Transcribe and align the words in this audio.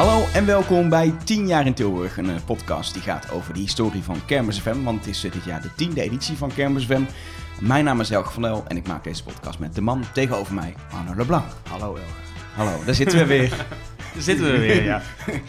Hallo 0.00 0.26
en 0.32 0.46
welkom 0.46 0.88
bij 0.88 1.14
10 1.24 1.46
jaar 1.46 1.66
in 1.66 1.74
Tilburg, 1.74 2.16
een 2.16 2.30
eh, 2.30 2.36
podcast 2.44 2.92
die 2.92 3.02
gaat 3.02 3.30
over 3.30 3.54
de 3.54 3.60
historie 3.60 4.02
van 4.02 4.24
Kermis 4.26 4.60
FM, 4.60 4.82
want 4.82 4.98
het 4.98 5.08
is 5.08 5.24
eh, 5.24 5.32
dit 5.32 5.44
jaar 5.44 5.62
de 5.62 5.74
tiende 5.74 6.02
editie 6.02 6.36
van 6.36 6.54
Kermis 6.54 6.84
FM. 6.84 7.02
Mijn 7.60 7.84
naam 7.84 8.00
is 8.00 8.10
Elge 8.10 8.32
van 8.32 8.46
El 8.46 8.64
en 8.68 8.76
ik 8.76 8.86
maak 8.86 9.04
deze 9.04 9.22
podcast 9.22 9.58
met 9.58 9.74
de 9.74 9.80
man 9.80 10.04
tegenover 10.12 10.54
mij, 10.54 10.74
Arno 10.92 11.14
Leblanc. 11.14 11.44
Hallo 11.68 11.96
Elge. 11.96 12.10
Hallo, 12.54 12.84
daar 12.84 12.94
zitten 12.94 13.18
we 13.18 13.26
weer. 13.26 13.48
Daar 14.14 14.22
zitten 14.22 14.52
we 14.52 14.58
weer, 14.58 14.84
ja. 14.84 15.02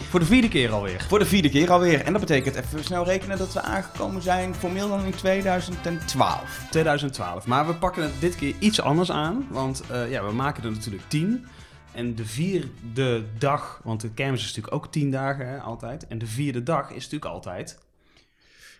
Voor 0.09 0.19
de 0.19 0.25
vierde 0.25 0.47
keer 0.47 0.71
alweer. 0.71 1.05
Voor 1.07 1.19
de 1.19 1.25
vierde 1.25 1.49
keer 1.49 1.71
alweer. 1.71 2.05
En 2.05 2.11
dat 2.11 2.21
betekent, 2.21 2.55
even 2.55 2.83
snel 2.83 3.05
rekenen, 3.05 3.37
dat 3.37 3.53
we 3.53 3.61
aangekomen 3.61 4.21
zijn 4.21 4.55
formeel 4.55 4.89
dan 4.89 5.05
in 5.05 5.15
2012. 5.15 6.65
2012. 6.69 7.45
Maar 7.47 7.67
we 7.67 7.73
pakken 7.73 8.03
het 8.03 8.13
dit 8.19 8.35
keer 8.35 8.53
iets 8.59 8.81
anders 8.81 9.11
aan. 9.11 9.47
Want 9.49 9.83
uh, 9.91 10.11
ja, 10.11 10.25
we 10.25 10.31
maken 10.31 10.63
er 10.63 10.71
natuurlijk 10.71 11.03
tien. 11.07 11.45
En 11.91 12.15
de 12.15 12.25
vierde 12.25 13.23
dag, 13.37 13.81
want 13.83 14.01
de 14.01 14.11
kermis 14.11 14.39
is 14.39 14.47
natuurlijk 14.47 14.73
ook 14.73 14.91
tien 14.91 15.11
dagen 15.11 15.47
hè, 15.47 15.59
altijd. 15.59 16.07
En 16.07 16.17
de 16.17 16.27
vierde 16.27 16.63
dag 16.63 16.89
is 16.89 17.03
natuurlijk 17.03 17.31
altijd... 17.31 17.79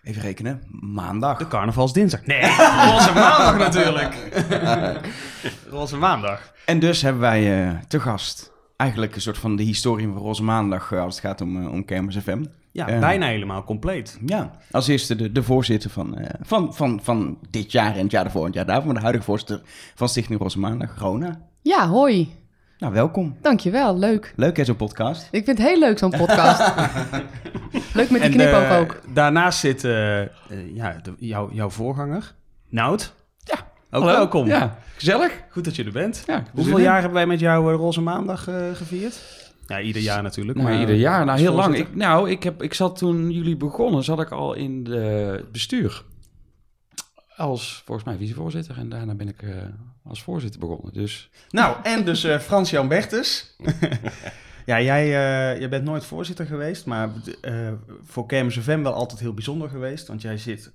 Even 0.03 0.21
rekenen, 0.21 0.63
maandag. 0.69 1.37
De 1.37 1.47
carnavalsdinsdag. 1.47 2.25
Nee, 2.25 2.41
roze 2.91 3.11
maandag 3.13 3.57
natuurlijk. 3.57 4.15
roze 5.69 5.97
maandag. 5.97 6.53
En 6.65 6.79
dus 6.79 7.01
hebben 7.01 7.21
wij 7.21 7.65
uh, 7.65 7.79
te 7.87 7.99
gast 7.99 8.51
eigenlijk 8.77 9.15
een 9.15 9.21
soort 9.21 9.37
van 9.37 9.55
de 9.55 9.63
historie 9.63 10.07
van 10.07 10.17
Roze 10.17 10.43
Maandag 10.43 10.91
uh, 10.91 11.01
als 11.01 11.15
het 11.15 11.25
gaat 11.25 11.41
om, 11.41 11.61
uh, 11.61 11.71
om 11.71 11.85
Kermis 11.85 12.17
FM. 12.17 12.43
Ja, 12.71 12.85
bijna 12.85 13.27
helemaal 13.27 13.63
compleet. 13.63 14.19
Ja, 14.25 14.51
als 14.71 14.87
eerste 14.87 15.15
de, 15.15 15.31
de 15.31 15.43
voorzitter 15.43 15.89
van, 15.89 16.17
van, 16.41 16.73
van, 16.73 16.99
van 17.03 17.37
dit 17.49 17.71
jaar 17.71 17.95
en 17.95 18.01
het 18.01 18.11
jaar 18.11 18.23
daarvoor 18.23 18.41
en 18.41 18.47
het 18.47 18.55
jaar 18.55 18.65
daarvoor, 18.65 18.93
de 18.93 18.99
huidige 18.99 19.25
voorzitter 19.25 19.61
van 19.95 20.09
Stichting 20.09 20.39
Roze 20.39 20.59
Maandag, 20.59 20.99
Rona. 20.99 21.41
Ja, 21.61 21.87
hoi. 21.87 22.40
Nou, 22.81 22.93
welkom. 22.93 23.37
Dankjewel, 23.41 23.97
leuk. 23.97 24.33
Leuk 24.35 24.57
hè, 24.57 24.65
zo'n 24.65 24.75
podcast? 24.75 25.27
Ik 25.31 25.45
vind 25.45 25.57
het 25.57 25.67
heel 25.67 25.79
leuk, 25.79 25.97
zo'n 25.97 26.09
podcast. 26.09 26.59
leuk 27.93 28.09
met 28.09 28.21
die 28.21 28.29
knipoog 28.29 28.69
uh, 28.69 28.77
ook. 28.77 29.01
Daarnaast 29.13 29.59
zit 29.59 29.83
uh, 29.83 30.19
uh, 30.21 30.27
ja, 30.73 30.99
de, 31.03 31.13
jou, 31.17 31.53
jouw 31.53 31.69
voorganger, 31.69 32.33
Nout. 32.69 33.13
Ja, 33.37 33.55
ook 33.91 34.01
Hallo. 34.01 34.05
welkom. 34.05 34.47
Ja, 34.47 34.77
gezellig. 34.95 35.31
Goed 35.49 35.65
dat 35.65 35.75
je 35.75 35.83
er 35.83 35.91
bent. 35.91 36.23
Ja, 36.27 36.43
Hoeveel 36.53 36.79
jaar 36.79 36.93
hebben 36.93 37.13
wij 37.13 37.27
met 37.27 37.39
jou 37.39 37.73
Roze 37.73 38.01
Maandag 38.01 38.43
gevierd? 38.73 39.21
Ja, 39.67 39.81
ieder 39.81 40.01
jaar 40.01 40.23
natuurlijk. 40.23 40.61
Maar 40.61 40.79
ieder 40.79 40.95
jaar, 40.95 41.25
nou 41.25 41.39
heel 41.39 41.53
lang. 41.53 41.75
Ik, 41.75 41.95
nou, 41.95 42.29
ik, 42.29 42.43
heb, 42.43 42.63
ik 42.63 42.73
zat 42.73 42.97
toen 42.97 43.31
jullie 43.31 43.57
begonnen, 43.57 44.03
zat 44.03 44.19
ik 44.21 44.31
al 44.31 44.53
in 44.53 44.87
het 44.89 45.51
bestuur. 45.51 46.03
Als, 47.41 47.81
volgens 47.85 48.07
mij, 48.07 48.17
vicevoorzitter. 48.17 48.77
En 48.77 48.89
daarna 48.89 49.13
ben 49.13 49.27
ik 49.27 49.43
als 50.03 50.21
voorzitter 50.21 50.59
begonnen. 50.59 50.93
Dus... 50.93 51.29
Nou, 51.49 51.75
en 51.83 52.05
dus 52.05 52.25
uh, 52.25 52.39
Frans-Jan 52.39 52.87
Bertes. 52.87 53.55
ja, 54.65 54.81
jij, 54.81 55.05
uh, 55.05 55.59
jij 55.59 55.69
bent 55.69 55.83
nooit 55.83 56.05
voorzitter 56.05 56.45
geweest, 56.45 56.85
maar 56.85 57.09
uh, 57.41 57.71
voor 58.03 58.25
Kermis 58.25 58.57
FM 58.57 58.81
wel 58.81 58.93
altijd 58.93 59.19
heel 59.19 59.33
bijzonder 59.33 59.69
geweest. 59.69 60.07
Want 60.07 60.21
jij 60.21 60.37
zit 60.37 60.71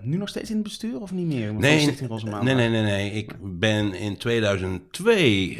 nu 0.00 0.16
nog 0.16 0.28
steeds 0.28 0.48
in 0.50 0.54
het 0.54 0.64
bestuur 0.64 1.00
of 1.00 1.12
niet 1.12 1.26
meer? 1.26 1.54
Nee, 1.54 1.86
nee, 1.86 2.54
nee, 2.54 2.68
nee, 2.68 2.82
nee. 2.82 3.10
Ik 3.10 3.32
ben 3.40 3.94
in 3.94 4.16
2002 4.16 5.50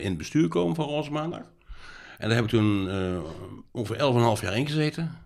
in 0.00 0.08
het 0.08 0.18
bestuur 0.18 0.42
gekomen 0.42 0.74
van 0.74 0.84
Roze 0.84 1.10
Maandag. 1.10 1.42
En 2.18 2.28
daar 2.28 2.36
heb 2.36 2.44
ik 2.44 2.50
toen 2.50 2.88
ongeveer 3.70 4.36
11,5 4.36 4.42
jaar 4.42 4.56
in 4.56 4.66
gezeten. 4.66 5.23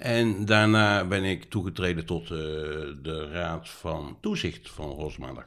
En 0.00 0.44
daarna 0.44 1.04
ben 1.04 1.24
ik 1.24 1.44
toegetreden 1.44 2.06
tot 2.06 2.28
de 2.28 3.28
raad 3.32 3.68
van 3.68 4.18
toezicht 4.20 4.70
van 4.70 4.90
Roze 4.90 5.20
Maandag. 5.20 5.46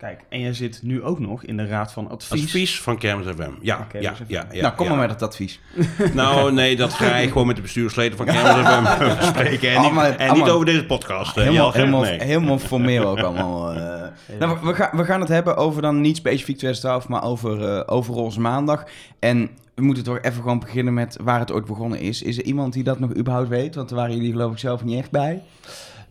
Kijk, 0.00 0.20
en 0.28 0.40
jij 0.40 0.52
zit 0.52 0.80
nu 0.82 1.02
ook 1.02 1.18
nog 1.18 1.44
in 1.44 1.56
de 1.56 1.66
raad 1.66 1.92
van 1.92 2.10
advies. 2.10 2.44
Advies 2.44 2.80
van 2.80 2.98
Kermis 2.98 3.26
FM. 3.26 3.50
Ja, 3.60 3.86
ja, 3.92 4.00
ja, 4.00 4.14
ja, 4.26 4.46
ja, 4.52 4.62
Nou, 4.62 4.74
kom 4.74 4.86
ja. 4.86 4.90
maar 4.94 5.08
met 5.08 5.18
dat 5.18 5.28
advies. 5.28 5.60
Nou, 6.14 6.52
nee, 6.52 6.76
dat 6.76 6.92
ga 6.92 7.16
ik 7.16 7.28
gewoon 7.28 7.46
met 7.46 7.56
de 7.56 7.62
bestuursleden 7.62 8.16
van 8.16 8.26
Kermis 8.26 8.66
FM 8.66 9.16
bespreken. 9.18 9.70
En, 9.70 9.82
niet, 9.82 10.16
en 10.16 10.34
niet 10.34 10.48
over 10.48 10.66
deze 10.66 10.86
podcast. 10.86 11.34
Helemaal, 11.34 11.72
helemaal, 11.72 12.00
nee. 12.00 12.22
helemaal 12.22 12.58
formeel 12.58 13.06
ook 13.08 13.18
allemaal. 13.18 13.58
Uh. 14.30 14.38
Nou, 14.38 14.58
we, 14.62 14.74
gaan, 14.74 14.90
we 14.92 15.04
gaan 15.04 15.20
het 15.20 15.28
hebben 15.28 15.56
over 15.56 15.82
dan 15.82 16.00
niet 16.00 16.16
specifiek 16.16 16.56
2012, 16.56 17.08
maar 17.08 17.24
over, 17.24 17.60
uh, 17.60 17.82
over 17.86 18.14
Roze 18.14 18.40
Maandag. 18.40 18.84
En 19.18 19.50
we 19.74 19.82
moeten 19.82 20.04
toch 20.04 20.20
even 20.20 20.42
gewoon 20.42 20.58
beginnen 20.58 20.94
met 20.94 21.16
waar 21.22 21.38
het 21.38 21.52
ooit 21.52 21.64
begonnen 21.64 22.00
is. 22.00 22.22
Is 22.22 22.38
er 22.38 22.44
iemand 22.44 22.72
die 22.72 22.82
dat 22.82 22.98
nog 22.98 23.16
überhaupt 23.16 23.48
weet? 23.48 23.74
Want 23.74 23.88
daar 23.88 23.98
waren 23.98 24.16
jullie 24.16 24.32
geloof 24.32 24.52
ik 24.52 24.58
zelf 24.58 24.84
niet 24.84 24.98
echt 24.98 25.10
bij. 25.10 25.42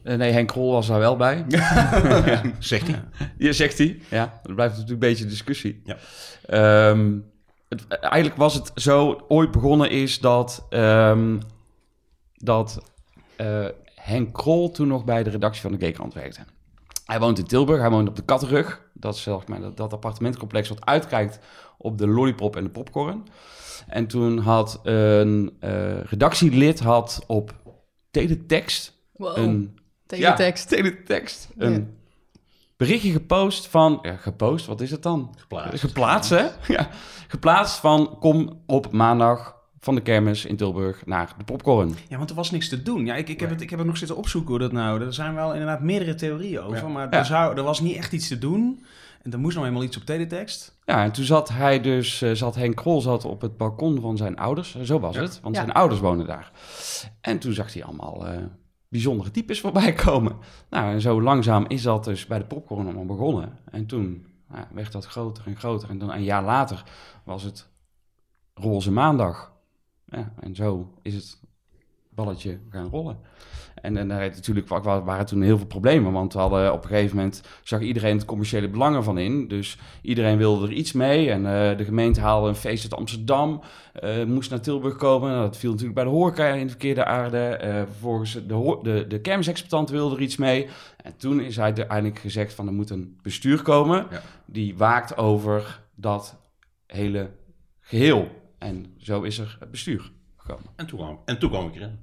Uh, 0.09 0.15
nee, 0.15 0.31
Henk 0.31 0.47
Krol 0.47 0.71
was 0.71 0.87
daar 0.87 0.99
wel 0.99 1.15
bij. 1.15 1.45
ja. 1.47 2.41
Zegt 2.59 2.87
hij? 2.87 3.03
Ja, 3.37 3.51
zegt 3.51 3.77
hij. 3.77 3.99
Ja, 4.09 4.39
dat 4.43 4.55
blijft 4.55 4.73
natuurlijk 4.73 5.03
een 5.03 5.09
beetje 5.09 5.25
discussie. 5.25 5.81
Ja. 5.83 6.89
Um, 6.89 7.25
het, 7.67 7.87
eigenlijk 7.87 8.35
was 8.35 8.53
het 8.53 8.71
zo 8.75 9.25
ooit 9.27 9.51
begonnen 9.51 9.89
is 9.89 10.19
dat, 10.19 10.67
um, 10.69 11.39
dat 12.33 12.81
uh, 13.37 13.65
Henk 13.95 14.33
Krol 14.33 14.71
toen 14.71 14.87
nog 14.87 15.03
bij 15.05 15.23
de 15.23 15.29
redactie 15.29 15.61
van 15.61 15.71
de 15.71 15.87
G-krant 15.87 16.13
werkte. 16.13 16.39
Hij 17.05 17.19
woont 17.19 17.39
in 17.39 17.45
Tilburg, 17.45 17.79
hij 17.79 17.89
woont 17.89 18.09
op 18.09 18.15
de 18.15 18.25
Kattenrug. 18.25 18.81
Dat 18.93 19.15
is 19.15 19.21
zelfs 19.21 19.45
maar 19.45 19.61
dat, 19.61 19.77
dat 19.77 19.93
appartementcomplex 19.93 20.69
wat 20.69 20.85
uitkijkt 20.85 21.39
op 21.77 21.97
de 21.97 22.07
lollipop 22.07 22.55
en 22.55 22.63
de 22.63 22.69
popcorn. 22.69 23.23
En 23.87 24.07
toen 24.07 24.37
had 24.37 24.79
een 24.83 25.57
uh, 25.61 26.03
redactielid 26.03 26.79
had 26.79 27.23
op 27.27 27.53
teletext 28.11 28.93
wow. 29.11 29.37
een 29.37 29.78
Teletext. 30.09 30.69
Ja, 30.69 30.75
teletext. 30.75 31.49
Een 31.57 31.97
berichtje 32.77 33.11
gepost 33.11 33.67
van... 33.67 33.99
Ja, 34.01 34.15
gepost, 34.15 34.65
wat 34.65 34.81
is 34.81 34.91
het 34.91 35.03
dan? 35.03 35.35
Geplaatst. 35.37 35.79
Geplaatst, 35.79 36.29
hè? 36.29 36.47
Ja. 36.67 36.89
Geplaatst 37.27 37.79
van 37.79 38.17
kom 38.19 38.61
op 38.65 38.91
maandag 38.91 39.55
van 39.79 39.95
de 39.95 40.01
kermis 40.01 40.45
in 40.45 40.57
Tilburg 40.57 41.05
naar 41.05 41.33
de 41.37 41.43
popcorn. 41.43 41.95
Ja, 42.07 42.17
want 42.17 42.29
er 42.29 42.35
was 42.35 42.51
niks 42.51 42.69
te 42.69 42.83
doen. 42.83 43.05
Ja, 43.05 43.15
ik, 43.15 43.29
ik, 43.29 43.39
heb, 43.39 43.49
het, 43.49 43.61
ik 43.61 43.69
heb 43.69 43.79
het 43.79 43.87
nog 43.87 43.97
zitten 43.97 44.17
opzoeken 44.17 44.49
hoe 44.49 44.59
dat 44.59 44.71
nou... 44.71 45.01
Er 45.01 45.13
zijn 45.13 45.35
wel 45.35 45.51
inderdaad 45.51 45.81
meerdere 45.81 46.15
theorieën 46.15 46.61
over, 46.61 46.77
ja. 46.77 46.87
maar 46.87 47.09
er, 47.09 47.25
zou, 47.25 47.57
er 47.57 47.63
was 47.63 47.79
niet 47.79 47.97
echt 47.97 48.11
iets 48.11 48.27
te 48.27 48.37
doen... 48.37 48.83
En 49.19 49.31
er 49.31 49.39
moest 49.39 49.55
nog 49.55 49.65
eenmaal 49.65 49.83
iets 49.83 49.97
op 49.97 50.05
teletext. 50.05 50.77
Ja, 50.85 51.03
en 51.03 51.11
toen 51.11 51.25
zat 51.25 51.49
hij 51.49 51.81
dus, 51.81 52.21
uh, 52.21 52.31
zat 52.31 52.55
Henk 52.55 52.75
Krol 52.75 53.01
zat 53.01 53.25
op 53.25 53.41
het 53.41 53.57
balkon 53.57 54.01
van 54.01 54.17
zijn 54.17 54.37
ouders. 54.37 54.81
Zo 54.81 54.99
was 54.99 55.15
ja. 55.15 55.21
het, 55.21 55.39
want 55.41 55.55
ja. 55.55 55.61
zijn 55.61 55.73
ouders 55.73 55.99
wonen 55.99 56.27
daar. 56.27 56.51
En 57.21 57.39
toen 57.39 57.53
zag 57.53 57.73
hij 57.73 57.83
allemaal 57.83 58.27
uh, 58.27 58.37
bijzondere 58.89 59.31
types 59.31 59.59
voorbij 59.59 59.93
komen. 59.93 60.37
Nou, 60.69 60.93
en 60.93 61.01
zo 61.01 61.21
langzaam 61.21 61.65
is 61.67 61.81
dat 61.81 62.03
dus 62.03 62.25
bij 62.25 62.37
de 62.37 62.45
popcorn 62.45 62.85
allemaal 62.85 63.05
begonnen. 63.05 63.57
En 63.71 63.85
toen 63.85 64.25
nou, 64.47 64.65
werd 64.73 64.91
dat 64.91 65.05
groter 65.05 65.45
en 65.45 65.55
groter. 65.55 65.89
En 65.89 65.97
dan 65.97 66.11
een 66.11 66.23
jaar 66.23 66.43
later 66.43 66.83
was 67.23 67.43
het 67.43 67.69
roze 68.53 68.91
maandag. 68.91 69.53
Ja, 70.05 70.33
en 70.39 70.55
zo 70.55 70.93
is 71.01 71.13
het 71.13 71.39
balletje 72.09 72.59
gaan 72.69 72.89
rollen. 72.89 73.19
En, 73.81 73.97
en 73.97 74.07
daar 74.07 74.19
natuurlijk 74.19 74.67
waren 74.67 75.25
toen 75.25 75.41
heel 75.41 75.57
veel 75.57 75.65
problemen, 75.65 76.11
want 76.11 76.33
we 76.33 76.39
hadden 76.39 76.73
op 76.73 76.83
een 76.83 76.89
gegeven 76.89 77.15
moment 77.15 77.43
zag 77.63 77.81
iedereen 77.81 78.15
het 78.15 78.25
commerciële 78.25 78.69
belangen 78.69 79.03
van 79.03 79.17
in. 79.17 79.47
Dus 79.47 79.77
iedereen 80.01 80.37
wilde 80.37 80.67
er 80.67 80.73
iets 80.73 80.91
mee. 80.91 81.31
En 81.31 81.41
uh, 81.41 81.77
de 81.77 81.85
gemeente 81.85 82.21
haalde 82.21 82.47
een 82.47 82.55
feest 82.55 82.83
uit 82.83 82.95
Amsterdam, 82.95 83.61
uh, 84.03 84.23
moest 84.23 84.49
naar 84.49 84.61
Tilburg 84.61 84.95
komen. 84.95 85.29
Nou, 85.29 85.41
dat 85.41 85.57
viel 85.57 85.69
natuurlijk 85.69 85.95
bij 85.95 86.03
de 86.03 86.09
horeca 86.09 86.47
in 86.47 86.63
de 86.63 86.69
verkeerde 86.69 87.05
aarde. 87.05 87.59
Uh, 87.63 87.73
vervolgens 87.73 88.33
de, 88.33 88.79
de, 88.81 89.05
de 89.07 89.21
kermisexploitant 89.21 89.89
wilde 89.89 90.15
er 90.15 90.21
iets 90.21 90.37
mee. 90.37 90.67
En 91.03 91.17
toen 91.17 91.41
is 91.41 91.55
hij 91.55 91.65
uiteindelijk 91.65 92.19
gezegd 92.19 92.53
van 92.53 92.67
er 92.67 92.73
moet 92.73 92.89
een 92.89 93.19
bestuur 93.21 93.61
komen 93.61 94.07
ja. 94.11 94.21
die 94.45 94.77
waakt 94.77 95.17
over 95.17 95.81
dat 95.95 96.37
hele 96.87 97.29
geheel. 97.79 98.27
En 98.57 98.93
zo 98.97 99.21
is 99.21 99.37
er 99.37 99.57
het 99.59 99.71
bestuur 99.71 100.11
gekomen. 100.37 100.65
En 100.75 100.85
toen 100.85 100.99
kwam, 100.99 101.19
en 101.25 101.39
toen 101.39 101.49
kwam 101.49 101.67
ik 101.67 101.75
erin. 101.75 101.99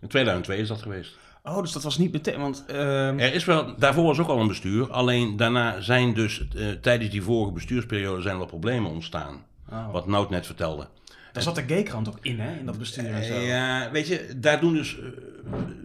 In 0.00 0.08
2002 0.08 0.58
is 0.58 0.68
dat 0.68 0.82
geweest. 0.82 1.16
Oh, 1.44 1.60
dus 1.60 1.72
dat 1.72 1.82
was 1.82 1.98
niet 1.98 2.12
meteen, 2.12 2.40
want... 2.40 2.64
Uh... 2.70 3.20
Er 3.20 3.34
is 3.34 3.44
wel, 3.44 3.74
daarvoor 3.78 4.04
was 4.04 4.18
ook 4.18 4.28
al 4.28 4.40
een 4.40 4.48
bestuur, 4.48 4.90
alleen 4.90 5.36
daarna 5.36 5.80
zijn 5.80 6.14
dus 6.14 6.42
uh, 6.56 6.70
tijdens 6.70 7.10
die 7.10 7.22
vorige 7.22 7.52
bestuursperiode 7.52 8.22
zijn 8.22 8.40
er 8.40 8.46
problemen 8.46 8.90
ontstaan. 8.90 9.44
Oh. 9.70 9.92
Wat 9.92 10.06
Nout 10.06 10.30
net 10.30 10.46
vertelde. 10.46 10.88
Daar 11.32 11.42
zat 11.42 11.54
de 11.54 11.64
G-krant 11.66 12.08
ook 12.08 12.18
in, 12.22 12.40
hè, 12.40 12.58
in 12.58 12.66
dat 12.66 12.78
bestuur 12.78 13.12
en 13.12 13.24
zo. 13.24 13.34
Ja, 13.34 13.90
weet 13.90 14.06
je, 14.06 14.28
daar 14.36 14.60
doen 14.60 14.72
dus 14.72 14.96
uh, 14.96 15.04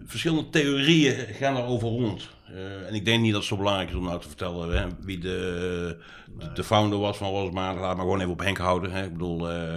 verschillende 0.06 0.50
theorieën 0.50 1.14
gaan 1.14 1.56
erover 1.56 1.88
rond. 1.88 2.28
Uh, 2.50 2.88
en 2.88 2.94
ik 2.94 3.04
denk 3.04 3.20
niet 3.20 3.32
dat 3.32 3.40
het 3.40 3.50
zo 3.50 3.56
belangrijk 3.56 3.88
is 3.88 3.96
om 3.96 4.04
nou 4.04 4.20
te 4.20 4.28
vertellen 4.28 4.78
hè, 4.78 4.86
wie 5.00 5.18
de, 5.18 5.96
de, 6.38 6.52
de, 6.52 6.64
founder 6.64 6.98
was 6.98 7.16
van 7.16 7.30
Rosmaar. 7.30 7.74
Laat 7.74 7.96
maar 7.96 8.04
gewoon 8.04 8.20
even 8.20 8.32
op 8.32 8.40
Henk 8.40 8.58
houden. 8.58 8.92
Hè. 8.92 9.04
Ik 9.04 9.12
bedoel, 9.12 9.50
uh, 9.50 9.74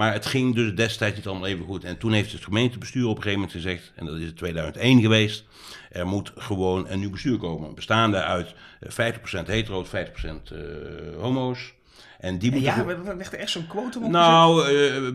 maar 0.00 0.12
het 0.12 0.26
ging 0.26 0.54
dus 0.54 0.74
destijds 0.74 1.16
niet 1.16 1.26
allemaal 1.26 1.46
even 1.46 1.64
goed. 1.64 1.84
En 1.84 1.98
toen 1.98 2.12
heeft 2.12 2.32
het 2.32 2.44
gemeentebestuur 2.44 3.06
op 3.06 3.16
een 3.16 3.22
gegeven 3.22 3.40
moment 3.40 3.56
gezegd, 3.56 3.92
en 3.94 4.06
dat 4.06 4.16
is 4.16 4.22
in 4.22 4.34
2001 4.34 5.00
geweest, 5.00 5.44
er 5.90 6.06
moet 6.06 6.32
gewoon 6.36 6.88
een 6.88 6.98
nieuw 6.98 7.10
bestuur 7.10 7.38
komen. 7.38 7.74
Bestaande 7.74 8.22
uit 8.22 8.54
50% 8.54 8.86
hetero, 9.44 9.84
50% 9.84 9.88
uh, 9.92 10.60
homo's. 11.18 11.74
En 12.18 12.38
die 12.38 12.50
moeten... 12.50 12.74
Ja, 12.76 12.84
we 12.84 13.16
ligt 13.16 13.32
er 13.32 13.38
echt 13.38 13.50
zo'n 13.50 13.66
quotum 13.66 14.04
op 14.04 14.10
Nou, 14.10 14.72
uh, 14.72 15.08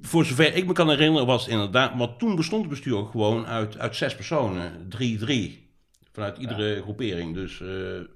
voor 0.00 0.24
zover 0.24 0.54
ik 0.54 0.66
me 0.66 0.72
kan 0.72 0.88
herinneren 0.88 1.26
was 1.26 1.42
het 1.42 1.52
inderdaad... 1.52 1.92
Want 1.96 2.18
toen 2.18 2.36
bestond 2.36 2.60
het 2.60 2.70
bestuur 2.70 3.06
gewoon 3.10 3.46
uit, 3.46 3.78
uit 3.78 3.96
zes 3.96 4.14
personen. 4.14 4.86
Drie, 4.88 5.18
drie. 5.18 5.70
Vanuit 6.12 6.38
iedere 6.38 6.74
ja. 6.74 6.82
groepering. 6.82 7.34
Dus 7.34 7.60
uh, 7.60 7.68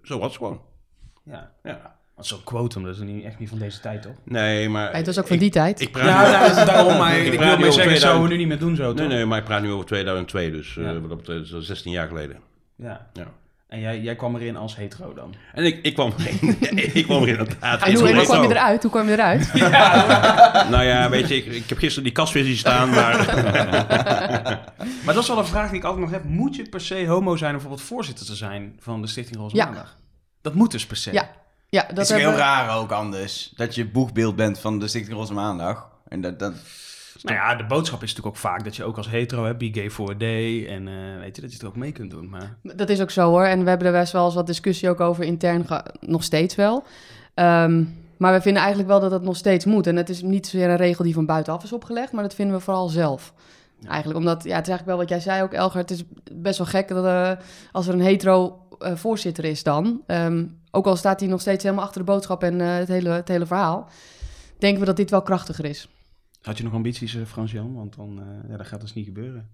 zo 0.02 0.18
was 0.18 0.28
het 0.28 0.36
gewoon. 0.36 0.60
Ja. 1.22 1.52
ja. 1.62 1.98
Want 2.14 2.26
zo'n 2.26 2.44
quotum, 2.44 2.82
dat 2.84 2.94
is 2.96 3.00
niet, 3.02 3.24
echt 3.24 3.38
niet 3.38 3.48
van 3.48 3.58
deze 3.58 3.80
tijd, 3.80 4.02
toch? 4.02 4.12
Nee, 4.24 4.68
maar... 4.68 4.92
Het 4.96 5.06
was 5.06 5.18
ook 5.18 5.26
van 5.26 5.34
ik- 5.36 5.42
die 5.42 5.50
tijd. 5.50 5.80
Ik 5.80 5.92
praat 5.92 6.06
Ja, 6.06 6.54
daar 6.54 6.66
daarom, 6.66 6.96
maar 6.98 7.16
Ik 7.18 7.38
wil 7.38 7.72
zeggen, 7.72 7.92
dat 7.92 8.00
zouden 8.00 8.22
we 8.22 8.28
2000. 8.28 8.30
nu 8.30 8.36
niet 8.36 8.48
meer 8.48 8.58
doen 8.58 8.76
zo, 8.76 8.94
toch? 8.94 9.06
Nee, 9.08 9.16
nee, 9.16 9.26
maar 9.26 9.38
ik 9.38 9.44
praat 9.44 9.62
nu 9.62 9.70
over 9.72 9.86
2002, 9.86 10.50
dus 10.50 10.76
eh, 10.76 10.84
Ja. 10.84 10.92
wat 11.00 11.08
dat 11.08 11.16
betreft, 11.18 11.50
dat 11.50 11.60
is 11.60 11.66
16 11.66 11.92
jaar 11.92 12.08
geleden. 12.08 12.36
Ja. 12.76 13.06
Ja. 13.12 13.26
En 13.68 13.80
jij, 13.80 14.00
jij 14.00 14.16
kwam 14.16 14.36
erin 14.36 14.56
als 14.56 14.76
hetero 14.76 15.14
dan? 15.14 15.34
En 15.54 15.64
ik, 15.64 15.78
ik 15.82 15.94
kwam 15.94 16.12
erin. 16.18 16.56
ik 16.94 17.04
kwam 17.04 17.22
er 17.22 17.28
inderdaad 17.28 17.82
En 17.82 17.90
in. 17.92 17.96
hoe, 17.98 18.08
en 18.08 18.14
hoe 18.14 18.24
Zo. 18.24 18.30
kwam 18.32 18.42
je 18.42 18.48
eruit? 18.48 18.82
Hoe 18.82 18.90
kwam 18.90 19.06
je 19.06 19.12
eruit? 19.12 19.52
Nou 20.70 20.82
ja, 20.84 21.08
weet 21.10 21.28
je, 21.28 21.36
ik, 21.36 21.46
ik 21.46 21.68
heb 21.68 21.78
gisteren 21.78 22.04
die 22.04 22.12
kastvis 22.12 22.46
zien 22.46 22.56
staan, 22.56 22.90
maar... 22.90 23.16
Maar 25.04 25.14
dat 25.14 25.22
is 25.22 25.28
wel 25.28 25.38
een 25.38 25.44
vraag 25.46 25.68
die 25.68 25.78
ik 25.78 25.84
altijd 25.84 26.02
nog 26.02 26.10
heb. 26.12 26.24
Moet 26.24 26.56
je 26.56 26.68
per 26.68 26.80
se 26.80 27.06
homo 27.06 27.36
zijn 27.36 27.50
om 27.50 27.56
bijvoorbeeld 27.56 27.88
voorzitter 27.88 28.26
te 28.26 28.34
zijn 28.34 28.76
van 28.80 29.00
de 29.00 29.06
Stichting 29.06 29.36
Roze 29.38 29.56
Ja. 29.56 29.64
Maandag? 29.64 29.96
Dat 30.42 30.54
moet 30.54 30.70
dus 30.70 30.86
per 30.86 30.96
se. 30.96 31.12
Ja. 31.12 31.28
Ja, 31.74 31.84
dat 31.86 31.96
Dat 31.96 32.04
is 32.10 32.16
heel 32.16 32.32
raar 32.32 32.78
ook 32.78 32.90
anders. 32.92 33.52
Dat 33.56 33.74
je 33.74 33.86
boegbeeld 33.90 34.36
bent 34.36 34.58
van 34.58 34.78
de 34.78 34.88
Stichting 34.88 35.16
Roze 35.16 35.32
Maandag. 35.32 35.88
En 36.08 36.20
dat, 36.20 36.38
dat, 36.38 36.52
Nou 37.22 37.36
ja, 37.36 37.54
de 37.54 37.64
boodschap 37.64 38.02
is 38.02 38.08
natuurlijk 38.08 38.36
ook 38.36 38.40
vaak 38.42 38.64
dat 38.64 38.76
je 38.76 38.84
ook 38.84 38.96
als 38.96 39.08
hetero, 39.10 39.44
hè, 39.44 39.54
be 39.54 39.70
gay 39.72 39.90
for 39.90 40.10
a 40.10 40.14
day. 40.14 40.66
En 40.68 40.88
eh, 40.88 40.94
weet 41.20 41.36
je, 41.36 41.42
dat 41.42 41.50
je 41.50 41.56
het 41.56 41.66
ook 41.66 41.76
mee 41.76 41.92
kunt 41.92 42.10
doen. 42.10 42.28
Maar 42.28 42.56
Dat 42.62 42.88
is 42.88 43.00
ook 43.00 43.10
zo 43.10 43.28
hoor. 43.28 43.44
En 43.44 43.62
we 43.62 43.68
hebben 43.68 43.86
er 43.86 43.92
best 43.92 44.12
wel 44.12 44.24
eens 44.24 44.34
wat 44.34 44.46
discussie 44.46 44.88
ook 44.88 45.00
over 45.00 45.24
intern, 45.24 45.66
ge- 45.66 45.84
nog 46.00 46.22
steeds 46.24 46.54
wel. 46.54 46.84
Ehm, 47.34 47.84
maar 48.16 48.32
we 48.32 48.40
vinden 48.40 48.60
eigenlijk 48.62 48.90
wel 48.90 49.00
dat 49.00 49.10
het 49.10 49.22
nog 49.22 49.36
steeds 49.36 49.64
moet. 49.64 49.86
En 49.86 49.96
het 49.96 50.08
is 50.08 50.22
niet 50.22 50.46
zozeer 50.46 50.68
een 50.70 50.76
regel 50.76 51.04
die 51.04 51.14
van 51.14 51.26
buitenaf 51.26 51.64
is 51.64 51.72
opgelegd, 51.72 52.12
maar 52.12 52.22
dat 52.22 52.34
vinden 52.34 52.56
we 52.56 52.62
vooral 52.62 52.88
zelf. 52.88 53.32
Eigenlijk, 53.88 54.18
omdat, 54.18 54.44
ja, 54.44 54.54
het 54.56 54.66
is 54.66 54.72
eigenlijk 54.72 54.86
wel 54.86 54.96
wat 54.96 55.08
jij 55.08 55.20
zei 55.20 55.42
ook, 55.42 55.52
Elger. 55.52 55.80
Het 55.80 55.90
is 55.90 56.02
best 56.32 56.58
wel 56.58 56.66
gek 56.66 56.88
dat 56.88 57.04
eh, 57.04 57.30
als 57.72 57.86
er 57.86 57.94
een 57.94 58.00
hetero 58.00 58.58
eh, 58.78 58.94
voorzitter 58.94 59.44
is 59.44 59.62
dan, 59.62 60.00
ehm, 60.06 60.44
ook 60.74 60.86
al 60.86 60.96
staat 60.96 61.20
hij 61.20 61.28
nog 61.28 61.40
steeds 61.40 61.62
helemaal 61.62 61.84
achter 61.84 62.00
de 62.04 62.12
boodschap 62.12 62.42
en 62.42 62.60
eh, 62.60 62.76
het, 62.76 62.88
hele, 62.88 63.08
het 63.08 63.28
hele 63.28 63.46
verhaal, 63.46 63.88
denken 64.58 64.80
we 64.80 64.86
dat 64.86 64.96
dit 64.96 65.10
wel 65.10 65.22
krachtiger 65.22 65.64
is. 65.64 65.88
had 66.42 66.58
je 66.58 66.64
nog 66.64 66.72
ambities, 66.72 67.14
eh, 67.14 67.24
Frans-Jan? 67.24 67.74
Want 67.74 67.96
dan, 67.96 68.20
eh, 68.20 68.50
ja, 68.50 68.56
dat 68.56 68.66
gaat 68.66 68.80
dus 68.80 68.94
niet 68.94 69.06
gebeuren. 69.06 69.50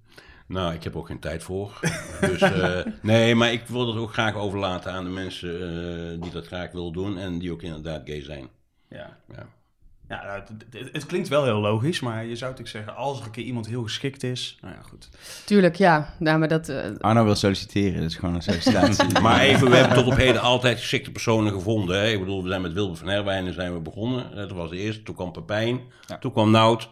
Nou, 0.50 0.74
ik 0.74 0.84
heb 0.84 0.96
ook 0.96 1.06
geen 1.06 1.18
tijd 1.18 1.42
voor. 1.42 1.80
Dus 2.20 2.40
eh, 2.40 2.86
nee, 3.02 3.34
maar 3.34 3.52
ik 3.52 3.66
wil 3.66 3.86
dat 3.86 3.96
ook 3.96 4.12
graag 4.12 4.34
overlaten 4.34 4.92
aan 4.92 5.04
de 5.04 5.10
mensen 5.10 5.54
eh, 5.54 6.22
die 6.22 6.30
dat 6.30 6.46
graag 6.46 6.72
willen 6.72 6.92
doen 6.92 7.18
en 7.18 7.38
die 7.38 7.52
ook 7.52 7.62
inderdaad 7.62 8.02
gay 8.04 8.22
zijn. 8.22 8.48
Ja. 8.88 9.16
Ja. 9.34 9.46
Ja, 10.10 10.22
nou, 10.24 10.40
het, 10.40 10.48
het- 10.70 10.88
het 10.92 11.06
klinkt 11.06 11.28
wel 11.28 11.44
heel 11.44 11.60
logisch, 11.60 12.00
maar 12.00 12.24
je 12.24 12.36
zou 12.36 12.50
natuurlijk 12.50 12.68
zeggen, 12.68 12.96
als 12.96 13.18
er 13.20 13.24
een 13.24 13.30
keer 13.30 13.44
iemand 13.44 13.66
heel 13.66 13.82
geschikt 13.82 14.22
is, 14.22 14.58
nou 14.60 14.74
ja, 14.74 14.80
goed. 14.82 15.08
Tuurlijk, 15.44 15.76
ja. 15.76 16.14
Nou, 16.18 16.38
maar 16.38 16.48
dat, 16.48 16.68
eh, 16.68 16.84
Arno 16.98 17.24
wil 17.24 17.34
solliciteren, 17.34 18.00
dat 18.00 18.10
is 18.10 18.16
gewoon 18.16 18.34
een 18.34 18.42
sollicitatie. 18.42 19.20
Maar 19.22 19.40
even, 19.40 19.70
we 19.70 19.76
hebben 19.76 19.96
tot 19.96 20.06
op 20.12 20.16
heden 20.16 20.40
altijd 20.40 20.78
geschikte 20.78 21.10
personen 21.10 21.52
gevonden. 21.52 21.98
Hè? 22.00 22.08
Ik 22.08 22.18
bedoel, 22.18 22.42
we 22.42 22.48
zijn 22.48 22.62
met 22.62 22.72
Wilbert 22.72 22.98
van 22.98 23.08
Herwijnen 23.08 23.54
zijn 23.54 23.72
we 23.74 23.80
begonnen. 23.80 24.30
Eh, 24.30 24.36
Dat 24.36 24.52
was 24.52 24.70
de 24.70 24.76
eerste. 24.76 25.02
Toen 25.02 25.14
kwam 25.14 25.32
Pepijn. 25.32 25.80
Ja. 26.06 26.18
Toen 26.18 26.32
kwam 26.32 26.50
Nout. 26.50 26.88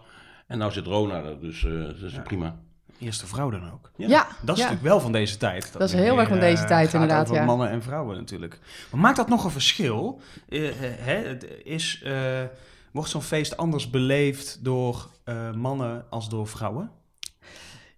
En 0.46 0.58
nu 0.58 0.70
zit 0.70 0.86
Rona 0.86 1.22
er. 1.22 1.40
Dus 1.40 1.64
eh, 1.64 1.72
dat 1.84 2.02
is 2.02 2.12
prima. 2.24 2.56
Eerste 3.00 3.26
vrouw 3.26 3.50
dan 3.50 3.72
ook. 3.72 3.90
ja, 3.96 4.06
Dat 4.08 4.56
is 4.56 4.62
ja. 4.62 4.68
natuurlijk 4.68 4.82
wel 4.82 5.00
van 5.00 5.12
deze 5.12 5.36
tijd. 5.36 5.72
Dat 5.72 5.82
is 5.82 5.92
het 5.92 6.00
heel 6.02 6.18
erg 6.18 6.28
van 6.28 6.40
deze 6.40 6.64
tijd, 6.64 6.84
gaat 6.84 6.94
inderdaad, 6.94 7.22
over 7.24 7.34
ja. 7.40 7.44
mannen 7.44 7.70
en 7.70 7.82
vrouwen 7.82 8.16
natuurlijk. 8.16 8.58
Maar 8.90 9.00
maakt 9.00 9.16
dat 9.16 9.28
nog 9.28 9.44
een 9.44 9.50
verschil? 9.50 10.20
Hè, 10.48 11.12
het 11.12 11.46
is, 11.64 12.00
eh, 12.04 12.12
wordt 12.92 13.10
zo'n 13.10 13.22
feest 13.22 13.56
anders 13.56 13.90
beleefd 13.90 14.58
door 14.62 15.08
eh, 15.24 15.52
mannen 15.52 16.04
als 16.10 16.28
door 16.28 16.46
vrouwen? 16.46 16.90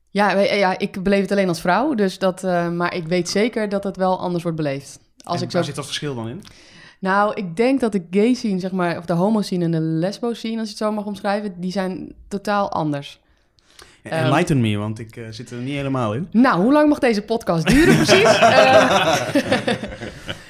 Ja, 0.08 0.38
ja, 0.38 0.78
ik 0.78 1.02
beleef 1.02 1.20
het 1.20 1.30
alleen 1.30 1.48
als 1.48 1.60
vrouw, 1.60 1.94
dus 1.94 2.18
dat, 2.18 2.44
eh, 2.44 2.70
maar 2.70 2.94
ik 2.94 3.06
weet 3.06 3.28
zeker 3.28 3.68
dat 3.68 3.84
het 3.84 3.96
wel 3.96 4.20
anders 4.20 4.42
wordt 4.42 4.58
beleefd. 4.58 4.98
Als 5.24 5.40
en 5.40 5.46
ik 5.46 5.52
waar 5.52 5.62
zo... 5.62 5.66
zit 5.66 5.76
dat 5.76 5.86
verschil 5.86 6.14
dan 6.14 6.28
in? 6.28 6.42
Nou, 7.00 7.34
ik 7.34 7.56
denk 7.56 7.80
dat 7.80 7.92
de 7.92 8.06
gay 8.10 8.34
scene, 8.34 8.58
zeg 8.58 8.72
maar, 8.72 8.98
of 8.98 9.04
de 9.04 9.12
homo 9.12 9.42
scene 9.42 9.64
en 9.64 9.70
de 9.70 9.80
lesbo 9.80 10.32
scene, 10.32 10.58
als 10.58 10.64
je 10.64 10.74
het 10.74 10.82
zo 10.82 10.92
mag 10.92 11.04
omschrijven, 11.04 11.60
die 11.60 11.72
zijn 11.72 12.12
totaal 12.28 12.72
anders. 12.72 13.20
Ja. 14.02 14.10
Enlighten 14.10 14.60
me, 14.60 14.76
want 14.76 14.98
ik 14.98 15.16
eh, 15.16 15.24
zit 15.30 15.50
er 15.50 15.56
niet 15.56 15.74
helemaal 15.74 16.14
in. 16.14 16.28
Nou, 16.30 16.62
hoe 16.62 16.72
lang 16.72 16.88
mag 16.88 16.98
deze 16.98 17.22
podcast 17.22 17.66
duren 17.66 17.96
precies? 17.96 18.38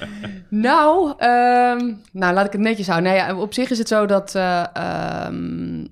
nou, 0.51 1.13
ehm, 1.17 1.93
nou, 2.11 2.33
laat 2.33 2.45
ik 2.45 2.51
het 2.51 2.61
netjes 2.61 2.87
houden. 2.87 3.11
Nee, 3.11 3.19
ja, 3.21 3.35
op 3.35 3.53
zich 3.53 3.69
is 3.69 3.77
het 3.77 3.87
zo 3.87 4.05
dat... 4.05 4.35
eh, 4.35 4.65
ehm, 4.73 5.85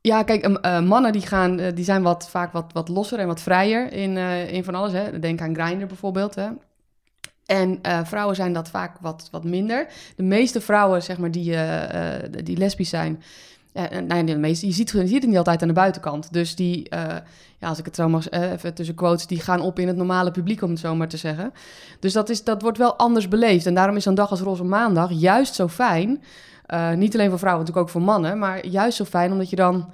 ja, 0.00 0.22
kijk, 0.22 0.42
em, 0.42 0.56
eh, 0.56 0.80
mannen 0.80 1.12
die, 1.12 1.26
gaan, 1.26 1.58
eh, 1.58 1.74
die 1.74 1.84
zijn 1.84 2.02
wat, 2.02 2.28
vaak 2.30 2.52
wat, 2.52 2.72
wat 2.72 2.88
losser 2.88 3.18
en 3.18 3.26
wat 3.26 3.40
vrijer 3.40 3.92
in, 3.92 4.16
in 4.48 4.64
van 4.64 4.74
alles. 4.74 4.92
Hè. 4.92 5.18
Denk 5.18 5.40
aan 5.40 5.54
Grindr 5.54 5.86
bijvoorbeeld. 5.86 6.34
Hè. 6.34 6.48
En 7.46 7.80
vrouwen 8.04 8.36
zijn 8.36 8.52
dat 8.52 8.70
vaak 8.70 8.96
wat, 9.00 9.28
wat 9.30 9.44
minder. 9.44 9.86
De 10.16 10.22
meeste 10.22 10.60
vrouwen, 10.60 11.02
zeg 11.02 11.18
maar, 11.18 11.30
die, 11.30 11.56
die 12.42 12.56
lesbisch 12.56 12.88
zijn... 12.88 13.22
Ja, 13.72 13.90
eh, 13.90 14.00
nee, 14.02 14.24
de 14.24 14.36
meeste, 14.38 14.66
je, 14.66 14.72
ziet, 14.72 14.90
je 14.90 15.06
ziet 15.06 15.20
het 15.20 15.28
niet 15.28 15.36
altijd 15.38 15.62
aan 15.62 15.68
de 15.68 15.74
buitenkant. 15.74 16.32
Dus 16.32 16.54
die, 16.54 16.88
eh, 16.88 17.00
ja, 17.58 17.68
als 17.68 17.78
ik 17.78 17.84
het 17.84 17.94
zo 17.96 18.08
mag 18.08 18.28
eh, 18.28 18.50
even 18.52 18.74
tussen 18.74 18.94
quotes, 18.94 19.26
die 19.26 19.40
gaan 19.40 19.60
op 19.60 19.78
in 19.78 19.86
het 19.86 19.96
normale 19.96 20.30
publiek, 20.30 20.62
om 20.62 20.70
het 20.70 20.78
zo 20.78 20.94
maar 20.94 21.08
te 21.08 21.16
zeggen. 21.16 21.52
Dus 22.00 22.12
dat, 22.12 22.28
is, 22.28 22.44
dat 22.44 22.62
wordt 22.62 22.78
wel 22.78 22.96
anders 22.96 23.28
beleefd. 23.28 23.66
En 23.66 23.74
daarom 23.74 23.96
is 23.96 24.04
een 24.04 24.14
dag 24.14 24.30
als 24.30 24.40
Roze 24.40 24.64
Maandag 24.64 25.10
juist 25.12 25.54
zo 25.54 25.68
fijn. 25.68 26.22
Eh, 26.66 26.92
niet 26.92 27.14
alleen 27.14 27.28
voor 27.30 27.38
vrouwen, 27.38 27.64
natuurlijk 27.64 27.86
ook 27.88 27.92
voor 28.02 28.12
mannen, 28.12 28.38
maar 28.38 28.66
juist 28.66 28.96
zo 28.96 29.04
fijn 29.04 29.32
omdat 29.32 29.50
je 29.50 29.56
dan. 29.56 29.90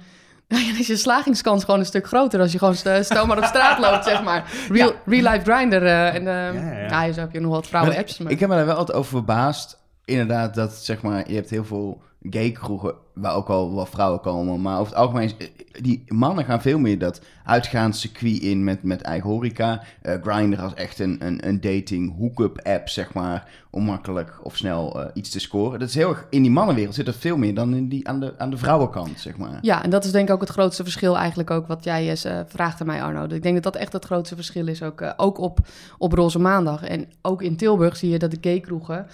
Nou 0.47 0.61
ja, 0.65 0.69
dan 0.71 0.79
is 0.79 0.87
je 0.87 0.95
slagingskans 0.97 1.63
gewoon 1.63 1.79
een 1.79 1.85
stuk 1.85 2.07
groter 2.07 2.39
als 2.39 2.51
je 2.51 2.57
gewoon 2.57 2.75
st- 2.75 2.89
stel 3.05 3.25
maar 3.25 3.37
op 3.37 3.43
straat 3.43 3.79
loopt, 3.89 4.03
zeg 4.05 4.23
maar. 4.23 4.51
Real, 4.69 4.93
real 5.05 5.31
life 5.31 5.51
grinder. 5.51 5.85
eh, 5.85 6.15
en, 6.15 6.27
eh 6.27 6.63
Ja, 6.63 6.79
ja. 6.89 7.03
ja, 7.05 7.13
zo 7.13 7.19
heb 7.19 7.31
je 7.31 7.39
nog 7.39 7.51
wat 7.51 7.67
vrouwen-apps. 7.67 8.17
Maar... 8.17 8.31
Ik 8.31 8.39
heb 8.39 8.49
me 8.49 8.55
daar 8.55 8.65
wel 8.65 8.75
altijd 8.75 8.97
over 8.97 9.09
verbaasd. 9.11 9.77
Inderdaad, 10.09 10.55
dat 10.55 10.73
zeg 10.73 11.01
maar, 11.01 11.29
je 11.29 11.35
hebt 11.35 11.49
heel 11.49 11.65
veel 11.65 12.01
gay 12.29 12.51
kroegen 12.51 12.93
waar 13.13 13.35
ook 13.35 13.47
wel 13.47 13.73
wat 13.73 13.89
vrouwen 13.89 14.19
komen. 14.21 14.61
Maar 14.61 14.79
over 14.79 14.91
het 14.91 15.01
algemeen, 15.01 15.31
is- 15.37 15.51
die 15.81 16.03
mannen 16.07 16.45
gaan 16.45 16.61
veel 16.61 16.79
meer 16.79 16.99
dat 16.99 17.21
uitgaanscircuit 17.45 18.39
in 18.41 18.63
met, 18.63 18.83
met 18.83 19.01
eigen 19.01 19.29
horeca. 19.29 19.83
Eh 20.01 20.15
Grindr 20.21 20.61
als 20.61 20.73
echt 20.73 20.99
een, 20.99 21.25
een, 21.25 21.47
een 21.47 21.61
dating 21.61 22.17
hook-up 22.17 22.59
app, 22.63 22.89
zeg 22.89 23.13
maar, 23.13 23.47
om 23.69 23.83
makkelijk 23.83 24.39
of 24.43 24.57
snel 24.57 25.01
eh, 25.01 25.07
iets 25.13 25.29
te 25.29 25.39
scoren. 25.39 25.79
Dat 25.79 25.89
is 25.89 25.95
heel 25.95 26.09
erg, 26.09 26.25
in 26.29 26.41
die 26.41 26.51
mannenwereld 26.51 26.95
zit 26.95 27.07
er 27.07 27.13
veel 27.13 27.37
meer 27.37 27.53
dan 27.55 27.75
in 27.75 27.89
die, 27.89 28.07
aan, 28.07 28.19
de, 28.19 28.33
aan 28.37 28.49
de 28.49 28.57
vrouwenkant, 28.57 29.19
zeg 29.19 29.37
maar. 29.37 29.57
Ja, 29.61 29.83
en 29.83 29.89
dat 29.89 30.05
is 30.05 30.11
denk 30.11 30.27
ik 30.27 30.33
ook 30.33 30.41
het 30.41 30.49
grootste 30.49 30.83
verschil 30.83 31.17
eigenlijk 31.17 31.51
ook 31.51 31.67
wat 31.67 31.83
jij 31.83 32.09
eens 32.09 32.23
eh, 32.23 32.39
vraagt 32.47 32.81
aan 32.81 32.87
mij, 32.87 33.01
Arno. 33.03 33.23
Ik 33.23 33.43
denk 33.43 33.53
dat 33.63 33.73
dat 33.73 33.75
echt 33.81 33.93
het 33.93 34.05
grootste 34.05 34.35
verschil 34.35 34.67
is, 34.67 34.83
ook, 34.83 35.01
eh, 35.01 35.11
ook 35.17 35.37
op, 35.37 35.59
op 35.97 36.13
Roze 36.13 36.39
Maandag. 36.39 36.83
En 36.83 37.05
ook 37.21 37.41
in 37.41 37.55
Tilburg 37.55 37.97
zie 37.97 38.09
je 38.09 38.19
dat 38.19 38.31
de 38.31 38.37
gaykroegen, 38.41 39.07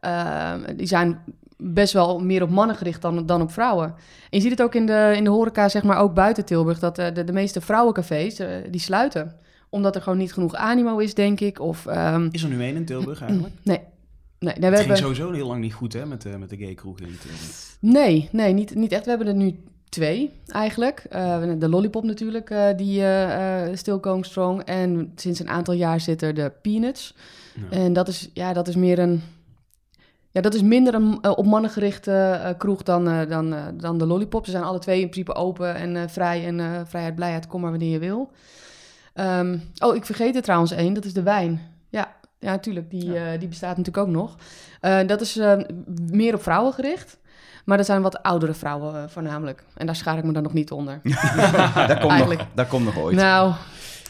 eh, 0.00 0.54
die 0.76 0.86
zijn 0.86 1.18
best 1.56 1.92
wel 1.92 2.18
meer 2.18 2.42
op 2.42 2.50
mannen 2.50 2.76
gericht 2.76 3.02
dan, 3.02 3.26
dan 3.26 3.42
op 3.42 3.52
vrouwen. 3.52 3.86
En 3.86 3.94
je 4.38 4.40
ziet 4.40 4.50
het 4.50 4.62
ook 4.62 4.74
in 4.74 4.86
de, 4.86 5.12
in 5.16 5.24
de 5.24 5.30
horeca, 5.30 5.68
zeg 5.68 5.82
maar 5.82 5.98
ook 5.98 6.14
buiten 6.14 6.44
Tilburg, 6.44 6.78
dat 6.78 6.98
eh, 6.98 7.14
de, 7.14 7.24
de 7.24 7.32
meeste 7.32 7.60
vrouwencafés, 7.60 8.38
eh, 8.38 8.48
die 8.70 8.80
sluiten. 8.80 9.36
Omdat 9.70 9.94
er 9.94 10.02
gewoon 10.02 10.18
niet 10.18 10.32
genoeg 10.32 10.54
animo 10.54 10.98
is, 10.98 11.14
denk 11.14 11.40
ik. 11.40 11.60
Of, 11.60 11.86
ehm, 11.86 12.28
Is 12.30 12.42
er 12.42 12.48
nu 12.48 12.62
één 12.62 12.76
in 12.76 12.84
Tilburg 12.84 13.20
eigenlijk? 13.28 13.54
nee. 13.62 13.80
Nee, 14.40 14.54
nee, 14.58 14.70
we 14.70 14.76
Het 14.76 14.86
hebben... 14.86 14.96
ging 14.96 15.16
sowieso 15.16 15.32
heel 15.32 15.46
lang 15.46 15.60
niet 15.60 15.74
goed 15.74 15.92
hè, 15.92 16.06
met, 16.06 16.22
de, 16.22 16.38
met 16.38 16.50
de 16.50 16.56
gay 16.56 16.74
kroeg 16.74 17.00
in 17.00 17.18
Tilburg. 17.20 17.76
Nee, 17.80 18.28
nee 18.32 18.52
niet, 18.52 18.74
niet 18.74 18.92
echt. 18.92 19.04
We 19.04 19.10
hebben 19.10 19.28
er 19.28 19.34
nu 19.34 19.58
twee 19.88 20.30
eigenlijk. 20.46 21.06
Eh, 21.10 21.42
de 21.58 21.68
Lollipop 21.68 22.04
natuurlijk, 22.04 22.50
eh, 22.50 22.76
die 22.76 23.00
eh 23.00 23.66
eh 23.66 23.76
still 23.76 23.98
going 24.00 24.24
strong. 24.24 24.62
En 24.62 25.12
sinds 25.14 25.40
een 25.40 25.48
aantal 25.48 25.74
jaar 25.74 26.00
zit 26.00 26.22
er 26.22 26.34
de 26.34 26.52
Peanuts. 26.62 27.14
Ja. 27.54 27.76
En 27.76 27.92
dat 27.92 28.08
is, 28.08 28.30
ja, 28.32 28.52
dat 28.52 28.68
is 28.68 28.76
meer 28.76 28.98
een... 28.98 29.22
Ja, 30.30 30.40
dat 30.40 30.54
is 30.54 30.62
minder 30.62 30.94
een 30.94 31.18
eh, 31.20 31.30
op 31.30 31.46
mannen 31.46 31.70
gerichte 31.70 32.12
eh, 32.12 32.50
kroeg 32.58 32.82
dan, 32.82 33.08
eh, 33.08 33.28
dan, 33.28 33.54
eh, 33.54 33.62
dan 33.74 33.98
de 33.98 34.06
Lollipop. 34.06 34.44
Ze 34.44 34.50
zijn 34.50 34.64
alle 34.64 34.78
twee 34.78 35.00
in 35.00 35.08
principe 35.08 35.34
open 35.34 35.74
en 35.74 35.96
eh, 35.96 36.02
vrij. 36.06 36.46
En 36.46 36.60
eh, 36.60 36.80
vrijheid, 36.84 37.14
blijheid, 37.14 37.46
kom 37.46 37.60
maar 37.60 37.70
wanneer 37.70 37.90
je 37.90 37.98
wil. 37.98 38.30
Ehm, 39.14 39.58
oh, 39.78 39.96
ik 39.96 40.04
vergeet 40.04 40.36
er 40.36 40.42
trouwens 40.42 40.72
één. 40.72 40.94
Dat 40.94 41.04
is 41.04 41.12
de 41.12 41.22
wijn. 41.22 41.60
Ja, 41.88 42.14
ja 42.38 42.50
natuurlijk. 42.50 42.90
Die, 42.90 43.18
eh, 43.18 43.38
die 43.38 43.48
bestaat 43.48 43.76
natuurlijk 43.76 44.06
ook 44.06 44.12
nog. 44.12 44.36
Eh, 44.80 45.06
dat 45.06 45.20
is 45.20 45.40
meer 46.10 46.34
op 46.34 46.42
vrouwen 46.42 46.72
gericht. 46.72 47.18
Maar 47.64 47.76
dat 47.76 47.86
zijn 47.86 48.02
wat 48.02 48.22
oudere 48.22 48.54
vrouwen 48.54 49.10
voornamelijk. 49.10 49.64
En 49.76 49.86
daar 49.86 49.96
schaar 49.96 50.18
ik 50.18 50.24
me 50.24 50.32
dan 50.32 50.42
nog 50.42 50.52
niet 50.52 50.70
onder. 50.70 51.00
dat, 51.88 51.98
komt 51.98 52.10
Eigenlijk. 52.10 52.40
nog, 52.40 52.48
dat 52.54 52.68
komt 52.68 52.84
nog 52.84 52.98
ooit. 52.98 53.16
Nou, 53.16 53.52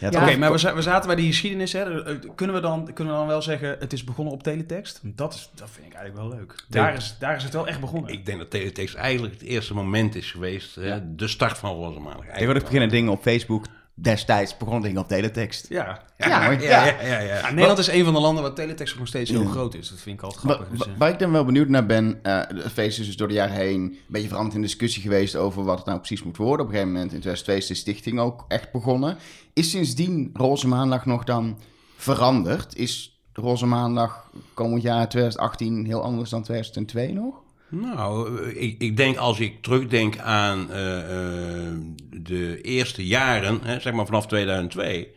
Ja. 0.01 0.09
Oké, 0.09 0.37
maar 0.37 0.53
we, 0.53 0.59
za- 0.59 0.75
we 0.75 0.83
zaten 0.83 1.07
bij 1.07 1.17
die 1.17 1.27
geschiedenis. 1.27 1.73
Hè. 1.73 2.05
Eh, 2.05 2.17
Kunnen, 2.35 2.57
we 2.57 2.63
dan, 2.63 2.93
kunnen 2.95 3.13
we 3.15 3.19
dan 3.19 3.29
wel 3.29 3.43
zeggen, 3.43 3.77
het 3.79 3.93
is 3.93 4.05
begonnen 4.05 4.35
op 4.35 4.43
teletext? 4.43 5.01
Dat, 5.03 5.35
is, 5.35 5.51
dat 5.55 5.69
vind 5.71 5.87
ik 5.87 5.93
eigenlijk 5.95 6.29
wel 6.29 6.39
leuk. 6.39 6.55
Daar 6.69 6.95
is, 6.95 7.17
daar 7.19 7.37
is 7.37 7.43
het 7.43 7.53
wel 7.53 7.67
echt 7.69 7.81
begonnen. 7.81 8.13
Ik 8.13 8.27
denk 8.27 8.39
dat 8.39 8.51
teletext 8.51 8.95
eigenlijk 8.95 9.35
het 9.35 9.43
eerste 9.43 9.75
moment 9.75 10.15
is 10.15 10.31
geweest. 10.31 10.75
Hè? 10.75 11.15
De 11.15 11.29
start 11.29 11.59
van 11.59 11.75
Roze 11.75 12.01
Maandag. 12.01 12.25
Tegenwoordig 12.27 12.63
beginnen 12.63 12.89
dingen 12.89 13.13
op 13.13 13.23
Facebook. 13.23 13.65
Destijds 14.01 14.57
begonnen 14.57 14.83
dingen 14.83 15.01
op 15.03 15.09
teletext. 15.09 15.67
ja. 15.69 16.07
Ja, 16.17 16.29
Ja, 16.29 16.51
ja, 16.51 16.61
ja. 16.61 16.85
ja, 17.03 17.19
ja, 17.21 17.35
Ja, 17.37 17.51
Nederland 17.51 17.79
is 17.79 17.87
een 17.89 18.05
van 18.05 18.15
de 18.15 18.21
landen 18.21 18.43
waar 18.43 18.53
teletext 18.53 18.99
nog 18.99 19.07
steeds 19.07 19.31
heel 19.31 19.45
groot 19.45 19.75
is. 19.75 19.89
Dat 19.89 19.99
vind 20.01 20.17
ik 20.17 20.23
altijd 20.23 20.41
grappig. 20.45 20.69
wa- 20.69 20.75
Dus, 20.77 20.87
eh, 20.87 20.93
waar 20.99 21.09
ik 21.11 21.19
dan 21.19 21.33
wel 21.33 21.45
benieuwd 21.45 21.69
naar 21.69 21.87
ben, 21.87 22.19
eh 22.23 22.37
het 22.47 22.73
feest 22.73 22.99
is 22.99 23.07
dus 23.07 23.17
door 23.17 23.29
de 23.29 23.35
jaren 23.35 23.55
heen 23.57 23.81
een 23.83 23.99
beetje 24.09 24.29
veranderd 24.29 24.55
in 24.57 24.63
discussie 24.63 25.03
geweest 25.03 25.37
over 25.37 25.65
wat 25.65 25.77
het 25.77 25.87
nou 25.87 25.99
precies 25.99 26.23
moet 26.23 26.37
worden. 26.37 26.61
Op 26.67 26.73
een 26.73 26.79
gegeven 26.79 26.93
moment 26.93 27.13
in 27.13 27.21
2002 27.21 27.57
is 27.57 27.67
de 27.67 27.75
stichting 27.75 28.21
ook 28.21 28.45
echt 28.49 28.73
begonnen. 28.73 29.17
Is 29.53 29.71
sindsdien 29.71 30.31
Roze 30.33 30.69
Maandag 30.69 31.07
nog 31.07 31.25
dan 31.25 31.59
veranderd? 31.97 32.77
Is 32.77 33.21
Roze 33.33 33.67
Maandag 33.67 34.31
komend 34.55 34.83
jaar 34.83 35.09
2018 35.09 35.85
heel 35.87 36.03
anders 36.03 36.31
dan 36.31 36.43
2002 36.43 37.13
nog? 37.13 37.35
Nou, 37.71 38.43
eh, 38.43 38.63
ik, 38.63 38.81
ik 38.83 38.97
denk 38.97 39.17
als 39.17 39.41
ik 39.41 39.63
terugdenk 39.63 40.19
aan 40.19 40.71
eh, 40.71 40.99
eh, 40.99 41.75
de 42.11 42.61
eerste 42.61 43.07
jaren, 43.07 43.61
hè, 43.63 43.81
zeg 43.81 43.93
maar 43.93 44.07
vanaf 44.07 44.27
2002. 44.27 45.15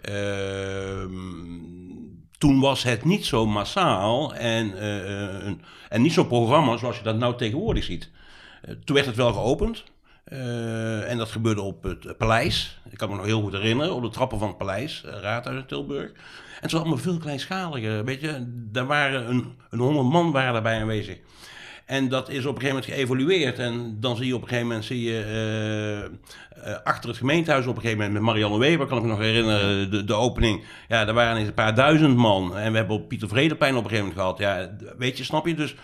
ehm, 0.00 1.10
toen 2.38 2.60
was 2.60 2.82
het 2.82 3.04
niet 3.04 3.26
zo 3.26 3.46
massaal 3.46 4.34
en, 4.34 4.78
en 5.88 6.02
niet 6.02 6.12
zo'n 6.12 6.26
programma 6.26 6.76
zoals 6.76 6.96
je 6.96 7.02
dat 7.02 7.18
nou 7.18 7.36
tegenwoordig 7.36 7.84
ziet. 7.84 8.10
Toen 8.84 8.94
werd 8.94 9.06
het 9.06 9.16
wel 9.16 9.32
geopend. 9.32 9.84
en 11.04 11.18
dat 11.18 11.30
gebeurde 11.30 11.60
op 11.60 11.82
het 11.82 12.18
paleis. 12.18 12.80
Ik 12.90 12.98
kan 12.98 13.08
me 13.08 13.16
nog 13.16 13.24
heel 13.24 13.40
goed 13.40 13.52
herinneren, 13.52 13.94
op 13.94 14.02
de 14.02 14.08
trappen 14.08 14.38
van 14.38 14.48
het 14.48 14.58
paleis, 14.58 15.02
Raadhuis 15.04 15.58
in 15.58 15.66
Tilburg. 15.66 16.10
En 16.12 16.14
het 16.60 16.72
was 16.72 16.80
allemaal 16.80 16.98
veel 16.98 17.18
kleinschaliger. 17.18 18.04
Weet 18.04 18.20
je, 18.20 18.44
daar 18.46 18.86
waren 18.86 19.28
een, 19.28 19.56
een 19.70 19.78
honderd 19.78 20.06
man 20.06 20.32
waren 20.32 20.52
daarbij 20.52 20.80
aanwezig. 20.80 21.18
En 21.88 22.08
dat 22.08 22.28
is 22.28 22.46
op 22.46 22.54
een 22.54 22.60
gegeven 22.60 22.68
moment 22.68 22.92
geëvolueerd. 22.92 23.58
En 23.58 23.96
dan 24.00 24.16
zie 24.16 24.26
je 24.26 24.34
op 24.34 24.42
een 24.42 24.48
gegeven 24.48 24.68
moment 24.68 24.86
zie 24.86 25.02
je, 25.02 25.22
eh, 25.22 26.04
eh, 26.72 26.78
achter 26.84 27.08
het 27.08 27.18
gemeentehuis 27.18 27.66
op 27.66 27.74
een 27.74 27.80
gegeven 27.80 27.98
moment 27.98 28.18
met 28.18 28.26
Marianne 28.26 28.58
Weber, 28.58 28.86
kan 28.86 28.96
ik 28.96 29.02
me 29.02 29.08
nog 29.08 29.18
herinneren, 29.18 29.90
de, 29.90 30.04
de 30.04 30.14
opening. 30.14 30.64
Ja, 30.88 31.04
daar 31.04 31.14
waren 31.14 31.36
eens 31.36 31.48
een 31.48 31.54
paar 31.54 31.74
duizend 31.74 32.16
man. 32.16 32.56
En 32.56 32.70
we 32.70 32.78
hebben 32.78 32.96
op 32.96 33.08
Pieter 33.08 33.28
Vredeplein 33.28 33.76
op 33.76 33.84
een 33.84 33.90
gegeven 33.90 34.08
moment 34.08 34.38
gehad. 34.38 34.38
Ja, 34.38 34.70
weet 34.98 35.18
je, 35.18 35.24
snap 35.24 35.46
je? 35.46 35.54
Dus, 35.54 35.74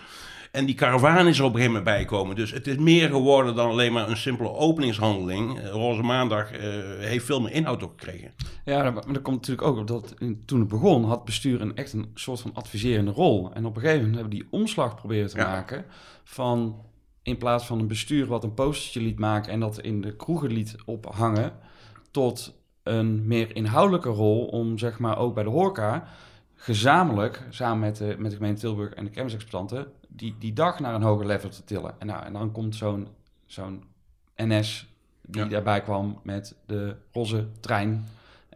en 0.55 0.65
die 0.65 0.75
karavaan 0.75 1.27
is 1.27 1.37
er 1.39 1.43
op 1.43 1.49
een 1.53 1.59
gegeven 1.59 1.75
moment 1.77 1.83
bijgekomen. 1.95 2.35
Dus 2.35 2.51
het 2.51 2.67
is 2.67 2.77
meer 2.77 3.09
geworden 3.09 3.55
dan 3.55 3.69
alleen 3.69 3.93
maar 3.93 4.09
een 4.09 4.17
simpele 4.17 4.49
openingshandeling. 4.53 5.59
Eh, 5.59 5.69
Roze 5.69 6.01
Maandag 6.01 6.51
eh, 6.51 6.59
heeft 6.97 7.25
veel 7.25 7.41
meer 7.41 7.51
inhoud 7.51 7.83
ook 7.83 7.93
gekregen. 7.99 8.31
Ja, 8.65 8.91
maar 8.91 9.13
dat 9.13 9.21
komt 9.21 9.35
natuurlijk 9.35 9.67
ook 9.67 9.77
op 9.77 9.87
dat 9.87 10.13
toen 10.45 10.59
het 10.59 10.67
begon 10.67 11.03
had 11.03 11.25
bestuur 11.25 11.61
een 11.61 11.75
echt 11.75 11.93
een 11.93 12.11
soort 12.13 12.41
van 12.41 12.53
adviserende 12.53 13.11
rol. 13.11 13.53
En 13.53 13.65
op 13.65 13.75
een 13.75 13.81
gegeven 13.81 14.01
moment 14.05 14.19
hebben 14.21 14.37
we 14.37 14.43
die 14.43 14.59
omslag 14.59 14.95
proberen 14.95 15.29
te 15.29 15.37
Ja. 15.37 15.47
maken 15.49 15.85
van 16.23 16.81
in 17.23 17.37
plaats 17.37 17.65
van 17.65 17.79
een 17.79 17.87
bestuur 17.87 18.25
wat 18.25 18.43
een 18.43 18.53
postertje 18.53 19.01
liet 19.01 19.19
maken 19.19 19.51
en 19.51 19.59
dat 19.59 19.79
in 19.81 20.01
de 20.01 20.15
kroegen 20.15 20.51
liet 20.51 20.75
ophangen, 20.85 21.53
tot 22.11 22.53
een 22.83 23.27
meer 23.27 23.55
inhoudelijke 23.55 24.09
rol 24.09 24.45
om 24.45 24.77
zeg 24.77 24.99
maar 24.99 25.17
ook 25.17 25.33
bij 25.33 25.43
de 25.43 25.49
horeca 25.49 26.07
gezamenlijk, 26.55 27.43
samen 27.49 27.79
met 27.79 27.97
de, 27.97 28.15
met 28.17 28.31
de 28.31 28.37
gemeente 28.37 28.59
Tilburg 28.59 28.93
en 28.93 29.03
de 29.03 29.09
kermisexploitanten, 29.09 29.87
die, 30.15 30.35
die 30.39 30.53
dag 30.53 30.79
naar 30.79 30.93
een 30.93 31.01
hoger 31.01 31.25
level 31.25 31.49
te 31.49 31.63
tillen. 31.63 31.93
En, 31.99 32.07
nou, 32.07 32.25
en 32.25 32.33
dan 32.33 32.51
komt 32.51 32.75
zo'n 32.75 33.07
zo'n 33.45 33.83
NS 34.35 34.87
die 35.21 35.41
Ja. 35.43 35.47
daarbij 35.47 35.81
kwam 35.81 36.19
met 36.23 36.55
de 36.65 36.95
roze 37.11 37.47
trein 37.59 38.05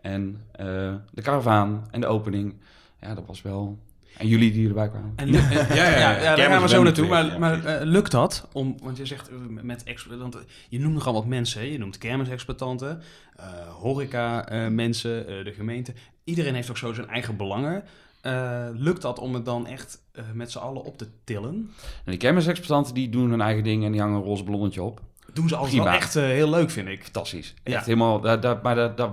en 0.02 0.42
eh, 0.52 0.66
de 1.12 1.22
karavaan 1.22 1.88
en 1.92 2.02
de 2.02 2.08
opening. 2.08 2.54
Ja, 3.02 3.14
dat 3.14 3.26
was 3.26 3.42
wel... 3.42 3.78
En 4.18 4.28
jullie 4.28 4.52
die 4.52 4.68
erbij 4.68 4.90
kwamen. 4.90 5.14
En, 5.16 5.32
ja, 5.32 5.50
ja, 5.50 5.74
ja, 5.76 5.90
ja, 6.00 6.22
ja. 6.22 6.36
daar 6.36 6.50
gaan 6.50 6.62
we 6.62 6.68
zo 6.68 6.84
naartoe. 6.84 7.08
Maar, 7.08 7.40
maar 7.40 7.66
eh, 7.66 7.86
lukt 7.86 8.12
dat? 8.12 8.48
Om, 8.54 8.78
want 8.84 8.98
je 8.98 9.06
zegt 9.06 9.30
eh, 9.30 9.36
met 9.62 9.84
ex, 9.84 10.06
want 10.06 10.38
je 10.70 10.80
noemt 10.80 10.94
nogal 10.94 11.14
wat 11.14 11.26
mensen. 11.26 11.62
Hè? 11.62 11.68
Je 11.68 11.78
noemt 11.78 11.98
kermisexploitanten, 11.98 13.02
eh 13.36 13.46
horeca 13.68 14.48
eh, 14.48 14.68
mensen, 14.68 15.28
eh, 15.28 15.44
de 15.44 15.52
gemeente. 15.54 15.94
Iedereen 16.24 16.56
heeft 16.56 16.70
ook 16.70 16.78
zo 16.78 16.94
zijn 16.94 17.08
eigen 17.08 17.38
belangen. 17.38 17.84
Eh, 18.22 18.68
lukt 18.74 19.02
dat 19.02 19.20
om 19.20 19.34
het 19.34 19.46
dan 19.46 19.68
echt 19.68 20.02
eh, 20.12 20.24
met 20.34 20.52
z'n 20.52 20.58
allen 20.58 20.84
op 20.84 20.98
te 20.98 21.08
tillen? 21.24 21.72
En 22.06 22.12
die 22.12 22.18
kermisexploitanten 22.18 22.94
die 22.94 23.10
doen 23.10 23.30
hun 23.30 23.42
eigen 23.42 23.64
ding 23.64 23.86
en 23.86 23.92
die 23.92 24.02
hangen 24.02 24.18
een 24.18 24.24
roze 24.24 24.44
ballonnetje 24.44 24.84
op. 24.84 25.02
Doen 25.34 25.48
ze 25.48 25.56
altijd 25.56 25.84
wel 25.84 25.94
echt 25.94 26.16
eh, 26.16 26.24
heel 26.24 26.50
leuk, 26.50 26.70
vind 26.70 26.88
ik. 26.88 27.04
Fantastisch. 27.04 27.54
Ja. 27.64 27.76
Echt 27.76 27.86
helemaal... 27.86 28.22
Daar, 28.22 28.40
daar, 28.40 28.60
maar 28.64 28.76
daar, 28.76 28.96
daar, 28.96 29.12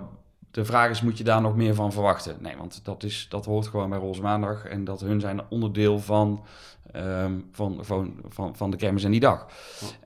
de 0.50 0.64
vraag 0.64 0.90
is, 0.90 1.02
moet 1.02 1.18
je 1.18 1.24
daar 1.24 1.40
nog 1.40 1.56
meer 1.56 1.74
van 1.74 1.92
verwachten? 1.92 2.36
Nee, 2.40 2.56
want 2.56 2.80
dat, 2.84 3.02
is, 3.02 3.26
dat 3.28 3.44
hoort 3.44 3.66
gewoon 3.66 3.90
bij 3.90 3.98
Roze 3.98 4.22
Maandag. 4.22 4.64
En 4.64 4.84
dat 4.84 5.00
hun 5.00 5.20
zijn 5.20 5.40
onderdeel 5.48 5.98
van, 5.98 6.44
ehm, 6.92 7.32
van, 7.52 7.78
van, 7.80 8.14
van, 8.28 8.56
van 8.56 8.70
de 8.70 8.76
kermis 8.76 9.04
en 9.04 9.10
die 9.10 9.20
dag. 9.20 9.46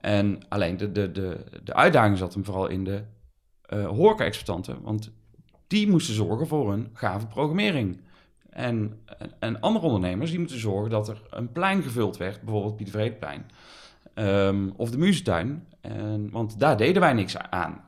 En 0.01 0.41
alleen 0.49 0.77
de, 0.77 0.93
de, 0.93 1.13
de, 1.13 1.45
de 1.65 1.75
uitdaging 1.75 2.19
zat 2.19 2.35
hem 2.35 2.45
vooral 2.45 2.67
in 2.67 2.85
de 2.85 3.03
eh 3.67 3.87
horeca-exploitanten. 3.87 4.83
Want 4.83 5.11
die 5.67 5.89
moesten 5.89 6.15
zorgen 6.15 6.47
voor 6.47 6.73
een 6.73 6.91
gave 6.93 7.27
programmering. 7.27 8.01
En, 8.51 9.01
en, 9.39 9.61
andere 9.61 9.87
ondernemers 9.87 10.31
die 10.31 10.39
moeten 10.39 10.59
zorgen 10.59 10.91
dat 10.91 11.09
er 11.09 11.23
een 11.31 11.53
plein 11.53 11.83
gevuld 11.83 12.17
werd. 12.17 12.43
Bijvoorbeeld 12.43 12.77
Pieter 12.77 12.95
Vreedplein. 12.95 13.45
Ehm, 14.15 14.71
of 14.77 14.91
de 14.91 14.99
Muzentuin. 14.99 15.67
En, 15.81 16.31
want 16.31 16.59
daar 16.59 16.77
deden 16.77 17.03
wij 17.03 17.13
niks 17.13 17.37
aan. 17.37 17.85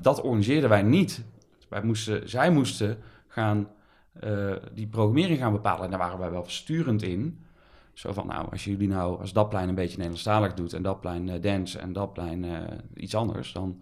Dat 0.00 0.20
organiseerden 0.20 0.68
wij 0.68 0.82
niet. 0.82 1.24
Wij 1.68 1.82
moesten, 1.82 2.28
zij 2.28 2.50
moesten 2.50 2.98
gaan, 3.26 3.68
eh, 4.12 4.52
die 4.72 4.86
programmering 4.86 5.38
gaan 5.38 5.52
bepalen. 5.52 5.84
En 5.84 5.90
daar 5.90 5.98
waren 5.98 6.18
wij 6.18 6.30
wel 6.30 6.44
sturend 6.46 7.02
in. 7.02 7.44
Zo 7.92 8.12
van, 8.12 8.26
nou, 8.26 8.50
als 8.50 8.64
jullie 8.64 8.88
nou, 8.88 9.20
als 9.20 9.32
dat 9.32 9.48
plein 9.48 9.68
een 9.68 9.74
beetje 9.74 9.96
Nederlandstalig 9.96 10.54
doet... 10.54 10.72
en 10.72 10.82
dat 10.82 11.00
plein 11.00 11.28
eh, 11.28 11.42
dance 11.42 11.78
en 11.78 11.92
dat 11.92 12.12
plein 12.12 12.44
eh, 12.44 12.60
iets 12.94 13.14
anders... 13.14 13.52
Dan, 13.52 13.80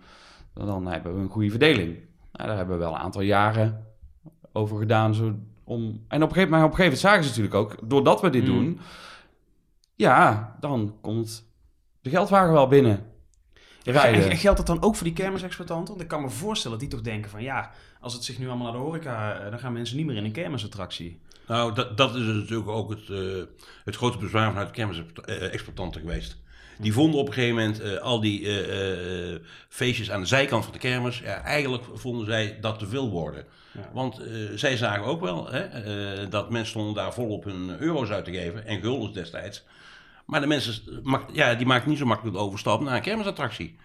dan, 0.53 0.67
dan 0.67 0.87
hebben 0.87 1.15
we 1.15 1.21
een 1.21 1.29
goede 1.29 1.51
verdeling. 1.51 1.97
Nou, 2.33 2.49
daar 2.49 2.57
hebben 2.57 2.79
we 2.79 2.85
wel 2.85 2.93
een 2.95 3.01
aantal 3.01 3.23
jaren 3.23 3.87
over 4.53 4.79
gedaan. 4.79 5.15
Zo 5.15 5.35
om, 5.65 6.05
en 6.09 6.23
op 6.23 6.29
een 6.29 6.35
gegeven 6.35 6.51
moment, 6.51 6.73
op 6.73 6.79
een 6.79 6.85
gegeven 6.85 6.85
moment 6.85 6.99
zagen 7.01 7.23
ze 7.23 7.29
natuurlijk 7.29 7.55
ook... 7.55 7.89
doordat 7.91 8.21
we 8.21 8.31
dit 8.31 8.43
Mm. 8.43 8.49
doen... 8.49 8.81
ja, 9.95 10.57
dan 10.61 10.97
komt 11.01 11.49
de 12.01 12.11
geldwagen 12.11 12.53
wel 12.53 12.69
binnen. 12.69 13.13
rijden. 13.85 14.31
En 14.31 14.37
geldt 14.37 14.57
dat 14.59 14.67
dan 14.67 14.83
ook 14.83 14.95
voor 14.97 15.05
die 15.07 15.13
kermisexploitanten? 15.13 15.89
Want 15.89 16.01
ik 16.01 16.09
kan 16.09 16.23
me 16.23 16.31
voorstellen 16.31 16.79
dat 16.79 16.89
die 16.89 16.99
toch 16.99 17.07
denken 17.07 17.31
van... 17.31 17.43
ja, 17.43 17.71
als 18.01 18.13
het 18.15 18.25
zich 18.25 18.39
nu 18.39 18.47
allemaal 18.49 18.65
naar 18.73 18.81
de 18.81 18.87
horeca... 18.87 19.39
eh, 19.41 19.51
dan 19.51 19.59
gaan 19.59 19.73
mensen 19.73 19.97
niet 19.97 20.07
meer 20.07 20.17
in 20.17 20.25
een 20.25 20.33
kermisattractie. 20.33 21.21
Nou, 21.47 21.75
dat, 21.75 21.97
dat 21.97 22.15
is 22.15 22.23
natuurlijk 22.27 22.69
ook 22.69 22.91
het, 22.91 23.09
eh, 23.11 23.43
het 23.85 23.97
grote 23.97 24.19
bezwaar 24.19 24.49
vanuit 24.49 24.67
de 24.69 24.75
kermisexploitanten 24.75 26.01
geweest. 26.01 26.43
Die 26.79 26.93
vonden 26.93 27.21
op 27.21 27.27
een 27.27 27.33
gegeven 27.33 27.57
moment 27.57 27.81
eh, 27.81 27.97
al 27.97 28.21
die 28.21 28.47
eh, 28.47 29.33
eh, 29.33 29.41
feestjes 29.69 30.11
aan 30.11 30.21
de 30.21 30.27
zijkant 30.27 30.65
van 30.65 30.73
de 30.73 30.79
kermis. 30.79 31.19
Ja, 31.19 31.43
eigenlijk 31.43 31.85
vonden 31.95 32.27
zij 32.27 32.59
dat 32.61 32.79
te 32.79 32.87
veel 32.87 33.11
worden. 33.11 33.45
Ja. 33.73 33.91
Want 33.93 34.21
zij 34.55 34.77
zagen 34.77 35.05
ook 35.05 35.21
wel 35.21 35.49
hè, 35.51 36.29
dat 36.29 36.51
mensen 36.51 36.71
stonden 36.71 36.95
daar 36.95 37.13
volop 37.13 37.45
hun 37.45 37.77
euro's 37.79 38.11
uit 38.11 38.25
te 38.25 38.33
geven. 38.33 38.67
En 38.67 38.81
guldens 38.81 39.13
destijds. 39.13 39.65
Maar 40.25 40.41
de 40.41 40.47
mensen 40.47 40.75
ja, 41.33 41.55
die 41.55 41.67
maakten 41.67 41.91
niet 41.91 41.99
zo 41.99 42.07
makkelijk 42.07 42.37
de 42.37 42.43
overstap 42.43 42.81
naar 42.81 42.95
een 42.95 43.03
kermisattractie. 43.03 43.77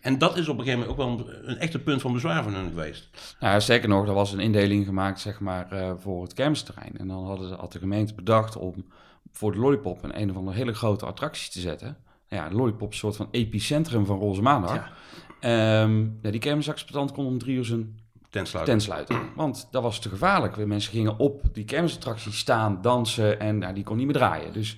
En 0.00 0.18
dat 0.18 0.36
is 0.36 0.48
op 0.48 0.58
een 0.58 0.64
gegeven 0.64 0.88
moment 0.88 1.00
ook 1.00 1.06
wel 1.06 1.26
een, 1.26 1.50
een 1.50 1.58
echte 1.58 1.78
punt 1.78 2.00
van 2.00 2.12
bezwaar 2.12 2.42
van 2.42 2.54
hun 2.54 2.68
geweest. 2.68 3.08
Nou, 3.40 3.60
sterker 3.60 3.88
nog, 3.88 4.06
er 4.06 4.14
was 4.14 4.32
een 4.32 4.40
indeling 4.40 4.86
gemaakt 4.86 5.20
zeg 5.20 5.40
maar, 5.40 5.96
voor 6.00 6.22
het 6.22 6.34
kermisterrein. 6.34 6.98
En 6.98 7.08
dan 7.08 7.26
hadden, 7.26 7.58
had 7.58 7.72
de 7.72 7.78
gemeente 7.78 8.14
bedacht 8.14 8.56
om 8.56 8.84
voor 9.32 9.52
de 9.52 9.58
Lollipop 9.58 10.02
een 10.02 10.20
een 10.20 10.30
of 10.30 10.36
andere 10.36 10.56
hele 10.56 10.74
grote 10.74 11.06
attractie 11.06 11.52
te 11.52 11.60
zetten. 11.60 11.96
Ja, 12.32 12.48
de 12.48 12.54
Lollipop 12.54 12.94
soort 12.94 13.16
van 13.16 13.28
epicentrum 13.30 14.06
van 14.06 14.18
Roze 14.18 14.42
Maandag. 14.42 14.74
Ja. 14.74 14.92
Ehm, 15.40 16.00
ja, 16.22 16.30
die 16.30 16.40
kermisexploitant 16.40 17.12
kon 17.12 17.26
om 17.26 17.38
drie 17.38 17.56
uur 17.56 17.64
zijn 17.64 18.00
tent 18.30 18.82
sluiten. 18.82 19.20
Want 19.34 19.68
dat 19.70 19.82
was 19.82 19.98
te 19.98 20.08
gevaarlijk. 20.08 20.66
Mensen 20.66 20.92
gingen 20.92 21.18
op 21.18 21.42
die 21.52 21.64
kermisattractie 21.64 22.32
staan, 22.32 22.82
dansen 22.82 23.40
en 23.40 23.60
ja, 23.60 23.72
die 23.72 23.84
kon 23.84 23.96
niet 23.96 24.06
meer 24.06 24.14
draaien. 24.14 24.52
Dus 24.52 24.76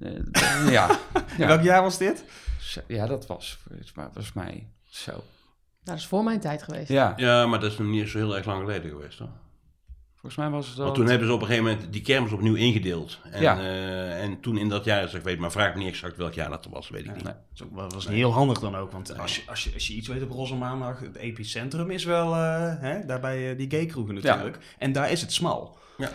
eh, 0.00 0.70
ja. 0.70 0.98
Welk 1.38 1.62
jaar 1.62 1.82
was 1.82 1.98
dit? 1.98 2.24
Ja, 2.86 3.06
dat 3.06 3.26
was 3.26 3.58
volgens 3.92 4.32
mij 4.32 4.66
zo. 4.88 5.12
Nou, 5.12 5.22
dat 5.82 5.96
is 5.96 6.06
voor 6.06 6.24
mijn 6.24 6.40
tijd 6.40 6.62
geweest. 6.62 6.88
Ja, 6.88 7.12
Ja, 7.16 7.46
maar 7.46 7.60
dat 7.60 7.72
is 7.72 7.78
nog 7.78 7.88
niet 7.88 8.08
zo 8.08 8.18
heel 8.18 8.36
erg 8.36 8.46
lang 8.46 8.60
geleden 8.60 8.90
geweest 8.90 9.18
hoor. 9.18 9.28
Volgens 10.22 10.36
mij 10.42 10.50
was 10.50 10.68
het 10.68 10.76
Want 10.76 10.94
toen 10.94 11.06
hebben 11.06 11.26
ze 11.26 11.32
op 11.34 11.40
een 11.40 11.46
gegeven 11.46 11.70
moment 11.70 11.92
die 11.92 12.02
kermis 12.02 12.32
opnieuw 12.32 12.54
ingedeeld. 12.54 13.18
En, 13.30 13.42
Ja. 13.42 13.58
eh, 13.58 14.22
en 14.22 14.40
toen 14.40 14.56
in 14.58 14.68
dat 14.68 14.84
jaar, 14.84 15.04
is 15.04 15.14
ik 15.14 15.22
weet 15.22 15.38
maar 15.38 15.50
vraag 15.52 15.72
me 15.74 15.78
niet 15.78 15.88
exact 15.88 16.16
welk 16.16 16.32
jaar 16.32 16.50
dat 16.50 16.68
was, 16.70 16.88
weet 16.88 17.04
ik 17.04 17.14
niet. 17.14 17.24
Nee. 17.24 17.34
Dat 17.74 17.92
was 17.94 18.08
heel 18.08 18.32
handig 18.32 18.58
dan 18.58 18.76
ook. 18.76 18.92
Want 18.92 19.18
als 19.18 19.36
je, 19.36 19.42
als 19.46 19.64
je, 19.64 19.70
als 19.74 19.86
je 19.86 19.94
iets 19.94 20.08
weet 20.08 20.22
op 20.22 20.30
Roze 20.30 20.54
Maandag... 20.54 21.00
het 21.00 21.16
epicentrum 21.16 21.90
is 21.90 22.04
wel 22.04 22.34
eh, 22.34 22.74
hè, 22.80 23.06
daar 23.06 23.20
bij 23.20 23.50
eh, 23.50 23.56
die 23.56 23.70
gaykroegen 23.70 24.14
natuurlijk. 24.14 24.58
En 24.78 24.92
daar 24.92 25.10
is 25.10 25.20
het 25.20 25.32
smal. 25.32 25.78
Ja. 25.98 26.10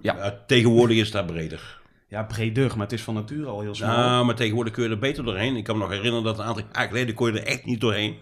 Ja, 0.00 0.42
tegenwoordig 0.46 0.96
is 0.96 1.02
het 1.04 1.12
daar 1.12 1.24
breder. 1.24 1.80
Ja, 2.08 2.22
breder, 2.22 2.68
maar 2.70 2.86
het 2.86 2.92
is 2.92 3.02
van 3.02 3.14
nature 3.14 3.46
al 3.46 3.60
heel 3.60 3.74
smal. 3.74 3.96
Nou, 3.96 4.24
maar 4.24 4.34
tegenwoordig 4.34 4.72
kun 4.72 4.82
je 4.84 4.88
er 4.90 4.98
beter 4.98 5.24
doorheen. 5.24 5.56
Ik 5.56 5.64
kan 5.64 5.76
me 5.76 5.82
nog 5.82 5.90
herinneren 5.92 6.24
dat 6.24 6.38
een 6.38 6.44
aantal 6.44 6.64
jaar 6.72 6.86
geleden 6.88 7.14
kon 7.14 7.32
je 7.32 7.40
er 7.40 7.46
echt 7.46 7.64
niet 7.64 7.80
doorheen. 7.80 8.16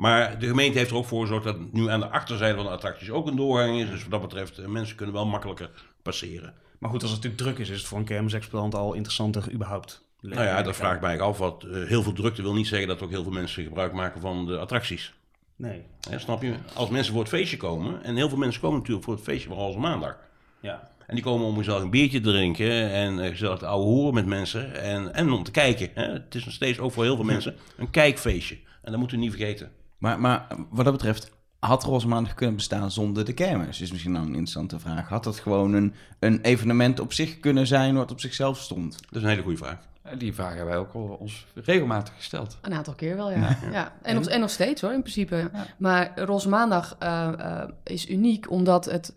Maar 0.00 0.38
de 0.38 0.46
gemeente 0.46 0.78
heeft 0.78 0.90
er 0.90 0.96
ook 0.96 1.06
voor 1.06 1.20
gezorgd 1.20 1.44
dat 1.44 1.72
nu 1.72 1.88
aan 1.88 2.00
de 2.00 2.08
achterzijde 2.08 2.54
van 2.56 2.64
de 2.64 2.70
attracties 2.70 3.10
ook 3.10 3.26
een 3.26 3.36
doorgang 3.36 3.80
is. 3.80 3.90
Dus 3.90 4.02
wat 4.02 4.10
dat 4.10 4.20
betreft, 4.20 4.58
eh, 4.58 4.66
mensen 4.66 4.96
kunnen 4.96 5.14
wel 5.14 5.26
makkelijker 5.26 5.70
passeren. 6.02 6.54
Maar 6.78 6.90
goed, 6.90 7.02
als 7.02 7.10
het 7.10 7.22
natuurlijk 7.22 7.42
druk 7.42 7.66
is, 7.66 7.72
is 7.72 7.78
het 7.78 7.88
voor 7.88 7.98
een 7.98 8.04
kermisexploitant 8.04 8.74
al 8.74 8.94
interessanter 8.94 9.52
überhaupt. 9.52 10.04
Nou 10.20 10.42
ja, 10.42 10.62
dat 10.62 10.76
vraag 10.76 10.94
ik 10.94 11.00
mij 11.00 11.20
af. 11.20 11.38
Wat, 11.38 11.64
eh, 11.64 11.84
heel 11.84 12.02
veel 12.02 12.12
drukte 12.12 12.42
wil 12.42 12.54
niet 12.54 12.66
zeggen 12.66 12.88
dat 12.88 13.02
ook 13.02 13.10
heel 13.10 13.22
veel 13.22 13.32
mensen 13.32 13.64
gebruik 13.64 13.92
maken 13.92 14.20
van 14.20 14.46
de 14.46 14.58
attracties. 14.58 15.14
Nee, 15.56 15.82
snap 16.16 16.42
je? 16.42 16.54
Als 16.74 16.88
mensen 16.88 17.12
voor 17.12 17.22
het 17.22 17.30
feestje 17.30 17.56
komen, 17.56 18.02
en 18.02 18.16
heel 18.16 18.28
veel 18.28 18.38
mensen 18.38 18.60
komen 18.60 18.78
natuurlijk 18.78 19.04
voor 19.04 19.14
het 19.14 19.24
feestje 19.24 19.48
van 19.48 19.58
Roze 19.58 19.78
Maandag. 19.78 20.16
ja. 20.60 20.88
En 21.06 21.16
die 21.16 21.24
komen 21.24 21.46
om 21.46 21.56
gezellig 21.56 21.82
een 21.82 21.90
biertje 21.90 22.20
te 22.20 22.30
drinken 22.30 22.90
en 22.90 23.20
eh, 23.20 23.30
gezellig 23.30 23.58
te 23.58 23.66
ouwe 23.66 23.84
horen 23.84 24.14
met 24.14 24.26
mensen 24.26 24.74
en, 24.74 25.14
en 25.14 25.32
om 25.32 25.42
te 25.42 25.50
kijken. 25.50 25.90
Hè. 25.94 26.12
Het 26.12 26.34
is 26.34 26.44
nog 26.44 26.54
steeds 26.54 26.78
ook 26.78 26.92
voor 26.92 27.04
heel 27.04 27.16
veel 27.16 27.24
mensen 27.34 27.56
een 27.76 27.90
kijkfeestje. 27.90 28.58
En 28.82 28.90
dat 28.90 28.98
moeten 28.98 29.18
we 29.18 29.22
niet 29.22 29.32
vergeten. 29.32 29.70
Maar, 30.00 30.20
maar 30.20 30.46
wat 30.70 30.84
dat 30.84 30.94
betreft, 30.94 31.30
had 31.58 31.84
Roosmaandag 31.84 32.34
kunnen 32.34 32.56
bestaan 32.56 32.90
zonder 32.90 33.24
de 33.24 33.32
kermis? 33.32 33.80
Is 33.80 33.90
misschien 33.90 34.12
nou 34.12 34.24
een 34.24 34.34
interessante 34.34 34.78
vraag. 34.78 35.08
Had 35.08 35.24
dat 35.24 35.38
gewoon 35.38 35.72
een, 35.72 35.94
een 36.18 36.40
evenement 36.40 37.00
op 37.00 37.12
zich 37.12 37.40
kunnen 37.40 37.66
zijn 37.66 37.94
wat 37.94 38.10
op 38.10 38.20
zichzelf 38.20 38.58
stond? 38.58 38.92
Dat 38.92 39.16
is 39.16 39.22
een 39.22 39.28
hele 39.28 39.42
goede 39.42 39.58
vraag. 39.58 39.78
Die 40.18 40.34
vraag 40.34 40.48
hebben 40.48 40.66
wij 40.66 40.76
ook 40.76 40.92
al 40.92 41.16
ons 41.20 41.46
regelmatig 41.54 42.14
gesteld. 42.16 42.58
Een 42.60 42.74
aantal 42.74 42.94
keer 42.94 43.16
wel, 43.16 43.30
ja. 43.30 43.56
ja. 43.72 43.92
En, 44.02 44.14
nog, 44.14 44.26
en 44.26 44.40
nog 44.40 44.50
steeds 44.50 44.80
hoor, 44.80 44.92
in 44.92 45.00
principe. 45.00 45.50
Maar 45.76 46.12
Roosmaandag 46.18 46.96
eh, 46.98 47.32
eh, 47.38 47.68
is 47.84 48.08
uniek 48.08 48.50
omdat, 48.50 48.84
het, 48.84 49.12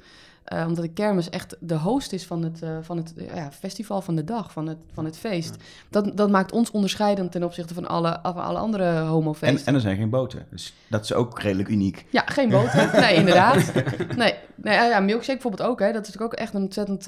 eh, 0.54 0.68
omdat 0.68 0.84
de 0.84 0.94
kermis 0.94 1.30
echt 1.30 1.56
de 1.60 1.78
host 1.78 2.14
is 2.14 2.26
van 2.26 2.44
het, 2.44 2.62
eh, 2.62 2.78
van 2.82 2.98
het 2.98 3.14
eh, 3.16 3.36
ja, 3.36 3.52
festival 3.52 4.02
van 4.02 4.16
de 4.16 4.24
dag, 4.24 4.52
van 4.52 4.68
het, 4.68 4.78
van 4.94 5.06
het 5.06 5.18
feest. 5.18 5.56
Dat, 5.90 6.18
dat 6.18 6.30
maakt 6.30 6.52
ons 6.52 6.72
onderscheidend 6.72 7.32
ten 7.32 7.44
opzichte 7.44 7.74
van 7.74 7.88
alle, 7.88 8.20
van 8.24 8.44
alle 8.44 8.58
andere 8.58 8.84
En, 8.84 9.06
homofeesten. 9.06 9.66
en 9.66 9.74
er 9.74 9.82
zijn 9.82 9.98
geen 9.98 10.10
boten. 10.10 10.46
Dus 10.50 10.74
dat 10.88 11.04
is 11.04 11.14
ook 11.14 11.40
redelijk 11.40 11.70
uniek. 11.70 12.06
Ja, 12.10 12.24
geen 12.26 12.50
boten. 12.50 12.90
Nee, 13.04 13.16
inderdaad. 13.16 13.72
Nee, 14.16 14.34
nee 14.56 14.74
ja, 14.74 15.00
Milkshake 15.00 15.34
bijvoorbeeld 15.34 15.70
ook. 15.70 15.80
Hè. 15.80 15.92
Dat 15.92 16.02
is 16.02 16.08
natuurlijk 16.08 16.34
ook 16.34 16.40
echt 16.40 16.54
een 16.54 16.62
ontzettend 16.62 17.06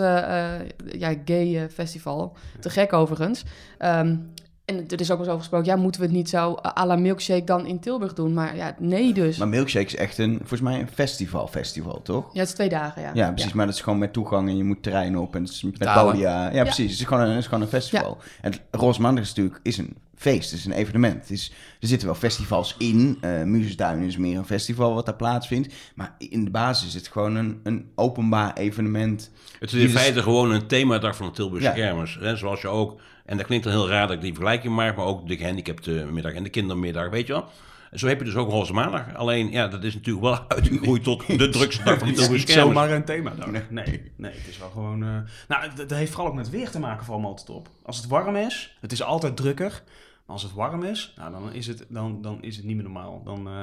ja, 0.97 1.13
gay 1.25 1.69
festival. 1.69 2.35
Te 2.59 2.69
gek 2.69 2.93
overigens. 2.93 3.43
Ehm, 3.77 4.15
en 4.65 4.87
er 4.87 4.99
is 4.99 5.11
ook 5.11 5.17
wel 5.17 5.17
eens 5.17 5.27
over 5.27 5.39
gesproken, 5.39 5.67
ja, 5.67 5.75
moeten 5.75 6.01
we 6.01 6.07
het 6.07 6.15
niet 6.15 6.29
zo 6.29 6.57
à 6.77 6.85
la 6.85 6.95
Milkshake 6.95 7.43
dan 7.43 7.65
in 7.65 7.79
Tilburg 7.79 8.13
doen? 8.13 8.33
Maar 8.33 8.55
ja, 8.55 8.75
nee 8.79 9.13
dus. 9.13 9.37
Maar 9.37 9.47
Milkshake 9.47 9.85
is 9.85 9.95
echt 9.95 10.17
een, 10.17 10.37
volgens 10.37 10.61
mij 10.61 10.79
een 10.79 10.87
festival, 10.93 11.47
festival, 11.47 12.01
toch? 12.01 12.33
Ja, 12.33 12.39
het 12.39 12.47
is 12.49 12.53
twee 12.55 12.69
dagen, 12.69 13.01
ja. 13.01 13.11
Ja, 13.13 13.31
precies. 13.31 13.53
Maar 13.53 13.65
dat 13.65 13.75
is 13.75 13.81
gewoon 13.81 13.99
met 13.99 14.13
toegang 14.13 14.49
en 14.49 14.57
je 14.57 14.63
moet 14.63 14.83
terrein 14.83 15.17
op 15.17 15.35
en 15.35 15.41
het 15.41 15.51
is 15.51 15.63
met 15.63 15.93
podia. 15.93 16.53
Ja, 16.53 16.63
precies. 16.63 16.91
Het 16.91 16.99
is 16.99 17.05
gewoon 17.05 17.23
een, 17.23 17.29
het 17.29 17.39
is 17.39 17.45
gewoon 17.45 17.61
een 17.61 17.67
festival. 17.67 18.17
En 18.41 18.53
Roosmaandag 18.71 19.23
is 19.23 19.29
natuurlijk 19.29 19.59
is 19.63 19.77
een 19.77 19.95
feest, 20.15 20.49
het 20.51 20.59
is 20.59 20.65
een 20.65 20.71
evenement. 20.71 21.15
Het 21.21 21.29
is, 21.31 21.51
er 21.79 21.87
zitten 21.87 22.07
wel 22.07 22.17
festivals 22.17 22.75
in. 22.77 23.17
eh 23.21 23.43
Muzentuin 23.43 23.99
is 24.03 24.17
meer 24.17 24.37
een 24.37 24.45
festival 24.45 24.93
wat 24.93 25.05
daar 25.05 25.15
plaatsvindt. 25.15 25.73
Maar 25.95 26.15
in 26.17 26.43
de 26.45 26.51
basis 26.51 26.87
is 26.87 26.93
het 26.93 27.07
gewoon 27.07 27.35
een, 27.35 27.59
een 27.63 27.91
openbaar 27.95 28.53
evenement. 28.53 29.31
Het 29.59 29.73
is 29.73 29.79
in 29.79 29.85
Dus- 29.85 30.01
feite 30.01 30.21
gewoon 30.21 30.51
een 30.51 30.67
themadag 30.67 31.15
van 31.15 31.25
de 31.27 31.33
Tilburgse 31.33 31.67
Ja. 31.67 31.73
kermis. 31.73 32.17
Hè? 32.21 32.35
Zoals 32.35 32.61
je 32.61 32.67
ook, 32.67 32.99
en 33.25 33.37
dat 33.37 33.45
klinkt 33.45 33.63
dan 33.65 33.73
heel 33.73 33.89
raar 33.89 34.07
dat 34.07 34.15
ik 34.15 34.21
die 34.21 34.33
vergelijking 34.33 34.75
maak, 34.75 34.95
maar 34.95 35.05
ook 35.05 35.27
de 35.27 35.37
gehandicapte 35.37 35.91
middag 36.11 36.33
en 36.33 36.43
de 36.43 36.49
kindermiddag, 36.49 37.09
weet 37.09 37.27
je 37.27 37.33
wel. 37.33 37.45
En 37.91 37.99
zo 37.99 38.07
heb 38.07 38.19
je 38.19 38.25
dus 38.25 38.35
ook 38.35 38.49
Roze 38.49 38.73
Maandag. 38.73 39.15
Alleen, 39.15 39.51
ja, 39.51 39.67
dat 39.67 39.83
is 39.83 39.93
natuurlijk 39.93 40.25
wel 40.25 40.39
uitgegroeid 40.57 41.03
tot 41.03 41.27
de 41.27 41.49
drukste 41.57 41.83
dag 41.83 41.97
van 41.97 42.07
de 42.07 42.13
Het 42.13 42.21
is 42.21 42.29
niet 42.29 42.49
zomaar 42.49 42.91
een 42.91 43.05
thema 43.05 43.31
dan. 43.31 43.51
Nee, 43.69 44.11
nee, 44.15 44.31
het 44.33 44.47
is 44.47 44.57
wel 44.57 44.69
gewoon... 44.69 45.03
eh, 45.03 45.17
Nou, 45.47 45.67
dat 45.75 45.89
dat 45.89 45.97
heeft 45.97 46.11
vooral 46.11 46.27
ook 46.29 46.35
met 46.35 46.49
weer 46.49 46.69
te 46.69 46.79
maken 46.79 47.05
voor 47.05 47.23
altijd 47.23 47.49
op. 47.49 47.69
Als 47.83 47.97
het 47.97 48.07
warm 48.07 48.35
is, 48.35 48.77
het 48.81 48.91
is 48.91 49.03
altijd 49.03 49.37
drukker. 49.37 49.83
Maar 50.25 50.35
als 50.35 50.43
het 50.43 50.53
warm 50.53 50.83
is, 50.83 51.13
nou, 51.17 51.31
dan, 51.31 51.53
is 51.53 51.67
het, 51.67 51.85
dan, 51.89 52.21
dan 52.21 52.37
is 52.43 52.55
het 52.55 52.65
niet 52.65 52.75
meer 52.75 52.83
normaal. 52.83 53.21
Dan, 53.23 53.47
eh, 53.47 53.53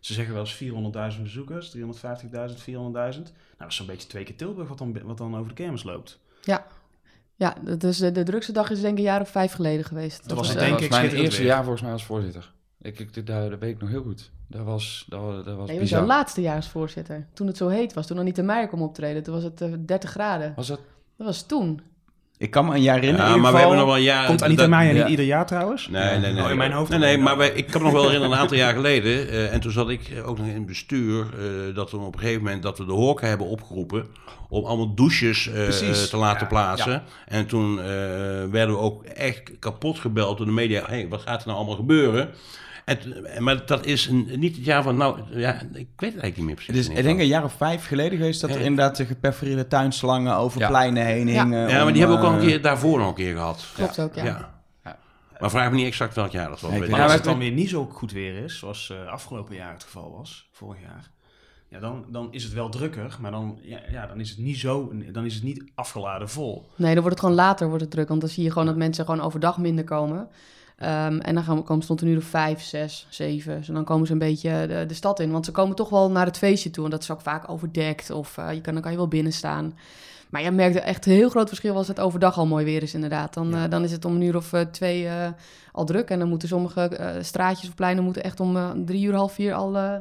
ze 0.00 0.12
zeggen 0.14 0.34
wel 0.34 0.42
eens 0.42 0.54
400.000 1.16 1.22
bezoekers, 1.22 1.70
350.000, 1.76 2.62
400.000. 2.64 2.72
Nou, 2.72 3.14
dat 3.58 3.68
is 3.68 3.76
zo'n 3.76 3.86
beetje 3.86 4.08
twee 4.08 4.24
keer 4.24 4.36
Tilburg 4.36 4.68
wat 4.68 4.78
dan, 4.78 4.98
wat 5.04 5.18
dan 5.18 5.36
over 5.36 5.48
de 5.48 5.54
kermis 5.54 5.82
loopt. 5.82 6.20
Ja, 6.42 6.66
ja 7.36 7.54
dat 7.64 7.82
is, 7.84 7.98
de, 7.98 8.12
de 8.12 8.22
drukste 8.22 8.52
dag 8.52 8.70
is 8.70 8.80
denk 8.80 8.92
ik 8.92 8.98
een 8.98 9.04
jaar 9.04 9.20
of 9.20 9.28
vijf 9.28 9.52
geleden 9.52 9.84
geweest. 9.84 10.28
Dat 10.28 10.36
was 10.38 10.48
eh, 10.54 10.58
denk 10.58 10.70
dat 10.70 10.80
ik 10.80 10.90
was 10.90 11.00
mijn 11.00 11.12
eerste 11.14 11.38
weer. 11.40 11.50
jaar 11.50 11.60
volgens 11.62 11.82
mij 11.82 11.92
als 11.92 12.04
voorzitter. 12.04 12.52
Ik, 12.80 12.98
ik, 12.98 13.26
daar, 13.26 13.50
dat 13.50 13.58
weet 13.58 13.74
ik 13.74 13.80
nog 13.80 13.88
heel 13.90 14.02
goed. 14.02 14.30
Dat 14.48 14.64
was, 14.64 15.06
dat, 15.08 15.20
was- 15.20 15.44
dat 15.44 15.56
was 15.56 15.68
Nee, 15.68 15.78
bizar. 15.78 15.98
zijn 15.98 16.08
laatste 16.10 16.40
jaarsvoorzitter. 16.40 17.26
Toen 17.32 17.46
het 17.46 17.56
zo 17.56 17.68
heet 17.68 17.92
was, 17.92 18.06
toen 18.06 18.18
Anita 18.18 18.42
Meijer 18.42 18.68
kwam 18.68 18.82
optreden. 18.82 19.22
Toen 19.22 19.34
was 19.34 19.42
het 19.42 19.60
eh, 19.60 19.72
30 19.86 20.10
graden. 20.10 20.52
Was 20.56 20.66
dat? 20.66 20.80
Dat 21.16 21.26
was 21.26 21.42
toen. 21.46 21.80
Ik 22.38 22.50
kan 22.50 22.64
me 22.66 22.74
een 22.74 22.82
jaar 22.82 22.94
herinneren. 22.98 23.28
Ja, 23.28 23.34
in 23.34 23.40
maar 23.40 23.52
we 23.52 23.58
hebben 23.58 23.76
nog 23.76 23.86
wel 23.86 23.96
een 23.96 24.02
jaar... 24.02 24.26
Komt 24.26 24.42
Anita 24.42 24.60
dat- 24.60 24.70
Meijer 24.70 24.92
niet 24.94 25.02
ja. 25.02 25.08
ieder 25.08 25.24
jaar 25.24 25.46
trouwens? 25.46 25.88
Nee, 25.88 26.18
nee, 26.18 26.32
nee. 26.32 26.44
Oh, 26.44 26.50
in 26.50 26.56
mijn 26.56 26.72
hoofd 26.72 26.98
Nee, 26.98 27.18
maar 27.18 27.36
wij, 27.36 27.48
ik 27.48 27.66
kan 27.66 27.80
me 27.80 27.86
nog 27.86 27.92
wel 27.96 28.02
herinneren, 28.04 28.34
een 28.36 28.42
aantal 28.42 28.56
jaar 28.64 28.72
geleden. 28.74 29.28
eh, 29.28 29.52
en 29.52 29.60
toen 29.60 29.72
zat 29.72 29.88
ik 29.88 30.00
ook 30.24 30.38
nog 30.38 30.46
in 30.46 30.54
het 30.54 30.66
bestuur. 30.66 31.20
eh, 31.38 31.74
dat 31.74 31.90
we 31.90 31.96
op 31.96 32.14
een 32.14 32.20
gegeven 32.20 32.42
moment 32.42 32.62
dat 32.62 32.78
we 32.78 32.84
de 32.86 32.92
horeca 32.92 33.26
hebben 33.26 33.46
opgeroepen. 33.46 34.06
om 34.48 34.64
allemaal 34.64 34.94
douches 34.94 35.48
eh, 35.48 35.68
te 35.90 36.16
laten 36.16 36.40
Ja, 36.40 36.46
plaatsen. 36.46 37.02
En 37.26 37.46
toen 37.46 37.78
eh, 37.80 37.84
werden 38.50 38.74
we 38.74 38.78
ook 38.78 39.04
echt 39.04 39.58
kapot 39.58 39.98
gebeld 39.98 40.36
door 40.36 40.46
de 40.46 40.52
media. 40.52 40.80
Hé, 40.86 40.94
hey, 40.94 41.08
wat 41.08 41.20
gaat 41.20 41.40
er 41.40 41.46
nou 41.46 41.58
allemaal 41.58 41.76
gebeuren? 41.76 42.28
En, 42.86 42.98
t- 42.98 43.38
maar 43.40 43.66
dat 43.66 43.84
is 43.86 44.06
een, 44.06 44.28
niet 44.38 44.56
het 44.56 44.64
jaar 44.64 44.82
van. 44.82 44.96
Nou, 44.96 45.18
ja, 45.30 45.52
ik 45.54 45.60
weet 45.72 45.84
het 45.96 46.00
eigenlijk 46.02 46.36
niet 46.36 46.46
meer 46.46 46.54
precies. 46.54 46.74
Het 46.74 46.92
is, 46.92 46.98
ik 46.98 47.02
denk 47.04 47.20
een 47.20 47.26
jaar 47.26 47.44
of 47.44 47.52
vijf 47.52 47.86
geleden 47.86 48.18
geweest 48.18 48.40
dat 48.40 48.50
er 48.50 48.58
Ja. 48.58 48.64
inderdaad 48.64 48.96
de 48.96 49.06
geperforeerde 49.06 49.66
tuinslangen 49.66 50.36
over 50.36 50.60
Ja. 50.60 50.68
pleinen 50.68 51.04
heen 51.06 51.28
Ja. 51.28 51.42
hingen. 51.42 51.68
ja, 51.68 51.74
maar 51.76 51.86
om, 51.86 51.92
die 51.92 51.98
hebben 52.00 52.20
we 52.20 52.24
ook 52.24 52.28
al 52.30 52.34
een 52.36 52.40
eh, 52.42 52.46
keer 52.46 52.62
daarvoor 52.62 52.98
nog 52.98 53.08
een 53.08 53.14
keer 53.14 53.34
gehad. 53.34 53.64
Klopt 53.74 53.98
ook, 54.00 54.14
ja. 54.14 54.54
Maar 55.40 55.50
vraag 55.50 55.70
me 55.70 55.76
niet 55.76 55.86
exact 55.86 56.14
welk 56.14 56.30
jaar 56.30 56.48
dat 56.48 56.60
was. 56.60 56.70
Nee, 56.70 56.88
Maar 56.90 57.02
als 57.02 57.12
het 57.12 57.24
dan 57.24 57.38
weer 57.38 57.50
niet 57.50 57.68
zo 57.68 57.84
goed 57.92 58.12
weer 58.12 58.36
is, 58.44 58.58
zoals 58.58 58.90
eh, 58.90 59.06
afgelopen 59.12 59.54
jaar 59.54 59.72
het 59.72 59.82
geval 59.82 60.12
was, 60.16 60.48
vorig 60.52 60.80
jaar, 60.82 61.10
ja, 61.68 61.78
dan, 61.78 62.04
dan 62.08 62.28
is 62.30 62.42
het 62.44 62.52
wel 62.52 62.68
drukker, 62.68 63.16
maar 63.20 63.30
dan, 63.30 63.58
ja, 63.62 63.78
ja, 63.90 64.06
dan 64.06 64.20
is 64.20 64.28
het 64.30 64.38
niet 64.38 64.58
zo, 64.58 64.92
dan 65.12 65.24
is 65.24 65.34
het 65.34 65.42
niet 65.42 65.64
afgeladen 65.74 66.28
vol. 66.28 66.66
Nee, 66.76 66.92
dan 66.92 67.02
wordt 67.02 67.16
het 67.16 67.20
gewoon 67.20 67.34
later 67.44 67.66
wordt 67.68 67.82
het 67.82 67.90
druk. 67.90 68.08
Want 68.08 68.20
dan 68.20 68.30
zie 68.30 68.42
je 68.44 68.50
gewoon 68.50 68.66
dat 68.66 68.76
mensen 68.76 69.04
gewoon 69.04 69.20
overdag 69.20 69.58
minder 69.58 69.84
komen. 69.84 70.28
Ehm, 70.76 71.18
en 71.18 71.34
dan 71.34 71.44
gaan 71.44 71.56
we, 71.56 71.62
komen 71.62 71.82
stond 71.84 72.00
een 72.00 72.08
uur 72.08 72.16
of 72.16 72.24
vijf, 72.24 72.62
zes, 72.62 73.06
zeven. 73.10 73.56
Dus 73.56 73.66
dan 73.66 73.84
komen 73.84 74.06
ze 74.06 74.12
een 74.12 74.18
beetje 74.18 74.66
de, 74.68 74.84
de 74.86 74.94
stad 74.94 75.20
in. 75.20 75.30
Want 75.30 75.44
ze 75.44 75.50
komen 75.50 75.76
toch 75.76 75.88
wel 75.88 76.10
naar 76.10 76.26
het 76.26 76.38
feestje 76.38 76.70
toe. 76.70 76.84
En 76.84 76.90
dat 76.90 77.02
is 77.02 77.10
ook 77.10 77.20
vaak 77.20 77.50
overdekt. 77.50 78.10
Of 78.10 78.38
eh, 78.38 78.52
je 78.52 78.60
kan, 78.60 78.72
dan 78.72 78.82
kan 78.82 78.90
je 78.92 78.96
wel 78.96 79.08
binnen 79.08 79.32
staan. 79.32 79.78
Maar 80.30 80.42
je 80.42 80.50
merkt 80.50 80.76
echt 80.80 81.06
een 81.06 81.12
heel 81.12 81.28
groot 81.28 81.48
verschil 81.48 81.76
als 81.76 81.88
het 81.88 82.00
overdag 82.00 82.38
al 82.38 82.46
mooi 82.46 82.64
weer 82.64 82.82
is 82.82 82.94
inderdaad. 82.94 83.34
Dan, 83.34 83.48
Ja. 83.50 83.64
eh, 83.64 83.70
dan 83.70 83.84
is 83.84 83.92
het 83.92 84.04
om 84.04 84.14
een 84.14 84.22
uur 84.22 84.36
of 84.36 84.52
eh, 84.52 84.60
twee 84.60 85.06
eh, 85.08 85.28
al 85.72 85.84
druk. 85.84 86.10
En 86.10 86.18
dan 86.18 86.28
moeten 86.28 86.48
sommige 86.48 86.80
eh, 86.88 87.22
straatjes 87.22 87.68
of 87.68 87.74
pleinen 87.74 88.04
moeten 88.04 88.22
echt 88.22 88.40
om 88.40 88.56
eh, 88.56 88.70
drie 88.84 89.04
uur, 89.06 89.14
half 89.14 89.32
vier 89.32 89.54
al 89.54 89.76
eh, 89.76 89.92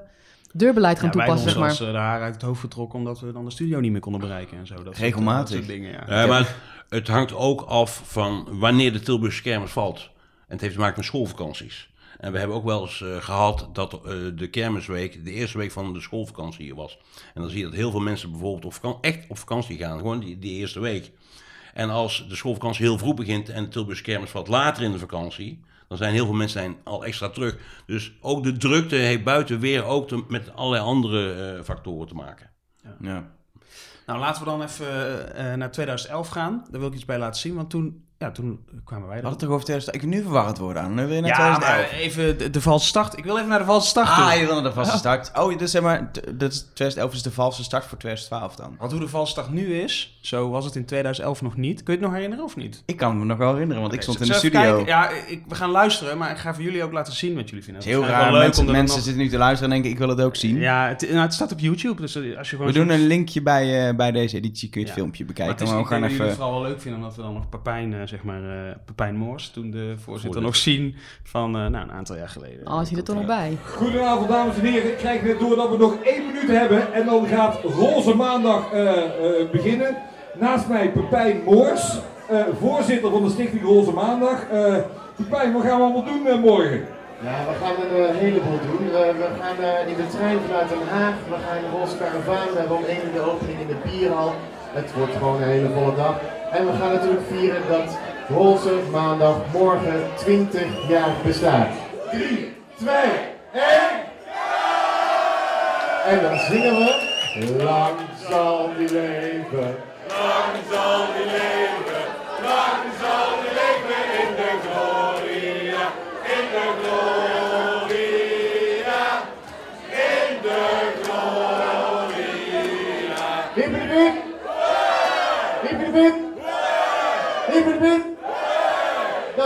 deurbeleid 0.54 1.00
gaan 1.00 1.10
Ja, 1.10 1.16
wij 1.18 1.26
hebben 1.26 1.44
toepassen, 1.44 1.62
ons 1.64 1.78
zeg 1.78 1.88
maar. 1.88 1.96
eh, 1.96 2.02
de 2.02 2.08
haar 2.10 2.22
uit 2.22 2.34
het 2.34 2.44
hoofd 2.44 2.60
getrokken 2.60 3.00
omdat 3.00 3.20
we 3.20 3.32
dan 3.32 3.46
de 3.46 3.52
studio 3.52 3.80
niet 3.80 3.92
meer 3.92 4.02
konden 4.02 4.22
bereiken 4.22 4.58
en 4.58 4.68
zo. 4.68 4.74
Dat 4.76 4.84
soort- 4.86 4.98
Regelmatig. 4.98 5.42
dat 5.50 5.58
soort 5.58 5.68
dingen, 5.68 5.92
ja. 5.92 6.22
Ja, 6.22 6.26
maar 6.28 6.56
het 6.90 7.08
hangt 7.08 7.34
ook 7.34 7.62
af 7.62 8.02
van 8.06 8.48
wanneer 8.52 8.94
de 8.94 9.00
Tilburgse 9.00 9.42
kermis 9.42 9.72
valt. 9.72 10.10
En 10.48 10.52
het 10.54 10.62
heeft 10.62 10.74
te 10.74 10.80
maken 10.80 10.98
met 10.98 11.06
schoolvakanties. 11.06 11.90
En 12.20 12.32
we 12.32 12.38
hebben 12.38 12.58
ook 12.58 12.64
wel 12.64 12.82
eens 12.82 13.02
eh, 13.02 13.16
gehad 13.16 13.70
dat 13.74 13.94
eh, 13.94 14.02
de 14.36 14.50
kermisweek 14.50 15.26
de 15.26 15.32
eerste 15.32 15.58
week 15.58 15.72
van 15.72 15.94
de 15.94 16.02
schoolvakantie 16.02 16.66
hier 16.66 16.76
was. 16.76 16.98
En 17.34 17.42
dan 17.42 17.50
zie 17.50 17.60
je 17.60 17.66
dat 17.66 17.74
heel 17.74 17.92
veel 17.92 18.00
mensen 18.00 18.32
bijvoorbeeld 18.32 18.84
op 18.84 18.98
echt 19.04 19.26
op 19.30 19.38
vakantie 19.38 19.78
gaan, 19.78 19.98
gewoon 19.98 20.20
die, 20.20 20.40
die 20.40 20.54
eerste 20.60 20.80
week. 20.80 21.12
En 21.74 21.90
als 21.90 22.26
de 22.30 22.36
schoolvakantie 22.36 22.86
heel 22.86 22.98
vroeg 22.98 23.16
begint 23.16 23.50
en 23.50 23.64
de 23.64 23.70
Tilburgse 23.70 24.04
kermis 24.04 24.30
valt 24.30 24.48
later 24.48 24.84
in 24.84 24.92
de 24.92 25.00
vakantie, 25.00 25.64
dan 25.88 25.98
zijn 25.98 26.14
heel 26.14 26.26
veel 26.26 26.34
mensen 26.36 26.60
zijn 26.60 26.76
al 26.84 27.06
extra 27.06 27.30
terug. 27.30 27.58
Dus 27.86 28.14
ook 28.22 28.44
de 28.44 28.58
drukte 28.58 28.96
heeft 28.96 29.24
buiten 29.24 29.60
weer 29.60 29.84
ook 29.84 30.08
te- 30.08 30.24
met 30.28 30.56
allerlei 30.56 30.84
andere 30.84 31.34
eh, 31.34 31.64
factoren 31.64 32.08
te 32.08 32.14
maken. 32.16 32.50
Ja. 33.02 33.34
Nou, 34.06 34.20
laten 34.20 34.44
we 34.44 34.50
dan 34.50 34.62
even 34.62 35.36
eh, 35.36 35.54
naar 35.54 35.72
2011 35.72 36.28
gaan. 36.28 36.66
Daar 36.72 36.80
wil 36.80 36.90
ik 36.90 36.96
iets 36.96 37.06
bij 37.06 37.18
laten 37.20 37.42
zien, 37.42 37.56
want 37.56 37.70
toen, 37.70 38.05
ja, 38.18 38.32
toen 38.32 38.60
kwamen 38.84 39.08
wij 39.08 39.18
er. 39.18 39.24
hadden 39.24 39.30
het 39.32 39.40
toch 39.40 39.50
over 39.50 39.64
2000. 39.66 39.96
Ik 39.96 40.02
ben 40.02 40.10
nu 40.10 40.22
verwarrend 40.22 40.58
worden 40.58 40.82
aan. 40.84 40.94
Nu 40.94 41.06
weer 41.06 41.22
naar 41.22 41.30
Ja, 41.30 41.36
2011. 41.36 41.92
maar 41.92 42.00
even 42.00 42.38
de, 42.38 42.50
de 42.50 42.62
valse 42.62 42.88
start. 42.88 43.18
Ik 43.18 43.24
wil 43.24 43.36
even 43.38 43.50
naar 43.50 43.60
de 43.60 43.66
valse 43.66 43.88
start 43.88 44.08
Ah, 44.08 44.30
toe. 44.32 44.40
je 44.40 44.46
wil 44.46 44.54
naar 44.56 44.64
de 44.64 44.72
vaste 44.74 44.98
start. 44.98 45.32
Oh, 45.36 45.58
dus 45.58 45.72
zeg 45.72 45.82
maar, 45.82 46.12
t- 46.12 46.40
dat 46.40 46.52
is 46.52 46.60
2011 46.74 47.14
is 47.14 47.22
de 47.24 47.32
valse 47.32 47.64
start 47.64 47.86
voor 47.86 47.98
2012 47.98 48.56
dan. 48.56 48.76
Want 48.80 48.92
hoe 48.92 49.02
de 49.02 49.08
valse 49.08 49.32
start 49.32 49.50
nu 49.52 49.74
is, 49.76 50.18
zo 50.22 50.50
was 50.50 50.66
het 50.66 50.76
in 50.76 50.86
2011 50.86 51.42
nog 51.42 51.56
niet. 51.58 51.84
Kun 51.84 51.94
je 51.94 52.00
het 52.00 52.08
nog 52.10 52.16
herinneren 52.16 52.46
of 52.46 52.56
niet? 52.56 52.84
Ik 52.86 52.98
kan 52.98 53.20
me 53.20 53.26
nog 53.26 53.38
wel 53.38 53.52
herinneren, 53.52 53.82
want 53.82 53.94
ik 53.94 54.02
stond 54.02 54.20
in 54.22 54.28
de 54.28 54.34
studio. 54.34 54.60
even 54.62 54.86
kijken? 54.86 54.94
Ja, 54.94 55.10
ik, 55.28 55.44
we 55.48 55.56
gaan 55.56 55.70
luisteren, 55.72 56.18
maar 56.18 56.32
ik 56.32 56.38
ga 56.38 56.54
voor 56.54 56.64
jullie 56.64 56.84
ook 56.84 56.92
laten 56.92 57.14
zien 57.14 57.36
wat 57.36 57.50
jullie 57.50 57.64
vinden. 57.64 57.82
Het 57.84 57.92
is 57.92 57.98
heel 57.98 58.06
Het 58.08 58.12
raar. 58.16 58.24
wel 58.24 58.32
leuk 58.34 58.42
mensen 58.42 58.66
mensen 58.66 58.96
nog- 58.96 59.06
zitten 59.06 59.24
nu 59.24 59.30
te 59.30 59.38
luisteren 59.38 59.64
en 59.74 59.82
denken, 59.82 59.92
ik 59.92 59.98
wil 60.08 60.18
het 60.18 60.26
ook 60.26 60.36
zien. 60.36 60.56
Ja, 60.58 60.88
het, 60.88 61.02
nou, 61.02 61.18
het 61.22 61.34
staat 61.34 61.52
op 61.52 61.60
YouTube, 61.60 62.02
dus 62.02 62.16
als 62.38 62.50
je 62.50 62.56
gewoon 62.56 62.68
We 62.72 62.78
doen 62.80 62.90
een 62.90 63.08
linkje 63.08 63.42
bij, 63.42 63.88
eh, 63.90 63.96
bij 63.96 64.12
deze 64.12 64.38
editie, 64.38 64.70
kun 64.70 64.80
je 64.82 64.86
het 64.88 64.96
Ja. 64.96 65.02
filmpje 65.02 65.24
Maar 65.24 65.34
bekijken. 65.34 65.54
het 65.56 65.64
is, 65.64 65.70
Maar, 65.70 65.80
ik 65.80 65.86
we 65.86 65.92
gaan 65.92 66.02
denk 66.02 66.12
dat 66.12 66.20
jullie 66.20 66.34
even... 66.34 66.44
het 66.44 66.54
vooral 66.54 66.62
wel 66.62 66.72
leuk 66.72 66.82
vinden, 66.82 67.00
omdat 67.02 67.16
we 67.16 67.22
dan 67.22 67.34
nog 67.34 67.50
Pepijn, 67.50 67.94
eh, 67.94 68.05
zeg 68.08 68.24
maar, 68.24 68.44
eh, 68.44 68.76
Pepijn 68.86 69.16
Moors, 69.16 69.50
toen 69.50 69.72
de 69.72 69.94
voorzitter, 70.04 70.42
nog 70.42 70.56
zien 70.56 70.96
van 71.24 71.56
eh, 71.56 71.62
nou, 71.62 71.84
een 71.84 71.92
aantal 71.92 72.16
jaar 72.16 72.30
geleden. 72.30 72.68
Oh, 72.72 72.82
je 72.90 72.96
er 72.96 73.04
toch 73.04 73.16
nog 73.16 73.26
bij? 73.26 73.58
Goedenavond 73.66 74.30
dames 74.30 74.56
en 74.58 74.62
heren. 74.66 74.90
Ik 74.92 74.98
krijg 74.98 75.22
net 75.24 75.40
door 75.40 75.56
dat 75.56 75.70
we 75.70 75.78
nog 75.78 75.96
één 76.04 76.26
minuut 76.26 76.48
hebben 76.48 76.94
en 76.94 77.06
dan 77.06 77.28
gaat 77.28 77.60
Roze 77.64 78.16
Maandag 78.16 78.72
eh, 78.72 78.92
eh, 78.92 79.50
beginnen. 79.52 79.98
Naast 80.40 80.68
mij 80.68 80.92
Pepijn 80.92 81.42
Moors, 81.46 81.98
eh, 82.30 82.44
voorzitter 82.60 83.12
van 83.12 83.24
de 83.24 83.30
stichting 83.30 83.64
Roze 83.64 83.92
Maandag. 83.92 84.48
Eh 84.50 84.76
Pepijn, 85.16 85.54
wat 85.54 85.62
gaan 85.64 85.78
we 85.78 85.84
allemaal 85.84 86.04
doen 86.04 86.28
eh, 86.28 86.38
morgen? 86.40 86.82
Ja, 87.24 87.36
we 87.50 87.54
gaan 87.62 87.76
een 87.86 88.06
eh, 88.06 88.16
heleboel 88.16 88.60
doen. 88.72 88.88
Eh, 88.88 89.12
we 89.22 89.28
gaan 89.42 89.58
eh, 89.64 89.88
in 89.92 89.96
de 89.96 90.08
trein 90.08 90.38
vanuit 90.46 90.70
Den 90.70 90.88
Haag. 90.88 91.14
We 91.30 91.36
gaan 91.46 91.58
in 91.58 91.64
de 91.64 91.78
Roze 91.78 91.98
Karavaan. 91.98 92.48
We 92.54 92.60
hebben 92.60 92.78
om 92.78 92.84
1 92.84 92.98
uur 93.06 93.14
de 93.14 93.32
opening 93.32 93.60
in 93.60 93.68
de 93.68 93.78
bierhal. 93.86 94.34
Het 94.80 94.94
wordt 94.98 95.16
gewoon 95.16 95.42
een 95.42 95.48
hele 95.48 95.70
volle 95.70 95.96
dag. 95.96 96.16
En 96.56 96.66
we 96.66 96.72
gaan 96.80 96.92
natuurlijk 96.92 97.28
vieren 97.32 97.62
dat 97.70 97.98
Roze 98.30 98.80
Maandag 98.92 99.36
morgen 99.54 100.04
20 100.16 100.88
jaar 100.88 101.10
bestaat. 101.24 101.68
3, 102.12 102.54
2, 102.78 102.96
1. 103.54 103.64
En 106.06 106.22
dan 106.22 106.40
zingen 106.40 106.76
we. 106.76 107.14
Lang 107.64 107.96
zal 108.30 108.70
die 108.78 108.92
leven. 108.92 109.76
Lang 110.08 110.56
zal 110.72 111.06
die 111.18 111.26
leven. 111.26 112.04
Lang 112.44 112.95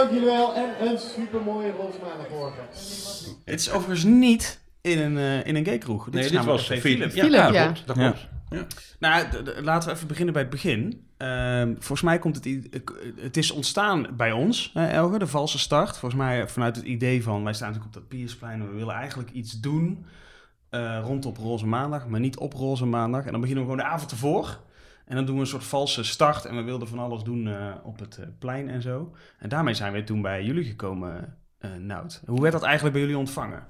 Dank 0.09 0.21
jullie 0.21 0.37
wel 0.37 0.55
en 0.55 0.87
een 0.87 0.97
supermooie 0.97 1.71
roze 1.71 1.97
maandagmorgen. 2.03 2.63
Het 3.45 3.59
is 3.59 3.71
overigens 3.71 4.03
niet 4.03 4.59
in 4.81 4.99
een, 4.99 5.17
eh, 5.17 5.45
in 5.45 5.55
een 5.55 5.65
gaykroeg. 5.65 6.05
Dit 6.05 6.13
Nee, 6.13 6.23
is 6.23 6.31
dit 6.31 6.43
was 6.45 6.65
Philip. 6.65 7.11
Philip, 7.11 7.31
ja, 7.31 7.51
ja. 7.51 7.63
klopt. 7.63 7.87
Dat 7.87 7.97
klopt. 7.97 8.27
Ja. 8.49 8.65
Nou, 8.99 9.25
laten 9.63 9.89
we 9.89 9.95
even 9.95 10.07
beginnen 10.07 10.33
bij 10.33 10.41
het 10.41 10.51
begin. 10.51 11.07
Ehm, 11.17 11.67
volgens 11.73 12.01
mij 12.01 12.19
komt 12.19 12.35
het... 12.35 12.45
i- 12.45 12.69
Het 13.19 13.37
is 13.37 13.51
ontstaan 13.51 14.07
bij 14.17 14.31
ons, 14.31 14.71
hè, 14.73 14.87
Elge, 14.87 15.19
de 15.19 15.27
valse 15.27 15.59
start. 15.59 15.89
Volgens 15.97 16.21
mij 16.21 16.47
vanuit 16.47 16.75
het 16.75 16.85
idee 16.85 17.23
van... 17.23 17.43
Wij 17.43 17.53
staan 17.53 17.67
natuurlijk 17.67 17.95
op 17.95 18.01
dat 18.01 18.09
Piersplein 18.09 18.59
en 18.61 18.69
we 18.71 18.75
willen 18.77 18.95
eigenlijk 18.95 19.29
iets 19.31 19.59
doen... 19.59 20.05
eh 20.69 20.99
rondom 21.03 21.35
Roze 21.35 21.65
Maandag, 21.67 22.07
maar 22.07 22.19
niet 22.19 22.37
op 22.37 22.53
Roze 22.53 22.85
Maandag. 22.85 23.25
En 23.25 23.31
dan 23.31 23.41
beginnen 23.41 23.65
we 23.65 23.71
gewoon 23.71 23.85
de 23.85 23.91
avond 23.93 24.11
ervoor. 24.11 24.59
En 25.09 25.15
dan 25.15 25.25
doen 25.25 25.35
we 25.35 25.41
een 25.41 25.47
soort 25.47 25.63
valse 25.63 26.03
start. 26.03 26.45
En 26.45 26.55
we 26.55 26.61
wilden 26.61 26.87
van 26.87 26.99
alles 26.99 27.23
doen 27.23 27.47
eh, 27.47 27.75
op 27.83 27.99
het 27.99 28.17
eh, 28.17 28.25
plein 28.39 28.69
en 28.69 28.81
zo. 28.81 29.15
En 29.37 29.49
daarmee 29.49 29.73
zijn 29.73 29.93
we 29.93 30.03
toen 30.03 30.21
bij 30.21 30.43
jullie 30.43 30.63
gekomen, 30.63 31.37
eh 31.57 31.71
Nout. 31.73 32.21
Hoe 32.25 32.41
werd 32.41 32.53
dat 32.53 32.63
eigenlijk 32.63 32.93
bij 32.93 33.03
jullie 33.03 33.17
ontvangen? 33.17 33.67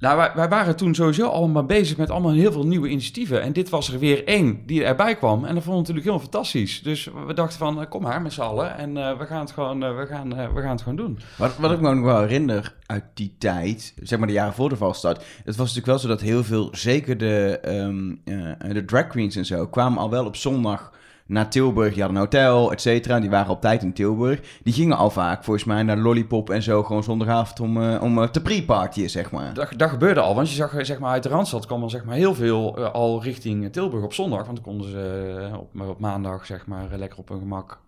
Nou, 0.00 0.30
wij, 0.34 0.48
waren 0.48 0.76
toen 0.76 0.94
sowieso 0.94 1.28
allemaal 1.28 1.64
bezig 1.64 1.96
met 1.96 2.10
allemaal 2.10 2.32
heel 2.32 2.52
veel 2.52 2.66
nieuwe 2.66 2.88
initiatieven. 2.88 3.42
En 3.42 3.52
dit 3.52 3.68
was 3.68 3.92
er 3.92 3.98
weer 3.98 4.26
één 4.26 4.62
die 4.66 4.84
erbij 4.84 5.16
kwam. 5.16 5.44
En 5.44 5.54
dat 5.54 5.64
vonden 5.64 5.82
we 5.82 5.88
natuurlijk 5.88 6.06
heel 6.06 6.18
fantastisch. 6.18 6.82
Dus 6.82 7.08
we 7.26 7.34
dachten 7.34 7.58
van, 7.58 7.80
eh, 7.80 7.88
kom 7.88 8.02
maar 8.02 8.22
met 8.22 8.32
z'n 8.32 8.40
allen. 8.40 8.76
En 8.76 8.96
eh, 8.96 9.18
we, 9.18 9.26
gaan 9.26 9.40
het 9.40 9.50
gewoon, 9.50 9.84
eh, 9.84 9.96
we, 9.96 10.06
gaan, 10.06 10.28
we 10.28 10.60
gaan 10.60 10.70
het 10.70 10.82
gewoon 10.82 10.96
doen. 10.96 11.18
Wat, 11.36 11.56
wat 11.56 11.72
ik 11.72 11.80
me 11.80 11.94
nog 11.94 12.04
wel 12.04 12.20
herinner 12.20 12.74
uit 12.90 13.04
die 13.14 13.34
tijd, 13.38 13.94
zeg 14.02 14.18
maar 14.18 14.28
de 14.28 14.34
jaren 14.34 14.54
voor 14.54 14.68
de 14.68 14.76
valstart. 14.76 15.24
Het 15.44 15.56
was 15.56 15.74
natuurlijk 15.74 15.86
wel 15.86 15.98
zo 15.98 16.08
dat 16.08 16.20
heel 16.20 16.44
veel, 16.44 16.68
zeker 16.72 17.18
de, 17.18 17.58
ehm, 17.62 18.14
eh, 18.24 18.74
de 18.74 18.84
drag 18.84 19.06
queens 19.06 19.36
en 19.36 19.46
zo, 19.46 19.66
kwamen 19.66 19.98
al 19.98 20.10
wel 20.10 20.26
op 20.26 20.36
zondag 20.36 20.92
naar 21.30 21.50
Tilburg. 21.50 21.94
Die 21.94 22.02
een 22.02 22.16
hotel, 22.16 22.72
et 22.72 22.80
cetera. 22.80 23.20
Die 23.20 23.30
waren 23.30 23.52
op 23.52 23.60
tijd 23.60 23.82
in 23.82 23.92
Tilburg. 23.92 24.40
Die 24.62 24.72
gingen 24.72 24.96
al 24.96 25.10
vaak, 25.10 25.44
volgens 25.44 25.64
mij, 25.64 25.82
naar 25.82 25.96
Lollipop 25.96 26.50
en 26.50 26.62
zo, 26.62 26.82
gewoon 26.82 27.02
zondagavond 27.02 27.60
om, 27.60 27.82
eh, 27.82 28.02
om 28.02 28.22
eh, 28.22 28.28
te 28.28 28.42
pre-partyen, 28.42 29.10
zeg 29.10 29.30
maar. 29.30 29.54
Dat, 29.54 29.72
dat 29.76 29.90
gebeurde 29.90 30.20
al, 30.20 30.34
want 30.34 30.48
je 30.48 30.54
zag 30.54 30.74
eh, 30.74 30.84
zeg 30.84 30.98
maar, 30.98 31.10
uit 31.10 31.22
de 31.22 31.28
Randstad 31.28 31.66
kwam 31.66 31.82
al, 31.82 31.90
zeg 31.90 32.04
maar, 32.04 32.14
heel 32.14 32.34
veel 32.34 32.76
al 32.78 33.22
richting 33.22 33.72
Tilburg 33.72 34.04
op 34.04 34.12
zondag. 34.12 34.44
Want 34.44 34.54
dan 34.54 34.64
konden 34.64 34.90
ze 34.90 35.50
op, 35.58 35.98
maandag 35.98 36.46
zeg 36.46 36.66
maar, 36.66 36.88
lekker 36.96 37.18
op 37.18 37.28
hun 37.28 37.38
gemak 37.38 37.80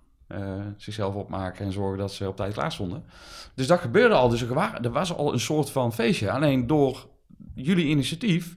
zichzelf 0.77 1.15
opmaken 1.15 1.65
en 1.65 1.73
zorgen 1.73 1.99
dat 1.99 2.13
ze 2.13 2.29
op 2.29 2.37
tijd 2.37 2.53
klaar 2.53 2.73
stonden. 2.73 3.05
Dus 3.55 3.67
dat 3.67 3.79
gebeurde 3.79 4.15
al. 4.15 4.29
Dus 4.29 4.43
er, 4.43 4.79
er 4.83 4.91
was 4.91 5.17
al 5.17 5.33
een 5.33 5.41
soort 5.41 5.71
van 5.71 5.93
feestje. 5.93 6.31
Alleen 6.31 6.67
door 6.67 7.07
jullie 7.55 7.87
initiatief 7.87 8.57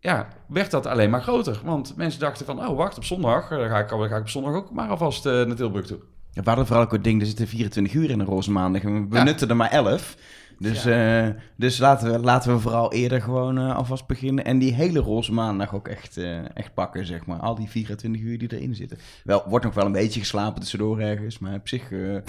ja, 0.00 0.28
werd 0.48 0.70
dat 0.70 0.86
alleen 0.86 1.10
maar 1.10 1.22
groter. 1.22 1.60
Want 1.64 1.96
mensen 1.96 2.20
dachten 2.20 2.46
van, 2.46 2.68
oh 2.68 2.76
wacht, 2.76 2.96
op 2.96 3.04
zondag, 3.04 3.50
eh, 3.50 3.58
dan 3.58 3.68
ga 3.68 3.78
ik, 3.78 3.88
dan 3.88 4.08
ga 4.08 4.14
ik 4.16 4.20
op 4.20 4.28
zondag 4.28 4.54
ook 4.54 4.70
maar 4.70 4.88
alvast 4.88 5.26
eh, 5.26 5.32
naar 5.32 5.56
Tilburg 5.56 5.86
toe. 5.86 5.98
Ja, 6.32 6.42
we 6.42 6.48
hadden 6.48 6.66
vooral 6.66 6.84
ook 6.84 6.92
het 6.92 7.04
ding, 7.04 7.20
er 7.20 7.26
zitten 7.26 7.46
24 7.48 7.92
uur 7.94 8.10
in 8.10 8.20
een 8.20 8.26
roze 8.26 8.50
maandag 8.50 8.82
en 8.82 8.94
we 8.94 9.06
benutten 9.06 9.48
er 9.48 9.56
maar 9.56 9.70
11. 9.70 10.16
Dus, 10.58 10.84
eh, 10.84 11.28
dus 11.56 11.78
laten, 11.78 12.12
we, 12.12 12.18
laten 12.18 12.54
we 12.54 12.60
vooral 12.60 12.92
eerder 12.92 13.22
gewoon 13.22 13.58
alvast 13.58 14.06
beginnen. 14.06 14.44
En 14.44 14.58
die 14.58 14.74
hele 14.74 14.98
roze 14.98 15.32
maandag 15.32 15.74
ook 15.74 15.88
echt, 15.88 16.16
eh, 16.16 16.56
echt 16.56 16.74
pakken, 16.74 17.06
zeg 17.06 17.26
maar. 17.26 17.38
Al 17.38 17.54
die 17.54 17.68
24 17.68 18.22
uur 18.22 18.38
die 18.38 18.52
erin 18.56 18.74
zitten. 18.74 18.98
Wel, 19.24 19.44
wordt 19.48 19.64
nog 19.64 19.74
wel 19.74 19.86
een 19.86 19.92
beetje 19.92 20.20
geslapen 20.20 20.60
tussendoor 20.60 20.98
ergens, 21.00 21.38
maar 21.38 21.54
op 21.54 21.68
zich... 21.68 21.82
eh, 21.82 21.98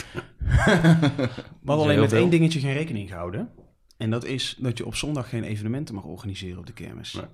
We 0.50 1.30
hadden 1.66 1.86
alleen 1.86 2.00
met 2.00 2.10
veel. 2.10 2.20
één 2.20 2.30
dingetje 2.30 2.60
geen 2.60 2.74
rekening 2.74 3.10
gehouden. 3.10 3.50
En 3.98 4.10
dat 4.10 4.26
is 4.26 4.58
dat 4.60 4.78
je 4.78 4.86
op 4.86 4.96
zondag 4.96 5.30
geen 5.30 5.44
evenementen 5.44 5.96
mag 5.96 6.04
organiseren 6.04 6.60
op 6.60 6.66
de 6.66 6.74
kermis. 6.74 7.14
Nee. 7.14 7.26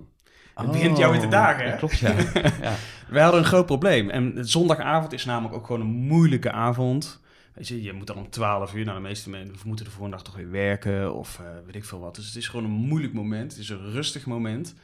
Het 0.62 0.70
begint 0.70 0.98
jou 0.98 1.12
weer 1.12 1.20
te 1.20 1.28
dagen, 1.28 1.70
hè? 1.70 1.76
Klopt, 1.76 1.98
ja. 1.98 2.14
ja. 2.62 2.74
Wij 3.08 3.22
hadden 3.22 3.40
een 3.40 3.46
groot 3.46 3.66
probleem. 3.66 4.10
En 4.10 4.48
zondagavond 4.48 5.12
is 5.12 5.24
namelijk 5.24 5.54
ook 5.54 5.66
gewoon 5.66 5.80
een 5.80 5.86
moeilijke 5.86 6.52
avond. 6.52 7.20
Weet 7.54 7.68
je, 7.68 7.82
je 7.82 7.92
moet 7.92 8.06
dan 8.06 8.16
om 8.16 8.30
12 8.30 8.74
uur, 8.74 8.84
nou 8.84 8.96
de 8.96 9.02
meeste 9.08 9.30
mensen 9.30 9.56
moeten 9.64 9.84
de 9.84 9.90
volgende 9.90 10.16
dag 10.16 10.24
toch 10.26 10.36
weer 10.36 10.50
werken 10.50 11.14
of 11.14 11.38
eh, 11.40 11.46
weet 11.66 11.74
ik 11.74 11.84
veel 11.84 12.00
wat. 12.00 12.14
Dus 12.14 12.26
het 12.26 12.36
is 12.36 12.48
gewoon 12.48 12.64
een 12.64 12.70
moeilijk 12.70 13.12
moment. 13.12 13.52
Het 13.52 13.60
is 13.60 13.68
een 13.68 13.90
rustig 13.90 14.26
moment. 14.26 14.74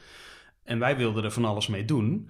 En 0.64 0.78
wij 0.78 0.96
wilden 0.96 1.24
er 1.24 1.30
van 1.30 1.44
alles 1.44 1.66
mee 1.66 1.84
doen. 1.84 2.28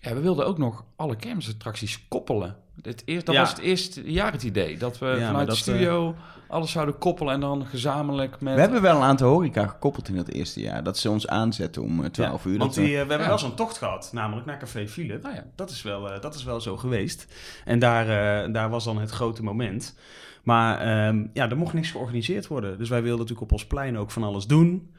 Ja, 0.00 0.14
we 0.14 0.20
wilden 0.20 0.46
ook 0.46 0.58
nog 0.58 0.84
alle 0.96 1.16
kermisattracties 1.16 2.08
koppelen. 2.08 2.56
Het 2.82 3.02
eerst, 3.04 3.26
dat 3.26 3.34
Ja. 3.34 3.40
was 3.40 3.50
het 3.50 3.58
eerste 3.58 4.12
jaar 4.12 4.32
het 4.32 4.42
idee. 4.42 4.78
Dat 4.78 4.98
we 4.98 5.16
vanuit 5.26 5.46
dat, 5.46 5.56
de 5.56 5.62
studio 5.62 6.14
alles 6.54 6.70
zouden 6.70 6.98
koppelen 6.98 7.34
en 7.34 7.40
dan 7.40 7.66
gezamenlijk 7.66 8.40
met... 8.40 8.54
We 8.54 8.60
hebben 8.60 8.82
wel 8.82 8.96
een 8.96 9.02
aantal 9.02 9.28
horeca 9.30 9.66
gekoppeld 9.66 10.08
in 10.08 10.16
dat 10.16 10.28
eerste 10.28 10.60
jaar. 10.60 10.82
Dat 10.82 10.98
ze 10.98 11.10
ons 11.10 11.26
aanzetten 11.28 11.82
om 11.82 12.04
eh, 12.04 12.10
12 12.10 12.44
uur. 12.44 12.58
Want 12.58 12.74
we- 12.74 12.80
die, 12.80 12.88
eh, 12.90 12.92
we 12.92 12.98
hebben 12.98 13.18
Ja. 13.18 13.26
wel 13.26 13.38
zo'n 13.38 13.54
tocht 13.54 13.78
gehad, 13.78 14.10
namelijk 14.12 14.46
naar 14.46 14.58
Café 14.58 14.88
Philip. 14.88 15.24
Ah, 15.24 15.34
ja. 15.34 15.44
Dat 15.54 15.70
is 15.70 15.82
wel, 15.82 16.10
eh, 16.12 16.20
dat 16.20 16.34
is 16.34 16.44
wel 16.44 16.60
zo 16.60 16.76
geweest. 16.76 17.26
En 17.64 17.78
daar, 17.78 18.08
eh, 18.44 18.52
daar 18.52 18.70
was 18.70 18.84
dan 18.84 18.98
het 18.98 19.10
grote 19.10 19.42
moment. 19.42 19.96
Maar 20.42 20.78
ehm, 20.78 21.26
ja, 21.32 21.50
er 21.50 21.56
mocht 21.56 21.72
niks 21.74 21.90
georganiseerd 21.90 22.46
worden. 22.46 22.78
Dus 22.78 22.88
wij 22.88 23.00
wilden 23.02 23.18
natuurlijk 23.20 23.46
op 23.46 23.52
ons 23.52 23.66
plein 23.66 23.98
ook 23.98 24.10
van 24.10 24.22
alles 24.22 24.46
doen. 24.46 24.92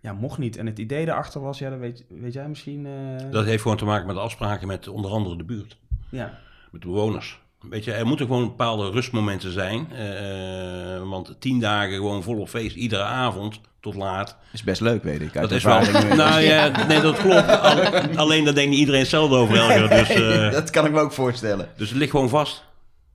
Ja, 0.00 0.12
mocht 0.12 0.38
niet. 0.38 0.56
En 0.56 0.66
het 0.66 0.78
idee 0.78 1.06
daarachter 1.06 1.40
was, 1.40 1.58
ja, 1.58 1.70
dat 1.70 1.78
weet, 1.78 2.04
weet 2.08 2.32
jij 2.32 2.48
misschien. 2.48 2.86
eh, 2.86 3.30
Dat 3.30 3.44
heeft 3.44 3.62
gewoon 3.62 3.76
te 3.76 3.84
maken 3.84 4.06
met 4.06 4.16
afspraken 4.16 4.66
met 4.66 4.88
onder 4.88 5.10
andere 5.10 5.36
de 5.36 5.44
buurt. 5.44 5.76
ja. 6.10 6.38
met 6.70 6.80
de 6.82 6.86
bewoners. 6.88 7.40
Weet 7.70 7.84
je, 7.84 7.92
er 7.92 8.06
moeten 8.06 8.26
gewoon 8.26 8.44
bepaalde 8.44 8.90
rustmomenten 8.90 9.52
zijn. 9.52 9.92
eh, 9.92 11.08
want 11.08 11.36
tien 11.38 11.60
dagen 11.60 11.94
gewoon 11.94 12.22
volop 12.22 12.48
feest, 12.48 12.76
iedere 12.76 13.02
avond 13.02 13.60
tot 13.80 13.94
laat. 13.94 14.36
is 14.52 14.62
best 14.62 14.80
leuk, 14.80 15.02
weet 15.02 15.20
ik. 15.20 15.36
Uit 15.36 15.48
Dat 15.48 15.58
is 15.58 15.64
wel. 15.64 15.80
Nou 16.16 16.40
ja, 16.40 16.86
nee, 16.86 17.00
dat 17.00 17.16
klopt. 17.18 17.48
Al- 17.48 18.16
alleen 18.16 18.44
daar 18.44 18.54
denkt 18.54 18.70
niet 18.70 18.78
iedereen 18.78 19.00
hetzelfde 19.00 19.36
over, 19.36 19.56
Elger. 19.56 19.88
Dus, 19.88 20.08
eh, 20.30 20.50
dat 20.50 20.70
kan 20.70 20.84
ik 20.86 20.92
me 20.92 21.00
ook 21.00 21.12
voorstellen. 21.12 21.68
dus 21.76 21.88
het 21.88 21.98
ligt 21.98 22.10
gewoon 22.10 22.28
vast. 22.28 22.64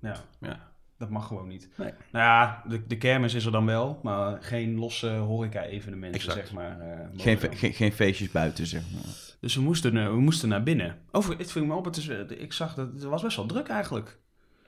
ja, 0.01 0.15
Ja. 0.41 0.59
dat 0.97 1.09
mag 1.09 1.27
gewoon 1.27 1.47
niet. 1.47 1.69
Nee. 1.75 1.91
Nou 2.11 2.25
ja, 2.25 2.63
de, 2.67 2.87
de 2.87 2.97
kermis 2.97 3.33
is 3.33 3.45
er 3.45 3.51
dan 3.51 3.65
wel, 3.65 3.99
maar 4.03 4.37
geen 4.41 4.77
losse 4.79 5.09
horeca-evenementen, 5.09 6.19
Exact. 6.19 6.37
zeg 6.37 6.51
maar. 6.53 6.79
eh, 6.79 6.87
mogen 7.13 7.19
Geen, 7.39 7.57
geen, 7.57 7.73
geen 7.73 7.93
feestjes 7.93 8.31
buiten, 8.31 8.65
zeg 8.67 8.81
maar. 8.93 9.13
Dus 9.41 9.55
we 9.55 9.61
moesten, 9.61 9.97
eh, 9.97 10.05
we 10.07 10.19
moesten 10.19 10.49
naar 10.49 10.63
binnen. 10.63 10.95
Over, 11.11 11.37
het 11.37 11.51
viel 11.51 11.65
me 11.65 11.73
op, 11.73 11.85
het 11.85 11.97
is, 11.97 12.07
eh, 12.07 12.17
ik 12.37 12.53
zag 12.53 12.73
dat 12.75 12.87
het 12.93 13.03
was 13.03 13.21
best 13.21 13.35
wel 13.37 13.45
druk 13.45 13.67
eigenlijk. 13.67 14.17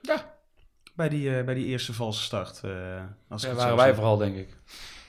Ja. 0.00 0.34
Bij 0.94 1.08
die, 1.08 1.36
eh, 1.36 1.44
bij 1.44 1.54
die 1.54 1.66
eerste 1.66 1.92
valse 1.92 2.22
start. 2.22 2.60
eh 2.64 2.70
als 3.28 3.42
Ja, 3.42 3.48
zo 3.50 3.54
waren 3.56 3.76
wij 3.76 3.86
zeg. 3.86 3.94
vooral, 3.94 4.16
denk 4.16 4.36
ik. 4.36 4.48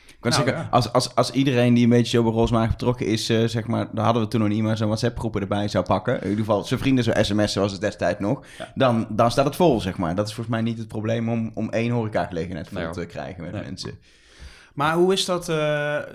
Ik 0.08 0.30
kan 0.30 0.32
Nou, 0.32 0.43
zeggen, 0.43 0.63
ja. 0.63 0.69
als, 0.71 0.91
als, 0.93 1.15
als 1.15 1.32
iedereen 1.32 1.73
die 1.73 1.84
een 1.84 1.89
beetje 1.89 2.17
zo 2.17 2.23
bij 2.23 2.32
Roosmaag 2.32 2.69
betrokken 2.69 3.06
is, 3.06 3.30
eh, 3.30 3.43
zeg 3.45 3.67
maar, 3.67 3.88
dan 3.91 4.06
hadden 4.06 4.23
we 4.23 4.27
toen 4.30 4.39
nog 4.39 4.49
niet 4.49 4.62
maar 4.63 4.77
zo'n 4.77 4.88
WhatsApp-groepen 4.88 5.41
erbij 5.41 5.67
zou 5.67 5.86
pakken. 5.86 6.15
In 6.21 6.30
ieder 6.30 6.45
geval, 6.45 6.63
zijn 6.63 6.80
vrienden 6.80 7.04
zo 7.04 7.12
sms 7.21 7.56
was 7.56 7.71
het 7.71 7.82
destijds 7.82 8.19
nog. 8.19 8.45
Dan, 8.75 9.08
dan 9.10 9.32
staat 9.32 9.45
het 9.45 9.56
vol, 9.56 9.82
zeg 9.82 9.97
maar. 9.97 10.15
Dat 10.15 10.27
is 10.27 10.34
volgens 10.34 10.56
mij 10.56 10.63
niet 10.65 10.77
het 10.77 10.88
probleem 10.88 11.30
om, 11.30 11.51
om 11.54 11.69
één 11.69 11.91
horecagelegenheid 11.91 12.67
vol 12.69 12.82
Nee, 12.82 12.89
te 12.89 13.06
krijgen 13.06 13.43
met 13.43 13.51
Nee. 13.51 13.62
mensen. 13.63 13.99
Maar 14.73 14.93
hoe 14.95 15.13
is 15.13 15.25
dat? 15.25 15.49
eh, 15.49 15.97
eh, 15.97 16.05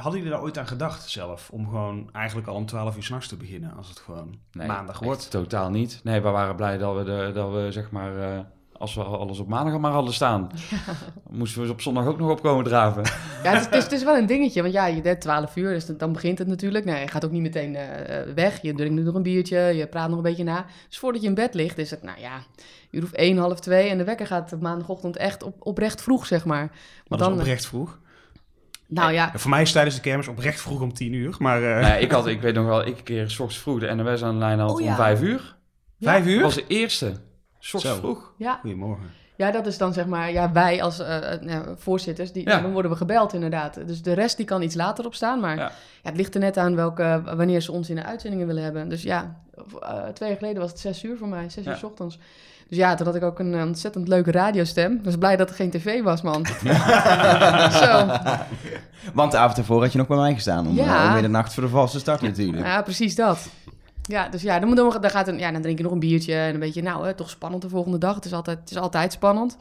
hadden 0.00 0.12
jullie 0.20 0.30
daar 0.30 0.42
ooit 0.42 0.58
aan 0.58 0.66
gedacht 0.66 1.08
zelf? 1.08 1.48
Om 1.50 1.64
gewoon 1.68 2.08
eigenlijk 2.12 2.48
al 2.48 2.54
om 2.54 2.66
12 2.66 2.96
uur 2.96 3.02
s'nachts 3.02 3.28
te 3.28 3.36
beginnen. 3.36 3.74
Als 3.76 3.88
het 3.88 3.98
gewoon 3.98 4.34
Nee, 4.52 4.66
maandag 4.66 4.98
wordt. 4.98 5.30
Totaal 5.30 5.70
niet. 5.70 6.00
Nee, 6.04 6.20
we 6.20 6.28
waren 6.28 6.56
blij 6.56 6.78
dat 6.78 6.96
we, 6.96 7.04
de, 7.04 7.30
dat 7.34 7.52
we 7.52 7.72
zeg 7.72 7.90
maar, 7.90 8.18
eh, 8.18 8.38
als 8.78 8.94
we 8.94 9.02
alles 9.02 9.38
op 9.38 9.48
maandag 9.48 9.78
maar 9.78 9.92
hadden 9.92 10.14
staan, 10.14 10.50
moesten 11.30 11.62
we 11.62 11.70
op 11.70 11.80
zondag 11.80 12.06
ook 12.06 12.18
nog 12.18 12.30
opkomen 12.30 12.64
draven. 12.64 13.02
Ja, 13.42 13.52
het 13.52 13.60
is, 13.60 13.64
het, 13.66 13.74
is, 13.74 13.82
het 13.82 13.92
is 13.92 14.04
wel 14.04 14.16
een 14.16 14.26
dingetje, 14.26 14.62
want 14.62 14.74
ja, 14.74 14.86
je 14.86 15.00
bent 15.00 15.20
12 15.20 15.56
uur, 15.56 15.72
dus 15.72 15.86
dan 15.86 16.12
begint 16.12 16.38
het 16.38 16.48
natuurlijk. 16.48 16.84
Nee, 16.84 17.00
je 17.00 17.08
gaat 17.08 17.24
ook 17.24 17.30
niet 17.30 17.42
meteen 17.42 17.74
eh, 17.76 18.20
eh, 18.20 18.34
weg. 18.34 18.62
Je 18.62 18.74
drinkt 18.74 19.02
nog 19.04 19.14
een 19.14 19.22
biertje, 19.22 19.58
je 19.58 19.86
praat 19.86 20.08
nog 20.08 20.16
een 20.16 20.22
beetje 20.22 20.44
na. 20.44 20.66
Dus 20.88 20.98
voordat 20.98 21.22
je 21.22 21.28
in 21.28 21.34
bed 21.34 21.54
ligt, 21.54 21.78
is 21.78 21.90
het, 21.90 22.02
nou 22.02 22.20
ja, 22.20 22.38
uur 22.90 23.02
of 23.02 23.12
één, 23.12 23.36
half 23.38 23.60
twee. 23.60 23.88
En 23.88 23.98
de 23.98 24.04
wekker 24.04 24.26
gaat 24.26 24.60
maandagochtend 24.60 25.16
echt 25.16 25.42
op, 25.42 25.54
oprecht 25.58 26.02
vroeg, 26.02 26.26
zeg 26.26 26.44
maar. 26.44 26.70
Dat 27.04 27.18
dan, 27.18 27.32
is 27.32 27.38
oprecht 27.38 27.66
vroeg. 27.66 27.98
nou 28.88 29.12
ja, 29.12 29.32
voor 29.34 29.50
mij 29.50 29.62
is 29.62 29.72
tijdens 29.72 29.94
de 29.94 30.00
kermis 30.00 30.28
oprecht 30.28 30.60
vroeg 30.60 30.80
om 30.80 30.92
10 30.92 31.12
uur. 31.12 31.34
Maar 31.38 31.62
eh, 31.62 31.88
Nee, 31.88 32.00
ik, 32.00 32.10
had, 32.16 32.26
ik 32.26 32.40
weet 32.40 32.54
nog 32.54 32.66
wel, 32.66 32.86
ik 32.86 32.96
een 32.98 33.02
keer 33.04 33.30
s 33.30 33.38
ochtends 33.38 33.62
vroeg 33.62 33.80
de 33.80 33.94
NOS 33.94 34.22
aan 34.22 34.32
de 34.32 34.38
lijn 34.38 34.58
had 34.58 34.70
Oh, 34.70 34.76
om 34.76 34.82
ja. 34.84 34.94
vijf 34.94 35.20
uur. 35.20 35.56
vijf 36.00 36.24
Dat 36.24 36.32
uur? 36.32 36.42
was 36.42 36.54
de 36.54 36.64
eerste. 36.66 37.12
Zo. 37.66 37.94
vroeg. 37.94 38.32
ja, 38.36 38.58
Goedemorgen. 38.60 39.04
ja, 39.36 39.50
dat 39.50 39.66
is 39.66 39.78
dan 39.78 39.92
zeg 39.92 40.06
maar, 40.06 40.32
ja, 40.32 40.52
wij 40.52 40.82
als 40.82 40.98
nou, 41.40 41.64
voorzitters, 41.76 42.32
die, 42.32 42.48
Ja. 42.48 42.60
dan 42.60 42.72
worden 42.72 42.90
we 42.90 42.96
gebeld 42.96 43.32
inderdaad. 43.32 43.86
Dus 43.86 44.02
de 44.02 44.12
rest 44.12 44.36
die 44.36 44.46
kan 44.46 44.62
iets 44.62 44.74
later 44.74 45.06
opstaan, 45.06 45.40
maar 45.40 45.56
Ja. 45.56 45.62
ja. 45.62 45.70
het 46.02 46.16
ligt 46.16 46.34
er 46.34 46.40
net 46.40 46.56
aan 46.56 46.74
welke, 46.76 47.22
wanneer 47.36 47.60
ze 47.60 47.72
ons 47.72 47.90
in 47.90 47.96
de 47.96 48.04
uitzendingen 48.04 48.46
willen 48.46 48.62
hebben. 48.62 48.88
Dus 48.88 49.02
ja, 49.02 49.36
eh, 49.82 50.04
twee 50.14 50.28
jaar 50.28 50.38
geleden 50.38 50.60
was 50.62 50.70
het 50.70 50.80
zes 50.80 51.02
uur 51.04 51.16
voor 51.18 51.28
mij, 51.28 51.48
zes 51.50 51.64
Ja. 51.64 51.70
uur 51.70 51.76
s 51.76 51.82
ochtends. 51.82 52.18
Dus 52.68 52.78
ja, 52.78 52.94
toen 52.94 53.06
had 53.06 53.14
ik 53.14 53.22
ook 53.22 53.38
een 53.38 53.54
ontzettend 53.62 54.08
leuke 54.08 54.30
radiostem. 54.30 54.92
Ik 54.92 55.04
was 55.04 55.16
blij 55.16 55.36
dat 55.36 55.48
er 55.48 55.54
geen 55.54 55.70
tv 55.70 56.02
was, 56.02 56.22
man. 56.22 56.46
Zo, 57.82 58.06
Want 59.14 59.32
de 59.32 59.38
avond 59.38 59.58
ervoor 59.58 59.82
had 59.82 59.92
je 59.92 59.98
nog 59.98 60.06
bij 60.06 60.16
mij 60.16 60.34
gestaan. 60.34 60.66
Om, 60.66 60.74
Ja. 60.74 61.06
om 61.06 61.12
middernacht 61.12 61.54
voor 61.54 61.62
de 61.62 61.68
valse 61.68 61.98
start 61.98 62.20
natuurlijk. 62.20 62.66
ja, 62.66 62.82
precies 62.82 63.14
dat. 63.14 63.48
Ja, 64.06 64.28
dus 64.28 64.42
ja, 64.42 64.58
dan, 64.58 64.68
moet 64.68 64.76
dan, 64.76 65.00
dan, 65.00 65.10
gaat 65.10 65.28
een, 65.28 65.38
ja, 65.38 65.52
dan 65.52 65.62
drink 65.62 65.76
je 65.78 65.84
nog 65.84 65.92
een 65.92 65.98
biertje 65.98 66.34
en 66.34 66.54
een 66.54 66.60
beetje, 66.60 66.82
nou, 66.82 67.06
hè, 67.06 67.14
toch 67.14 67.30
spannend 67.30 67.62
de 67.62 67.68
volgende 67.68 67.98
dag. 67.98 68.14
Het 68.14 68.24
is 68.24 68.32
altijd, 68.32 68.58
het 68.58 68.70
is 68.70 68.76
altijd 68.76 69.12
spannend. 69.12 69.56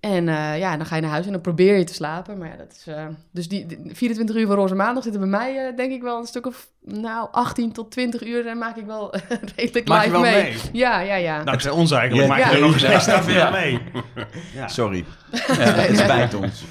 En 0.00 0.28
eh, 0.28 0.58
ja, 0.58 0.76
dan 0.76 0.86
ga 0.86 0.94
je 0.96 1.00
naar 1.02 1.10
huis 1.10 1.26
en 1.26 1.32
dan 1.32 1.40
probeer 1.40 1.76
je 1.78 1.84
te 1.84 1.94
slapen. 1.94 2.38
Maar 2.38 2.48
ja, 2.48 2.56
dat 2.56 2.72
is. 2.76 2.86
eh, 2.86 3.06
dus 3.30 3.48
die, 3.48 3.66
die 3.66 3.78
24 3.92 4.36
uur 4.36 4.46
van 4.46 4.56
Roze 4.56 4.74
Maandag 4.74 5.02
zitten 5.02 5.20
bij 5.20 5.30
mij, 5.30 5.66
eh, 5.68 5.76
denk 5.76 5.92
ik 5.92 6.02
wel 6.02 6.18
een 6.18 6.26
stuk 6.26 6.46
of. 6.46 6.68
Nou, 6.86 7.28
18 7.30 7.72
tot 7.72 7.90
20 7.90 8.24
uur. 8.26 8.46
En 8.46 8.58
maak 8.58 8.76
ik 8.76 8.86
wel 8.86 9.14
redelijk 9.56 9.88
Maak 9.88 10.04
je 10.04 10.08
live 10.10 10.20
wel 10.22 10.30
mee. 10.32 10.42
mee? 10.42 10.56
Ja, 10.72 11.00
ja, 11.00 11.14
ja. 11.14 11.44
Dankzij 11.44 11.70
ons 11.70 11.90
eigenlijk. 11.90 12.28
Ja. 12.28 12.36
Maak 12.36 12.44
je 12.50 12.54
er 12.54 12.60
nog 12.60 12.72
eens 12.72 12.82
extra 12.82 13.22
veel 13.22 13.50
mee. 13.50 13.80
Ja. 14.54 14.68
Sorry. 14.68 15.04
Het 15.36 15.98
spijt 15.98 16.34
ons. 16.34 16.64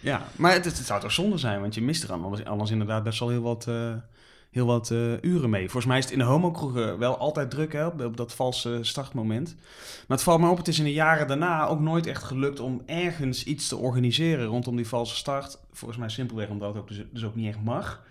Ja, 0.00 0.22
maar 0.36 0.52
het, 0.52 0.64
het 0.64 0.76
zou 0.76 1.00
toch 1.00 1.12
zonde 1.12 1.38
zijn, 1.38 1.60
want 1.60 1.74
je 1.74 1.82
mist 1.82 2.02
er 2.02 2.12
anders, 2.12 2.44
anders 2.44 2.70
inderdaad 2.70 3.02
best 3.02 3.18
wel 3.18 3.28
heel 3.28 3.42
wat, 3.42 3.66
eh, 3.68 3.74
heel 4.50 4.66
wat 4.66 4.90
eh, 4.90 5.22
uren 5.22 5.50
mee. 5.50 5.62
Volgens 5.64 5.86
mij 5.86 5.98
is 5.98 6.04
het 6.04 6.12
in 6.12 6.18
de 6.18 6.24
homokroegen 6.24 6.98
wel 6.98 7.16
altijd 7.18 7.50
druk 7.50 7.72
hè, 7.72 7.86
op, 7.86 8.00
op 8.00 8.16
dat 8.16 8.34
valse 8.34 8.78
startmoment. 8.82 9.54
Maar 10.06 10.16
het 10.16 10.22
valt 10.22 10.40
me 10.40 10.48
op, 10.48 10.56
het 10.56 10.68
is 10.68 10.78
in 10.78 10.84
de 10.84 10.92
jaren 10.92 11.26
daarna 11.26 11.66
ook 11.66 11.80
nooit 11.80 12.06
echt 12.06 12.22
gelukt 12.22 12.60
om 12.60 12.82
ergens 12.86 13.44
iets 13.44 13.68
te 13.68 13.76
organiseren 13.76 14.46
rondom 14.46 14.76
die 14.76 14.86
valse 14.88 15.14
start. 15.16 15.58
Volgens 15.72 15.98
mij 16.00 16.08
simpelweg 16.08 16.48
omdat 16.48 16.68
het 16.68 16.78
ook 16.78 16.88
dus, 16.88 17.02
dus 17.12 17.24
ook 17.24 17.34
niet 17.34 17.48
echt 17.48 17.62
mag. 17.64 18.02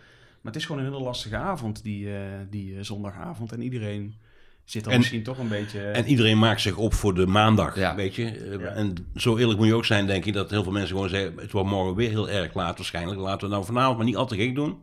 Maar 0.41 0.53
het 0.53 0.61
is 0.61 0.67
gewoon 0.67 0.81
een 0.85 0.91
hele 0.91 1.03
lastige 1.03 1.35
avond, 1.37 1.83
die, 1.83 2.13
eh, 2.15 2.21
die 2.49 2.75
eh, 2.77 2.83
zondagavond. 2.83 3.51
En 3.51 3.61
iedereen 3.61 4.15
zit 4.63 4.83
dan 4.83 4.93
En- 4.93 4.99
misschien 4.99 5.23
toch 5.23 5.37
een 5.37 5.47
beetje... 5.47 5.79
En 5.81 6.05
iedereen 6.05 6.39
maakt 6.39 6.61
zich 6.61 6.77
op 6.77 6.93
voor 6.93 7.13
de 7.13 7.25
maandag, 7.27 7.75
Ja. 7.77 7.95
weet 7.95 8.15
je. 8.15 8.25
Eh, 8.31 8.59
Ja. 8.59 8.65
En 8.67 8.93
zo 9.15 9.37
eerlijk 9.37 9.59
moet 9.59 9.67
je 9.67 9.73
ook 9.75 9.85
zijn, 9.85 10.07
denk 10.07 10.25
ik, 10.25 10.33
dat 10.33 10.49
heel 10.49 10.63
veel 10.63 10.71
mensen 10.71 10.95
gewoon 10.95 11.09
zeggen... 11.09 11.37
het 11.37 11.51
wordt 11.51 11.69
morgen 11.69 11.95
weer 11.95 12.09
heel 12.09 12.29
erg 12.29 12.53
laat 12.53 12.77
waarschijnlijk. 12.77 13.19
Laten 13.19 13.47
we 13.47 13.53
nou 13.53 13.65
vanavond 13.65 13.97
maar 13.97 14.05
niet 14.05 14.15
al 14.15 14.27
te 14.27 14.35
gek 14.35 14.55
doen. 14.55 14.77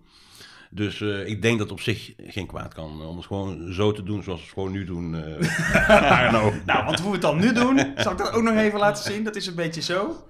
Dus 0.74 1.00
eh, 1.00 1.26
ik 1.26 1.42
denk 1.42 1.58
dat 1.58 1.70
op 1.70 1.80
zich 1.80 2.12
geen 2.26 2.46
kwaad 2.46 2.74
kan. 2.74 3.02
Om 3.06 3.16
het 3.16 3.26
gewoon 3.26 3.72
zo 3.72 3.92
te 3.92 4.02
doen 4.02 4.22
zoals 4.22 4.38
we 4.40 4.44
het 4.44 4.54
gewoon 4.54 4.72
nu 4.72 4.85
doen. 4.85 5.14
eh 5.14 6.11
Arno. 6.24 6.52
Nou, 6.66 6.85
want 6.85 6.98
hoe 7.00 7.06
we 7.08 7.12
het 7.12 7.22
dan 7.22 7.38
nu 7.38 7.52
doen, 7.52 7.92
zal 7.96 8.12
ik 8.12 8.18
dat 8.18 8.32
ook 8.32 8.42
nog 8.42 8.54
even 8.56 8.78
laten 8.78 9.12
zien. 9.12 9.24
Dat 9.24 9.37
is 9.37 9.46
een 9.46 9.54
beetje 9.54 9.82
zo. 9.82 10.24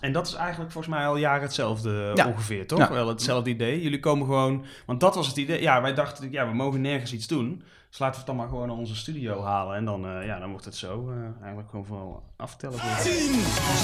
En 0.00 0.12
dat 0.12 0.26
is 0.26 0.34
eigenlijk 0.34 0.72
volgens 0.72 0.94
mij 0.94 1.06
al 1.06 1.16
jaren 1.16 1.42
hetzelfde 1.42 2.12
Ja. 2.14 2.26
ongeveer, 2.26 2.66
toch? 2.66 2.78
Ja. 2.78 2.90
Wel 2.92 3.08
hetzelfde 3.08 3.50
idee. 3.50 3.82
Jullie 3.82 4.00
komen 4.00 4.26
gewoon... 4.26 4.64
Want 4.86 5.00
dat 5.00 5.14
was 5.14 5.26
het 5.26 5.36
idee. 5.36 5.60
Ja, 5.62 5.82
wij 5.82 5.94
dachten, 5.94 6.32
ja, 6.32 6.48
we 6.48 6.54
mogen 6.54 6.80
nergens 6.80 7.12
iets 7.12 7.26
doen. 7.26 7.62
Dus 7.88 7.98
laten 7.98 8.12
we 8.14 8.18
het 8.18 8.26
dan 8.26 8.36
maar 8.36 8.48
gewoon 8.48 8.66
naar 8.68 8.76
onze 8.76 8.96
studio 8.96 9.42
halen. 9.42 9.76
En 9.76 9.84
dan, 9.84 10.06
eh, 10.06 10.26
ja, 10.26 10.38
dan 10.38 10.50
wordt 10.50 10.64
het 10.64 10.76
zo 10.76 11.10
eh, 11.10 11.42
eigenlijk 11.42 11.70
gewoon 11.70 11.86
vooral 11.86 12.22
aftellen. 12.36 12.78
10, 13.02 13.30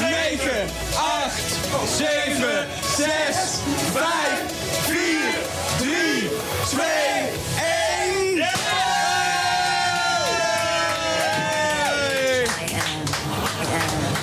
9, 0.00 0.62
8, 0.96 1.88
7, 1.88 2.66
6, 2.82 3.60
5, 3.92 4.52
4, 4.86 5.63
3, 5.78 6.30
2, 6.68 6.86
1. 8.36 8.48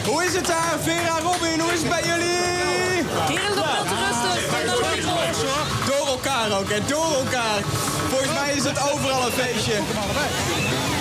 Hoe 0.06 0.24
is 0.24 0.34
het 0.34 0.46
daar, 0.48 0.78
Vera, 0.82 1.20
Robin? 1.20 1.60
Hoe 1.60 1.74
is 1.74 1.80
het 1.80 1.90
bij 1.90 2.04
jullie? 2.04 2.40
Hier 3.28 3.40
is 3.40 3.56
het 3.56 3.66
veel 3.66 3.84
te 3.84 3.96
rustig. 4.08 4.50
En 4.60 4.66
Door 5.86 6.08
elkaar 6.08 6.60
ook, 6.60 6.70
hè? 6.70 6.86
Door 6.86 7.14
elkaar. 7.14 7.62
Volgens 8.10 8.34
mij 8.34 8.54
is 8.54 8.64
het 8.64 8.92
overal 8.92 9.26
een 9.26 9.32
feestje. 9.32 9.80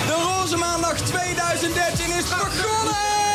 De 0.07 0.13
Roze 0.13 0.57
Maandag 0.57 0.95
2013 0.95 2.11
is 2.11 2.23
begonnen! 2.23 3.30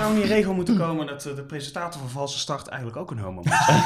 Zou 0.00 0.12
er 0.12 0.18
niet 0.18 0.28
een 0.28 0.36
regel 0.36 0.54
moeten 0.54 0.78
komen 0.78 1.06
dat 1.06 1.26
eh, 1.26 1.34
de 1.34 1.42
presentator 1.42 2.00
van 2.00 2.10
Valse 2.10 2.38
Start 2.38 2.68
eigenlijk 2.68 3.00
ook 3.00 3.10
een 3.10 3.18
homo 3.18 3.42
moet 3.42 3.54
zijn? 3.66 3.82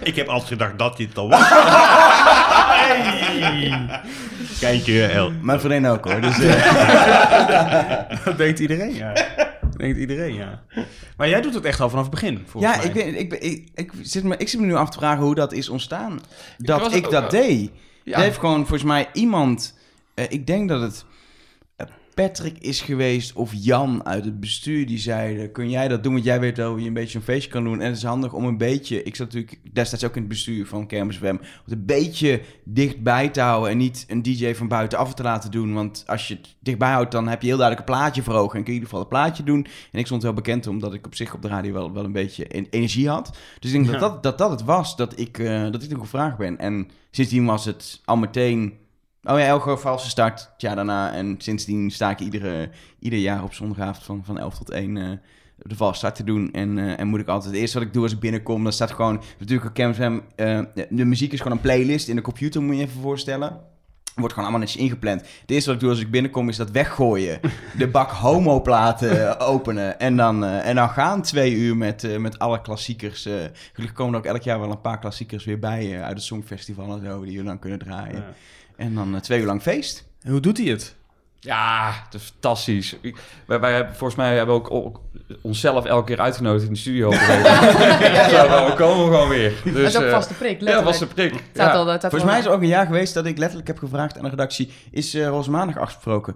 Ik 0.08 0.16
heb 0.16 0.28
altijd 0.28 0.48
gedacht 0.48 0.78
dat 0.78 0.96
dit 0.96 1.18
al 1.18 1.28
was. 1.28 1.48
Kijntje 4.60 5.06
El. 5.06 5.32
Mijn 5.42 5.60
vriendin 5.60 5.90
ook 5.90 6.04
hoor. 6.04 6.20
Dus, 6.20 6.38
eh, 6.38 6.64
dat 8.24 8.38
denkt 8.38 8.58
iedereen, 8.58 8.94
ja. 8.94 9.12
Dat 9.12 9.76
denkt 9.76 9.98
iedereen, 9.98 10.34
ja. 10.34 10.62
Maar 11.16 11.28
jij 11.28 11.40
doet 11.40 11.54
het 11.54 11.64
echt 11.64 11.80
al 11.80 11.90
vanaf 11.90 12.04
het 12.04 12.14
begin, 12.14 12.44
volgens 12.46 12.72
ja, 12.72 12.78
mij. 12.78 12.86
ik, 12.86 12.92
ben, 12.92 13.18
ik, 13.18 13.28
ben, 13.28 13.42
ik, 13.42 13.68
ik, 13.74 13.92
zit 14.02 14.24
me, 14.24 14.36
ik 14.36 14.48
zit 14.48 14.60
me 14.60 14.66
nu 14.66 14.74
af 14.74 14.90
te 14.90 14.98
vragen 14.98 15.24
hoe 15.24 15.34
dat 15.34 15.52
is 15.52 15.68
ontstaan. 15.68 16.20
Dat 16.58 16.94
ik, 16.94 17.10
dat 17.10 17.22
eh, 17.22 17.30
deed. 17.30 17.70
ja. 18.04 18.16
Er 18.16 18.22
heeft 18.22 18.38
gewoon 18.38 18.58
volgens 18.58 18.82
mij 18.82 19.08
iemand... 19.12 19.78
eh, 20.14 20.24
ik 20.28 20.46
denk 20.46 20.68
dat 20.68 20.80
het 20.80 21.04
eh, 21.04 21.07
Patrick 22.24 22.58
is 22.58 22.80
geweest 22.80 23.32
of 23.32 23.52
Jan 23.54 24.06
uit 24.06 24.24
het 24.24 24.40
bestuur 24.40 24.86
die 24.86 24.98
zeiden... 24.98 25.52
Kun 25.52 25.70
jij 25.70 25.88
dat 25.88 26.02
doen? 26.02 26.12
Want 26.12 26.24
jij 26.24 26.40
weet 26.40 26.56
wel 26.56 26.70
hoe 26.70 26.80
je 26.80 26.86
een 26.86 26.92
beetje 26.92 27.18
een 27.18 27.24
feestje 27.24 27.50
kan 27.50 27.64
doen. 27.64 27.80
En 27.80 27.86
het 27.86 27.96
is 27.96 28.02
handig 28.02 28.32
om 28.32 28.44
een 28.44 28.58
beetje... 28.58 29.02
Ik 29.02 29.16
zat 29.16 29.26
natuurlijk 29.32 29.60
destijds 29.72 30.04
ook 30.04 30.14
in 30.14 30.20
het 30.20 30.28
bestuur 30.28 30.66
van 30.66 30.86
Kermis 30.86 31.16
FM... 31.16 31.26
Om 31.26 31.38
het 31.64 31.72
een 31.72 31.84
beetje 31.84 32.40
dichtbij 32.64 33.28
te 33.28 33.40
houden... 33.40 33.70
En 33.70 33.76
niet 33.76 34.04
een 34.08 34.22
DJ 34.22 34.54
van 34.54 34.68
buitenaf 34.68 35.14
te 35.14 35.22
laten 35.22 35.50
doen. 35.50 35.74
Want 35.74 36.04
als 36.06 36.28
je 36.28 36.34
het 36.34 36.56
dichtbij 36.60 36.90
houdt... 36.92 37.12
Dan 37.12 37.28
heb 37.28 37.40
je 37.42 37.48
heel 37.48 37.56
duidelijk 37.56 37.88
een 37.88 37.94
plaatje 37.94 38.22
voor 38.22 38.34
ogen. 38.34 38.58
En 38.58 38.64
kun 38.64 38.72
je 38.72 38.78
in 38.78 38.84
ieder 38.84 38.88
geval 38.88 39.00
een 39.02 39.08
plaatje 39.08 39.42
doen. 39.42 39.66
En 39.92 39.98
ik 39.98 40.06
stond 40.06 40.22
wel 40.22 40.32
bekend 40.32 40.66
omdat 40.66 40.94
ik 40.94 41.06
op 41.06 41.14
zich 41.14 41.34
op 41.34 41.42
de 41.42 41.48
radio 41.48 41.72
wel, 41.72 41.92
wel 41.92 42.04
een 42.04 42.12
beetje 42.12 42.46
en- 42.46 42.66
energie 42.70 43.08
had. 43.08 43.36
Dus 43.60 43.72
ik 43.72 43.76
denk 43.82 43.94
Ja. 43.94 44.00
dat, 44.00 44.00
dat, 44.00 44.22
dat 44.22 44.38
dat 44.38 44.50
het 44.50 44.64
was 44.64 44.96
dat 44.96 45.18
ik, 45.18 45.38
eh, 45.38 45.62
dat 45.70 45.82
ik 45.82 45.88
toen 45.88 46.00
gevraagd 46.00 46.36
ben. 46.36 46.58
En 46.58 46.88
sindsdien 47.10 47.44
was 47.44 47.64
het 47.64 48.00
al 48.04 48.16
meteen... 48.16 48.72
Oh 49.30 49.38
ja, 49.38 49.46
elke 49.46 49.76
valse 49.76 50.08
start 50.08 50.40
het 50.52 50.60
jaar 50.60 50.76
daarna. 50.76 51.12
En 51.12 51.34
sindsdien 51.38 51.90
sta 51.90 52.10
ik 52.10 52.20
iedere, 52.20 52.70
ieder 52.98 53.18
jaar 53.18 53.42
op 53.42 53.54
zondagavond 53.54 54.04
van, 54.04 54.24
van 54.24 54.38
11 54.38 54.58
tot 54.58 54.70
1 54.70 54.96
eh, 54.96 55.10
de 55.56 55.76
valse 55.76 55.98
start 55.98 56.14
te 56.14 56.24
doen. 56.24 56.52
En, 56.52 56.78
eh, 56.78 57.00
en 57.00 57.06
moet 57.06 57.20
ik 57.20 57.28
altijd... 57.28 57.52
Het 57.52 57.60
eerste 57.60 57.78
wat 57.78 57.86
ik 57.86 57.92
doe 57.92 58.02
als 58.02 58.12
ik 58.12 58.20
binnenkom, 58.20 58.62
dan 58.62 58.72
staat 58.72 58.90
gewoon... 58.90 59.22
Natuurlijk 59.38 59.68
op 59.68 59.74
CamFM, 59.74 60.18
eh 60.36 60.60
de 60.90 61.04
muziek 61.04 61.32
is 61.32 61.40
gewoon 61.40 61.56
een 61.56 61.62
playlist 61.62 62.08
in 62.08 62.16
de 62.16 62.22
computer, 62.22 62.62
moet 62.62 62.76
je 62.76 62.82
even 62.82 63.00
voorstellen. 63.00 63.60
Wordt 64.14 64.34
gewoon 64.34 64.48
allemaal 64.48 64.66
netjes 64.66 64.82
ingepland. 64.82 65.20
Het 65.20 65.50
eerste 65.50 65.66
wat 65.66 65.74
ik 65.74 65.80
doe 65.80 65.90
als 65.90 66.00
ik 66.00 66.10
binnenkom 66.10 66.48
is 66.48 66.56
dat 66.56 66.70
weggooien. 66.70 67.40
De 67.78 67.88
bak 67.88 68.10
homoplaten 68.10 69.28
eh, 69.28 69.48
openen. 69.48 69.98
En 69.98 70.16
dan, 70.16 70.44
en 70.44 70.74
dan 70.74 70.88
gaan 70.88 71.22
twee 71.22 71.54
uur 71.54 71.76
met, 71.76 72.18
met 72.18 72.38
alle 72.38 72.60
klassiekers. 72.60 73.26
eh 73.26 73.34
gelukkig 73.72 73.96
komen 73.96 74.12
er 74.12 74.18
ook 74.18 74.26
elk 74.26 74.42
jaar 74.42 74.60
wel 74.60 74.70
een 74.70 74.80
paar 74.80 74.98
klassiekers 74.98 75.44
weer 75.44 75.58
bij. 75.58 76.02
uit 76.02 76.16
het 76.16 76.22
Songfestival 76.22 76.92
en 76.92 77.04
zo. 77.04 77.24
Die 77.24 77.38
we 77.38 77.44
dan 77.44 77.58
kunnen 77.58 77.78
draaien. 77.78 78.24
En 78.78 78.94
dan 78.94 79.14
eh, 79.14 79.20
twee 79.20 79.40
uur 79.40 79.46
lang 79.46 79.62
feest. 79.62 80.04
En 80.22 80.30
Hoe 80.30 80.40
doet 80.40 80.58
hij 80.58 80.66
het? 80.66 80.94
Ja, 81.40 81.90
het 82.04 82.14
is 82.14 82.22
fantastisch. 82.32 82.96
Ik- 83.00 83.16
wij, 83.46 83.60
wij 83.60 83.72
hebben, 83.74 83.94
volgens 83.94 84.14
mij 84.18 84.36
hebben 84.36 84.54
we 84.54 84.60
ook, 84.60 84.70
ook 84.70 85.00
onszelf 85.42 85.84
elke 85.84 86.04
keer 86.06 86.20
uitgenodigd 86.20 86.64
in 86.66 86.72
de 86.72 86.78
studio. 86.78 87.10
ja, 87.12 88.66
we 88.66 88.72
komen 88.76 89.04
gewoon 89.06 89.28
weer. 89.28 89.52
Dus, 89.64 89.72
dat 89.74 89.82
is 89.82 89.96
ook 89.96 90.02
eh, 90.02 90.10
vaste 90.10 90.34
prik, 90.34 90.60
Ja, 90.60 90.82
vaste 90.82 91.06
prik. 91.06 91.34
Ja. 91.54 91.70
al, 91.70 91.84
Volgens 91.84 92.12
al- 92.22 92.24
mij 92.28 92.38
is 92.38 92.44
er 92.44 92.50
ook 92.52 92.60
een 92.60 92.66
jaar 92.66 92.86
geweest 92.86 93.14
dat 93.14 93.26
ik 93.26 93.38
letterlijk 93.38 93.68
heb 93.68 93.78
gevraagd 93.78 94.16
aan 94.16 94.24
de 94.24 94.30
redactie... 94.30 94.72
Is 94.90 95.14
uh, 95.14 95.26
Roze 95.26 95.50
Maandag 95.50 95.78
afgesproken? 95.78 96.34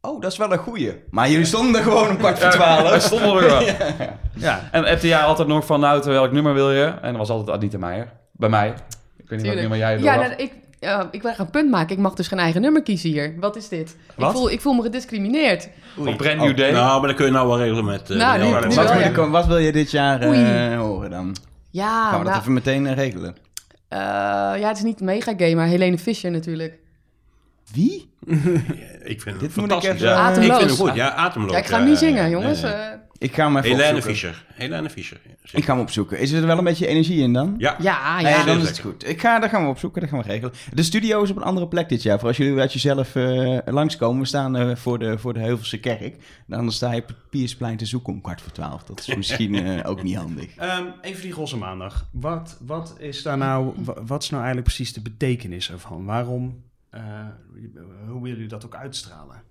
Oh, 0.00 0.20
dat 0.20 0.32
is 0.32 0.38
wel 0.38 0.52
een 0.52 0.58
goeie. 0.58 1.02
Maar 1.10 1.30
jullie 1.30 1.44
stonden 1.46 1.74
er 1.76 1.82
gewoon 1.82 2.08
een 2.08 2.16
kwart 2.16 2.36
voor 2.38 2.46
Ja, 2.46 2.52
twaalf. 2.52 2.88
wij 2.90 3.00
stonden 3.00 3.36
er 3.36 3.46
wel. 3.46 3.62
Ja. 4.32 4.68
En 4.72 4.84
appte 4.84 5.06
jij 5.06 5.20
altijd 5.22 5.48
nog 5.48 5.66
van, 5.66 5.80
nou, 5.80 6.02
welk 6.04 6.32
nummer 6.32 6.54
wil 6.54 6.70
je? 6.72 6.84
En 6.84 7.08
dat 7.08 7.16
was 7.16 7.28
altijd 7.30 7.56
Anita 7.56 7.78
Meijer. 7.78 8.12
Bij 8.32 8.48
mij. 8.48 8.68
Ik 8.68 8.74
weet 9.16 9.28
niet 9.30 9.38
Tuurlijk. 9.38 9.60
nummer 9.60 9.78
jij 9.78 9.98
Ja, 9.98 10.14
nou, 10.16 10.32
ik, 10.32 10.52
ja, 10.80 11.08
ik 11.10 11.22
wil 11.22 11.32
een 11.36 11.50
punt 11.50 11.70
maken. 11.70 11.96
Ik 11.96 12.02
mag 12.02 12.14
dus 12.14 12.28
geen 12.28 12.38
eigen 12.38 12.60
nummer 12.60 12.82
kiezen 12.82 13.10
hier. 13.10 13.34
Wat 13.40 13.56
is 13.56 13.68
dit? 13.68 13.96
Wat? 14.16 14.30
Ik, 14.30 14.36
voel, 14.36 14.50
ik 14.50 14.60
voel 14.60 14.72
me 14.72 14.82
gediscrimineerd. 14.82 15.68
Op 15.96 16.16
Brand 16.16 16.38
New 16.38 16.56
Day. 16.56 16.70
Nou, 16.70 16.98
maar 16.98 17.08
dat 17.08 17.16
kun 17.16 17.26
je 17.26 17.32
nou 17.32 17.48
wel 17.48 17.58
regelen 17.58 17.84
met... 17.84 18.10
eh, 18.10 18.16
Nou, 18.16 18.38
nu- 18.38 18.44
nu 18.44 18.50
Wat, 18.52 18.60
wel, 18.74 18.84
wil 18.84 18.98
ja. 19.00 19.08
je, 19.08 19.30
wat 19.30 19.46
wil 19.46 19.58
je 19.58 19.72
dit 19.72 19.90
jaar 19.90 20.20
eh, 20.20 20.28
Oei. 20.28 20.74
horen 20.76 21.10
dan? 21.10 21.36
Ja, 21.70 22.02
Gaan 22.02 22.10
we 22.18 22.24
dat 22.24 22.26
nou, 22.26 22.38
even 22.40 22.52
meteen 22.52 22.94
regelen? 22.94 23.36
eh, 23.88 23.98
ja, 24.58 24.68
het 24.68 24.76
is 24.76 24.82
niet 24.82 25.00
mega 25.00 25.32
gay, 25.36 25.54
maar 25.54 25.66
Helene 25.66 25.98
Fischer 25.98 26.30
natuurlijk. 26.30 26.78
Wie? 27.72 28.10
Ik 29.04 29.20
vind 29.22 29.40
Dit 29.40 29.54
het 29.54 29.56
moet 29.56 29.64
ik 29.64 29.70
fantastisch. 29.70 29.90
even- 29.90 30.08
ja. 30.08 30.12
Ik 30.14 30.30
Atemloos. 30.30 30.58
vind 30.58 30.70
het 30.70 30.78
goed, 30.78 30.94
ja, 30.94 31.10
atemloos. 31.14 31.50
Ja, 31.52 31.58
ik 31.58 31.66
ga 31.66 31.74
hem 31.76 31.84
ja, 31.84 31.88
niet 31.90 31.98
zingen, 31.98 32.22
ja, 32.24 32.28
jongens. 32.28 32.60
nee. 32.62 32.72
Ik 33.18 33.34
ga 33.34 33.44
hem 33.46 33.56
even 33.56 33.70
Helene 33.70 33.84
opzoeken. 33.96 34.10
Fischer. 34.10 34.44
Helene 34.54 34.90
Fischer. 34.90 35.20
Ik 35.52 35.64
ga 35.64 35.72
hem 35.72 35.82
opzoeken. 35.82 36.18
Is 36.18 36.30
er 36.32 36.46
wel 36.46 36.58
een 36.58 36.64
beetje 36.64 36.86
energie 36.86 37.20
in 37.22 37.32
dan? 37.32 37.54
Ja. 37.58 37.76
ja, 37.80 38.20
Nee, 38.20 38.32
ja. 38.32 38.44
dan 38.44 38.60
is 38.60 38.68
het 38.68 38.78
goed. 38.78 39.08
Ik 39.08 39.20
ga, 39.20 39.38
dat 39.38 39.50
gaan 39.50 39.62
we 39.62 39.68
opzoeken, 39.68 40.00
dat 40.00 40.10
gaan 40.10 40.18
we 40.22 40.26
regelen. 40.26 40.52
De 40.72 40.82
studio 40.82 41.22
is 41.22 41.30
op 41.30 41.36
een 41.36 41.42
andere 41.42 41.68
plek 41.68 41.88
dit 41.88 42.02
jaar. 42.02 42.18
Voor 42.18 42.28
als 42.28 42.36
jullie 42.36 42.58
uit 42.60 42.72
jezelf 42.72 43.14
eh 43.16 43.58
langskomen. 43.66 44.20
We 44.20 44.26
staan 44.26 44.56
eh, 44.56 44.76
voor, 44.76 44.98
de, 44.98 45.18
voor 45.18 45.34
de 45.34 45.40
Heuvelse 45.40 45.80
Kerk. 45.80 46.16
Dan 46.46 46.72
sta 46.72 46.92
je 46.92 47.00
op 47.02 47.08
het 47.08 47.16
Piersplein 47.30 47.76
te 47.76 47.86
zoeken 47.86 48.12
om 48.12 48.20
kwart 48.20 48.40
voor 48.42 48.52
twaalf. 48.52 48.82
Dat 48.84 48.98
is 49.06 49.14
misschien 49.16 49.54
eh, 49.66 49.90
ook 49.90 50.02
niet 50.02 50.16
handig. 50.16 50.54
Ehm, 50.56 50.84
even 51.00 51.22
die 51.22 51.32
roze 51.32 51.56
maandag. 51.56 52.06
Wat, 52.12 52.56
wat 52.66 52.94
is 52.98 53.22
daar 53.22 53.36
nou, 53.38 53.72
wa- 53.76 54.02
wat 54.06 54.22
is 54.22 54.30
nou 54.30 54.42
eigenlijk 54.42 54.74
precies 54.74 54.92
de 54.94 55.00
betekenis 55.02 55.70
ervan? 55.70 56.04
Waarom, 56.04 56.62
eh, 56.90 57.00
hoe 58.08 58.22
willen 58.22 58.28
jullie 58.36 58.48
dat 58.48 58.64
ook 58.64 58.74
uitstralen? 58.74 59.42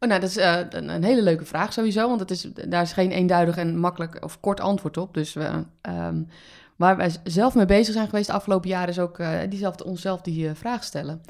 Oh, 0.00 0.08
nou, 0.08 0.20
dat 0.20 0.30
is 0.30 0.36
eh, 0.36 0.58
een, 0.70 0.88
een 0.88 1.04
hele 1.04 1.22
leuke 1.22 1.44
vraag 1.44 1.72
sowieso, 1.72 2.08
want 2.08 2.20
het 2.20 2.30
is, 2.30 2.48
daar 2.68 2.82
is 2.82 2.92
geen 2.92 3.10
eenduidig 3.10 3.56
en 3.56 3.78
makkelijk 3.78 4.24
of 4.24 4.40
kort 4.40 4.60
antwoord 4.60 4.96
op. 4.96 5.14
Dus 5.14 5.32
we, 5.32 5.64
ehm, 5.80 6.22
waar 6.76 6.96
wij 6.96 7.10
zelf 7.24 7.54
mee 7.54 7.66
bezig 7.66 7.94
zijn 7.94 8.08
geweest 8.08 8.26
de 8.26 8.32
afgelopen 8.32 8.68
jaren 8.68 8.88
is 8.88 8.98
ook 8.98 9.18
eh, 9.18 9.38
diezelfde, 9.48 9.84
onszelf 9.84 10.20
die 10.20 10.48
eh, 10.48 10.54
vraag 10.54 10.84
stellen. 10.84 11.22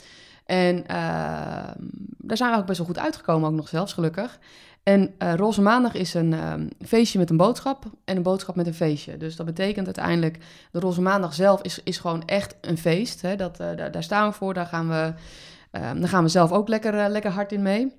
En 0.45 0.87
ehm, 0.87 1.75
daar 2.19 2.37
zijn 2.37 2.53
we 2.53 2.59
ook 2.59 2.67
best 2.67 2.79
wel 2.79 2.87
goed 2.87 2.99
uitgekomen, 2.99 3.49
ook 3.49 3.55
nog 3.55 3.69
zelfs, 3.69 3.93
gelukkig. 3.93 4.39
En 4.83 5.15
eh, 5.19 5.35
Roze 5.35 5.63
Maandag 5.63 5.95
is 5.95 6.15
een 6.15 6.33
ehm, 6.33 6.67
feestje 6.85 7.19
met 7.19 7.31
een 7.31 7.37
boodschap 7.37 7.85
en 8.05 8.17
een 8.17 8.23
boodschap 8.23 8.57
met 8.57 8.67
een 8.67 8.75
feestje. 8.75 9.17
Dus 9.17 9.37
dat 9.37 9.47
betekent 9.47 9.87
uiteindelijk, 9.87 10.39
de 10.71 10.81
Roze 10.81 11.03
Maandag 11.03 11.35
zelf 11.35 11.63
is, 11.63 11.81
is 11.85 11.99
gewoon 11.99 12.25
echt 12.25 12.57
een 12.61 12.79
feest. 12.79 13.23
Hè? 13.23 13.37
Dat, 13.37 13.57
daar, 13.57 14.03
staan 14.03 14.29
we 14.29 14.35
voor, 14.35 14.55
daar 14.55 14.67
gaan 14.67 14.89
we, 14.89 15.13
daar 15.71 16.09
gaan 16.09 16.23
we 16.23 16.29
zelf 16.29 16.53
ook 16.53 16.69
lekker, 16.69 17.09
lekker 17.09 17.31
hard 17.31 17.53
in 17.53 17.63
mee. 17.63 17.95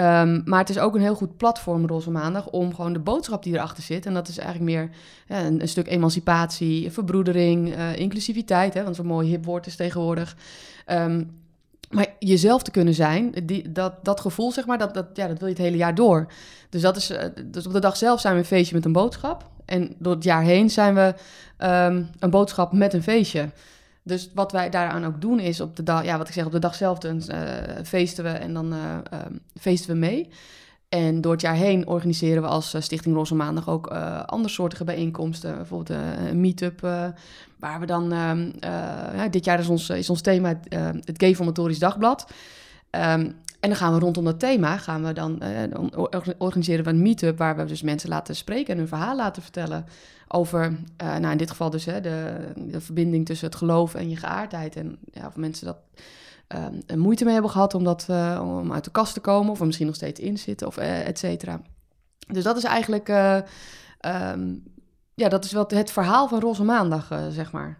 Ehm, 0.00 0.40
maar 0.44 0.58
het 0.58 0.68
is 0.68 0.78
ook 0.78 0.94
een 0.94 1.00
heel 1.00 1.14
goed 1.14 1.36
platform, 1.36 1.86
Roze 1.86 2.10
Maandag, 2.10 2.46
om 2.46 2.74
gewoon 2.74 2.92
de 2.92 2.98
boodschap 2.98 3.42
die 3.42 3.54
erachter 3.54 3.82
zit. 3.82 4.06
En 4.06 4.14
dat 4.14 4.28
is 4.28 4.38
eigenlijk 4.38 4.70
meer 4.70 4.90
een 5.28 5.68
stuk 5.68 5.88
emancipatie, 5.88 6.90
verbroedering, 6.90 7.74
eh, 7.74 7.96
inclusiviteit. 7.96 8.74
Hè, 8.74 8.82
want 8.82 8.96
zo'n 8.96 9.06
mooi 9.06 9.28
hip 9.28 9.44
woord 9.44 9.66
is 9.66 9.76
tegenwoordig. 9.76 10.36
Ehm, 10.86 11.24
maar 11.90 12.06
jezelf 12.18 12.62
te 12.62 12.70
kunnen 12.70 12.94
zijn, 12.94 13.34
die, 13.44 13.72
dat, 13.72 14.04
dat 14.04 14.20
gevoel, 14.20 14.52
zeg 14.52 14.66
maar, 14.66 14.78
dat, 14.78 14.94
dat, 14.94 15.06
ja, 15.14 15.26
dat 15.26 15.38
wil 15.38 15.48
je 15.48 15.54
het 15.54 15.62
hele 15.62 15.76
jaar 15.76 15.94
door. 15.94 16.26
Dus, 16.68 16.82
dat 16.82 16.96
is, 16.96 17.10
eh, 17.10 17.28
dus 17.44 17.66
op 17.66 17.72
de 17.72 17.80
dag 17.80 17.96
zelf 17.96 18.20
zijn 18.20 18.34
we 18.34 18.40
een 18.40 18.46
feestje 18.46 18.74
met 18.74 18.84
een 18.84 18.92
boodschap. 18.92 19.50
En 19.64 19.94
door 19.98 20.14
het 20.14 20.24
jaar 20.24 20.42
heen 20.42 20.70
zijn 20.70 20.94
we 20.94 21.14
ehm, 21.56 22.02
een 22.18 22.30
boodschap 22.30 22.72
met 22.72 22.92
een 22.92 23.02
feestje. 23.02 23.48
Dus 24.10 24.30
wat 24.34 24.52
wij 24.52 24.70
daaraan 24.70 25.04
ook 25.04 25.20
doen 25.20 25.40
is 25.40 25.60
op 25.60 25.76
de 25.76 25.82
dag, 25.82 26.04
ja, 26.04 26.18
wat 26.18 26.28
ik 26.28 26.34
zeg, 26.34 26.46
op 26.46 26.52
de 26.52 26.58
dag 26.58 26.74
zelf 26.74 26.98
eh, 26.98 27.38
feesten 27.84 28.24
we 28.24 28.30
en 28.30 28.54
dan 28.54 28.72
eh, 28.72 28.78
ehm, 29.10 29.34
feesten 29.60 29.92
we 29.92 29.98
mee. 29.98 30.28
En 30.88 31.20
door 31.20 31.32
het 31.32 31.40
jaar 31.40 31.54
heen 31.54 31.86
organiseren 31.86 32.42
we 32.42 32.48
als 32.48 32.74
eh, 32.74 32.80
Stichting 32.80 33.14
Roze 33.14 33.34
Maandag 33.34 33.68
ook 33.68 33.86
andersoortige 34.26 34.84
bijeenkomsten. 34.84 35.56
Bijvoorbeeld 35.56 35.98
een 36.28 36.40
meet-up, 36.40 36.80
waar 37.58 37.80
we 37.80 37.86
dan... 37.86 38.12
ehm, 38.12 38.50
eh, 39.14 39.30
dit 39.30 39.44
jaar 39.44 39.58
is 39.58 39.68
ons, 39.68 39.90
is 39.90 40.10
ons 40.10 40.20
thema 40.20 40.60
eh, 40.68 40.88
het 41.04 41.22
Gay 41.22 41.34
Formatorisch 41.34 41.78
Dagblad. 41.78 42.30
Ehm, 42.90 43.30
en 43.60 43.68
dan 43.68 43.76
gaan 43.78 43.92
we 43.92 43.98
rondom 43.98 44.24
dat 44.24 44.40
thema, 44.40 44.76
gaan 44.76 45.04
we 45.04 45.12
dan, 45.12 45.40
eh, 45.40 45.62
organiseren 46.38 46.84
we 46.84 46.90
een 46.90 47.02
meet-up... 47.02 47.38
waar 47.38 47.56
we 47.56 47.64
dus 47.64 47.82
mensen 47.82 48.08
laten 48.08 48.36
spreken 48.36 48.72
en 48.72 48.78
hun 48.78 48.88
verhaal 48.88 49.16
laten 49.16 49.42
vertellen... 49.42 49.84
over, 50.28 50.78
eh, 50.96 51.16
nou 51.16 51.30
in 51.30 51.36
dit 51.36 51.50
geval 51.50 51.70
dus 51.70 51.84
hè, 51.84 52.00
de, 52.00 52.48
de 52.56 52.80
verbinding 52.80 53.26
tussen 53.26 53.46
het 53.46 53.56
geloof 53.56 53.94
en 53.94 54.08
je 54.08 54.16
geaardheid. 54.16 54.76
En 54.76 54.98
ja, 55.12 55.26
of 55.26 55.36
mensen 55.36 55.66
dat 55.66 55.78
er 56.86 56.98
moeite 56.98 57.24
mee 57.24 57.32
hebben 57.32 57.50
gehad 57.50 57.74
om, 57.74 57.84
dat, 57.84 58.06
eh, 58.08 58.58
om 58.60 58.72
uit 58.72 58.84
de 58.84 58.90
kast 58.90 59.14
te 59.14 59.20
komen... 59.20 59.52
of 59.52 59.60
er 59.60 59.66
misschien 59.66 59.86
nog 59.86 59.96
steeds 59.96 60.20
in 60.20 60.38
zitten, 60.38 60.66
of 60.66 60.76
et 60.76 61.18
cetera. 61.18 61.60
Dus 62.26 62.44
dat 62.44 62.56
is 62.56 62.64
eigenlijk... 62.64 63.08
eh, 63.08 63.36
ehm, 64.00 64.54
ja, 65.14 65.28
dat 65.28 65.44
is 65.44 65.52
wel 65.52 65.64
het 65.68 65.90
verhaal 65.90 66.28
van 66.28 66.40
Roze 66.40 66.64
Maandag, 66.64 67.06
zeg 67.30 67.52
maar. 67.52 67.78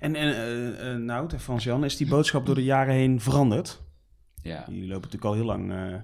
En, 0.00 0.14
en 0.14 1.04
Nout 1.04 1.32
en 1.32 1.40
Frans-Jan, 1.40 1.84
is 1.84 1.96
die 1.96 2.08
boodschap 2.08 2.46
door 2.46 2.54
de 2.54 2.64
jaren 2.64 2.94
heen 2.94 3.20
veranderd? 3.20 3.80
Ja. 4.48 4.64
Jullie 4.66 4.88
lopen 4.88 5.10
natuurlijk 5.10 5.24
al 5.24 5.34
heel 5.34 5.44
lang... 5.44 5.72
eh, 5.72 5.94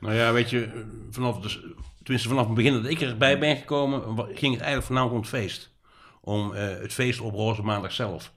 Nou 0.00 0.14
ja, 0.14 0.32
weet 0.32 0.50
je, 0.50 0.84
vanaf, 1.10 1.40
dus, 1.40 1.60
tenminste 2.02 2.28
vanaf 2.28 2.46
het 2.46 2.54
begin 2.54 2.72
dat 2.72 2.90
ik 2.90 3.00
erbij 3.00 3.38
ben 3.38 3.56
gekomen, 3.56 4.00
ging 4.16 4.52
het 4.52 4.62
eigenlijk 4.62 4.82
voornamelijk 4.82 5.14
om 5.16 5.20
het 5.20 5.28
feest. 5.42 5.70
Om 6.20 6.54
eh, 6.54 6.68
het 6.68 6.92
feest 6.92 7.20
op 7.20 7.34
Roze 7.34 7.62
Maandag 7.62 7.92
zelf. 7.92 8.32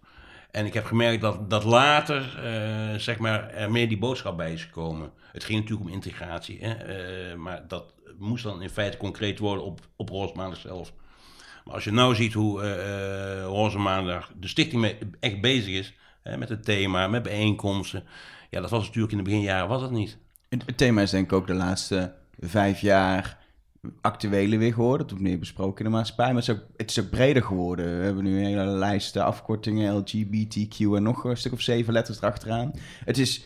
En 0.51 0.65
ik 0.65 0.73
heb 0.73 0.85
gemerkt 0.85 1.21
dat, 1.21 1.49
dat 1.49 1.63
later, 1.63 2.39
eh, 2.43 2.99
zeg 2.99 3.17
maar, 3.17 3.49
er 3.49 3.71
meer 3.71 3.87
die 3.89 3.97
boodschap 3.97 4.37
bij 4.37 4.53
is 4.53 4.63
gekomen. 4.63 5.11
Het 5.31 5.43
ging 5.43 5.59
natuurlijk 5.59 5.87
om 5.87 5.93
integratie, 5.93 6.57
hè? 6.61 6.73
eh, 6.73 7.35
maar 7.35 7.67
dat 7.67 7.93
moest 8.17 8.43
dan 8.43 8.61
in 8.61 8.69
feite 8.69 8.97
concreet 8.97 9.39
worden 9.39 9.65
op, 9.65 9.79
op 9.95 10.09
Roze 10.09 10.33
Maandag 10.35 10.59
zelf. 10.59 10.93
Maar 11.65 11.73
als 11.73 11.83
je 11.83 11.91
nou 11.91 12.15
ziet 12.15 12.33
hoe 12.33 12.61
eh 12.61 13.37
eh, 13.37 13.43
Roze 13.43 13.77
Maandag, 13.77 14.31
de 14.39 14.47
stichting 14.47 14.81
mee, 14.81 14.97
echt 15.19 15.41
bezig 15.41 15.73
is 15.73 15.93
hè, 16.21 16.37
met 16.37 16.49
het 16.49 16.63
thema, 16.65 17.07
met 17.07 17.23
bijeenkomsten. 17.23 18.03
Ja, 18.51 18.61
dat 18.61 18.69
was 18.69 18.85
natuurlijk 18.85 19.11
in 19.11 19.17
de 19.17 19.23
beginjaren, 19.23 19.67
was 19.67 19.81
het 19.81 19.91
niet. 19.91 20.17
Het, 20.49 20.77
thema 20.77 21.01
is 21.01 21.09
denk 21.09 21.25
ik 21.25 21.33
ook 21.33 21.47
de 21.47 21.53
laatste 21.53 22.13
vijf 22.39 22.81
jaar 22.81 23.37
actueler 24.01 24.59
weer 24.59 24.73
geworden. 24.73 25.01
Het 25.01 25.09
wordt 25.09 25.25
meer 25.25 25.39
besproken 25.39 25.85
in 25.85 25.91
de 25.91 25.97
maatschappij. 25.97 26.33
Maar 26.33 26.43
het 26.43 26.49
is, 26.49 26.55
ook, 26.55 26.63
het 26.77 26.89
is 26.89 27.09
breder 27.09 27.43
geworden. 27.43 27.97
We 27.97 28.03
hebben 28.03 28.23
nu 28.23 28.37
een 28.37 28.45
hele 28.45 28.65
lijst 28.65 29.15
eh, 29.15 29.23
afkortingen, 29.23 30.03
LGBTQ 30.03 30.77
en 30.79 31.03
nog 31.03 31.23
een 31.23 31.37
stuk 31.37 31.51
of 31.51 31.61
zeven 31.61 31.93
letters 31.93 32.17
erachteraan. 32.17 32.71
Het 33.05 33.17
is... 33.17 33.45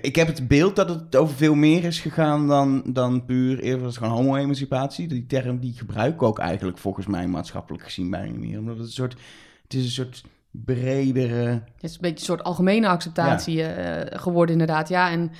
Ik 0.00 0.16
heb 0.16 0.26
het 0.26 0.48
beeld 0.48 0.76
dat 0.76 0.88
het 0.88 1.16
over 1.16 1.36
veel 1.36 1.54
meer 1.54 1.84
is 1.84 2.00
gegaan 2.00 2.48
dan, 2.48 2.82
dan 2.86 3.24
puur 3.24 3.60
eerder 3.60 3.84
was 3.84 3.96
gewoon 3.96 4.12
homo-emancipatie. 4.12 5.08
Die 5.08 5.26
term 5.26 5.58
die 5.58 5.72
gebruik 5.72 6.14
ik 6.14 6.22
ook 6.22 6.38
eigenlijk 6.38 6.78
volgens 6.78 7.06
mij 7.06 7.26
maatschappelijk 7.26 7.84
gezien 7.84 8.10
bijna 8.10 8.30
niet 8.30 8.40
meer. 8.40 8.58
Omdat 8.58 8.76
het 8.76 8.86
een 8.86 8.92
soort... 8.92 9.16
Het 9.62 9.74
is 9.74 9.84
een 9.84 9.90
soort 9.90 10.24
bredere... 10.62 11.44
Het 11.74 11.82
is 11.82 11.92
een 11.92 12.00
beetje 12.00 12.18
een 12.18 12.24
soort 12.24 12.44
algemene 12.44 12.88
acceptatie 12.88 13.62
eh, 13.62 14.20
geworden, 14.20 14.52
inderdaad. 14.52 14.88
Ja, 14.88 15.10
en 15.10 15.32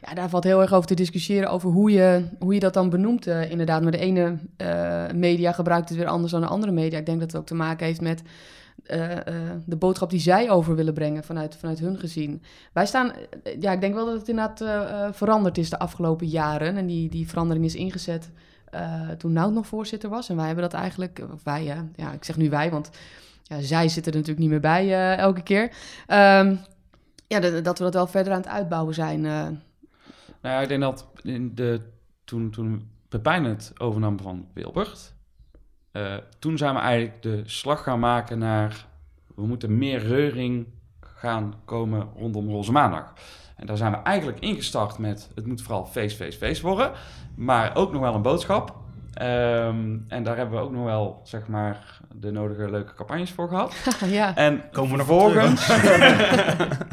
ja, 0.00 0.14
daar 0.14 0.28
valt 0.28 0.44
heel 0.44 0.60
erg 0.60 0.72
over 0.72 0.86
te 0.86 0.94
discussiëren 0.94 1.50
over 1.50 1.70
hoe 1.70 1.90
je, 1.90 2.28
hoe 2.38 2.54
je 2.54 2.60
dat 2.60 2.74
dan 2.74 2.90
benoemt, 2.90 3.26
eh, 3.26 3.50
inderdaad. 3.50 3.82
Maar 3.82 3.92
de 3.92 3.98
ene 3.98 4.38
eh, 4.56 5.04
media 5.14 5.52
gebruikt 5.52 5.88
het 5.88 5.98
weer 5.98 6.06
anders 6.06 6.32
dan 6.32 6.40
de 6.40 6.46
andere 6.46 6.72
media. 6.72 6.98
Ik 6.98 7.06
denk 7.06 7.20
dat 7.20 7.32
het 7.32 7.40
ook 7.40 7.46
te 7.46 7.54
maken 7.54 7.86
heeft 7.86 8.00
met 8.00 8.22
de 9.64 9.76
boodschap 9.78 10.10
die 10.10 10.20
zij 10.20 10.50
over 10.50 10.76
willen 10.76 10.94
brengen 10.94 11.24
vanuit, 11.24 11.56
vanuit 11.56 11.78
hun 11.78 11.98
gezien. 11.98 12.42
Wij 12.72 12.86
staan, 12.86 13.12
ja, 13.60 13.72
ik 13.72 13.80
denk 13.80 13.94
wel 13.94 14.04
dat 14.04 14.18
het 14.18 14.28
inderdaad 14.28 14.64
veranderd 15.16 15.58
is 15.58 15.70
de 15.70 15.78
afgelopen 15.78 16.26
jaren. 16.26 16.76
En 16.76 16.86
die, 16.86 17.08
die 17.08 17.28
verandering 17.28 17.64
is 17.64 17.74
ingezet 17.74 18.30
toen 19.18 19.32
Nout 19.32 19.52
nog 19.52 19.66
voorzitter 19.66 20.10
was. 20.10 20.28
En 20.28 20.36
wij 20.36 20.46
hebben 20.46 20.64
dat 20.64 20.80
eigenlijk, 20.80 21.24
wij, 21.42 21.64
ja, 21.96 22.12
ik 22.12 22.24
zeg 22.24 22.36
nu 22.36 22.50
wij, 22.50 22.70
want 22.70 22.90
ja, 23.48 23.60
zij 23.60 23.88
zitten 23.88 24.12
er 24.12 24.18
natuurlijk 24.18 24.38
niet 24.38 24.50
meer 24.50 24.60
bij 24.60 24.84
eh, 24.84 25.18
elke 25.18 25.42
keer. 25.42 25.72
Ehm, 26.06 26.56
ja, 27.26 27.40
dat, 27.40 27.64
dat 27.64 27.78
we 27.78 27.84
dat 27.84 27.94
wel 27.94 28.06
verder 28.06 28.32
aan 28.32 28.40
het 28.40 28.48
uitbouwen 28.48 28.94
zijn. 28.94 29.24
eh. 29.26 29.46
Nou 30.42 30.54
ja, 30.54 30.60
ik 30.60 30.68
denk 30.68 30.80
dat 30.80 31.06
in 31.22 31.54
de, 31.54 31.80
toen, 32.24 32.50
toen 32.50 32.90
Pepijn 33.08 33.44
het 33.44 33.72
overnam 33.78 34.20
van 34.20 34.46
Wilbert, 34.54 35.14
eh, 35.92 36.16
toen 36.38 36.58
zijn 36.58 36.74
we 36.74 36.80
eigenlijk 36.80 37.22
de 37.22 37.42
slag 37.44 37.82
gaan 37.82 38.00
maken 38.00 38.38
naar, 38.38 38.86
we 39.34 39.46
moeten 39.46 39.78
meer 39.78 39.98
reuring 39.98 40.66
gaan 41.00 41.54
komen 41.64 42.08
rondom 42.16 42.48
Roze 42.48 42.72
Maandag. 42.72 43.12
En 43.56 43.66
daar 43.66 43.76
zijn 43.76 43.92
we 43.92 43.98
eigenlijk 43.98 44.38
ingestart 44.38 44.98
met, 44.98 45.30
het 45.34 45.46
moet 45.46 45.62
vooral 45.62 45.84
feest, 45.86 46.16
feest, 46.16 46.38
feest 46.38 46.60
worden, 46.60 46.92
maar 47.34 47.76
ook 47.76 47.92
nog 47.92 48.00
wel 48.00 48.14
een 48.14 48.22
boodschap. 48.22 48.76
Ehm, 49.12 49.96
en 50.08 50.22
daar 50.22 50.36
hebben 50.36 50.58
we 50.58 50.64
ook 50.64 50.72
nog 50.72 50.84
wel, 50.84 51.20
zeg 51.24 51.46
maar, 51.48 51.97
de 52.14 52.30
nodige 52.30 52.70
leuke 52.70 52.94
campagnes 52.94 53.30
voor 53.30 53.48
gehad. 53.48 53.74
ja. 54.06 54.36
En 54.36 54.62
Komen 54.72 54.90
we 54.90 54.96
nog 54.96 55.06
vervolgens. 55.06 55.68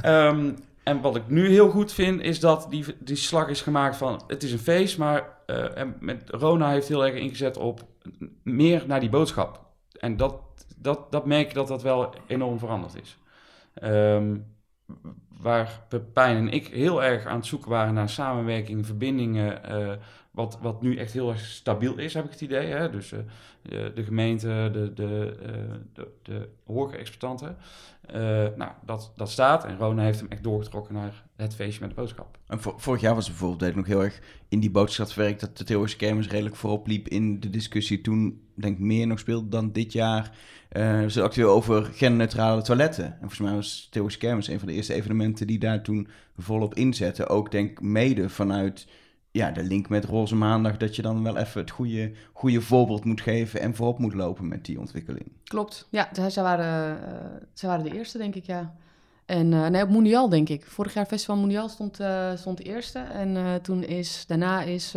Ehm, 0.02 0.52
en 0.84 1.02
wat 1.02 1.16
ik 1.16 1.28
nu 1.28 1.50
heel 1.50 1.70
goed 1.70 1.94
vind, 1.94 2.22
is 2.22 2.40
dat 2.40 2.68
die, 2.70 2.86
die 3.00 3.16
slag 3.16 3.48
is 3.48 3.62
gemaakt 3.62 3.98
van 3.98 4.22
het 4.28 4.44
is 4.44 4.52
een 4.52 4.60
feest, 4.60 4.98
maar 4.98 5.24
eh, 5.46 5.78
en 5.78 5.96
met 6.00 6.30
Rona 6.30 6.70
heeft 6.70 6.88
heel 6.88 7.06
erg 7.06 7.16
ingezet 7.16 7.58
op 7.58 7.84
meer 8.44 8.84
naar 8.88 9.00
die 9.00 9.10
boodschap. 9.10 9.66
En 10.00 10.18
dat, 10.18 10.42
dat, 10.76 11.12
dat 11.12 11.26
merk 11.26 11.48
ik 11.48 11.54
dat 11.54 11.68
dat 11.68 11.82
wel 11.82 12.14
enorm 12.28 12.60
veranderd 12.60 12.96
is. 13.02 13.18
Ehm, 13.74 14.38
waar 15.30 15.82
Pepijn 15.90 16.38
en 16.38 16.50
ik 16.50 16.68
heel 16.68 17.04
erg 17.04 17.26
aan 17.26 17.36
het 17.36 17.46
zoeken 17.46 17.70
waren 17.70 17.94
naar 17.94 18.10
samenwerking, 18.10 18.86
verbindingen, 18.86 19.64
eh, 19.64 19.92
wat, 20.36 20.58
wat 20.62 20.82
nu 20.82 20.98
echt 20.98 21.14
heel 21.14 21.30
erg 21.30 21.40
stabiel 21.40 21.98
is, 21.98 22.14
heb 22.14 22.26
ik 22.26 22.32
het 22.32 22.42
idee. 22.42 22.68
Hè? 22.68 22.90
Dus 22.90 23.12
eh, 23.12 23.20
de, 23.96 24.04
gemeente, 24.04 24.70
de, 24.74 24.94
de, 24.94 25.38
eh, 25.46 25.52
de, 25.94 26.08
de 26.24 26.50
horeca-exploitanten. 26.66 27.58
Eh, 28.02 28.18
nou, 28.56 28.72
dat, 28.86 29.12
dat 29.16 29.30
staat. 29.30 29.66
En 29.66 29.78
Rona 29.78 30.04
heeft 30.04 30.20
hem 30.20 30.30
echt 30.30 30.44
doorgetrokken 30.44 30.94
naar 30.94 31.24
het 31.36 31.56
feestje 31.56 31.82
met 31.82 31.90
de 31.90 31.96
boodschap. 31.96 32.38
En 32.48 32.62
vor- 32.62 32.74
vorig 32.78 33.02
jaar 33.02 33.16
was 33.16 33.28
het 33.28 33.38
bijvoorbeeld 33.38 33.76
nog 33.76 33.86
heel 33.86 34.04
erg 34.04 34.20
in 34.50 34.60
die 34.60 34.72
boodschapswerk 34.72 35.40
dat 35.40 35.58
de 35.58 35.64
Theorische 35.64 35.98
Kermis 35.98 36.28
redelijk 36.30 36.56
voorop 36.56 36.88
liep 36.88 37.08
in 37.08 37.40
de 37.40 37.50
discussie. 37.50 38.02
Toen 38.02 38.42
denk 38.54 38.78
ik 38.78 38.84
meer 38.84 39.08
nog 39.08 39.20
speelde 39.20 39.50
dan 39.50 39.72
dit 39.72 39.92
jaar. 39.94 40.32
is 41.06 41.16
het 41.16 41.24
actueel 41.24 41.50
over 41.50 41.84
genderneutrale 41.84 42.62
toiletten. 42.62 43.06
En 43.06 43.18
volgens 43.20 43.40
mij 43.40 43.54
was 43.54 43.88
Theorische 43.92 44.20
Kermis 44.20 44.48
een 44.48 44.60
van 44.60 44.68
de 44.68 44.74
eerste 44.74 44.94
evenementen 44.94 45.48
die 45.48 45.60
daar 45.60 45.82
toen 45.84 46.08
volop 46.38 46.74
inzetten. 46.76 47.28
Ook 47.28 47.52
denk 47.52 47.82
mede 47.82 48.30
vanuit 48.30 48.88
ja, 49.36 49.52
de 49.52 49.64
link 49.64 49.90
met 49.90 50.06
Roze 50.06 50.36
Maandag. 50.36 50.78
Dat 50.78 50.96
je 50.96 51.02
dan 51.02 51.24
wel 51.24 51.38
even 51.38 51.62
het 51.62 51.72
goede, 51.72 52.12
goede 52.34 52.62
voorbeeld 52.62 53.06
moet 53.06 53.22
geven 53.22 53.60
en 53.60 53.76
voorop 53.76 54.00
moet 54.00 54.14
lopen 54.14 54.48
met 54.48 54.66
die 54.66 54.80
ontwikkeling. 54.80 55.32
Klopt. 55.44 55.88
Ja, 55.90 56.10
zij, 56.12 56.30
zij 56.30 56.44
waren, 56.44 57.00
zij 57.54 57.70
waren 57.70 57.84
de 57.84 57.94
eerste, 57.94 58.18
denk 58.18 58.36
ik, 58.36 58.46
ja. 58.46 58.76
En 59.26 59.54
eh, 59.54 59.68
nee, 59.68 59.84
op 59.84 59.90
Mondial, 59.90 60.30
denk 60.30 60.50
ik. 60.50 60.66
Vorig 60.66 60.94
jaar 60.94 61.06
Festival 61.06 61.38
Mondial 61.38 61.70
stond, 61.70 62.00
eh, 62.00 62.36
stond 62.36 62.58
de 62.58 62.64
eerste. 62.64 63.00
En 63.00 63.62
toen 63.62 63.84
is, 63.84 64.24
daarna 64.28 64.62
is, 64.62 64.94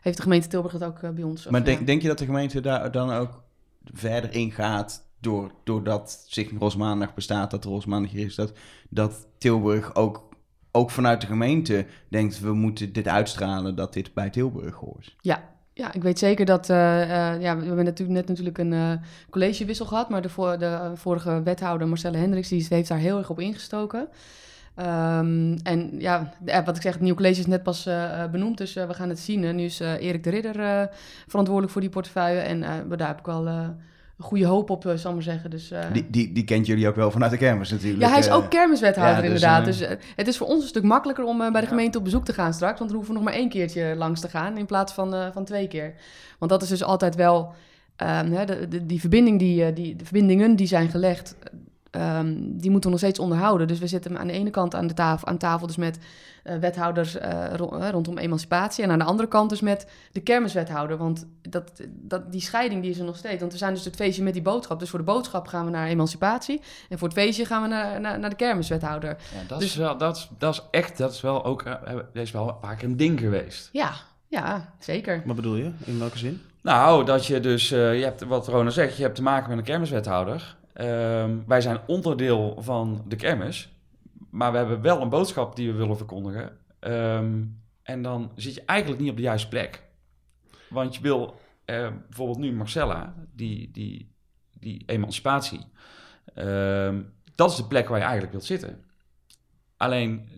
heeft 0.00 0.16
de 0.16 0.22
gemeente 0.22 0.48
Tilburg 0.48 0.72
het 0.72 0.84
ook 0.84 1.14
bij 1.14 1.24
ons. 1.24 1.48
Maar 1.48 1.64
denk, 1.64 1.78
ja. 1.78 1.84
denk 1.84 2.02
je 2.02 2.08
dat 2.08 2.18
de 2.18 2.24
gemeente 2.24 2.60
daar 2.60 2.90
dan 2.90 3.10
ook 3.10 3.42
verder 3.84 4.34
in 4.34 4.50
gaat 4.50 5.06
door, 5.20 5.52
doordat 5.64 6.24
Stichting 6.26 6.60
Roze 6.60 6.78
Maandag 6.78 7.14
bestaat, 7.14 7.50
dat 7.50 7.64
Roze 7.64 7.88
Maandag 7.88 8.12
is, 8.12 8.34
dat, 8.34 8.52
dat 8.88 9.26
Tilburg 9.38 9.94
ook, 9.94 10.27
ook 10.72 10.90
vanuit 10.90 11.20
de 11.20 11.26
gemeente 11.26 11.86
denkt, 12.08 12.40
we 12.40 12.52
moeten 12.52 12.92
dit 12.92 13.08
uitstralen, 13.08 13.74
dat 13.74 13.92
dit 13.92 14.14
bij 14.14 14.30
Tilburg 14.30 14.74
hoort? 14.74 15.16
Ja, 15.20 15.42
ja, 15.78 15.92
ik 15.92 16.02
weet 16.02 16.18
zeker 16.18 16.44
dat... 16.44 16.70
eh, 16.70 17.02
eh, 17.02 17.40
ja, 17.40 17.56
we 17.56 17.66
hebben 17.66 17.84
natuurlijk 17.84 18.18
net 18.18 18.28
natuurlijk 18.28 18.58
een 18.58 18.72
eh, 18.72 18.92
collegewissel 19.30 19.86
gehad... 19.86 20.08
maar 20.08 20.22
de, 20.22 20.56
de 20.58 20.90
vorige 20.94 21.42
wethouder 21.42 21.88
Marcelle 21.88 22.16
Hendricks... 22.16 22.48
die 22.48 22.66
heeft 22.68 22.88
daar 22.88 22.98
heel 22.98 23.18
erg 23.18 23.30
op 23.30 23.40
ingestoken. 23.40 24.08
Ehm, 24.74 25.58
en 25.62 25.94
ja, 25.98 26.32
wat 26.64 26.76
ik 26.76 26.82
zeg, 26.82 26.92
het 26.92 27.02
nieuwe 27.02 27.16
college 27.16 27.40
is 27.40 27.46
net 27.46 27.62
pas 27.62 27.88
benoemd, 28.30 28.58
dus 28.58 28.74
we 28.74 28.94
gaan 28.94 29.08
het 29.08 29.18
zien. 29.18 29.44
En 29.44 29.56
nu 29.56 29.64
is 29.64 29.80
Erik 29.80 30.24
de 30.24 30.30
Ridder 30.30 30.90
verantwoordelijk 31.26 31.72
voor 31.72 31.80
die 31.80 31.90
portefeuille. 31.90 32.40
En 32.40 32.60
daar 32.88 33.08
heb 33.08 33.18
ik 33.18 33.26
een 33.26 33.76
goede 34.18 34.44
hoop 34.46 34.70
op, 34.70 34.86
eh, 34.86 34.94
zal 34.94 35.08
ik 35.10 35.14
maar 35.16 35.24
zeggen. 35.24 35.50
Dus, 35.50 35.70
eh, 35.70 35.80
Die, 35.92 36.06
die, 36.10 36.32
die 36.32 36.44
kent 36.44 36.66
jullie 36.66 36.88
ook 36.88 36.96
wel 36.96 37.10
vanuit 37.10 37.30
de 37.30 37.36
kermis 37.36 37.70
natuurlijk. 37.70 38.02
ja, 38.02 38.08
hij 38.08 38.18
is 38.18 38.26
eh. 38.26 38.34
ook 38.34 38.50
kermiswethouder 38.50 39.14
ja, 39.14 39.20
dus, 39.20 39.42
inderdaad. 39.42 39.64
Dus 39.64 39.98
het 40.16 40.28
is 40.28 40.36
voor 40.36 40.46
ons 40.46 40.62
een 40.62 40.68
stuk 40.68 40.82
makkelijker 40.82 41.24
om 41.24 41.38
bij 41.38 41.50
de 41.50 41.58
Ja. 41.60 41.66
gemeente 41.66 41.98
op 41.98 42.04
bezoek 42.04 42.24
te 42.24 42.32
gaan 42.32 42.54
straks. 42.54 42.78
Want 42.78 42.90
dan 42.90 42.98
hoeven 42.98 43.14
we 43.16 43.20
nog 43.20 43.30
maar 43.30 43.38
één 43.40 43.48
keertje 43.48 43.94
langs 43.96 44.20
te 44.20 44.28
gaan 44.28 44.56
in 44.58 44.66
plaats 44.66 44.92
van, 44.92 45.32
van 45.32 45.44
twee 45.44 45.68
keer. 45.68 45.94
Want 46.38 46.50
dat 46.50 46.62
is 46.62 46.68
dus 46.68 46.82
altijd 46.82 47.14
wel... 47.14 47.52
ehm, 47.96 48.30
hè, 48.32 48.44
de, 48.44 48.68
de- 48.68 48.86
die, 48.86 49.00
verbinding 49.00 49.38
die, 49.38 49.72
die, 49.72 49.96
de 49.96 50.04
verbindingen 50.04 50.56
die 50.56 50.66
zijn 50.66 50.88
gelegd, 50.88 51.36
ehm, 51.90 52.34
die 52.38 52.70
moeten 52.70 52.90
we 52.90 52.96
nog 52.96 52.98
steeds 52.98 53.18
onderhouden. 53.18 53.66
Dus 53.68 53.78
we 53.78 53.86
zitten 53.86 54.18
aan 54.18 54.26
de 54.26 54.32
ene 54.32 54.50
kant 54.50 54.74
aan, 54.74 54.86
de 54.86 54.94
tafel, 54.94 55.28
aan 55.28 55.38
tafel 55.38 55.66
dus 55.66 55.76
met 55.76 55.98
wethouders 56.60 57.16
eh, 57.18 57.44
ro- 57.56 57.78
eh, 57.78 57.88
rondom 57.90 58.18
emancipatie. 58.18 58.84
En 58.84 58.90
aan 58.90 58.98
de 58.98 59.04
andere 59.04 59.28
kant 59.28 59.50
dus 59.50 59.60
met 59.60 59.86
de 60.12 60.20
kermiswethouder. 60.20 60.96
Want 60.96 61.26
dat, 61.42 61.70
dat, 61.88 62.32
die 62.32 62.40
scheiding 62.40 62.82
die 62.82 62.90
is 62.90 62.98
er 62.98 63.04
nog 63.04 63.16
steeds. 63.16 63.40
Want 63.40 63.52
we 63.52 63.58
zijn 63.58 63.74
dus 63.74 63.84
het 63.84 63.96
feestje 63.96 64.22
met 64.22 64.32
die 64.32 64.42
boodschap. 64.42 64.78
Dus 64.80 64.90
voor 64.90 64.98
de 64.98 65.04
boodschap 65.04 65.46
gaan 65.46 65.64
we 65.64 65.70
naar 65.70 65.86
emancipatie. 65.86 66.60
En 66.88 66.98
voor 66.98 67.08
het 67.08 67.16
feestje 67.16 67.44
gaan 67.44 67.62
we 67.62 67.68
naar, 67.68 68.00
naar, 68.00 68.18
naar 68.18 68.30
de 68.30 68.36
kermiswethouder. 68.36 69.08
Ja, 69.08 69.48
dat, 69.48 69.58
Dus- 69.58 69.68
is 69.68 69.76
wel, 69.76 69.96
dat, 69.96 70.16
is, 70.16 70.28
dat 70.38 70.54
is 70.54 70.62
echt, 70.70 70.98
dat 70.98 71.12
is 71.12 71.20
wel 71.20 71.44
ook, 71.44 71.62
eh, 71.62 71.74
dat 71.94 72.04
is 72.12 72.30
wel 72.30 72.48
een 72.48 72.58
paar 72.58 72.76
keer 72.76 72.88
een 72.88 72.96
ding 72.96 73.20
geweest. 73.20 73.68
Ja, 73.72 73.92
ja, 74.26 74.72
zeker. 74.78 75.22
Wat 75.26 75.36
bedoel 75.36 75.54
je? 75.56 75.70
In 75.84 75.98
welke 75.98 76.18
zin? 76.18 76.40
Nou, 76.62 77.04
dat 77.04 77.26
je 77.26 77.40
dus, 77.40 77.70
eh, 77.70 77.98
je 77.98 78.04
hebt, 78.04 78.24
wat 78.24 78.48
Rona 78.48 78.70
zegt, 78.70 78.96
je 78.96 79.02
hebt 79.02 79.14
te 79.14 79.22
maken 79.22 79.48
met 79.48 79.58
een 79.58 79.64
kermiswethouder. 79.64 80.56
Ehm, 80.72 81.30
wij 81.46 81.60
zijn 81.60 81.78
onderdeel 81.86 82.56
van 82.60 83.02
de 83.08 83.16
kermis, 83.16 83.72
maar 84.30 84.52
we 84.52 84.58
hebben 84.58 84.80
wel 84.80 85.00
een 85.00 85.08
boodschap 85.08 85.56
die 85.56 85.72
we 85.72 85.78
willen 85.78 85.96
verkondigen. 85.96 86.58
Ehm, 86.78 87.42
en 87.82 88.02
dan 88.02 88.32
zit 88.34 88.54
je 88.54 88.62
eigenlijk 88.64 89.00
niet 89.00 89.10
op 89.10 89.16
de 89.16 89.22
juiste 89.22 89.48
plek. 89.48 89.82
Want 90.68 90.94
je 90.94 91.02
wil, 91.02 91.34
eh, 91.64 91.88
bijvoorbeeld 92.06 92.38
nu 92.38 92.52
Marcella, 92.52 93.14
die, 93.34 93.70
die, 93.70 94.14
die 94.52 94.82
emancipatie, 94.86 95.60
ehm, 96.34 97.02
dat 97.34 97.50
is 97.50 97.56
de 97.56 97.66
plek 97.66 97.88
waar 97.88 97.98
je 97.98 98.04
eigenlijk 98.04 98.32
wilt 98.32 98.44
zitten. 98.44 98.84
Alleen 99.76 100.28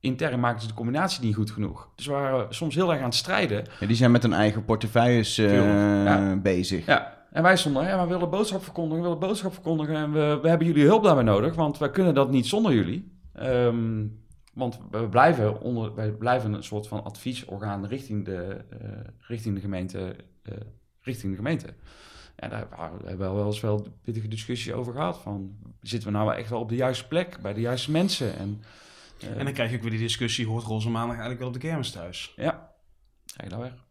intern 0.00 0.40
maken 0.40 0.60
ze 0.60 0.66
de 0.66 0.74
combinatie 0.74 1.24
niet 1.24 1.34
goed 1.34 1.50
genoeg. 1.50 1.88
Dus 1.94 2.06
we 2.06 2.12
waren 2.12 2.54
soms 2.54 2.74
heel 2.74 2.90
erg 2.90 2.98
aan 2.98 3.04
het 3.04 3.14
strijden. 3.14 3.64
Ja, 3.80 3.86
die 3.86 3.96
zijn 3.96 4.10
met 4.10 4.22
hun 4.22 4.32
eigen 4.32 4.64
portefeuilles 4.64 5.38
eh, 5.38 6.04
ja. 6.04 6.36
bezig. 6.36 6.86
Ja, 6.86 7.26
en 7.30 7.42
wij 7.42 7.56
stonden, 7.56 7.84
ja, 7.84 8.02
we 8.02 8.12
willen 8.12 8.30
boodschap 8.30 8.62
verkondigen, 8.62 9.02
we 9.02 9.08
willen 9.08 9.18
boodschap 9.18 9.52
verkondigen 9.52 9.94
en 9.94 10.12
we, 10.12 10.38
we 10.42 10.48
hebben 10.48 10.66
jullie 10.66 10.84
hulp 10.84 11.02
daarbij 11.04 11.24
nodig, 11.24 11.54
want 11.54 11.78
wij 11.78 11.90
kunnen 11.90 12.14
dat 12.14 12.30
niet 12.30 12.46
zonder 12.46 12.72
jullie. 12.74 13.15
Ehm, 13.36 14.06
want 14.54 14.78
we 14.90 15.08
blijven, 15.08 15.60
onder, 15.60 15.94
wij 15.94 16.10
blijven 16.12 16.52
een 16.52 16.62
soort 16.64 16.88
van 16.88 17.04
adviesorgaan 17.04 17.86
richting 17.86 18.24
de, 18.24 18.64
eh, 18.80 18.88
richting 19.18 19.54
de 19.54 19.60
gemeente. 19.60 20.16
eh, 20.42 20.54
richting 21.00 21.30
de 21.32 21.36
gemeente. 21.36 21.74
Ja, 22.36 22.48
daar 22.48 22.68
we 22.70 23.08
hebben 23.08 23.28
we 23.30 23.34
wel 23.34 23.46
eens 23.46 23.60
wel 23.60 23.86
pittige 24.02 24.28
discussie 24.28 24.74
over 24.74 24.92
gehad. 24.92 25.18
Van, 25.18 25.56
zitten 25.80 26.12
we 26.12 26.18
nou 26.18 26.34
echt 26.34 26.50
wel 26.50 26.60
op 26.60 26.68
de 26.68 26.74
juiste 26.76 27.06
plek, 27.08 27.40
bij 27.42 27.52
de 27.52 27.60
juiste 27.60 27.90
mensen? 27.90 28.36
En, 28.38 28.62
eh, 29.20 29.38
En 29.38 29.44
dan 29.44 29.52
krijg 29.52 29.70
je 29.70 29.76
ook 29.76 29.82
weer 29.82 29.90
die 29.90 30.00
discussie, 30.00 30.46
hoort 30.46 30.64
Roze 30.64 30.88
Maandag 30.90 31.10
eigenlijk 31.10 31.38
wel 31.38 31.48
op 31.48 31.54
de 31.54 31.60
kermis 31.60 31.90
thuis? 31.90 32.32
ja, 32.36 32.72
ga 33.26 33.44
je 33.44 33.50
nou 33.50 33.62
weg. 33.62 33.84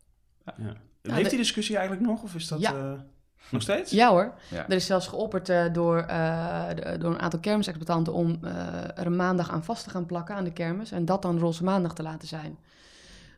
Leeft 1.01 1.23
de- 1.23 1.29
die 1.29 1.37
discussie 1.37 1.77
eigenlijk 1.77 2.07
nog, 2.07 2.23
of 2.23 2.35
is 2.35 2.47
dat 2.47 2.59
Ja. 2.59 3.05
Eh, 3.45 3.51
nog 3.51 3.61
steeds? 3.61 3.91
Ja 3.91 4.09
hoor. 4.09 4.33
Ja. 4.49 4.65
Er 4.69 4.75
is 4.75 4.85
zelfs 4.85 5.07
geopperd 5.07 5.49
eh, 5.49 5.63
door, 5.73 5.97
eh, 5.97 6.63
de- 6.75 6.97
door 6.97 7.11
een 7.11 7.19
aantal 7.21 7.39
kermisexploitanten 7.39 8.13
om 8.13 8.37
eh, 8.43 8.51
er 8.95 9.05
een 9.05 9.15
maandag 9.15 9.51
aan 9.51 9.63
vast 9.63 9.83
te 9.83 9.89
gaan 9.89 10.05
plakken 10.05 10.35
aan 10.35 10.43
de 10.43 10.53
kermis. 10.53 10.91
En 10.91 11.05
dat 11.05 11.21
dan 11.21 11.39
roze 11.39 11.63
maandag 11.63 11.93
te 11.93 12.03
laten 12.03 12.27
zijn. 12.27 12.57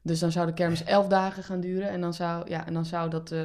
Dus 0.07 0.19
dan 0.19 0.31
zou 0.31 0.45
de 0.45 0.53
kermis 0.53 0.83
elf 0.83 1.07
dagen 1.07 1.43
gaan 1.43 1.59
duren. 1.59 1.89
En 1.89 2.01
dan 2.01 2.13
zou, 2.13 2.49
ja, 2.49 2.65
en 2.67 2.73
dan 2.73 2.85
zou 2.85 3.09
dat... 3.09 3.31
eh, 3.31 3.39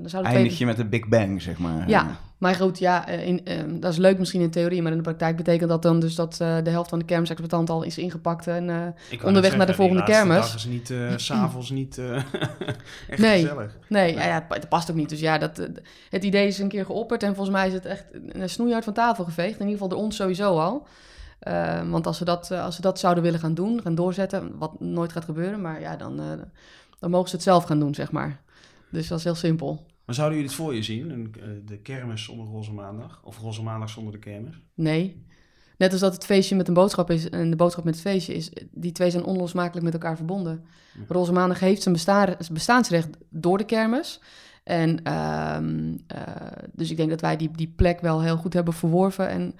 dan 0.00 0.08
zou 0.08 0.24
Eindig 0.24 0.58
je 0.58 0.66
met 0.66 0.76
de 0.76 0.84
Big 0.84 1.08
Bang, 1.08 1.42
zeg 1.42 1.58
maar. 1.58 1.88
Ja, 1.88 2.06
maar 2.38 2.54
goed, 2.54 2.78
ja, 2.78 3.08
eh, 3.08 3.26
in, 3.26 3.44
eh, 3.44 3.56
dat 3.68 3.92
is 3.92 3.98
leuk 3.98 4.18
misschien 4.18 4.40
in 4.40 4.50
theorie, 4.50 4.82
maar 4.82 4.90
in 4.90 4.96
de 4.96 5.02
praktijk 5.02 5.36
betekent 5.36 5.68
dat 5.70 5.82
dan 5.82 6.00
dus 6.00 6.14
dat 6.14 6.38
eh, 6.40 6.56
de 6.62 6.70
helft 6.70 6.90
van 6.90 6.98
de 6.98 7.04
kermisexploitant 7.04 7.70
al 7.70 7.82
is 7.82 7.98
ingepakt 7.98 8.46
en 8.46 8.70
eh, 8.70 8.76
onderweg 9.26 9.56
naar 9.56 9.66
de 9.66 9.74
volgende 9.74 10.02
kermis. 10.02 10.36
dag 10.36 10.54
is 10.54 10.64
niet, 10.64 10.90
eh, 10.90 11.16
s 11.16 11.24
s'avonds 11.26 11.70
niet 11.70 11.98
eh, 11.98 12.14
echt 13.08 13.18
Nee. 13.18 13.40
gezellig. 13.40 13.76
Nee, 13.88 14.14
ja, 14.14 14.24
ja, 14.26 14.34
het 14.34 14.48
pa- 14.48 14.54
het 14.54 14.68
past 14.68 14.90
ook 14.90 14.96
niet. 14.96 15.08
Dus 15.08 15.20
ja, 15.20 15.38
dat, 15.38 15.68
het 16.10 16.24
idee 16.24 16.46
is 16.46 16.58
een 16.58 16.68
keer 16.68 16.84
geopperd 16.84 17.22
en 17.22 17.34
volgens 17.34 17.56
mij 17.56 17.66
is 17.66 17.72
het 17.72 17.84
echt 17.86 18.04
een 18.28 18.48
snoeihard 18.50 18.84
van 18.84 18.92
tafel 18.92 19.24
geveegd. 19.24 19.52
In 19.54 19.58
ieder 19.66 19.72
geval 19.72 19.88
door 19.88 19.98
ons 19.98 20.16
sowieso 20.16 20.58
al. 20.58 20.86
Eh, 21.42 21.90
want 21.90 22.06
als 22.06 22.18
we, 22.18 22.24
dat, 22.24 22.50
eh, 22.50 22.64
als 22.64 22.76
we 22.76 22.82
dat 22.82 22.98
zouden 22.98 23.22
willen 23.22 23.40
gaan 23.40 23.54
doen, 23.54 23.82
gaan 23.82 23.94
doorzetten, 23.94 24.58
wat 24.58 24.80
nooit 24.80 25.12
gaat 25.12 25.24
gebeuren, 25.24 25.60
maar 25.60 25.80
ja, 25.80 25.96
dan, 25.96 26.20
eh, 26.20 26.26
dan 26.98 27.10
mogen 27.10 27.28
ze 27.28 27.34
het 27.34 27.44
zelf 27.44 27.64
gaan 27.64 27.78
doen, 27.78 27.94
zeg 27.94 28.12
maar. 28.12 28.42
Dus 28.90 29.08
dat 29.08 29.18
is 29.18 29.24
heel 29.24 29.34
simpel. 29.34 29.86
Maar 30.04 30.14
zouden 30.14 30.38
jullie 30.38 30.52
het 30.52 30.60
voor 30.60 30.74
je 30.74 30.82
zien, 30.82 31.10
een, 31.10 31.34
eh, 31.40 31.48
de 31.64 31.78
kermis 31.78 32.24
zonder 32.24 32.46
Roze 32.46 32.72
Maandag? 32.72 33.20
Of 33.24 33.38
Roze 33.38 33.62
Maandag 33.62 33.90
zonder 33.90 34.12
de 34.12 34.18
kermis? 34.18 34.60
Nee. 34.74 35.26
Net 35.76 35.92
als 35.92 36.00
dat 36.00 36.14
het 36.14 36.24
feestje 36.24 36.56
met 36.56 36.68
een 36.68 36.74
boodschap 36.74 37.10
is 37.10 37.30
en 37.30 37.50
de 37.50 37.56
boodschap 37.56 37.84
met 37.84 37.94
het 37.94 38.02
feestje 38.02 38.34
is, 38.34 38.50
die 38.70 38.92
twee 38.92 39.10
zijn 39.10 39.24
onlosmakelijk 39.24 39.84
met 39.84 39.94
elkaar 39.94 40.16
verbonden. 40.16 40.64
Roze 41.08 41.32
Maandag 41.32 41.60
heeft 41.60 41.82
zijn 41.82 41.94
bestaan, 41.94 42.36
bestaansrecht 42.52 43.08
door 43.30 43.58
de 43.58 43.64
kermis. 43.64 44.20
En 44.64 45.02
ehm, 45.02 45.96
eh, 46.06 46.22
dus 46.72 46.90
ik 46.90 46.96
denk 46.96 47.10
dat 47.10 47.20
wij 47.20 47.36
die, 47.36 47.50
die 47.50 47.72
plek 47.76 48.00
wel 48.00 48.22
heel 48.22 48.36
goed 48.36 48.52
hebben 48.52 48.74
verworven. 48.74 49.28
En 49.28 49.54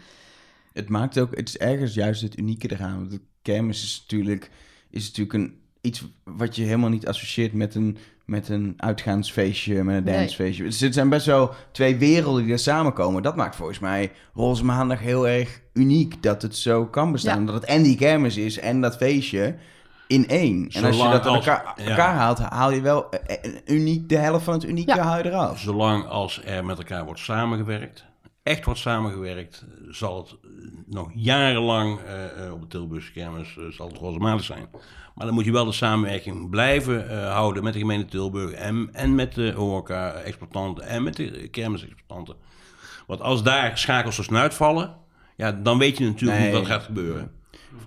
Het 0.73 0.89
maakt 0.89 1.19
ook, 1.19 1.37
het 1.37 1.49
is 1.49 1.59
ergens 1.59 1.95
juist 1.95 2.23
het 2.23 2.39
unieke 2.39 2.71
eraan. 2.73 2.97
Want 2.99 3.11
de 3.11 3.21
kermis 3.43 3.83
is 3.83 4.01
natuurlijk, 4.09 4.51
is 4.91 5.07
natuurlijk 5.07 5.35
een, 5.35 5.61
iets 5.81 6.05
wat 6.25 6.57
je 6.57 6.63
helemaal 6.65 6.91
niet 6.91 7.07
associeert 7.07 7.53
met 7.53 7.75
een, 7.75 7.97
met 8.25 8.49
een 8.49 8.75
uitgaansfeestje, 8.77 9.85
met 9.85 9.97
een 9.97 10.05
Nee. 10.05 10.17
dancefeestje. 10.19 10.65
Dus 10.65 10.81
het 10.81 10.95
zijn 10.95 11.09
best 11.09 11.27
wel 11.27 11.51
twee 11.73 11.97
werelden 11.97 12.43
die 12.45 12.53
er 12.53 12.59
samenkomen. 12.59 13.23
Dat 13.23 13.37
maakt 13.37 13.57
volgens 13.57 13.79
mij 13.79 14.13
Roze 14.35 14.65
Maandag 14.65 15.01
heel 15.01 15.29
erg 15.29 15.61
uniek 15.73 16.23
dat 16.23 16.43
het 16.43 16.57
zo 16.57 16.87
kan 16.87 17.13
bestaan. 17.13 17.41
Ja. 17.41 17.47
Dat 17.47 17.55
het 17.55 17.65
en 17.65 17.83
die 17.83 17.97
kermis 17.97 18.37
is 18.37 18.59
en 18.59 18.81
dat 18.81 18.97
feestje 18.97 19.55
in 20.07 20.29
één. 20.29 20.57
En 20.71 20.85
als 20.85 20.93
je 20.97 21.03
Zolang 21.03 21.13
dat 21.13 21.27
aan 21.27 21.37
als- 21.37 21.47
elkaar, 21.47 21.75
ja. 21.77 21.85
elkaar 21.91 22.15
haalt, 22.15 22.39
haal 22.39 22.71
je 22.73 22.81
wel 22.81 23.11
eh, 23.11 23.37
eh, 23.45 23.53
uniek, 23.67 24.09
de 24.09 24.17
helft 24.17 24.45
van 24.45 24.55
het 24.55 24.65
unieke 24.65 24.95
Ja. 24.95 25.03
haal 25.03 25.19
je 25.19 25.25
eraf. 25.27 25.59
Zolang 25.61 26.05
als 26.07 26.43
er 26.45 26.65
met 26.65 26.79
elkaar 26.79 27.05
wordt 27.05 27.21
samengewerkt, 27.21 28.05
echt 28.43 28.65
wordt 28.65 28.81
samengewerkt, 28.81 29.65
zal 29.97 30.17
het 30.17 30.31
eh, 30.31 30.49
nog 30.87 31.11
jarenlang 31.15 32.01
eh, 32.01 32.47
eh, 32.47 32.53
op 32.53 32.61
de 32.61 32.67
Tilburgse 32.67 33.13
kermis 33.13 33.57
zal 33.71 33.89
het 33.89 34.45
zijn. 34.45 34.69
Maar 35.15 35.27
dan 35.27 35.35
moet 35.35 35.45
je 35.45 35.53
wel 35.53 35.65
de 35.65 35.73
samenwerking 35.73 36.51
blijven 36.51 37.27
houden 37.31 37.65
met 37.65 37.73
de 37.73 37.79
gemeente 37.79 38.07
Tilburg 38.07 38.51
en, 38.53 38.89
en 38.93 39.15
met 39.15 39.35
de 39.35 39.53
horeca-exploitanten 39.53 40.85
en 40.87 41.03
met 41.03 41.17
de 41.17 41.49
kermisexploitanten. 41.49 42.37
Want 43.07 43.21
als 43.21 43.43
daar 43.43 43.79
schakels 43.79 44.17
tussen 44.17 44.37
uitvallen, 44.37 44.97
ja, 45.37 45.53
dan 45.53 45.79
weet 45.79 45.99
je 45.99 46.05
natuurlijk 46.05 46.41
Nee. 46.41 46.49
niet 46.51 46.59
wat 46.59 46.67
gaat 46.67 46.83
gebeuren. 46.83 47.33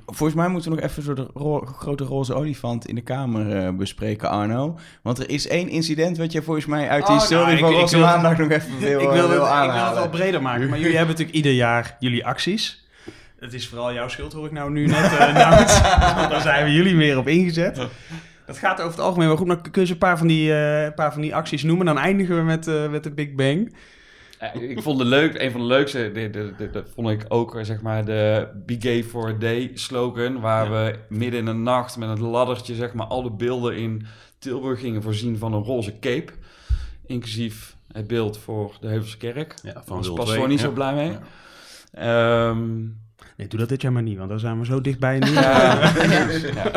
Volgens 0.05 0.33
mij 0.39 0.47
moeten 0.47 0.69
we 0.71 0.75
nog 0.75 0.85
even 0.89 1.03
zo 1.03 1.13
de 1.13 1.27
ro- 1.33 1.65
grote 1.65 2.03
roze 2.03 2.33
olifant 2.33 2.87
in 2.87 2.95
de 2.95 3.01
kamer 3.01 3.55
eh, 3.65 3.69
bespreken, 3.73 4.29
Arno. 4.29 4.77
Want 5.01 5.19
er 5.19 5.29
is 5.29 5.47
één 5.47 5.69
incident 5.69 6.17
wat 6.17 6.31
je 6.31 6.41
volgens 6.41 6.65
mij 6.65 6.89
uit 6.89 7.05
de 7.05 7.11
Oh, 7.11 7.17
historie 7.19 7.43
nou, 7.45 7.53
ik- 7.57 7.59
van 7.59 7.73
ik 7.83 7.87
wil- 7.89 7.99
Maandag 7.99 8.37
nog 8.37 8.49
even 8.49 8.79
wil, 8.79 8.99
ik, 9.01 9.07
eh, 9.07 9.13
wil 9.13 9.29
het, 9.29 9.31
ik 9.31 9.71
wil 9.71 9.85
het 9.85 9.93
wel 9.93 10.09
breder 10.09 10.41
maken, 10.41 10.69
maar 10.69 10.79
jullie 10.79 10.95
hebben 10.97 11.11
natuurlijk 11.15 11.37
ieder 11.37 11.51
jaar 11.53 11.95
jullie 11.99 12.25
acties. 12.25 12.83
Het 13.39 13.53
is 13.53 13.67
vooral 13.67 13.93
jouw 13.93 14.07
schuld, 14.07 14.33
hoor 14.33 14.45
ik 14.45 14.51
nou 14.51 14.71
nu 14.71 14.85
net. 14.85 15.11
Nout. 15.33 15.81
Want 16.15 16.29
daar 16.31 16.41
zijn 16.41 16.65
we 16.65 16.71
jullie 16.71 16.95
meer 16.95 17.17
op 17.17 17.27
ingezet. 17.27 17.87
Dat 18.45 18.57
gaat 18.57 18.79
over 18.79 18.91
het 18.91 18.99
algemeen 19.05 19.27
wel 19.27 19.37
goed, 19.37 19.47
maar 19.47 19.61
kun 19.71 19.85
je 19.85 19.91
een 19.91 19.97
paar 19.97 20.17
van 20.17 20.27
die, 20.27 20.51
een 20.53 20.93
paar 20.93 21.13
van 21.13 21.21
die 21.21 21.35
acties 21.35 21.63
noemen? 21.63 21.85
Dan 21.85 21.97
eindigen 21.97 22.35
we 22.35 22.41
met, 22.41 22.69
met 22.91 23.03
de 23.03 23.11
Big 23.11 23.33
Bang. 23.33 23.75
Ja, 24.53 24.59
ik 24.61 24.81
vond 24.81 24.99
het 24.99 25.07
leuk, 25.07 25.41
een 25.41 25.51
van 25.51 25.59
de 25.61 25.67
leukste, 25.67 26.11
de, 26.13 26.29
de, 26.29 26.53
de, 26.57 26.69
de- 26.69 26.83
vond 26.93 27.09
ik 27.09 27.25
ook 27.27 27.55
eh, 27.55 27.63
zeg 27.63 27.81
maar 27.81 28.05
de 28.05 28.47
Be 28.65 28.75
Gay 28.79 29.03
for 29.03 29.27
a 29.29 29.33
Day 29.33 29.71
slogan, 29.73 30.39
waar 30.39 30.71
we 30.71 30.95
midden 31.09 31.39
in 31.39 31.45
de 31.45 31.53
nacht 31.53 31.97
met 31.97 32.09
het 32.09 32.19
laddertje 32.19 32.75
zeg 32.75 32.93
maar 32.93 33.05
alle 33.07 33.31
beelden 33.31 33.75
in 33.77 34.05
Tilburg 34.39 34.79
gingen 34.79 35.01
voorzien 35.01 35.37
van 35.37 35.53
een 35.53 35.63
roze 35.63 35.99
cape, 35.99 36.31
inclusief 37.05 37.75
het 37.91 38.07
beeld 38.07 38.37
voor 38.37 38.77
de 38.81 38.87
Heuvelse 38.87 39.17
Kerk. 39.17 39.53
Ja, 39.63 39.73
Daar 39.73 39.83
van 39.85 40.03
was 40.15 40.25
2, 40.25 40.37
voor 40.39 40.47
niet 40.47 40.59
ja. 40.59 40.65
zo 40.65 40.71
blij 40.71 40.93
mee. 40.93 41.11
Ja. 41.93 42.49
Ehm, 42.49 42.73
Nee, 43.37 43.47
doe 43.47 43.59
dat 43.59 43.69
dit 43.69 43.81
jaar 43.81 43.91
maar 43.91 44.03
niet, 44.03 44.17
want 44.17 44.29
dan 44.29 44.39
zijn 44.39 44.59
we 44.59 44.65
zo 44.65 44.81
dichtbij 44.81 45.19
nu. 45.19 45.31
ja, 45.31 45.91
ja. 46.55 46.71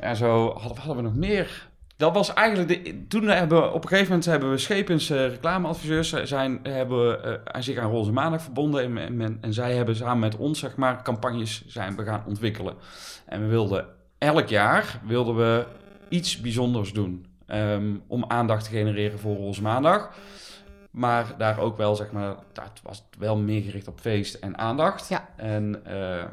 ja, 0.00 0.14
zo 0.14 0.54
hadden 0.76 0.96
we 0.96 1.02
nog 1.02 1.14
meer. 1.14 1.68
Dat 1.96 2.14
was 2.14 2.34
eigenlijk 2.34 2.68
de, 2.68 3.06
toen 3.06 3.28
hebben 3.28 3.62
we, 3.62 3.70
op 3.70 3.82
een 3.82 3.88
gegeven 3.88 4.08
moment 4.08 4.24
hebben 4.24 4.50
we 4.50 4.58
Schepens 4.58 5.10
eh, 5.10 5.28
reclameadviseurs 5.28 6.12
eh, 6.12 6.24
zijn, 6.24 6.60
hebben 6.62 7.24
eh, 7.24 7.32
aan 7.44 7.62
zich 7.62 7.78
aan 7.78 7.90
Roze 7.90 8.12
Maandag 8.12 8.42
verbonden 8.42 8.82
en, 8.82 8.98
en, 8.98 9.20
en, 9.20 9.38
en 9.40 9.52
zij 9.52 9.74
hebben 9.74 9.96
samen 9.96 10.18
met 10.18 10.36
ons 10.36 10.58
zeg 10.58 10.76
maar 10.76 11.02
campagnes 11.02 11.66
zijn 11.66 11.96
we 11.96 12.04
gaan 12.04 12.24
ontwikkelen. 12.26 12.74
En 13.26 13.40
we 13.40 13.46
wilden 13.46 13.86
elk 14.18 14.48
jaar 14.48 15.00
wilden 15.04 15.36
we 15.36 15.66
iets 16.08 16.40
bijzonders 16.40 16.92
doen 16.92 17.26
ehm, 17.46 17.96
om 18.06 18.24
aandacht 18.28 18.64
te 18.64 18.70
genereren 18.70 19.18
voor 19.18 19.36
Roze 19.36 19.62
Maandag. 19.62 20.10
Maar 20.90 21.34
daar 21.38 21.58
ook 21.58 21.76
wel, 21.76 21.96
zeg 21.96 22.12
maar, 22.12 22.36
dat 22.52 22.80
was 22.82 23.08
wel 23.18 23.36
meer 23.36 23.62
gericht 23.62 23.88
op 23.88 24.00
feest 24.00 24.34
en 24.34 24.58
aandacht. 24.58 25.08
Ja. 25.08 25.28
En 25.36 25.84
eh, 25.84 26.24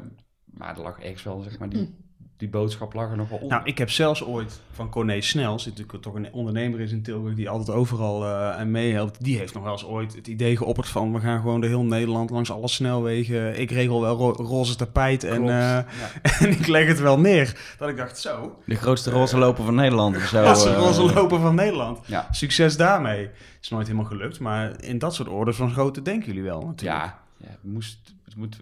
maar 0.44 0.76
er 0.76 0.82
lag 0.82 1.00
ergens 1.00 1.22
wel, 1.22 1.40
zeg 1.40 1.58
maar, 1.58 1.68
die, 1.68 1.94
die 2.40 2.48
boodschap 2.48 2.94
lag 2.94 3.10
er 3.10 3.16
nog 3.16 3.28
wel 3.28 3.38
onder. 3.38 3.56
Nou, 3.56 3.68
ik 3.68 3.78
heb 3.78 3.90
zelfs 3.90 4.24
ooit 4.24 4.60
van 4.72 4.90
Corné 4.90 5.20
Snel, 5.20 5.58
zit 5.58 5.76
natuurlijk 5.76 6.02
toch 6.02 6.14
een 6.14 6.32
ondernemer 6.32 6.80
is 6.80 6.92
in 6.92 7.02
Tilburg 7.02 7.34
die 7.34 7.48
altijd 7.48 7.76
overal 7.76 8.24
eh 8.24 8.60
en 8.60 8.70
meehelpt. 8.70 9.24
Die 9.24 9.38
heeft 9.38 9.54
nog 9.54 9.62
wel 9.62 9.72
eens 9.72 9.84
ooit 9.84 10.14
het 10.14 10.26
idee 10.26 10.56
geopperd 10.56 10.88
van 10.88 11.12
we 11.12 11.20
gaan 11.20 11.40
gewoon 11.40 11.60
de 11.60 11.66
heel 11.66 11.84
Nederland 11.84 12.30
langs 12.30 12.50
alle 12.50 12.68
snelwegen. 12.68 13.60
Ik 13.60 13.70
regel 13.70 14.00
wel 14.00 14.16
ro- 14.16 14.32
roze 14.32 14.76
tapijt 14.76 15.24
en, 15.24 15.42
eh, 15.42 15.48
ja. 15.48 15.86
en 16.40 16.50
ik 16.50 16.66
leg 16.66 16.86
het 16.86 17.00
wel 17.00 17.18
neer. 17.18 17.74
Dat 17.78 17.88
ik 17.88 17.96
dacht 17.96 18.18
zo, 18.18 18.58
De 18.66 18.74
grootste 18.74 19.10
roze 19.10 19.38
loper 19.38 19.64
van 19.64 19.74
Nederland 19.74 20.16
zo. 20.16 20.42
de 20.64 20.70
eh. 20.70 20.76
roze 20.76 21.02
loper 21.14 21.40
van 21.40 21.54
Nederland. 21.54 21.98
Ja. 22.06 22.28
Succes 22.30 22.76
daarmee. 22.76 23.30
Is 23.60 23.68
nooit 23.68 23.86
helemaal 23.86 24.08
gelukt, 24.08 24.40
maar 24.40 24.82
in 24.82 24.98
dat 24.98 25.14
soort 25.14 25.28
orders 25.28 25.56
van 25.56 25.70
grootte 25.70 26.02
denken 26.02 26.26
jullie 26.26 26.42
wel 26.42 26.60
natuurlijk. 26.60 27.00
Ja, 27.00 27.18
ja 27.36 27.48
het 27.48 27.72
moest, 27.72 27.98
het 28.24 28.36
moet... 28.36 28.58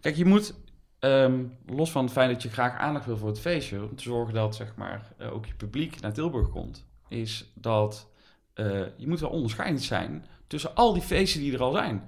Kijk, 0.00 0.16
je 0.16 0.24
moet, 0.24 0.54
ehm, 1.02 1.44
los 1.66 1.90
van 1.90 2.04
het 2.04 2.12
feit 2.12 2.30
dat 2.30 2.42
je 2.42 2.50
graag 2.50 2.78
aandacht 2.78 3.06
wil 3.06 3.16
voor 3.16 3.28
het 3.28 3.40
feestje, 3.40 3.82
om 3.82 3.96
te 3.96 4.02
zorgen 4.02 4.34
dat 4.34 4.56
zeg 4.56 4.72
maar, 4.76 5.12
eh, 5.18 5.32
ook 5.32 5.46
je 5.46 5.54
publiek 5.54 6.00
naar 6.00 6.12
Tilburg 6.12 6.48
komt, 6.48 6.86
is 7.08 7.52
dat 7.54 8.10
eh, 8.54 8.66
je 8.96 9.08
moet 9.08 9.20
wel 9.20 9.30
onderscheidend 9.30 9.82
zijn 9.82 10.24
tussen 10.46 10.74
al 10.74 10.92
die 10.92 11.02
feesten 11.02 11.40
die 11.40 11.52
er 11.52 11.62
al 11.62 11.72
zijn. 11.72 12.02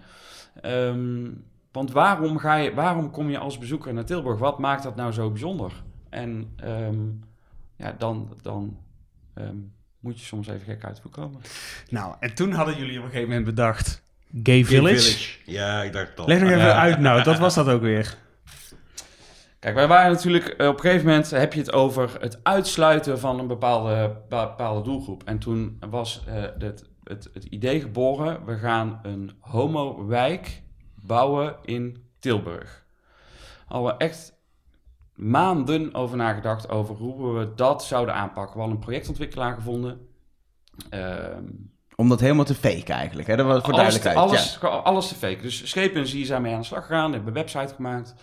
Ehm, 0.60 1.30
want 1.72 1.90
waarom, 1.90 2.38
ga 2.38 2.54
je, 2.54 2.74
waarom 2.74 3.10
kom 3.10 3.30
je 3.30 3.38
als 3.38 3.58
bezoeker 3.58 3.94
naar 3.94 4.04
Tilburg? 4.04 4.38
Wat 4.38 4.58
maakt 4.58 4.82
dat 4.82 4.96
nou 4.96 5.12
zo 5.12 5.30
bijzonder? 5.30 5.72
En 6.10 6.52
ehm, 6.56 7.08
ja, 7.76 7.94
dan, 7.98 8.36
dan 8.42 8.78
ehm, 9.34 9.56
moet 10.00 10.20
je 10.20 10.24
soms 10.24 10.48
even 10.48 10.64
gek 10.64 10.84
uit 10.84 11.02
komen. 11.10 11.40
Nou, 11.88 12.14
en 12.20 12.34
toen 12.34 12.52
hadden 12.52 12.76
jullie 12.76 12.98
op 12.98 13.04
een 13.04 13.10
gegeven 13.10 13.28
moment 13.28 13.46
bedacht 13.46 14.02
Gay 14.42 14.64
Village. 14.64 15.38
Ja, 15.44 15.82
ik 15.82 15.92
dacht 15.92 16.18
al. 16.18 16.26
Leg 16.26 16.40
nog 16.40 16.50
even 16.50 16.74
uit 16.74 16.98
nou, 16.98 17.22
dat 17.22 17.38
was 17.38 17.54
dat 17.54 17.68
ook 17.68 17.82
weer. 17.82 18.22
Kijk, 19.64 19.76
wij 19.76 19.88
waren 19.88 20.12
natuurlijk 20.12 20.46
eh, 20.46 20.68
op 20.68 20.74
een 20.74 20.80
gegeven 20.80 21.06
moment 21.06 21.30
heb 21.30 21.52
je 21.52 21.60
het 21.60 21.72
over 21.72 22.16
het 22.20 22.38
uitsluiten 22.42 23.18
van 23.18 23.38
een 23.38 23.46
bepaalde, 23.46 24.16
bepaalde 24.28 24.82
doelgroep. 24.82 25.22
En 25.24 25.38
toen 25.38 25.78
was 25.90 26.24
eh, 26.26 26.42
het, 26.58 26.84
het, 27.04 27.30
het 27.32 27.44
idee 27.44 27.80
geboren: 27.80 28.44
we 28.44 28.56
gaan 28.56 29.00
een 29.02 29.32
homo-wijk 29.40 30.62
bouwen 30.94 31.56
in 31.62 32.04
Tilburg. 32.18 32.84
Al 33.68 33.84
we 33.84 33.96
echt 33.96 34.34
maanden 35.14 35.94
over 35.94 36.16
nagedacht 36.16 36.68
over 36.68 36.94
hoe 36.94 37.38
we 37.38 37.54
dat 37.54 37.84
zouden 37.84 38.14
aanpakken. 38.14 38.54
We 38.54 38.58
hadden 38.58 38.76
een 38.76 38.84
projectontwikkelaar 38.84 39.54
gevonden. 39.54 40.08
Ehm, 40.90 41.44
Om 41.96 42.08
dat 42.08 42.20
helemaal 42.20 42.44
te 42.44 42.54
faken 42.54 42.94
eigenlijk. 42.94 43.28
Hè? 43.28 43.36
Dat 43.36 43.46
was 43.46 43.62
voor 43.62 43.72
alles, 43.72 44.00
duidelijkheid. 44.02 44.16
alles, 44.16 44.60
alles 44.84 45.08
te 45.08 45.14
faken. 45.14 45.42
Dus 45.42 45.68
Schepen 45.68 46.04
die 46.04 46.26
zijn 46.26 46.42
mee 46.42 46.52
aan 46.52 46.60
de 46.60 46.66
slag 46.66 46.86
gegaan, 46.86 47.12
hebben 47.12 47.28
een 47.28 47.42
website 47.42 47.74
gemaakt. 47.74 48.14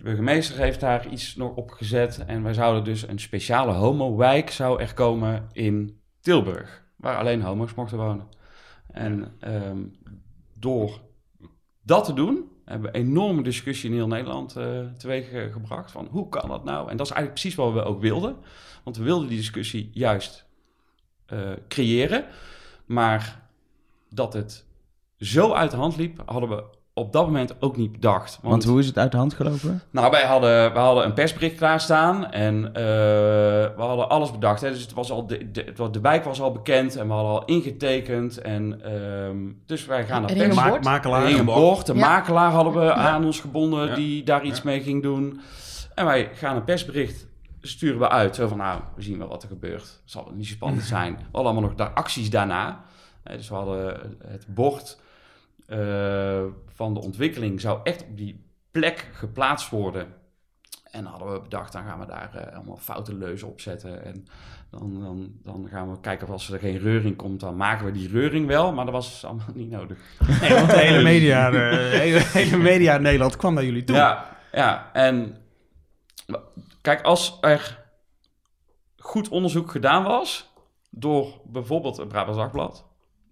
De 0.00 0.06
burgemeester 0.06 0.56
heeft 0.56 0.80
daar 0.80 1.08
iets 1.08 1.36
nog 1.36 1.54
op 1.54 1.70
gezet. 1.70 2.24
En 2.26 2.42
wij 2.42 2.54
zouden 2.54 2.84
dus 2.84 3.08
een 3.08 3.18
speciale 3.18 3.72
homo-wijk 3.72 4.50
zou 4.50 4.80
er 4.80 4.94
komen 4.94 5.48
in 5.52 6.00
Tilburg. 6.20 6.84
Waar 6.96 7.16
alleen 7.16 7.42
homo's 7.42 7.74
mochten 7.74 7.98
wonen. 7.98 8.28
En 8.92 9.34
ehm, 9.40 9.78
door 10.54 11.00
dat 11.82 12.04
te 12.04 12.12
doen, 12.12 12.48
hebben 12.64 12.92
we 12.92 12.98
een 12.98 13.04
enorme 13.04 13.42
discussie 13.42 13.90
in 13.90 13.96
heel 13.96 14.06
Nederland 14.06 14.56
eh 14.56 14.86
teweeg 14.98 15.52
gebracht. 15.52 15.90
Van 15.90 16.06
hoe 16.10 16.28
kan 16.28 16.48
dat 16.48 16.64
nou? 16.64 16.90
En 16.90 16.96
dat 16.96 17.06
is 17.06 17.12
eigenlijk 17.12 17.40
precies 17.40 17.54
wat 17.54 17.72
we 17.72 17.82
ook 17.82 18.00
wilden. 18.00 18.36
Want 18.84 18.96
we 18.96 19.04
wilden 19.04 19.28
die 19.28 19.38
discussie 19.38 19.90
juist 19.92 20.46
eh, 21.26 21.52
creëren. 21.68 22.24
Maar 22.86 23.48
dat 24.10 24.32
het 24.32 24.66
zo 25.16 25.52
uit 25.52 25.70
de 25.70 25.76
hand 25.76 25.96
liep, 25.96 26.22
hadden 26.26 26.48
we 26.48 26.64
op 26.94 27.12
dat 27.12 27.26
moment 27.26 27.54
ook 27.60 27.76
niet 27.76 27.92
bedacht. 27.92 28.38
Want 28.42 28.64
hoe 28.64 28.78
is 28.78 28.86
het 28.86 28.98
uit 28.98 29.10
de 29.12 29.16
hand 29.18 29.34
gelopen? 29.34 29.82
Nou, 29.90 30.10
wij 30.10 30.22
hadden, 30.26 30.72
we 30.72 30.78
hadden 30.78 31.04
een 31.04 31.12
persbericht 31.12 31.56
klaarstaan 31.56 32.30
en 32.30 32.66
eh, 32.66 32.72
we 32.72 33.72
hadden 33.76 34.08
alles 34.08 34.30
bedacht. 34.30 34.60
Hè. 34.60 34.70
Dus 34.70 34.82
het 34.82 34.92
was 34.92 35.10
al 35.10 35.26
de, 35.26 35.50
de, 35.50 35.62
het 35.62 35.78
was- 35.78 35.92
de 35.92 36.00
wijk 36.00 36.24
was 36.24 36.40
al 36.40 36.52
bekend 36.52 36.96
en 36.96 37.06
we 37.06 37.12
hadden 37.12 37.32
al 37.32 37.44
ingetekend. 37.44 38.38
En, 38.38 38.80
ehm, 38.84 39.36
dus 39.66 39.86
wij 39.86 40.06
gaan 40.06 40.20
naar 40.22 40.30
hing 40.30 40.42
pers. 40.44 40.56
een 40.56 40.62
Ma- 40.64 40.78
makelaar. 40.90 41.30
Een 41.30 41.44
bord, 41.44 41.88
een 41.88 41.96
Ja. 41.96 42.08
makelaar 42.08 42.50
hadden 42.50 42.72
we 42.72 42.92
aan 42.92 43.24
ons 43.24 43.40
gebonden 43.40 43.88
Ja. 43.88 43.94
die 43.94 44.22
daar 44.24 44.44
iets 44.44 44.62
mee 44.62 44.80
ging 44.80 45.02
doen. 45.02 45.40
En 45.94 46.04
wij 46.04 46.30
gaan 46.34 46.56
een 46.56 46.64
persbericht 46.64 47.26
sturen 47.60 47.98
we 47.98 48.08
uit. 48.08 48.34
Zo 48.34 48.48
van, 48.48 48.56
nou, 48.58 48.80
we 48.96 49.02
zien 49.02 49.18
wel 49.18 49.28
wat 49.28 49.42
er 49.42 49.48
gebeurt. 49.48 50.00
Zal 50.04 50.24
het 50.24 50.34
niet 50.36 50.46
zo 50.46 50.54
spannend 50.54 50.82
zijn. 50.96 51.12
We 51.12 51.22
hadden 51.22 51.42
allemaal 51.52 51.62
nog 51.68 51.74
daar 51.74 51.90
acties 51.90 52.30
daarna. 52.30 52.80
Dus 53.36 53.48
we 53.48 53.54
hadden 53.54 54.00
het 54.26 54.46
bord 54.48 55.00
eh, 55.70 56.44
van 56.66 56.94
de 56.94 57.00
ontwikkeling 57.00 57.60
zou 57.60 57.80
echt 57.82 58.02
op 58.02 58.16
die 58.16 58.44
plek 58.70 59.08
geplaatst 59.12 59.70
worden. 59.70 60.14
En 60.90 61.02
dan 61.02 61.12
hadden 61.12 61.32
we 61.32 61.40
bedacht, 61.40 61.72
dan 61.72 61.84
gaan 61.84 62.00
we 62.00 62.06
daar 62.06 62.34
eh, 62.34 62.56
allemaal 62.56 62.76
foute 62.76 63.14
leuzen 63.14 63.48
opzetten. 63.48 64.04
En 64.04 64.26
dan, 64.70 65.00
dan, 65.00 65.32
dan 65.42 65.68
gaan 65.70 65.90
we 65.90 66.00
kijken 66.00 66.26
of 66.26 66.32
als 66.32 66.50
er 66.50 66.58
geen 66.58 66.78
reuring 66.78 67.16
komt, 67.16 67.40
dan 67.40 67.56
maken 67.56 67.86
we 67.86 67.92
die 67.92 68.08
reuring 68.08 68.46
wel. 68.46 68.72
Maar 68.72 68.84
dat 68.84 68.94
was 68.94 69.24
allemaal 69.24 69.46
niet 69.54 69.70
nodig. 69.70 69.98
Nee, 70.40 70.54
want 70.54 70.70
de 70.70 70.78
hele 70.78 71.02
media, 71.12 71.50
de 71.50 71.58
hele, 71.92 72.18
hele 72.18 72.56
media 72.56 72.94
in 72.94 73.02
Nederland 73.02 73.36
kwam 73.36 73.54
naar 73.54 73.64
jullie 73.64 73.84
toe. 73.84 73.96
Ja, 73.96 74.36
ja, 74.52 74.90
en 74.92 75.36
kijk, 76.80 77.02
als 77.02 77.38
er 77.40 77.78
goed 78.96 79.28
onderzoek 79.28 79.70
gedaan 79.70 80.02
was 80.02 80.52
door 80.90 81.40
bijvoorbeeld 81.44 81.96
het 81.96 82.08
Brabants 82.08 82.38
Dagblad, 82.38 82.89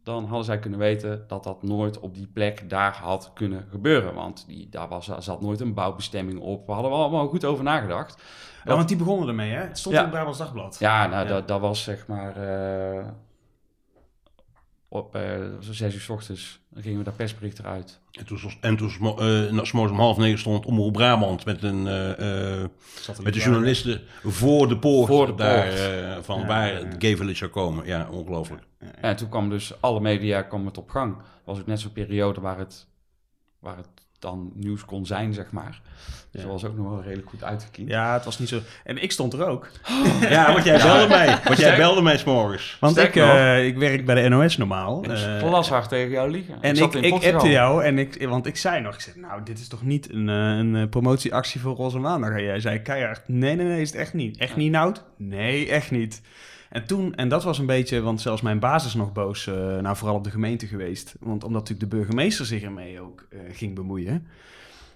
dan 0.08 0.24
hadden 0.24 0.44
zij 0.44 0.58
kunnen 0.58 0.78
weten 0.78 1.24
dat 1.26 1.44
dat 1.44 1.62
nooit 1.62 2.00
op 2.00 2.14
die 2.14 2.26
plek 2.32 2.70
daar 2.70 2.96
had 3.02 3.30
kunnen 3.34 3.66
gebeuren. 3.70 4.14
Want 4.14 4.44
die, 4.46 4.68
daar 4.70 4.88
was, 4.88 5.08
er 5.08 5.22
zat 5.22 5.40
nooit 5.40 5.60
een 5.60 5.74
bouwbestemming 5.74 6.40
op. 6.40 6.66
We 6.66 6.72
hadden 6.72 6.90
er 6.92 6.96
allemaal 6.98 7.28
goed 7.28 7.44
over 7.44 7.64
nagedacht. 7.64 8.22
Ja, 8.64 8.74
want 8.74 8.88
die 8.88 8.96
begonnen 8.96 9.28
ermee, 9.28 9.50
hè? 9.50 9.60
Het 9.60 9.78
stond 9.78 9.94
Ja. 9.94 10.00
in 10.00 10.06
het 10.06 10.14
Brabants 10.16 10.38
Dagblad. 10.38 10.76
Ja, 10.78 11.06
nou, 11.06 11.22
Ja. 11.26 11.32
Dat, 11.32 11.48
dat 11.48 11.60
was 11.60 11.82
zeg 11.82 12.06
maar 12.06 12.36
eh, 12.36 13.04
op 14.88 15.14
eh, 15.14 15.22
was 15.60 15.74
zes 15.74 15.94
uur 15.94 16.00
's 16.00 16.08
ochtends. 16.08 16.60
Dan 16.70 16.82
gingen 16.82 16.98
we 16.98 17.04
dat 17.04 17.16
persbericht 17.16 17.58
eruit. 17.58 18.00
En 18.12 18.26
toen, 18.26 18.38
stond- 18.38 18.56
en 18.60 18.76
toen 18.76 18.90
morgens 19.72 19.92
om 19.98 19.98
half 20.00 20.16
negen 20.16 20.38
stond 20.38 20.66
Omroep 20.66 20.92
Brabant 20.92 21.44
met, 21.44 21.62
een, 21.62 21.86
eh, 21.86 22.60
eh, 22.62 22.68
met 23.22 23.34
de 23.34 23.40
journalisten 23.40 24.00
voor 24.22 24.68
de 24.68 24.78
poort, 24.78 25.06
Voor 25.08 25.26
de 25.26 25.34
daar, 25.34 25.66
poort. 25.66 26.24
van 26.24 26.40
Ja, 26.40 26.46
waar 26.46 26.66
ja, 26.72 26.78
ja. 26.78 26.84
het 26.84 26.94
Gay 26.98 27.16
Village 27.16 27.36
zou 27.36 27.50
komen. 27.50 27.86
Ja, 27.86 28.08
ongelooflijk. 28.10 28.62
En 29.00 29.16
toen 29.16 29.28
kwam 29.28 29.50
dus 29.50 29.80
alle 29.80 30.00
media 30.00 30.42
kwam 30.42 30.66
het 30.66 30.78
op 30.78 30.90
gang. 30.90 31.16
was 31.44 31.58
ook 31.58 31.66
net 31.66 31.80
zo'n 31.80 31.92
periode 31.92 32.40
waar 32.40 32.58
het, 32.58 32.86
waar 33.58 33.76
het 33.76 33.88
dan 34.18 34.50
nieuws 34.54 34.84
kon 34.84 35.06
zijn, 35.06 35.34
zeg 35.34 35.50
maar. 35.50 35.80
Dus 36.30 36.42
dat 36.42 36.50
was 36.50 36.64
ook 36.64 36.76
nog 36.76 36.88
wel 36.88 37.02
redelijk 37.02 37.28
goed 37.28 37.44
uitgekiend. 37.44 37.88
Ja, 37.88 38.12
het 38.12 38.24
was 38.24 38.38
niet 38.38 38.48
zo... 38.48 38.60
En 38.84 39.02
ik 39.02 39.12
stond 39.12 39.32
er 39.32 39.46
ook. 39.46 39.68
Ja, 40.20 40.52
want 40.52 40.64
jij 40.64 40.82
belde 40.82 41.08
mij. 41.08 41.38
Want 41.44 41.58
jij 41.58 41.76
belde 41.76 42.02
mij 42.02 42.18
's 42.18 42.24
morgens. 42.24 42.76
Want 42.80 42.96
ik, 42.96 43.16
eh, 43.16 43.66
ik 43.66 43.76
werk 43.76 44.04
bij 44.04 44.22
de 44.22 44.28
NOS 44.28 44.56
normaal. 44.56 45.04
Ik 45.04 45.10
eh, 45.10 45.38
glashard 45.38 45.88
tegen 45.88 46.10
jou 46.10 46.30
liegen. 46.30 46.58
en 46.60 46.76
zat 46.76 46.94
ik, 46.94 47.04
ik 47.04 47.12
appte 47.12 47.48
jou, 47.48 47.84
en 47.84 47.98
ik, 47.98 48.26
want 48.28 48.46
ik 48.46 48.56
zei 48.56 48.80
nog, 48.80 48.94
ik 48.94 49.00
zei, 49.00 49.20
nou, 49.20 49.42
dit 49.44 49.58
is 49.58 49.68
toch 49.68 49.82
niet 49.82 50.12
een, 50.12 50.28
eh, 50.28 50.34
een 50.36 50.88
promotieactie 50.88 51.60
voor 51.60 51.76
Roze 51.76 51.98
Maandag? 51.98 52.30
En 52.30 52.42
jij 52.42 52.60
zei 52.60 52.82
keihard, 52.82 53.28
nee, 53.28 53.54
nee, 53.54 53.66
nee, 53.66 53.80
is 53.80 53.90
het 53.90 54.00
echt 54.00 54.14
niet. 54.14 54.36
Echt 54.36 54.56
niet, 54.56 54.70
Nout? 54.70 55.04
Nee, 55.16 55.68
echt 55.68 55.90
niet. 55.90 56.20
En 56.68 56.86
toen, 56.86 57.14
en 57.14 57.28
dat 57.28 57.44
was 57.44 57.58
een 57.58 57.66
beetje, 57.66 58.00
want 58.00 58.20
zelfs 58.20 58.42
mijn 58.42 58.58
baas 58.58 58.86
is 58.86 58.94
nog 58.94 59.12
boos, 59.12 59.46
eh, 59.46 59.54
nou 59.54 59.96
vooral 59.96 60.16
op 60.16 60.24
de 60.24 60.30
gemeente 60.30 60.66
geweest. 60.66 61.14
Want 61.20 61.44
omdat 61.44 61.60
natuurlijk 61.60 61.90
de 61.90 61.96
burgemeester 61.96 62.46
zich 62.46 62.62
ermee 62.62 63.00
ook 63.00 63.26
eh, 63.30 63.38
ging 63.52 63.74
bemoeien. 63.74 64.26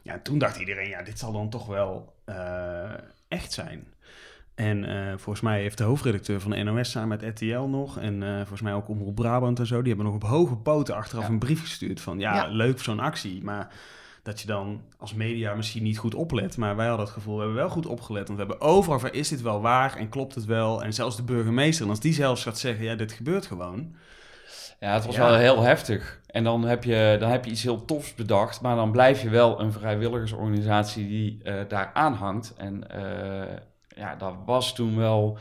Ja, 0.02 0.18
toen 0.22 0.38
dacht 0.38 0.56
iedereen, 0.56 0.88
ja, 0.88 1.02
dit 1.02 1.18
zal 1.18 1.32
dan 1.32 1.50
toch 1.50 1.66
wel 1.66 2.14
eh, 2.24 2.90
echt 3.28 3.52
zijn. 3.52 3.86
En 4.54 4.84
volgens 5.20 5.40
mij 5.40 5.60
heeft 5.60 5.78
de 5.78 5.84
hoofdredacteur 5.84 6.40
van 6.40 6.50
de 6.50 6.62
NOS 6.62 6.90
samen 6.90 7.08
met 7.08 7.22
RTL 7.40 7.60
nog... 7.60 7.98
en 7.98 8.22
volgens 8.36 8.60
mij 8.60 8.74
ook 8.74 8.88
Omroep 8.88 9.14
Brabant 9.14 9.58
en 9.58 9.66
zo... 9.66 9.78
die 9.78 9.88
hebben 9.88 10.06
nog 10.12 10.14
op 10.14 10.28
hoge 10.28 10.56
poten 10.56 10.94
achteraf 10.94 11.24
Ja. 11.24 11.30
een 11.30 11.38
brief 11.38 11.60
gestuurd 11.60 12.00
van... 12.00 12.18
ja, 12.18 12.34
Ja. 12.34 12.46
leuk 12.46 12.80
zo'n 12.80 13.00
actie, 13.00 13.44
maar 13.44 13.74
dat 14.22 14.40
je 14.40 14.46
dan 14.46 14.80
als 14.98 15.14
media 15.14 15.54
misschien 15.54 15.82
niet 15.82 15.98
goed 15.98 16.14
oplet. 16.14 16.56
Maar 16.56 16.76
wij 16.76 16.86
hadden 16.86 17.04
het 17.04 17.14
gevoel, 17.14 17.34
we 17.34 17.40
hebben 17.40 17.58
wel 17.60 17.68
goed 17.70 17.86
opgelet. 17.86 18.28
Want 18.28 18.40
we 18.40 18.46
hebben 18.46 18.66
overal 18.66 18.98
van, 18.98 19.12
is 19.12 19.28
dit 19.28 19.42
wel 19.42 19.60
waar 19.60 19.96
en 19.96 20.08
klopt 20.08 20.34
het 20.34 20.44
wel? 20.44 20.82
En 20.82 20.92
zelfs 20.94 21.16
de 21.16 21.22
burgemeester, 21.22 21.84
en 21.84 21.90
als 21.90 22.00
die 22.00 22.12
zelfs 22.14 22.42
gaat 22.42 22.58
zeggen... 22.58 22.84
ja, 22.84 22.94
dit 22.94 23.12
gebeurt 23.12 23.46
gewoon... 23.46 23.94
Ja, 24.80 24.92
het 24.94 25.06
was 25.06 25.14
Ja. 25.16 25.24
wel 25.30 25.34
heel 25.38 25.62
heftig. 25.62 26.20
En 26.26 26.44
dan 26.44 26.62
heb, 26.64 26.84
je, 26.84 27.16
dan 27.20 27.30
heb 27.30 27.44
je 27.44 27.50
iets 27.50 27.62
heel 27.62 27.84
tofs 27.84 28.14
bedacht, 28.14 28.60
maar 28.60 28.76
dan 28.76 28.92
blijf 28.92 29.22
je 29.22 29.28
wel 29.30 29.60
een 29.60 29.72
vrijwilligersorganisatie 29.72 31.08
die 31.08 31.40
eh, 31.42 31.54
daar 31.68 31.90
aanhangt. 31.94 32.54
En 32.56 32.90
eh, 32.90 33.56
ja, 33.96 34.14
dat 34.16 34.34
was 34.46 34.74
toen 34.74 34.96
wel. 34.96 35.38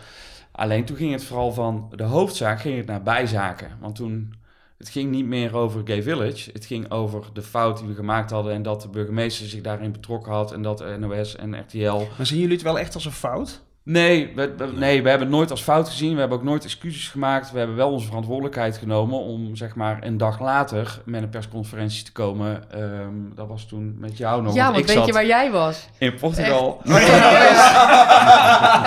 Alleen 0.52 0.86
toen 0.86 0.98
ging 0.98 1.12
het 1.12 1.24
vooral 1.24 1.52
van 1.54 1.92
de 1.96 2.04
hoofdzaak 2.04 2.60
ging 2.62 2.78
het 2.78 2.86
naar 2.86 3.04
bijzaken. 3.04 3.78
Want 3.80 3.96
toen. 3.96 4.34
Het 4.82 4.90
ging 4.90 5.12
niet 5.12 5.26
meer 5.26 5.56
over 5.56 5.82
Gay 5.86 6.04
Village. 6.04 6.50
Het 6.54 6.66
ging 6.66 6.92
over 6.92 7.24
de 7.34 7.42
fout 7.42 7.78
die 7.78 7.88
we 7.88 7.94
gemaakt 7.94 8.32
hadden. 8.32 8.54
En 8.54 8.64
dat 8.64 8.82
de 8.82 8.88
burgemeester 8.88 9.48
zich 9.48 9.62
daarin 9.62 9.92
betrokken 9.92 10.32
had. 10.32 10.52
En 10.52 10.62
dat 10.62 10.98
NOS 11.00 11.36
en 11.36 11.60
RTL. 11.60 12.08
Maar 12.18 12.26
zien 12.26 12.40
jullie 12.40 12.54
het 12.54 12.64
wel 12.64 12.80
echt 12.80 12.94
als 12.94 13.06
een 13.06 13.12
fout? 13.12 13.62
Nee 13.84 14.32
we, 14.36 14.54
we- 14.58 14.72
nee, 14.76 15.04
we 15.04 15.10
hebben 15.10 15.28
het 15.28 15.36
nooit 15.38 15.52
als 15.52 15.62
fout 15.62 15.90
gezien. 15.90 16.14
We 16.14 16.20
hebben 16.20 16.38
ook 16.38 16.44
nooit 16.44 16.64
excuses 16.64 17.08
gemaakt. 17.08 17.52
We 17.52 17.58
hebben 17.58 17.76
wel 17.76 17.92
onze 17.92 18.06
verantwoordelijkheid 18.08 18.78
genomen 18.78 19.20
om 19.20 19.56
zeg 19.56 19.76
maar 19.76 19.98
een 20.02 20.18
dag 20.18 20.40
later 20.40 21.02
met 21.06 21.22
een 21.24 21.30
persconferentie 21.30 22.04
te 22.04 22.12
komen. 22.12 22.64
Ehm, 22.72 23.14
dat 23.36 23.48
was 23.48 23.66
toen 23.66 23.96
met 24.00 24.18
jou 24.18 24.42
nog. 24.42 24.54
ja, 24.54 24.66
want 24.66 24.78
ik 24.78 24.86
weet 24.88 24.96
zat 24.96 25.06
je 25.06 25.14
waar 25.14 25.26
jij 25.26 25.52
was? 25.52 25.88
in 25.98 26.16
Portugal. 26.16 26.82
Hé 26.84 26.94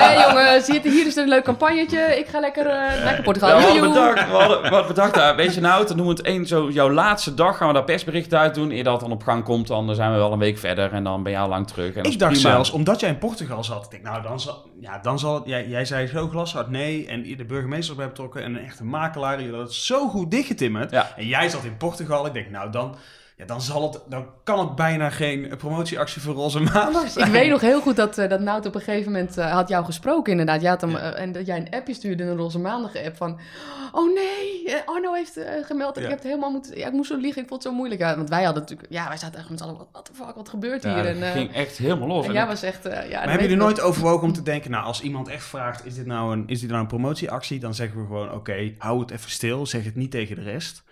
hey, 0.04 0.28
jongens, 0.28 0.66
hier, 0.66 0.80
hier 0.82 1.06
is 1.06 1.16
een 1.16 1.28
leuk 1.28 1.44
campagnetje. 1.44 1.98
Ik 2.18 2.26
ga 2.26 2.40
lekker 2.40 2.66
uh, 2.66 2.72
naar 3.04 3.20
Portugal. 3.22 3.60
Ja, 3.60 3.80
we 3.80 3.80
bedacht, 3.88 4.14
we 4.28 4.36
hadden, 4.36 4.62
we 4.62 4.68
hadden 4.68 4.86
bedacht 4.86 5.14
daar, 5.14 5.36
weet 5.36 5.54
je 5.54 5.60
nou, 5.60 5.86
dan 5.86 5.96
doen 5.96 6.06
we 6.06 6.12
het 6.12 6.22
één 6.22 6.46
zo, 6.46 6.70
jouw 6.70 6.90
laatste 6.90 7.34
dag 7.34 7.56
gaan 7.56 7.68
we 7.68 7.74
daar 7.74 7.84
persbericht 7.84 8.34
uit 8.34 8.54
doen. 8.54 8.70
Eer 8.70 8.84
dat 8.84 9.00
dan 9.00 9.12
op 9.12 9.22
gang 9.22 9.44
komt, 9.44 9.66
dan 9.66 9.94
zijn 9.94 10.12
we 10.12 10.16
wel 10.16 10.32
een 10.32 10.38
week 10.38 10.58
verder 10.58 10.92
en 10.92 11.04
dan 11.04 11.22
ben 11.22 11.32
je 11.32 11.38
al 11.38 11.48
lang 11.48 11.66
terug. 11.66 11.94
En 11.94 12.04
Ik 12.04 12.18
dacht 12.18 12.32
prima. 12.32 12.50
zelfs, 12.50 12.70
omdat 12.70 13.00
jij 13.00 13.08
in 13.08 13.18
Portugal 13.18 13.64
zat, 13.64 13.84
ik 13.84 13.90
denk, 13.90 14.02
nou, 14.02 14.22
dan 14.22 14.40
zal, 14.40 14.62
ja, 14.84 14.98
dan 14.98 15.18
zal 15.18 15.34
het, 15.34 15.46
jij, 15.46 15.68
jij 15.68 15.84
zei 15.84 16.06
zo 16.06 16.28
glashard 16.28 16.70
nee, 16.70 17.06
en 17.06 17.22
de 17.36 17.44
burgemeester 17.44 17.90
erbij 17.90 18.08
betrokken 18.08 18.42
en 18.42 18.54
een 18.54 18.64
echte 18.64 18.84
makelaar, 18.84 19.38
die 19.38 19.50
had 19.50 19.60
het 19.60 19.72
zo 19.72 20.08
goed 20.08 20.30
dichtgetimmerd. 20.30 20.90
Ja. 20.90 21.16
En 21.16 21.26
jij 21.26 21.48
zat 21.48 21.64
in 21.64 21.76
Portugal, 21.76 22.26
ik 22.26 22.32
denk, 22.32 22.50
nou, 22.50 22.70
dan, 22.70 22.96
ja, 23.36 23.44
dan, 23.44 23.60
zal 23.60 23.82
het, 23.82 24.00
dan 24.08 24.26
kan 24.44 24.58
het 24.58 24.74
bijna 24.74 25.10
geen 25.10 25.56
promotieactie 25.56 26.22
voor 26.22 26.34
Roze 26.34 26.60
Maandag 26.60 27.08
zijn. 27.10 27.26
Ik 27.26 27.32
weet 27.32 27.50
nog 27.50 27.60
heel 27.60 27.80
goed 27.80 27.96
dat, 27.96 28.18
eh, 28.18 28.28
dat 28.28 28.40
Nout 28.40 28.66
op 28.66 28.74
een 28.74 28.80
gegeven 28.80 29.12
moment 29.12 29.38
eh, 29.38 29.52
had 29.52 29.68
jou 29.68 29.84
gesproken 29.84 30.30
inderdaad. 30.30 30.60
Je 30.60 30.68
had 30.68 30.80
hem, 30.80 30.96
eh, 30.96 31.20
en 31.20 31.32
dat 31.32 31.46
jij 31.46 31.56
een 31.56 31.70
appje 31.70 31.94
stuurde, 31.94 32.24
een 32.24 32.36
Roze 32.36 32.58
Maandag 32.58 32.96
app 32.96 33.16
van... 33.16 33.40
Oh 33.92 34.14
nee, 34.14 34.74
Arno 34.84 35.12
heeft 35.12 35.40
gemeld. 35.62 35.96
Ja. 35.96 36.02
Ik 36.02 36.08
heb 36.08 36.18
het 36.18 36.26
helemaal 36.26 36.50
moeten... 36.50 36.78
Ja, 36.78 36.86
ik 36.86 36.92
moest 36.92 37.10
zo 37.10 37.16
liegen, 37.16 37.42
ik 37.42 37.48
vond 37.48 37.62
het 37.62 37.72
zo 37.72 37.78
moeilijk. 37.78 38.00
Ja, 38.00 38.16
want 38.16 38.28
wij 38.28 38.44
hadden 38.44 38.62
natuurlijk... 38.62 38.92
Ja, 38.92 39.08
wij 39.08 39.16
zaten 39.16 39.38
echt 39.38 39.50
met 39.50 39.58
z'n 39.58 39.64
allen... 39.64 39.86
Wat 39.92 40.06
de 40.06 40.12
fuck, 40.14 40.34
wat 40.34 40.48
gebeurt 40.48 40.82
Ja, 40.82 40.94
hier? 40.94 41.02
dat 41.02 41.22
en, 41.22 41.32
ging 41.32 41.52
echt 41.54 41.76
helemaal 41.76 42.08
los. 42.08 42.26
en 42.26 42.32
jij 42.32 42.46
was 42.46 42.62
echt... 42.62 42.82
ja, 42.82 42.90
Maar 42.90 43.10
hebben 43.10 43.30
jullie 43.32 43.50
ik 43.50 43.56
nooit 43.56 43.80
overwogen 43.80 44.26
om 44.26 44.32
te 44.32 44.42
denken, 44.42 44.70
nou, 44.70 44.84
als 44.84 45.00
iemand 45.00 45.28
echt 45.28 45.44
vraagt, 45.44 45.86
is 45.86 45.94
dit 45.94 46.06
nou 46.06 46.32
een, 46.32 46.44
is 46.46 46.60
dit 46.60 46.68
nou 46.68 46.80
een 46.80 46.88
promotieactie? 46.88 47.60
Dan 47.60 47.74
zeggen 47.74 48.00
we 48.00 48.06
gewoon, 48.06 48.32
oké, 48.32 48.74
hou 48.78 49.00
het 49.00 49.10
even 49.10 49.30
stil, 49.30 49.66
zeg 49.66 49.84
het 49.84 49.96
niet 49.96 50.10
tegen 50.10 50.36
de 50.36 50.42
rest. 50.42 50.82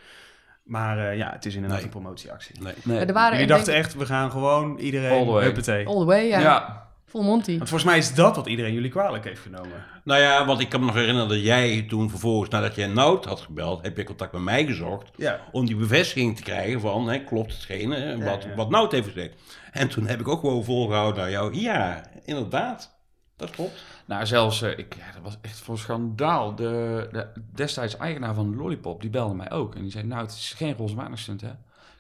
Maar 0.63 1.11
eh, 1.11 1.17
ja, 1.17 1.31
het 1.33 1.45
is 1.47 1.55
inderdaad 1.55 1.79
Nee. 1.79 1.87
een 1.87 1.93
promotieactie. 1.93 2.63
Nee. 2.63 2.75
nee. 2.85 2.99
Er 2.99 3.13
waren 3.13 3.33
Jullie 3.33 3.47
dachten 3.55 3.75
echt, 3.75 3.95
we 3.95 4.07
gaan 4.07 4.31
gewoon 4.31 4.71
All 4.77 4.83
iedereen, 4.83 5.25
the 5.25 5.31
way. 5.31 5.45
huppatee. 5.45 5.87
All 5.87 5.99
the 5.99 6.05
way, 6.05 6.27
ja. 6.27 6.41
ja. 6.41 6.81
Full 7.07 7.23
Monty. 7.25 7.57
Want 7.57 7.69
volgens 7.69 7.91
mij 7.91 7.99
is 7.99 8.15
dat 8.15 8.37
wat 8.37 8.47
iedereen 8.47 8.73
jullie 8.73 8.91
kwalijk 8.91 9.25
heeft 9.25 9.41
genomen. 9.41 9.85
Nou 10.05 10.21
ja, 10.21 10.47
want 10.47 10.61
ik 10.61 10.69
kan 10.69 10.81
me 10.81 10.87
nog 10.87 10.95
herinneren 10.95 11.29
dat 11.29 11.43
jij 11.43 11.83
toen 11.89 12.11
vervolgens, 12.11 12.51
nadat 12.51 12.75
jij 12.75 12.87
Nout 12.87 13.25
had 13.25 13.41
gebeld, 13.41 13.83
heb 13.83 13.97
je 13.97 14.05
contact 14.05 14.33
met 14.33 14.43
mij 14.43 14.65
gezocht. 14.67 15.11
Ja. 15.17 15.41
Om 15.53 15.67
die 15.67 15.77
bevestiging 15.77 16.37
te 16.37 16.43
krijgen 16.43 16.81
van, 16.81 17.09
hè, 17.09 17.25
klopt 17.25 17.53
hetgeen 17.53 17.91
hè, 17.91 18.25
wat, 18.25 18.43
ja. 18.43 18.55
wat 18.55 18.71
Nout 18.71 18.93
heeft 18.93 19.07
gezegd. 19.07 19.35
En 19.73 19.89
toen 19.89 20.07
heb 20.07 20.21
ik 20.21 20.29
ook 20.29 20.41
gewoon 20.41 20.65
volgehouden 20.65 21.23
naar 21.23 21.31
jou. 21.31 21.55
Ja, 21.55 22.05
inderdaad. 22.25 23.01
Dat 23.37 23.51
klopt. 23.51 23.85
Nou, 24.07 24.27
zelfs, 24.27 24.63
eh, 24.63 24.79
ik, 24.79 24.95
ja, 24.99 25.13
dat 25.13 25.23
was 25.23 25.39
echt 25.41 25.59
voor 25.59 25.79
schandaal. 25.79 26.55
De, 26.55 27.09
de 27.13 27.27
destijds 27.53 27.97
eigenaar 27.97 28.35
van 28.35 28.57
Lollipop, 28.57 29.01
die 29.01 29.11
belde 29.11 29.35
mij 29.35 29.51
ook. 29.51 29.75
En 29.75 29.83
die 29.83 29.91
zei, 29.91 30.05
nou, 30.07 30.23
het 30.23 30.31
is 30.33 30.53
geen 30.57 30.75
roze 30.77 30.95
hè? 30.97 31.51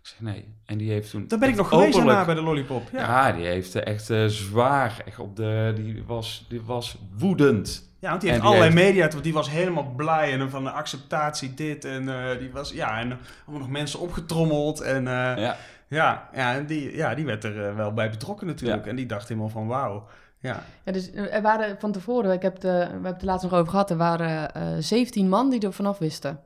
Ik 0.02 0.08
zeg, 0.08 0.20
nee. 0.20 0.54
En 0.64 0.78
die 0.78 0.90
heeft 0.90 1.10
toen... 1.10 1.28
Daar 1.28 1.38
ben 1.38 1.48
ik 1.48 1.56
nog 1.56 1.68
geweest 1.68 1.88
openlijk- 1.88 2.08
daarna 2.08 2.24
bij 2.24 2.34
de 2.34 2.42
Lollipop. 2.42 2.82
Ja, 2.92 3.00
Ja, 3.00 3.32
die 3.36 3.46
heeft 3.46 3.74
eh, 3.74 3.92
echt 3.92 4.10
eh, 4.10 4.24
zwaar, 4.26 5.02
echt 5.06 5.18
op 5.18 5.36
de, 5.36 5.72
die 5.76 6.02
was, 6.06 6.46
die 6.48 6.62
was 6.62 6.96
woedend. 7.16 7.90
ja 7.98 8.08
want 8.08 8.20
die 8.20 8.30
heeft 8.30 8.42
allerlei 8.42 8.70
heeft- 8.72 8.84
media, 8.86 9.08
want 9.08 9.24
die 9.24 9.32
was 9.32 9.50
helemaal 9.50 9.92
blij 9.96 10.32
en 10.32 10.50
van 10.50 10.64
de 10.64 10.70
acceptatie 10.70 11.54
dit 11.54 11.84
en 11.84 12.08
die 12.38 12.50
was, 12.50 12.72
ja, 12.72 12.98
en 12.98 13.18
allemaal 13.46 13.60
nog 13.60 13.68
mensen 13.70 14.00
opgetrommeld 14.00 14.80
en 14.80 15.04
ja, 15.04 15.56
Ja, 15.88 16.28
ja, 16.34 16.54
en 16.54 16.66
die, 16.66 16.96
ja, 16.96 17.14
die 17.14 17.24
werd 17.24 17.44
er 17.44 17.76
wel 17.76 17.92
bij 17.92 18.10
betrokken 18.10 18.46
natuurlijk 18.46 18.84
Ja. 18.84 18.90
en 18.90 18.96
die 18.96 19.06
dacht 19.06 19.28
helemaal 19.28 19.48
van 19.48 19.66
wauw, 19.66 20.06
ja. 20.42 20.64
Ja, 20.84 20.92
dus 20.92 21.10
eh, 21.10 21.34
er 21.34 21.42
waren 21.42 21.76
van 21.78 21.92
tevoren, 21.92 22.32
ik 22.32 22.42
heb 22.42 22.60
de, 22.60 22.68
we 22.68 22.74
hebben 22.74 23.04
het 23.12 23.20
er 23.20 23.26
laatst 23.26 23.44
nog 23.50 23.54
over 23.58 23.70
gehad, 23.70 23.90
er 23.90 23.96
waren 23.96 24.54
eh 24.54 24.62
17 24.78 25.28
man 25.28 25.50
die 25.50 25.60
er 25.60 25.72
vanaf 25.72 25.98
wisten. 25.98 26.40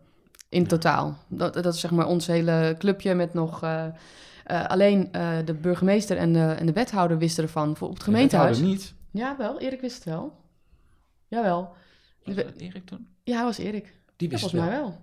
In 0.49 0.67
totaal. 0.67 1.17
Dat, 1.29 1.55
dat 1.55 1.75
is 1.75 1.81
zeg 1.81 1.91
maar 1.91 2.07
ons 2.07 2.27
hele 2.27 2.75
clubje 2.79 3.15
met 3.15 3.35
nog... 3.35 3.63
eh, 3.63 3.87
eh, 4.45 4.65
alleen 4.67 5.13
eh, 5.13 5.29
de 5.45 5.55
burgemeester 5.55 6.17
en 6.17 6.33
de, 6.33 6.41
en 6.59 6.67
de 6.67 6.73
wethouder 6.73 7.19
wisten 7.19 7.45
ervan 7.45 7.77
voor 7.77 7.89
op 7.89 7.95
het 7.95 8.05
de 8.05 8.11
gemeentehuis. 8.11 8.59
wethouder 8.59 8.79
niet. 8.79 8.95
Ja, 9.11 9.37
wel. 9.39 9.61
Erik 9.61 9.81
wist 9.81 9.95
het 9.95 10.05
wel. 10.05 10.33
Jawel. 11.29 11.75
Was 12.25 12.35
dat 12.35 12.57
Erik 12.57 12.87
toen? 12.87 13.09
Ja, 13.23 13.35
hij 13.37 13.45
was 13.45 13.59
Erik. 13.59 13.95
Die 14.17 14.29
Ja, 14.29 14.35
wist 14.35 14.41
volgens 14.41 14.53
het 14.63 14.71
mij 14.71 14.81
wel. 14.81 14.97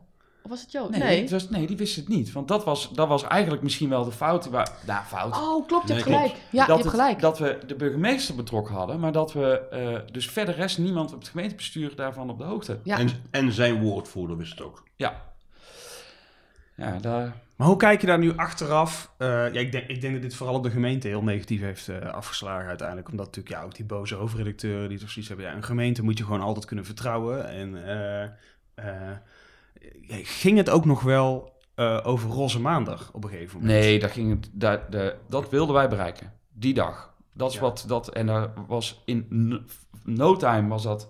Of 0.44 0.50
was 0.50 0.62
het 0.62 0.72
Jo? 0.72 0.89
Nee, 0.89 1.00
Nee. 1.00 1.22
Het 1.22 1.32
was, 1.32 1.50
nee, 1.50 1.68
die 1.68 1.78
wist 1.78 1.96
het 1.96 2.08
niet. 2.08 2.32
Want 2.32 2.48
dat 2.48 2.64
was, 2.64 2.89
dat 2.94 3.08
was 3.08 3.24
eigenlijk 3.24 3.64
misschien 3.64 3.89
wel 3.89 4.04
de 4.06 4.12
fout. 4.12 4.50
Waar, 4.50 4.72
nou, 4.88 5.04
fout. 5.06 5.36
Oh, 5.38 5.68
klopt. 5.68 5.88
Je 5.88 5.94
hebt 5.94 6.06
gelijk. 6.06 6.32
Ja, 6.32 6.38
je 6.50 6.58
dat, 6.58 6.68
hebt 6.68 6.84
het- 6.84 6.89
gelijk. 6.89 7.20
dat 7.20 7.39
we 7.39 7.60
de 7.68 7.76
burgemeester 7.76 8.36
betrokken 8.36 8.76
hadden, 8.76 9.00
maar 9.00 9.12
dat 9.12 9.34
we 9.34 9.60
eh, 9.72 10.00
dus 10.12 10.30
verder 10.30 10.56
rest 10.56 10.78
niemand 10.78 11.14
op 11.14 11.20
het 11.20 11.28
gemeentebestuur 11.30 11.96
daarvan 11.96 12.30
op 12.30 12.38
de 12.38 12.44
hoogte. 12.44 12.80
Ja. 12.84 12.98
En, 13.00 13.10
en 13.32 13.52
zijn 13.52 13.82
woordvoerder 13.82 14.38
wist 14.38 14.52
het 14.52 14.62
ook. 14.62 14.84
Ja. 14.96 15.22
Ja, 16.76 16.98
daar, 16.98 17.34
Maar 17.56 17.68
hoe 17.68 17.78
kijk 17.78 18.02
je 18.02 18.08
daar 18.08 18.20
nu 18.20 18.36
achteraf? 18.38 19.12
Eh, 19.18 19.28
ja, 19.28 19.60
ik, 19.60 19.72
denk, 19.72 19.88
ik 19.88 20.02
denk 20.02 20.14
dat 20.14 20.22
dit 20.22 20.36
vooral 20.36 20.56
op 20.56 20.64
de 20.64 20.70
gemeente 20.70 21.08
heel 21.08 21.24
negatief 21.24 21.62
heeft 21.62 21.88
eh, 21.89 22.10
afgeslagen 22.14 22.68
uiteindelijk. 22.68 23.10
Omdat 23.10 23.26
natuurlijk 23.26 23.56
ja, 23.56 23.64
ook 23.64 23.76
die 23.76 23.86
boze 23.86 24.16
hoofdredacteuren 24.16 24.89
die 24.89 24.98
toch 25.00 25.10
zoiets 25.10 25.28
hebben. 25.30 25.48
Ja, 25.48 25.56
een 25.56 25.64
gemeente 25.64 26.04
moet 26.04 26.18
je 26.18 26.24
gewoon 26.24 26.41
altijd 26.41 26.66
kunnen 26.66 26.86
vertrouwen. 26.86 27.48
En 27.50 27.86
eh, 27.86 28.24
eh, 28.76 29.18
ging 30.23 30.57
het 30.57 30.69
ook 30.69 30.86
nog 30.86 31.01
wel 31.01 31.51
eh, 31.75 31.99
over 32.03 32.29
Roze 32.29 32.59
Maandag 32.59 33.09
op 33.13 33.23
een 33.23 33.29
gegeven 33.29 33.59
moment? 33.59 33.79
nee, 33.79 33.99
daar 33.99 34.09
ging 34.09 34.29
het, 34.29 34.49
de, 34.91 35.15
dat 35.29 35.49
wilden 35.49 35.75
wij 35.75 35.89
bereiken. 35.89 36.34
Die 36.53 36.73
dag. 36.73 37.13
Dat 37.34 37.49
is 37.49 37.55
Ja. 37.55 37.61
wat 37.61 37.84
dat. 37.88 38.07
En 38.09 38.25
daar 38.25 38.53
was 38.67 39.01
in 39.05 39.25
no, 39.29 39.59
no 40.03 40.36
time 40.36 40.67
was 40.67 40.84
dat 40.84 41.09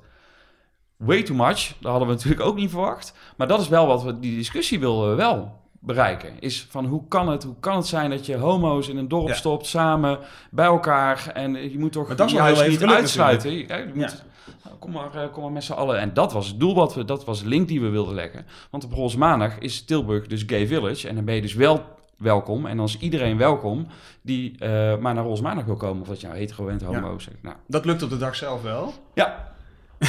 way 0.98 1.24
too 1.24 1.36
much. 1.36 1.74
Dat 1.80 1.92
hadden 1.92 2.08
we 2.08 2.14
natuurlijk 2.14 2.42
ook 2.42 2.56
niet 2.56 2.70
verwacht. 2.70 3.14
Maar 3.38 3.48
dat 3.48 3.62
is 3.62 3.68
wel 3.68 3.88
wat 3.88 4.04
we, 4.04 4.20
die 4.20 4.36
discussie 4.38 4.80
wilden 4.80 5.10
we 5.10 5.16
wel 5.16 5.62
bereiken. 5.86 6.30
Is 6.40 6.68
van 6.70 6.86
hoe 6.86 7.08
kan 7.08 7.30
het, 7.30 7.44
hoe 7.44 7.56
kan 7.60 7.76
het 7.76 7.86
zijn 7.88 8.10
dat 8.10 8.26
je 8.26 8.36
homo's 8.38 8.88
in 8.88 8.98
een 8.98 9.08
dorp 9.08 9.28
Ja. 9.28 9.34
stopt 9.34 9.66
samen 9.66 10.20
bij 10.52 10.66
elkaar 10.66 11.28
en 11.34 11.72
je 11.72 11.80
moet 11.80 11.92
toch 11.92 12.08
Maar 12.08 12.16
dat 12.16 12.28
is 12.28 12.34
wel 12.34 12.44
juist 12.44 12.62
heel 12.62 12.72
even 12.72 12.88
niet 12.88 12.96
uitsluiten. 12.96 13.52
Je, 13.52 13.58
je 13.58 13.92
moet, 13.94 14.24
nou, 14.64 14.76
kom, 14.80 14.92
maar, 14.92 15.16
eh, 15.16 15.32
kom 15.32 15.44
maar 15.44 15.52
met 15.52 15.64
z'n 15.64 15.72
allen. 15.74 16.00
En 16.00 16.14
dat 16.14 16.34
was 16.34 16.48
het 16.48 16.60
doel, 16.60 16.76
wat 16.76 16.94
we, 16.96 17.06
dat 17.06 17.26
was 17.26 17.42
de 17.42 17.48
link 17.48 17.68
die 17.68 17.82
we 17.82 17.90
wilden 17.90 18.14
leggen. 18.14 18.46
Want 18.70 18.84
op 18.84 18.94
Roze 18.94 19.18
Maandag 19.18 19.58
is 19.58 19.86
Tilburg 19.86 20.28
dus 20.28 20.44
Gay 20.48 20.68
Village 20.68 21.08
en 21.08 21.16
dan 21.16 21.26
ben 21.26 21.36
je 21.36 21.42
dus 21.42 21.54
wel 21.54 21.84
welkom. 22.18 22.66
En 22.66 22.78
dan 22.78 22.86
is 22.86 22.98
iedereen 22.98 23.38
welkom 23.38 23.88
die 24.22 24.56
eh, 24.60 24.98
maar 24.98 25.14
naar 25.14 25.24
Roze 25.24 25.42
Maandag 25.42 25.66
wil 25.66 25.76
komen. 25.76 26.02
Of 26.02 26.08
dat 26.08 26.22
je 26.22 26.28
nou 26.28 26.40
hetero 26.40 26.66
bent, 26.66 26.82
homo. 26.82 27.20
Zeg. 27.20 27.34
Nou, 27.42 27.56
Dat 27.68 27.86
lukt 27.86 28.04
op 28.04 28.10
de 28.10 28.18
dag 28.18 28.36
zelf 28.36 28.62
wel. 28.62 28.94
ja, 29.14 29.53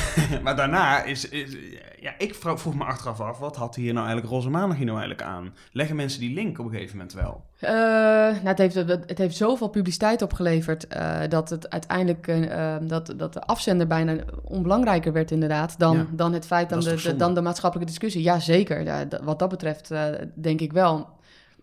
maar 0.43 0.57
daarna 0.57 1.03
is, 1.03 1.29
is... 1.29 1.57
Ja, 2.01 2.13
ik 2.19 2.35
vro- 2.35 2.57
vroeg 2.57 2.75
me 2.75 2.85
achteraf 2.85 3.21
af, 3.21 3.39
wat 3.39 3.57
had 3.57 3.75
hier 3.75 3.93
nou 3.93 4.07
eigenlijk 4.07 4.35
Roze 4.35 4.51
Maandag 4.51 4.77
hier 4.77 4.87
nou 4.87 4.99
eigenlijk 4.99 5.29
aan? 5.29 5.55
Leggen 5.73 5.97
mensen 5.97 6.21
die 6.21 6.35
link 6.35 6.59
op 6.59 6.65
een 6.65 6.71
gegeven 6.73 6.97
moment 6.97 7.15
wel? 7.15 7.45
Eh, 7.59 7.71
nou, 7.71 8.47
het, 8.47 8.59
heeft, 8.59 8.75
het 8.75 9.19
heeft 9.19 9.37
zoveel 9.37 9.69
publiciteit 9.69 10.23
opgeleverd 10.23 10.87
eh, 10.87 11.21
dat 11.29 11.51
het 11.51 11.71
uiteindelijk 11.71 12.27
eh, 12.29 12.75
eh, 12.75 12.83
dat, 12.83 13.15
dat 13.17 13.33
de 13.33 13.41
afzender 13.41 13.87
bijna 13.87 14.17
onbelangrijker 14.45 15.13
werd 15.13 15.31
inderdaad 15.31 15.79
dan, 15.79 15.97
Ja. 15.97 16.07
dan 16.11 16.33
het 16.33 16.47
feit 16.47 16.69
dan 16.69 16.81
de, 16.81 17.15
dan 17.17 17.35
de 17.35 17.41
maatschappelijke 17.41 17.91
discussie. 17.93 18.23
Ja, 18.23 18.39
zeker. 18.39 18.83
Ja, 18.83 19.07
wat 19.23 19.39
dat 19.39 19.49
betreft 19.49 19.91
denk 20.35 20.61
ik 20.61 20.73
wel. 20.73 21.09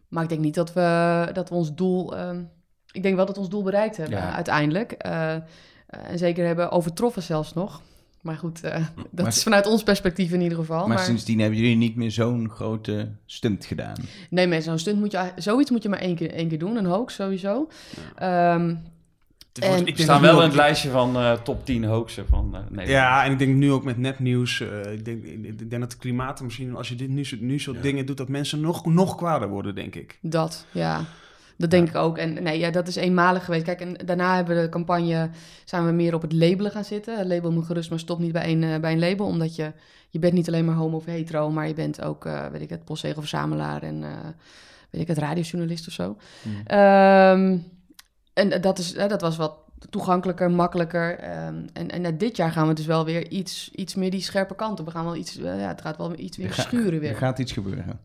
Maar 0.07 0.23
ik 0.23 0.29
denk 0.29 0.41
niet 0.41 0.55
dat 0.55 0.73
we, 0.73 1.29
dat 1.33 1.49
we 1.49 1.55
ons 1.55 1.75
doel. 1.75 2.17
ehm, 2.17 2.41
ik 2.91 3.03
denk 3.03 3.15
wel 3.15 3.25
dat 3.25 3.35
we 3.35 3.41
ons 3.41 3.49
doel 3.49 3.63
bereikt 3.63 3.97
hebben 3.97 4.17
Ja. 4.17 4.33
uiteindelijk. 4.35 4.91
En 4.91 6.17
zeker 6.17 6.45
hebben 6.45 6.71
overtroffen 6.71 7.21
zelfs 7.23 7.53
nog. 7.53 7.81
Maar 8.21 8.35
goed, 8.37 8.63
eh, 8.63 8.75
dat 8.95 9.07
Maar- 9.11 9.27
is 9.27 9.43
vanuit 9.43 9.65
ons 9.67 9.83
perspectief 9.83 10.31
in 10.31 10.41
ieder 10.41 10.57
geval. 10.57 10.79
Maar 10.79 10.87
Maar, 10.87 11.05
sindsdien 11.05 11.39
hebben 11.39 11.59
jullie 11.59 11.75
niet 11.75 11.95
meer 11.95 12.11
zo'n 12.11 12.49
grote 12.49 13.09
stunt 13.25 13.65
gedaan. 13.65 13.95
Nee, 14.29 14.47
met 14.47 14.63
zo'n 14.63 14.79
stunt 14.79 14.99
moet 14.99 15.11
je... 15.11 15.31
Zoiets 15.35 15.71
moet 15.71 15.83
je 15.83 15.89
maar 15.89 15.99
één 15.99 16.15
keer, 16.15 16.31
één 16.33 16.47
keer 16.47 16.59
doen, 16.59 16.75
een 16.75 16.85
hoax 16.85 17.15
sowieso. 17.15 17.67
Ehm, 18.15 18.75
Het 19.53 19.63
En- 19.63 19.85
ik 19.85 19.97
nu 19.97 20.05
wel 20.05 20.37
in 20.41 20.45
het 20.47 20.55
lijstje 20.55 20.89
van 20.89 21.15
eh, 21.15 21.31
top 21.33 21.65
10 21.65 21.83
hoaxen 21.83 22.25
van 22.29 22.49
eh 22.55 22.59
Nederland. 22.61 22.87
Ja, 22.89 23.25
en 23.25 23.31
ik 23.31 23.39
denk 23.39 23.55
nu 23.55 23.71
ook 23.71 23.83
met 23.83 23.97
nepnieuws. 23.97 24.61
eh 24.61 24.93
ik, 24.93 25.05
denk, 25.05 25.23
ik 25.23 25.57
denk 25.57 25.71
dat 25.71 25.81
het 25.91 25.97
klimaat 25.97 26.41
misschien, 26.41 26.75
als 26.75 26.89
je 26.89 26.95
dit 26.95 27.09
nu, 27.09 27.25
zo- 27.25 27.35
nu 27.39 27.59
soort 27.59 27.75
Ja. 27.75 27.81
dingen 27.81 28.05
doet, 28.05 28.17
dat 28.17 28.27
mensen 28.29 28.59
nog, 28.61 28.85
nog 28.85 29.15
kwader 29.15 29.49
worden, 29.49 29.75
denk 29.75 29.95
ik. 29.95 30.17
Dat, 30.21 30.65
ja. 30.71 31.01
Dat 31.61 31.69
denk 31.71 31.87
ik 31.87 31.95
ook. 31.95 32.17
En 32.17 32.43
nee, 32.43 32.59
ja, 32.59 32.69
dat 32.69 32.87
is 32.87 32.95
eenmalig 32.95 33.45
geweest. 33.45 33.63
Kijk, 33.63 33.81
en 33.81 33.93
daarna 34.05 34.35
hebben 34.35 34.55
we 34.55 34.61
de 34.61 34.69
campagne, 34.69 35.29
zijn 35.65 35.85
we 35.85 35.91
meer 35.91 36.13
op 36.13 36.21
het 36.21 36.33
labelen 36.33 36.71
gaan 36.71 36.83
zitten. 36.83 37.17
Het 37.17 37.27
label 37.27 37.51
moet 37.51 37.65
gerust, 37.65 37.89
maar 37.89 37.99
stop 37.99 38.19
niet 38.19 38.31
bij 38.31 38.51
een, 38.51 38.63
eh, 38.63 38.79
bij 38.79 38.91
een 38.91 38.99
label. 38.99 39.25
Omdat 39.25 39.55
je, 39.55 39.71
je 40.09 40.19
bent 40.19 40.33
niet 40.33 40.47
alleen 40.47 40.65
maar 40.65 40.75
homo 40.75 40.95
of 40.97 41.05
hetero, 41.05 41.49
maar 41.51 41.67
je 41.67 41.73
bent 41.73 42.01
ook, 42.01 42.25
eh, 42.25 42.45
weet 42.47 42.61
ik 42.61 42.69
het, 42.69 42.83
postzegelverzamelaar 42.85 43.83
en, 43.83 44.03
eh, 44.03 44.09
weet 44.89 45.01
ik 45.01 45.07
het, 45.07 45.17
radiojournalist 45.17 45.87
of 45.87 45.93
zo. 45.93 46.17
Ehm, 46.65 47.57
en 48.33 48.61
dat, 48.61 48.79
is, 48.79 48.93
dat 48.93 49.21
was 49.21 49.37
wat 49.37 49.53
toegankelijker, 49.89 50.51
makkelijker. 50.51 51.17
Ehm, 51.19 51.55
en, 51.73 51.89
en 51.89 52.17
dit 52.17 52.35
jaar 52.37 52.51
gaan 52.51 52.67
we 52.67 52.73
dus 52.73 52.85
wel 52.85 53.05
weer 53.05 53.27
iets, 53.29 53.69
iets 53.75 53.95
meer 53.95 54.11
die 54.11 54.21
scherpe 54.21 54.55
kant 54.55 54.79
op. 54.79 54.85
We 54.85 54.91
gaan 54.91 55.05
wel 55.05 55.15
iets, 55.15 55.33
ja, 55.33 55.67
het 55.67 55.81
gaat 55.81 55.97
wel 55.97 56.19
iets 56.19 56.37
weer 56.37 56.47
Er 56.47 56.53
schuren 56.53 56.93
Er 56.93 56.99
weer. 56.99 57.15
gaat 57.15 57.39
iets 57.39 57.51
gebeuren. 57.51 57.99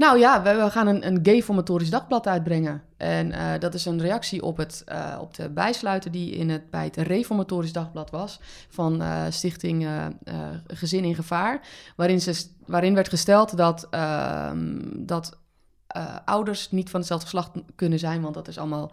Nou 0.00 0.18
ja, 0.18 0.42
we, 0.42 0.70
gaan 0.70 0.86
een, 0.86 1.06
een 1.06 1.18
gay-formatorisch 1.22 1.90
dagblad 1.90 2.26
uitbrengen. 2.26 2.82
En 2.96 3.32
eh, 3.32 3.58
dat 3.58 3.74
is 3.74 3.84
een 3.84 4.00
reactie 4.00 4.42
op, 4.42 4.56
het, 4.56 4.82
eh, 4.86 5.18
op 5.20 5.34
de 5.34 5.48
bijsluiter 5.48 6.10
die 6.10 6.30
in 6.30 6.50
het, 6.50 6.70
bij 6.70 6.84
het 6.84 6.96
reformatorisch 6.96 7.72
dagblad 7.72 8.10
was 8.10 8.40
van 8.68 9.02
eh, 9.02 9.22
Stichting 9.30 9.88
Gezin 10.66 11.04
in 11.04 11.14
Gevaar. 11.14 11.60
Waarin, 11.96 12.20
ze, 12.20 12.44
waarin 12.66 12.94
werd 12.94 13.08
gesteld 13.08 13.56
dat, 13.56 13.86
ehm, 13.90 14.78
dat 14.96 15.38
ouders 16.24 16.70
niet 16.70 16.90
van 16.90 17.00
hetzelfde 17.00 17.26
geslacht 17.26 17.50
kunnen 17.74 17.98
zijn, 17.98 18.20
want 18.20 18.34
dat 18.34 18.48
is 18.48 18.58
allemaal 18.58 18.92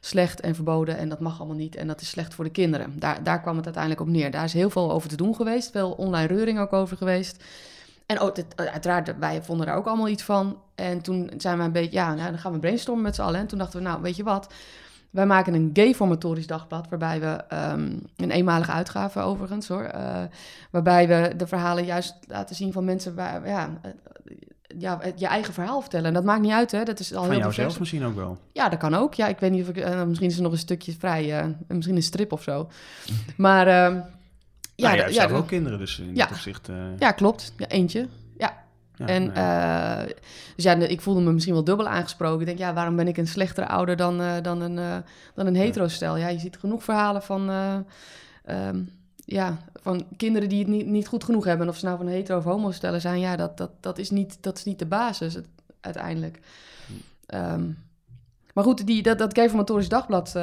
slecht 0.00 0.40
en 0.40 0.54
verboden 0.54 0.96
en 0.96 1.08
dat 1.08 1.20
mag 1.20 1.38
allemaal 1.38 1.56
niet 1.56 1.76
en 1.76 1.86
dat 1.86 2.00
is 2.00 2.08
slecht 2.08 2.34
voor 2.34 2.44
de 2.44 2.50
kinderen. 2.50 2.98
Daar, 2.98 3.22
daar 3.22 3.40
kwam 3.40 3.56
het 3.56 3.64
uiteindelijk 3.64 4.02
op 4.02 4.08
neer. 4.08 4.30
Daar 4.30 4.44
is 4.44 4.52
heel 4.52 4.70
veel 4.70 4.92
over 4.92 5.08
te 5.08 5.16
doen 5.16 5.34
geweest, 5.34 5.70
veel 5.70 5.90
online 5.90 6.26
reuring 6.26 6.58
ook 6.58 6.72
over 6.72 6.96
geweest. 6.96 7.44
En 8.06 8.18
ook, 8.18 8.34
dit- 8.34 8.56
uiteraard, 8.56 9.18
wij 9.18 9.42
vonden 9.42 9.66
daar 9.66 9.76
ook 9.76 9.86
allemaal 9.86 10.08
iets 10.08 10.22
van. 10.22 10.58
En 10.74 11.00
toen 11.00 11.30
zijn 11.36 11.58
we 11.58 11.64
een 11.64 11.72
beetje, 11.72 11.92
ja, 11.96 12.14
nou, 12.14 12.30
dan 12.30 12.38
gaan 12.38 12.52
we 12.52 12.58
brainstormen 12.58 13.02
met 13.02 13.14
z'n 13.14 13.22
allen. 13.22 13.40
En 13.40 13.46
toen 13.46 13.58
dachten 13.58 13.78
we, 13.82 13.84
nou, 13.88 14.02
weet 14.02 14.16
je 14.16 14.22
wat? 14.22 14.52
Wij 15.10 15.26
maken 15.26 15.54
een 15.54 15.70
gay-formatorisch 15.72 16.46
dagblad, 16.46 16.86
waarbij 16.88 17.20
we 17.20 17.26
ehm, 17.48 17.96
een 18.16 18.30
eenmalige 18.30 18.70
uitgave 18.70 19.20
overigens 19.20 19.68
hoor, 19.68 19.82
eh, 19.82 20.22
waarbij 20.70 21.08
we 21.08 21.36
de 21.36 21.46
verhalen 21.46 21.84
juist 21.84 22.14
laten 22.28 22.56
zien 22.56 22.72
van 22.72 22.84
mensen 22.84 23.14
waar, 23.14 23.46
ja, 23.48 23.78
eh, 23.82 23.90
ja, 24.78 25.00
je 25.16 25.26
eigen 25.26 25.54
verhaal 25.54 25.80
vertellen. 25.80 26.06
En 26.06 26.14
dat 26.14 26.24
maakt 26.24 26.40
niet 26.40 26.52
uit, 26.52 26.70
hè? 26.70 26.82
Dat 26.82 26.98
is 27.00 27.14
al 27.14 27.20
Van 27.22 27.30
heel 27.30 27.38
jou 27.38 27.50
divers. 27.50 27.66
zelf 27.66 27.78
misschien 27.78 28.04
ook 28.04 28.14
wel. 28.14 28.38
Ja, 28.52 28.68
dat 28.68 28.78
kan 28.78 28.94
ook. 28.94 29.14
Ja, 29.14 29.26
ik 29.26 29.38
weet 29.38 29.50
niet 29.50 29.62
of 29.62 29.68
ik. 29.68 29.76
eh, 29.76 30.02
misschien 30.02 30.28
is 30.30 30.36
er 30.36 30.42
nog 30.42 30.52
een 30.52 30.58
stukje 30.58 30.92
vrij. 30.98 31.38
eh, 31.40 31.46
misschien 31.68 31.96
een 31.96 32.02
strip 32.02 32.32
of 32.32 32.42
zo. 32.42 32.68
Maar. 33.36 33.66
ehm, 33.66 34.00
Ja, 34.76 34.94
ja, 34.94 35.06
ja, 35.06 35.28
ook 35.28 35.46
kinderen, 35.46 35.78
dus 35.78 35.98
in 35.98 36.14
Ja. 36.14 36.24
dat 36.26 36.30
opzicht... 36.30 36.68
eh, 36.68 36.76
ja, 36.98 37.12
klopt. 37.12 37.52
Ja, 37.56 37.66
eentje. 37.68 38.08
Ja. 38.38 38.64
ja, 38.96 39.06
en, 39.06 39.32
nou 39.32 40.00
eh, 40.08 40.14
dus 40.54 40.64
ja, 40.64 40.74
ik 40.74 41.00
voelde 41.00 41.20
me 41.20 41.32
misschien 41.32 41.54
wel 41.54 41.64
dubbel 41.64 41.88
aangesproken. 41.88 42.40
Ik 42.40 42.46
denk, 42.46 42.58
ja, 42.58 42.74
waarom 42.74 42.96
ben 42.96 43.08
ik 43.08 43.16
een 43.16 43.26
slechtere 43.26 43.66
ouder 43.68 43.96
dan, 43.96 44.20
eh, 44.20 44.32
dan 44.42 44.60
een, 44.60 45.02
dan 45.34 45.46
een 45.46 45.56
hetero-stel? 45.56 46.16
Ja, 46.16 46.28
je 46.28 46.38
ziet 46.38 46.56
genoeg 46.58 46.84
verhalen 46.84 47.22
van, 47.22 47.50
eh, 47.50 47.76
ehm, 48.44 48.78
ja, 49.24 49.56
van 49.82 50.06
kinderen 50.16 50.48
die 50.48 50.58
het 50.58 50.68
niet, 50.68 50.86
niet 50.86 51.06
goed 51.08 51.24
genoeg 51.24 51.44
hebben. 51.44 51.66
En 51.66 51.72
of 51.72 51.78
ze 51.78 51.84
nou 51.84 51.96
van 51.96 52.06
hetero 52.06 52.38
of 52.38 52.44
homo-stellen 52.44 53.00
zijn, 53.00 53.20
ja, 53.20 53.36
dat, 53.36 53.56
dat, 53.56 53.70
dat, 53.80 53.98
is 53.98 54.10
niet, 54.10 54.38
dat 54.40 54.58
is 54.58 54.64
niet 54.64 54.78
de 54.78 54.86
basis 54.86 55.34
het- 55.34 55.48
uiteindelijk. 55.80 56.38
Ehm, 57.26 57.64
maar 58.56 58.64
goed, 58.64 58.86
die, 58.86 59.02
dat, 59.02 59.18
dat 59.18 59.36
Reformatorisch 59.36 59.88
Dagblad, 59.88 60.34
eh, 60.34 60.42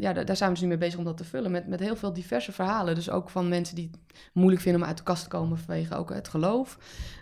ja, 0.00 0.12
daar, 0.12 0.36
zijn 0.36 0.48
we 0.48 0.54
dus 0.54 0.60
nu 0.60 0.66
mee 0.66 0.78
bezig 0.78 0.98
om 0.98 1.04
dat 1.04 1.16
te 1.16 1.24
vullen. 1.24 1.50
Met, 1.50 1.66
met 1.66 1.80
heel 1.80 1.96
veel 1.96 2.12
diverse 2.12 2.52
verhalen. 2.52 2.94
Dus 2.94 3.10
ook 3.10 3.30
van 3.30 3.48
mensen 3.48 3.74
die 3.74 3.90
het 3.92 4.20
moeilijk 4.32 4.62
vinden 4.62 4.82
om 4.82 4.88
uit 4.88 4.96
de 4.96 5.02
kast 5.02 5.22
te 5.22 5.28
komen 5.28 5.58
vanwege 5.58 5.94
ook 5.94 6.14
het 6.14 6.28
geloof. 6.28 6.78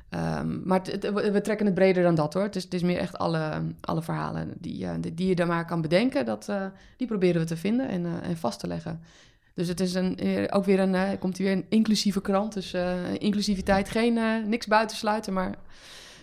Ehm, 0.08 0.58
maar 0.64 0.82
we, 1.32 1.40
trekken 1.40 1.66
het 1.66 1.74
breder 1.74 2.02
dan 2.02 2.14
dat 2.14 2.34
hoor. 2.34 2.42
Het 2.42 2.56
is, 2.56 2.64
het 2.64 2.74
is 2.74 2.82
meer 2.82 2.98
echt 2.98 3.18
alle, 3.18 3.62
alle 3.80 4.02
verhalen 4.02 4.52
die, 4.58 4.86
eh, 4.86 4.94
die, 5.14 5.26
je 5.28 5.34
daar 5.34 5.46
maar 5.46 5.64
kan 5.64 5.80
bedenken. 5.80 6.24
Dat, 6.24 6.48
eh, 6.48 6.66
die 6.96 7.06
proberen 7.06 7.40
we 7.40 7.46
te 7.46 7.56
vinden 7.56 7.88
en, 7.88 8.06
en 8.22 8.36
vast 8.36 8.60
te 8.60 8.66
leggen. 8.66 9.00
Dus 9.54 9.68
het 9.68 9.80
is 9.80 9.94
een, 9.94 10.46
ook 10.50 10.64
weer 10.64 10.80
een, 10.80 11.18
komt 11.18 11.38
weer 11.38 11.52
een 11.52 11.66
inclusieve 11.68 12.20
krant. 12.20 12.54
Dus 12.54 12.74
inclusiviteit, 13.18 13.88
geen, 13.88 14.18
niks 14.48 14.66
buitensluiten, 14.66 15.32
maar 15.32 15.54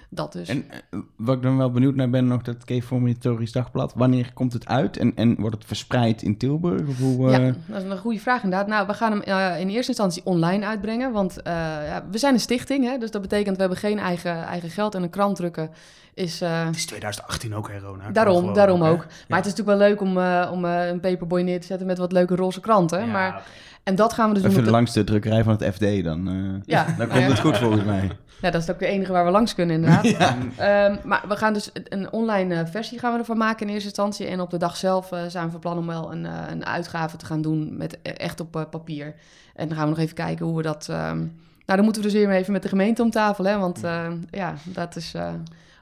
dat 0.09 0.33
dus. 0.33 0.47
En 0.49 0.65
eh, 0.69 0.99
wat 1.15 1.35
ik 1.35 1.41
dan 1.41 1.57
wel 1.57 1.71
benieuwd 1.71 1.95
naar 1.95 2.09
ben, 2.09 2.27
nog 2.27 2.41
dat 2.41 2.55
Reformatorisch 2.65 3.51
Dagblad. 3.51 3.93
Wanneer 3.95 4.31
komt 4.33 4.53
het 4.53 4.67
uit 4.67 4.97
en, 4.97 5.11
en 5.15 5.35
wordt 5.39 5.55
het 5.55 5.65
verspreid 5.65 6.21
in 6.21 6.37
Tilburg? 6.37 6.87
Of 6.87 6.97
hoe, 6.97 7.31
eh, 7.31 7.45
Ja, 7.45 7.53
dat 7.65 7.83
is 7.83 7.89
een 7.89 7.97
goede 7.97 8.19
vraag 8.19 8.43
inderdaad. 8.43 8.67
Nou, 8.67 8.87
we 8.87 8.93
gaan 8.93 9.11
hem 9.11 9.21
eh, 9.21 9.59
in 9.59 9.67
eerste 9.69 9.87
instantie 9.87 10.21
online 10.25 10.65
uitbrengen, 10.65 11.11
want 11.11 11.41
eh, 11.41 11.53
ja, 11.87 12.03
we 12.11 12.17
zijn 12.17 12.33
een 12.33 12.39
stichting, 12.39 12.85
hè, 12.85 12.97
dus 12.97 13.11
dat 13.11 13.21
betekent 13.21 13.55
we 13.55 13.61
hebben 13.61 13.79
geen 13.79 13.99
eigen, 13.99 14.43
eigen 14.43 14.69
geld 14.69 14.95
en 14.95 15.03
een 15.03 15.09
krant 15.09 15.35
drukken 15.35 15.69
is... 16.13 16.41
eh, 16.41 16.65
Het 16.65 16.75
is 16.75 16.85
2018 16.85 17.55
ook, 17.55 17.69
hè, 17.71 17.79
Rona? 17.79 18.11
Daarom, 18.11 18.37
gewoon 18.37 18.53
daarom 18.53 18.81
hè? 18.81 18.89
ook. 18.89 19.05
Maar 19.27 19.37
het 19.37 19.45
is 19.47 19.53
natuurlijk 19.55 19.77
wel 19.77 19.87
leuk 19.87 20.01
om, 20.01 20.17
eh, 20.17 20.49
om 20.51 20.65
eh, 20.65 20.87
een 20.87 20.99
paperboy 20.99 21.41
neer 21.41 21.59
te 21.61 21.67
zetten 21.67 21.87
met 21.87 21.97
wat 21.97 22.11
leuke 22.11 22.35
roze 22.35 22.59
kranten. 22.59 22.99
Ja, 22.99 23.11
maar. 23.11 23.43
En 23.85 23.95
dat 23.95 24.13
gaan 24.13 24.27
we 24.27 24.33
dus 24.33 24.41
doen. 24.41 24.51
even 24.51 24.63
op 24.63 24.69
de- 24.69 24.75
langs 24.75 24.93
de 24.93 25.03
drukkerij 25.03 25.43
van 25.43 25.55
het 25.59 25.73
FD, 25.75 26.03
dan, 26.03 26.27
eh, 26.27 26.61
Ja, 26.65 26.85
dan 26.97 27.07
komt 27.07 27.19
ja. 27.21 27.27
het 27.27 27.39
goed 27.39 27.57
volgens 27.57 27.83
mij. 27.83 28.11
Ja, 28.41 28.51
dat 28.51 28.61
is 28.63 28.69
ook 28.71 28.79
de 28.79 28.85
enige 28.85 29.11
waar 29.11 29.25
we 29.25 29.31
langs 29.31 29.55
kunnen, 29.55 29.75
inderdaad. 29.75 30.07
Ja. 30.17 30.37
Ehm, 30.57 30.97
maar 31.07 31.23
we 31.27 31.35
gaan 31.35 31.53
dus 31.53 31.71
een 31.73 32.11
online 32.11 32.55
eh, 32.55 32.67
versie 32.67 32.99
gaan 32.99 33.13
we 33.13 33.19
ervan 33.19 33.37
maken 33.37 33.67
in 33.67 33.73
eerste 33.73 33.87
instantie. 33.87 34.25
En 34.27 34.39
op 34.41 34.49
de 34.49 34.57
dag 34.57 34.77
zelf 34.77 35.11
eh, 35.11 35.19
zijn 35.27 35.45
we 35.45 35.51
van 35.51 35.59
plan 35.59 35.77
om 35.77 35.87
wel 35.87 36.11
een, 36.11 36.23
een 36.51 36.65
uitgave 36.65 37.17
te 37.17 37.25
gaan 37.25 37.41
doen 37.41 37.77
met 37.77 38.01
echt 38.01 38.39
op 38.39 38.67
papier. 38.71 39.15
En 39.55 39.67
dan 39.67 39.77
gaan 39.77 39.85
we 39.85 39.91
nog 39.95 39.99
even 40.03 40.15
kijken 40.15 40.45
hoe 40.45 40.55
we 40.57 40.61
dat... 40.61 40.87
ehm, 40.89 41.17
Nou, 41.17 41.29
dan 41.65 41.83
moeten 41.83 42.01
we 42.01 42.07
dus 42.07 42.17
weer 42.17 42.29
even 42.31 42.51
met 42.53 42.61
de 42.63 42.69
gemeente 42.69 43.01
om 43.01 43.09
tafel, 43.09 43.45
hè. 43.45 43.57
Want 43.57 43.83
eh, 43.83 44.11
ja, 44.29 44.53
dat 44.63 44.95
is 44.95 45.13
eh, 45.13 45.33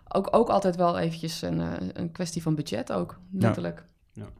ook, 0.07 0.27
ook 0.31 0.49
altijd 0.49 0.75
wel 0.75 0.97
eventjes 0.97 1.41
een, 1.41 1.61
eh, 1.61 1.67
een 1.93 2.11
kwestie 2.11 2.41
van 2.41 2.55
budget 2.55 2.91
ook, 2.91 3.19
letterlijk. 3.31 3.77
Ehm, 4.15 4.25
ja, 4.25 4.31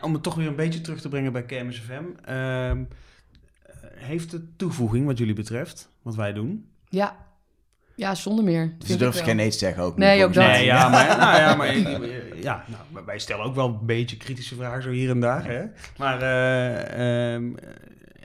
om 0.00 0.12
het 0.12 0.22
toch 0.22 0.34
weer 0.34 0.46
een 0.46 0.56
beetje 0.56 0.80
terug 0.80 1.00
te 1.00 1.08
brengen 1.08 1.32
bij 1.32 1.42
KMSFM. 1.42 2.02
ehm, 2.24 2.84
eh, 3.62 3.74
heeft 3.94 4.32
het 4.32 4.58
toevoeging 4.58 5.06
wat 5.06 5.18
jullie 5.18 5.34
betreft, 5.34 5.88
wat 6.02 6.14
wij 6.14 6.32
doen? 6.32 6.68
Ja, 6.88 7.16
ja 7.94 8.14
zonder 8.14 8.44
meer. 8.44 8.74
Dus 8.78 8.88
je 8.88 8.98
wel. 8.98 9.12
geen 9.12 9.36
nee 9.36 9.50
te 9.50 9.58
zeggen 9.58 9.82
ook. 9.82 9.96
Nee, 9.96 10.16
niet, 10.16 10.24
ook 10.24 10.34
dat. 10.34 10.46
Nee, 10.46 10.64
ja, 10.64 10.88
maar, 10.88 11.06
nou 11.18 11.36
ja, 11.36 11.54
maar 11.54 11.76
ja, 12.36 12.64
nou, 12.66 13.04
wij 13.04 13.18
stellen 13.18 13.44
ook 13.44 13.54
wel 13.54 13.68
een 13.68 13.86
beetje 13.86 14.16
kritische 14.16 14.54
vragen 14.54 14.82
zo 14.82 14.90
hier 14.90 15.10
en 15.10 15.20
daar. 15.20 15.44
Hè? 15.44 15.64
Maar 15.96 16.22
eh, 16.22 17.34
ehm, 17.34 17.52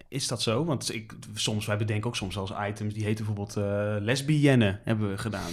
is 0.08 0.28
dat 0.28 0.42
zo? 0.42 0.66
Want 0.66 0.94
ik, 0.94 1.14
soms, 1.34 1.66
wij 1.66 1.78
bedenken 1.78 2.08
ook 2.08 2.16
soms 2.16 2.38
als 2.38 2.54
items, 2.68 2.94
die 2.94 3.04
heten 3.04 3.26
bijvoorbeeld 3.26 3.58
eh 3.58 3.96
lesbienne, 4.00 4.80
hebben 4.84 5.10
we 5.10 5.18
gedaan. 5.18 5.52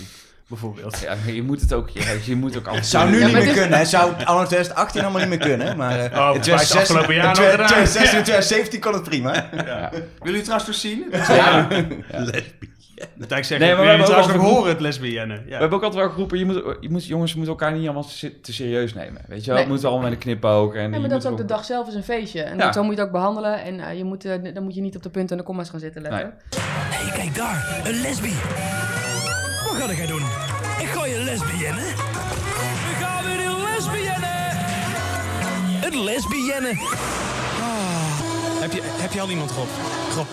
Bijvoorbeeld. 0.51 0.99
Ja, 1.01 1.15
maar 1.25 1.35
je 1.35 1.43
moet 1.43 1.61
het 1.61 1.73
ook, 1.73 1.89
je, 1.89 2.21
je 2.25 2.37
moet 2.37 2.57
ook 2.57 2.67
Het 2.75 2.87
zou 2.87 3.11
nu 3.11 3.19
Ja, 3.19 3.25
niet 3.25 3.35
meer 3.35 3.45
dit- 3.45 3.53
kunnen. 3.55 3.79
Het 3.79 3.89
zou 3.89 4.13
anno 4.25 4.45
2018 4.45 5.03
allemaal 5.03 5.21
niet 5.21 5.29
meer 5.29 5.39
kunnen. 5.39 5.77
Maar 5.77 5.99
eh, 5.99 6.19
Oh, 6.29 6.35
in 6.35 6.41
het 6.41 6.53
afgelopen 6.77 7.15
jaar 7.15 7.25
nog 7.27 7.51
gedaan. 7.51 7.67
2016 7.67 8.19
en 8.19 8.25
2017 8.25 8.81
kon 8.81 8.93
het 8.93 9.03
prima. 9.03 9.49
Willen 9.51 10.09
jullie 10.23 10.41
trouwens 10.43 10.67
nog 10.69 10.77
zien? 10.77 11.05
Ja. 11.29 11.69
Dat 13.29 13.39
ik 13.39 13.45
zeg, 13.45 13.59
Nee, 13.59 13.69
maar 13.69 13.77
we 13.77 13.83
wil 13.83 13.91
hebben 13.91 14.07
ook 14.07 14.13
trouwens 14.13 14.35
nog 14.35 14.45
al 14.45 14.51
horen, 14.55 14.69
het 14.71 14.81
lesbienne. 14.81 15.35
Ja. 15.35 15.41
We 15.45 15.51
hebben 15.55 15.73
ook 15.79 15.85
altijd 15.85 16.03
wel 16.03 16.11
geroepen, 16.13 16.39
je 16.39 16.45
moet, 16.45 16.63
je 16.81 16.91
moet, 16.91 17.07
jongens, 17.07 17.33
je 17.33 17.39
moet 17.39 17.49
elkaar 17.49 17.73
niet 17.73 17.85
allemaal 17.85 18.07
te, 18.43 18.53
serieus 18.53 18.95
nemen. 18.95 19.23
Weet 19.27 19.41
je 19.41 19.47
wel, 19.47 19.55
Nee. 19.55 19.65
het 19.65 19.75
moet 19.75 19.85
allemaal 19.85 20.03
met 20.03 20.13
een 20.13 20.19
knipoog. 20.19 20.75
En 20.75 20.93
Ja, 20.93 20.99
maar 20.99 21.09
dat 21.09 21.25
is 21.25 21.31
ook 21.31 21.37
de 21.37 21.45
dag 21.45 21.65
zelf 21.65 21.89
is 21.89 21.95
een 21.95 22.03
feestje. 22.03 22.43
En 22.43 22.57
Ja. 22.57 22.65
dat- 22.65 22.75
zo 22.75 22.83
moet 22.83 22.95
je 22.95 22.99
het 22.99 23.07
ook 23.09 23.15
behandelen. 23.15 23.63
En 23.63 23.81
eh, 23.81 23.97
je 23.99 24.05
moet, 24.05 24.25
eh, 24.25 24.55
dan 24.55 24.63
moet 24.63 24.75
je 24.75 24.81
niet 24.81 24.97
op 24.97 25.03
de 25.03 25.11
punten 25.11 25.31
en 25.31 25.37
de 25.43 25.45
commas 25.49 25.71
gaan 25.71 25.81
zitten 25.81 26.03
letten. 26.03 26.35
Hé, 26.51 26.61
hey, 26.97 27.13
kijk 27.19 27.35
daar, 27.35 27.81
een 27.85 28.01
lesbi. 28.01 28.33
Wat 29.71 29.89
ga 29.89 29.93
jij 29.95 30.07
doen? 30.07 30.23
Ik 30.79 30.89
ga 30.89 31.07
je 31.07 31.19
lesbienne. 31.19 31.81
We 31.81 33.05
gaan 33.05 33.25
weer 33.25 33.47
een 33.47 33.61
lesbienne. 33.63 34.51
Een 35.83 36.05
lesbienne. 36.05 36.79
Heb 38.61 38.73
je, 38.73 38.81
heb 38.85 39.13
je 39.13 39.21
al 39.21 39.31
iemand, 39.31 39.51
Rob? 39.51 39.69
Rob, 40.17 40.27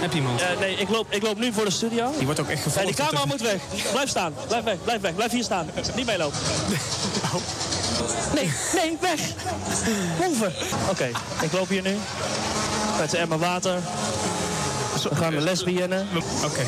heb 0.00 0.10
je 0.12 0.18
iemand? 0.18 0.42
nee, 0.60 0.74
ik 0.76 0.88
loop, 0.88 1.06
ik 1.10 1.22
loop 1.22 1.38
nu 1.38 1.52
voor 1.52 1.64
de 1.64 1.70
studio. 1.70 2.10
Die 2.16 2.24
wordt 2.24 2.40
ook 2.40 2.48
echt 2.48 2.64
Nee, 2.64 2.72
gevolgd. 2.72 2.96
die 2.96 3.06
camera 3.06 3.24
moet 3.24 3.40
weg. 3.40 3.60
Blijf 3.92 4.08
staan. 4.08 4.34
Blijf 4.48 4.64
weg. 4.64 4.76
Blijf 4.84 5.00
weg. 5.00 5.14
Blijf 5.14 5.30
hier 5.30 5.42
staan. 5.44 5.66
Niet 5.94 6.06
meelopen. 6.06 6.38
Nee, 8.34 8.52
nee, 8.74 8.96
weg. 9.00 9.20
Move. 10.20 10.50
Oké, 10.90 11.10
ik 11.40 11.52
loop 11.52 11.68
hier 11.68 11.82
nu. 11.82 11.96
Met 12.98 13.10
de 13.10 13.18
emmer 13.18 13.38
water. 13.38 13.78
We 15.02 15.14
gaan 15.14 15.34
de 15.34 15.40
lesbienne. 15.40 16.04
Oké. 16.44 16.62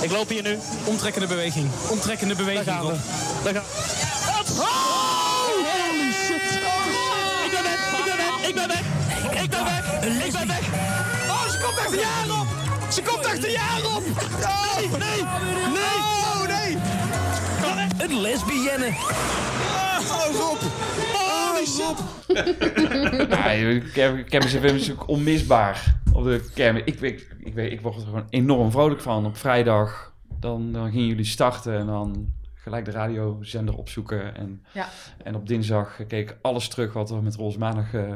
Ik 0.00 0.10
loop 0.10 0.28
hier 0.28 0.42
nu. 0.42 0.58
Omtrekkende 0.84 1.26
beweging. 1.26 1.70
Omtrekkende 1.88 2.34
Daar 2.34 2.44
beweging, 2.44 2.66
gaan 2.66 2.86
we. 2.86 2.92
Rob. 2.92 2.98
Daar 3.44 3.54
gaan 3.54 3.62
we. 3.62 4.60
Oh! 4.60 4.66
Holy 5.72 6.12
shit. 6.12 6.42
Ik 7.44 7.50
ben 7.50 7.62
weg. 7.62 7.78
Ik 7.98 8.04
ben 8.04 8.16
weg. 8.16 8.40
Ik 8.48 8.54
ben 8.54 8.68
weg. 8.68 8.80
Ik 9.42 9.50
ben 9.50 9.64
weg. 9.64 10.26
Ik 10.26 10.32
ben 10.32 10.46
weg. 10.46 10.60
Oh, 11.28 11.48
ze 11.48 11.58
komt 11.64 11.78
achter 11.78 11.98
je 11.98 12.06
aan 12.22 12.40
op. 12.40 12.46
Ze 12.92 13.02
komt 13.02 13.26
achter 13.26 13.50
je 13.50 13.58
aan 13.58 13.96
op. 13.96 14.02
Nee, 14.06 14.88
nee, 14.88 15.22
nee. 15.72 15.98
Oh, 16.22 16.46
nee. 16.46 16.76
Een 18.08 18.20
lesbienne. 18.20 18.86
Oh, 20.10 20.26
Rob. 20.38 20.60
Holy 21.12 21.66
shit. 21.66 21.98
Ja, 23.94 24.12
Kermis 24.28 24.52
FM 24.52 24.64
is 24.64 24.72
natuurlijk 24.72 25.08
onmisbaar 25.08 26.00
op 26.12 26.24
de 26.24 26.50
kermis. 26.54 26.82
Ik, 26.84 27.00
ik, 27.00 27.36
ik, 27.38 27.54
weet- 27.54 27.72
ik 27.72 27.80
word 27.80 27.94
er 27.96 28.02
gewoon 28.02 28.26
enorm 28.30 28.70
vrolijk 28.70 29.00
van. 29.00 29.26
Op 29.26 29.36
vrijdag, 29.36 30.14
dan, 30.40 30.72
dan 30.72 30.90
gingen 30.90 31.06
jullie 31.06 31.24
starten 31.24 31.78
en 31.78 31.86
dan 31.86 32.32
gelijk 32.54 32.84
de 32.84 32.90
radiozender 32.90 33.76
opzoeken. 33.76 34.34
En, 34.36 34.64
Ja. 34.72 34.88
en 35.24 35.34
op 35.34 35.48
dinsdag 35.48 35.96
keek 36.08 36.30
ik 36.30 36.38
alles 36.42 36.68
terug 36.68 36.92
wat 36.92 37.10
er 37.10 37.22
met 37.22 37.34
Roze 37.36 37.58
Maandag 37.58 37.94
eh, 37.94 38.10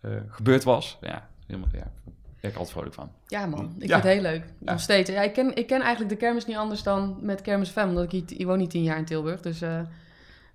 eh, 0.00 0.10
gebeurd 0.28 0.64
was. 0.64 0.98
Ja, 1.00 1.28
helemaal, 1.46 1.68
ja, 1.72 1.78
daar 1.78 2.14
ben 2.40 2.50
ik 2.50 2.56
altijd 2.56 2.70
vrolijk 2.70 2.94
van. 2.94 3.10
Ja, 3.26 3.46
man. 3.46 3.74
Ik 3.78 3.88
Ja. 3.88 4.00
vind 4.00 4.02
het 4.02 4.12
heel 4.12 4.22
leuk. 4.22 4.44
Ja. 4.58 4.72
Nog 4.72 4.80
steeds. 4.80 5.10
Ja, 5.10 5.22
ik, 5.22 5.32
ken, 5.32 5.54
ik 5.56 5.66
ken 5.66 5.80
eigenlijk 5.80 6.10
de 6.10 6.16
kermis 6.16 6.46
niet 6.46 6.56
anders 6.56 6.82
dan 6.82 7.16
met 7.20 7.40
Kermis 7.42 7.68
FM. 7.70 7.80
Omdat 7.88 8.04
ik, 8.04 8.10
hier- 8.10 8.40
ik 8.40 8.46
woon 8.46 8.58
niet 8.58 8.70
tien 8.70 8.82
jaar 8.82 8.98
in 8.98 9.04
Tilburg. 9.04 9.40
Dus 9.40 9.60
eh, 9.62 9.80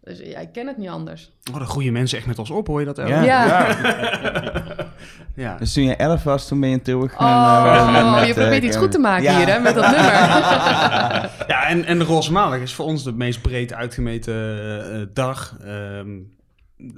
Dus 0.06 0.20
ja, 0.20 0.40
ik 0.40 0.52
ken 0.52 0.68
het 0.68 0.78
niet 0.78 0.90
anders. 0.90 1.32
Oh, 1.54 1.60
de 1.60 1.66
goede 1.66 1.92
mensen 1.92 2.18
echt 2.18 2.28
met 2.28 2.40
ons 2.40 2.50
op, 2.50 2.68
hoor 2.68 2.80
je 2.80 2.86
dat? 2.86 2.98
Ja. 2.98 3.24
Ja. 3.24 3.78
ja. 5.44 5.58
Dus 5.58 5.74
toen 5.74 5.84
je 5.84 5.96
11 5.96 6.24
was, 6.24 6.48
toen 6.48 6.60
ben 6.60 6.70
je 6.70 6.76
in 6.76 6.82
Tilburg 6.82 7.20
Oh, 7.20 7.22
eh, 7.22 8.16
met, 8.16 8.28
je 8.28 8.34
probeert 8.34 8.62
eh, 8.62 8.68
iets 8.68 8.78
goed 8.78 8.92
te 8.92 9.00
maken 9.00 9.24
ja. 9.24 9.38
hier, 9.38 9.48
hè, 9.48 9.60
met 9.60 9.76
dat 9.76 9.86
nummer. 9.86 10.14
Ja, 11.48 11.68
en, 11.68 11.86
en 11.86 11.98
de 12.00 12.04
Roze 12.04 12.32
Maandag 12.32 12.60
is 12.60 12.74
voor 12.74 12.86
ons 12.86 13.04
de 13.04 13.14
meest 13.14 13.42
breed 13.42 13.74
uitgemeten 13.74 14.60
eh, 14.94 15.02
dag. 15.14 15.58
Ehm, 15.64 16.20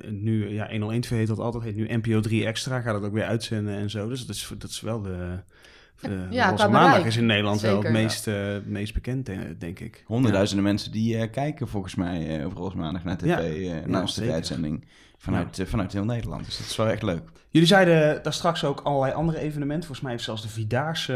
nu, 0.10 0.49
ja, 0.49 0.70
101 0.70 1.01
TV 1.01 1.10
heet 1.10 1.28
dat 1.28 1.39
altijd, 1.39 1.64
heet 1.64 1.76
nu 1.76 1.88
NPO 1.95 2.20
3 2.20 2.45
Extra, 2.45 2.82
gaat 2.82 2.95
het 2.95 3.03
ook 3.03 3.14
weer 3.14 3.26
uitzenden 3.26 3.76
en 3.76 3.89
zo. 3.89 4.10
Dus 4.10 4.26
dat 4.26 4.36
is, 4.36 4.51
dat 4.58 4.70
is 4.70 4.82
wel 4.82 5.01
de... 5.01 5.39
de 6.02 6.28
Ja, 6.30 6.50
Roze 6.50 6.64
Maandag 6.70 6.89
bereik. 6.89 7.06
is 7.06 7.18
in 7.18 7.26
Nederland 7.26 7.62
wel 7.62 7.82
het 7.84 7.91
meest, 7.91 8.28
eh, 8.28 8.36
meest 8.66 8.93
bekend, 8.93 9.30
eh, 9.30 9.38
denk 9.60 9.80
ik. 9.80 10.04
Honderdduizenden 10.06 10.66
mensen 10.66 10.91
die 10.91 11.18
eh, 11.18 11.32
kijken 11.32 11.68
volgens 11.68 11.95
mij 11.95 12.39
eh, 12.39 12.45
op 12.45 12.54
Roosmaandag 12.54 13.04
naar 13.04 13.18
tv, 13.18 13.26
Ja. 13.28 13.39
Ja, 13.39 13.82
naar 13.86 14.02
onze 14.02 14.14
zeker. 14.14 14.34
uitzending 14.34 14.86
vanuit, 15.18 15.62
vanuit 15.66 15.93
heel 15.93 16.06
Nederland. 16.06 16.45
Dus 16.45 16.58
dat 16.58 16.66
is 16.68 16.76
wel 16.76 16.88
echt 16.88 17.04
leuk. 17.04 17.22
Jullie 17.50 17.68
zeiden 17.68 18.24
daar 18.24 18.34
straks 18.34 18.64
ook 18.64 18.80
allerlei 18.82 19.14
andere 19.14 19.39
evenementen. 19.39 19.80
Volgens 19.80 20.02
mij 20.02 20.12
heeft 20.12 20.24
zelfs 20.24 20.41
de 20.41 20.48
Vierdaagse 20.50 21.14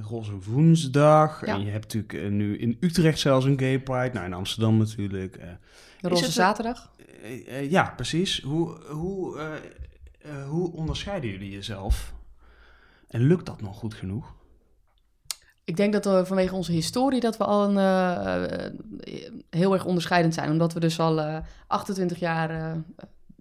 eh, 0.00 0.06
Roze 0.08 0.32
Woensdag. 0.50 1.46
Ja. 1.46 1.54
En 1.54 1.64
je 1.64 1.70
hebt 1.70 1.94
natuurlijk 1.94 2.30
nu 2.32 2.58
in 2.58 2.76
Utrecht 2.80 3.18
zelfs 3.18 3.44
een 3.44 3.58
Gay 3.58 3.78
Pride. 3.80 4.10
Nou, 4.12 4.26
in 4.26 4.32
Amsterdam 4.32 4.76
natuurlijk. 4.76 5.36
eh. 5.36 5.48
De 6.00 6.08
Roze 6.08 6.24
het- 6.24 6.32
Zaterdag. 6.32 6.90
Ja, 7.68 7.92
precies. 7.96 8.40
Hoe, 8.42 8.76
hoe, 8.88 9.38
eh, 9.38 9.46
eh, 10.30 10.48
hoe 10.48 10.72
onderscheiden 10.72 11.30
jullie 11.30 11.50
jezelf? 11.50 12.12
En 13.10 13.20
lukt 13.20 13.46
dat 13.46 13.60
nog 13.60 13.76
goed 13.76 13.94
genoeg? 13.94 14.34
Ik 15.64 15.76
denk 15.76 15.92
dat 15.92 16.04
we 16.04 16.26
vanwege 16.26 16.54
onze 16.54 16.72
historie 16.72 17.20
dat 17.20 17.36
we 17.36 17.44
al 17.44 17.68
een, 17.68 17.76
eh, 17.76 18.66
eh, 18.66 18.72
heel 19.50 19.72
erg 19.72 19.84
onderscheidend 19.84 20.34
zijn. 20.34 20.50
Omdat 20.50 20.72
we 20.72 20.80
dus 20.80 21.00
al 21.00 21.20
eh, 21.20 21.38
28 21.66 22.18
jaar 22.18 22.50
eh, 22.50 22.72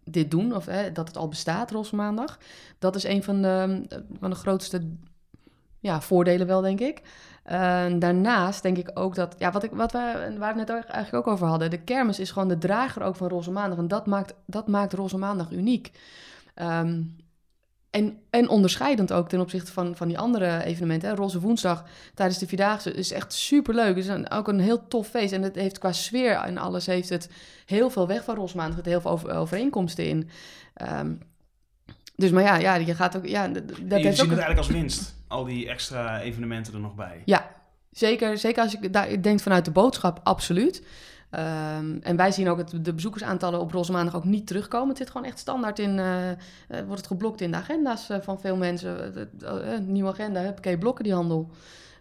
dit 0.04 0.32
doen, 0.32 0.56
of 0.56 0.68
eh, 0.68 0.94
dat 0.94 1.08
het 1.08 1.18
al 1.18 1.28
bestaat, 1.28 1.72
Roze 1.72 1.96
Maandag. 1.96 2.38
Dat 2.80 2.96
is 2.96 3.04
een 3.04 3.24
van 3.24 3.42
de, 3.42 3.86
van 4.20 4.30
de 4.30 4.36
grootste 4.36 4.90
ja, 5.80 6.02
voordelen 6.02 6.48
wel, 6.48 6.62
denk 6.62 6.80
ik. 6.80 7.02
Eh, 7.44 7.86
daarnaast 8.00 8.62
denk 8.62 8.78
ik 8.78 8.92
ook 8.94 9.16
dat, 9.16 9.36
ja, 9.38 9.52
wat, 9.52 9.64
ik, 9.64 9.72
wat 9.72 9.92
we, 9.92 10.36
waar 10.38 10.54
we 10.54 10.60
het 10.60 10.68
net 10.68 10.86
eigenlijk 10.86 11.28
ook 11.28 11.34
over 11.34 11.48
hadden, 11.48 11.70
de 11.70 11.82
kermis 11.82 12.20
is 12.20 12.32
gewoon 12.32 12.48
de 12.48 12.58
drager 12.58 13.02
ook 13.02 13.16
van 13.16 13.28
Roze 13.28 13.52
Maandag. 13.52 13.78
En 13.78 13.88
dat 13.88 14.06
maakt, 14.06 14.34
dat 14.46 14.68
maakt 14.68 14.94
Roze 14.94 15.18
Maandag 15.18 15.52
uniek. 15.52 15.92
Ehm, 16.54 17.02
en, 17.92 18.18
en 18.30 18.50
onderscheidend 18.50 19.12
ook 19.14 19.30
ten 19.30 19.40
opzichte 19.40 19.72
van, 19.72 19.96
van 19.96 20.08
die 20.08 20.18
andere 20.18 20.64
evenementen. 20.64 21.10
Hè. 21.10 21.16
Roze 21.16 21.40
Woensdag 21.40 21.84
tijdens 22.14 22.40
de 22.40 22.48
Vierdaagse 22.48 22.94
is 22.94 23.12
echt 23.12 23.34
superleuk. 23.34 23.88
Het 23.96 23.98
is 23.98 24.08
een, 24.08 24.32
ook 24.32 24.48
een 24.48 24.60
heel 24.60 24.88
tof 24.88 25.08
feest. 25.08 25.34
En 25.34 25.42
het 25.42 25.56
heeft 25.56 25.78
qua 25.78 25.92
sfeer 25.92 26.32
en 26.32 26.58
alles 26.58 26.86
heeft 26.86 27.10
het 27.10 27.30
heel 27.66 27.90
veel 27.90 28.08
weg 28.08 28.24
van 28.24 28.36
Roze 28.36 28.56
Maandag. 28.56 28.78
Er 28.78 28.84
zitten 28.84 28.92
heel 28.92 29.02
veel 29.02 29.12
over- 29.12 29.38
overeenkomsten 29.40 30.06
in. 30.06 30.30
Ehm, 30.74 31.14
dus 32.16 32.32
maar 32.32 32.44
ja, 32.44 32.56
ja, 32.56 32.76
je 32.76 32.96
gaat 32.96 33.18
ook... 33.18 33.26
Ja, 33.26 33.48
dat 33.48 33.64
heeft 33.68 33.82
zien 33.82 34.04
ook 34.04 34.08
het 34.18 34.20
eigenlijk 34.20 34.58
als 34.58 34.68
winst. 34.68 35.16
Al 35.28 35.44
die 35.46 35.70
extra 35.70 36.22
evenementen 36.22 36.74
er 36.74 36.80
nog 36.80 36.96
bij. 36.96 37.22
ja, 37.26 37.52
zeker, 37.92 38.38
zeker 38.38 38.64
als 38.64 38.72
je 38.82 38.90
daar 38.90 39.22
denkt 39.22 39.42
vanuit 39.42 39.66
de 39.66 39.72
boodschap, 39.72 40.20
absoluut. 40.24 40.84
Ehm, 41.30 41.98
en 42.02 42.16
wij 42.16 42.32
zien 42.32 42.50
ook 42.50 42.58
het, 42.58 42.86
de 42.86 42.94
bezoekersaantallen 42.94 43.60
op 43.60 43.72
Roze 43.72 43.92
Maandag 43.92 44.16
ook 44.16 44.24
niet 44.24 44.48
terugkomen. 44.48 44.88
Het 44.88 44.98
zit 44.98 45.10
gewoon 45.10 45.28
echt 45.28 45.40
standaard 45.40 45.80
in, 45.80 46.00
eh, 46.00 46.32
eh, 46.32 46.38
wordt 46.68 46.98
het 46.98 47.08
geblokt 47.08 47.42
in 47.42 47.52
de 47.52 47.58
agenda's 47.58 48.10
eh, 48.10 48.18
van 48.22 48.40
veel 48.40 48.56
mensen. 48.56 49.16
Eh, 49.42 49.78
nieuwe 49.86 50.10
agenda, 50.10 50.42
huppakee, 50.42 50.78
blokken 50.78 51.04
die 51.04 51.14
handel. 51.14 51.50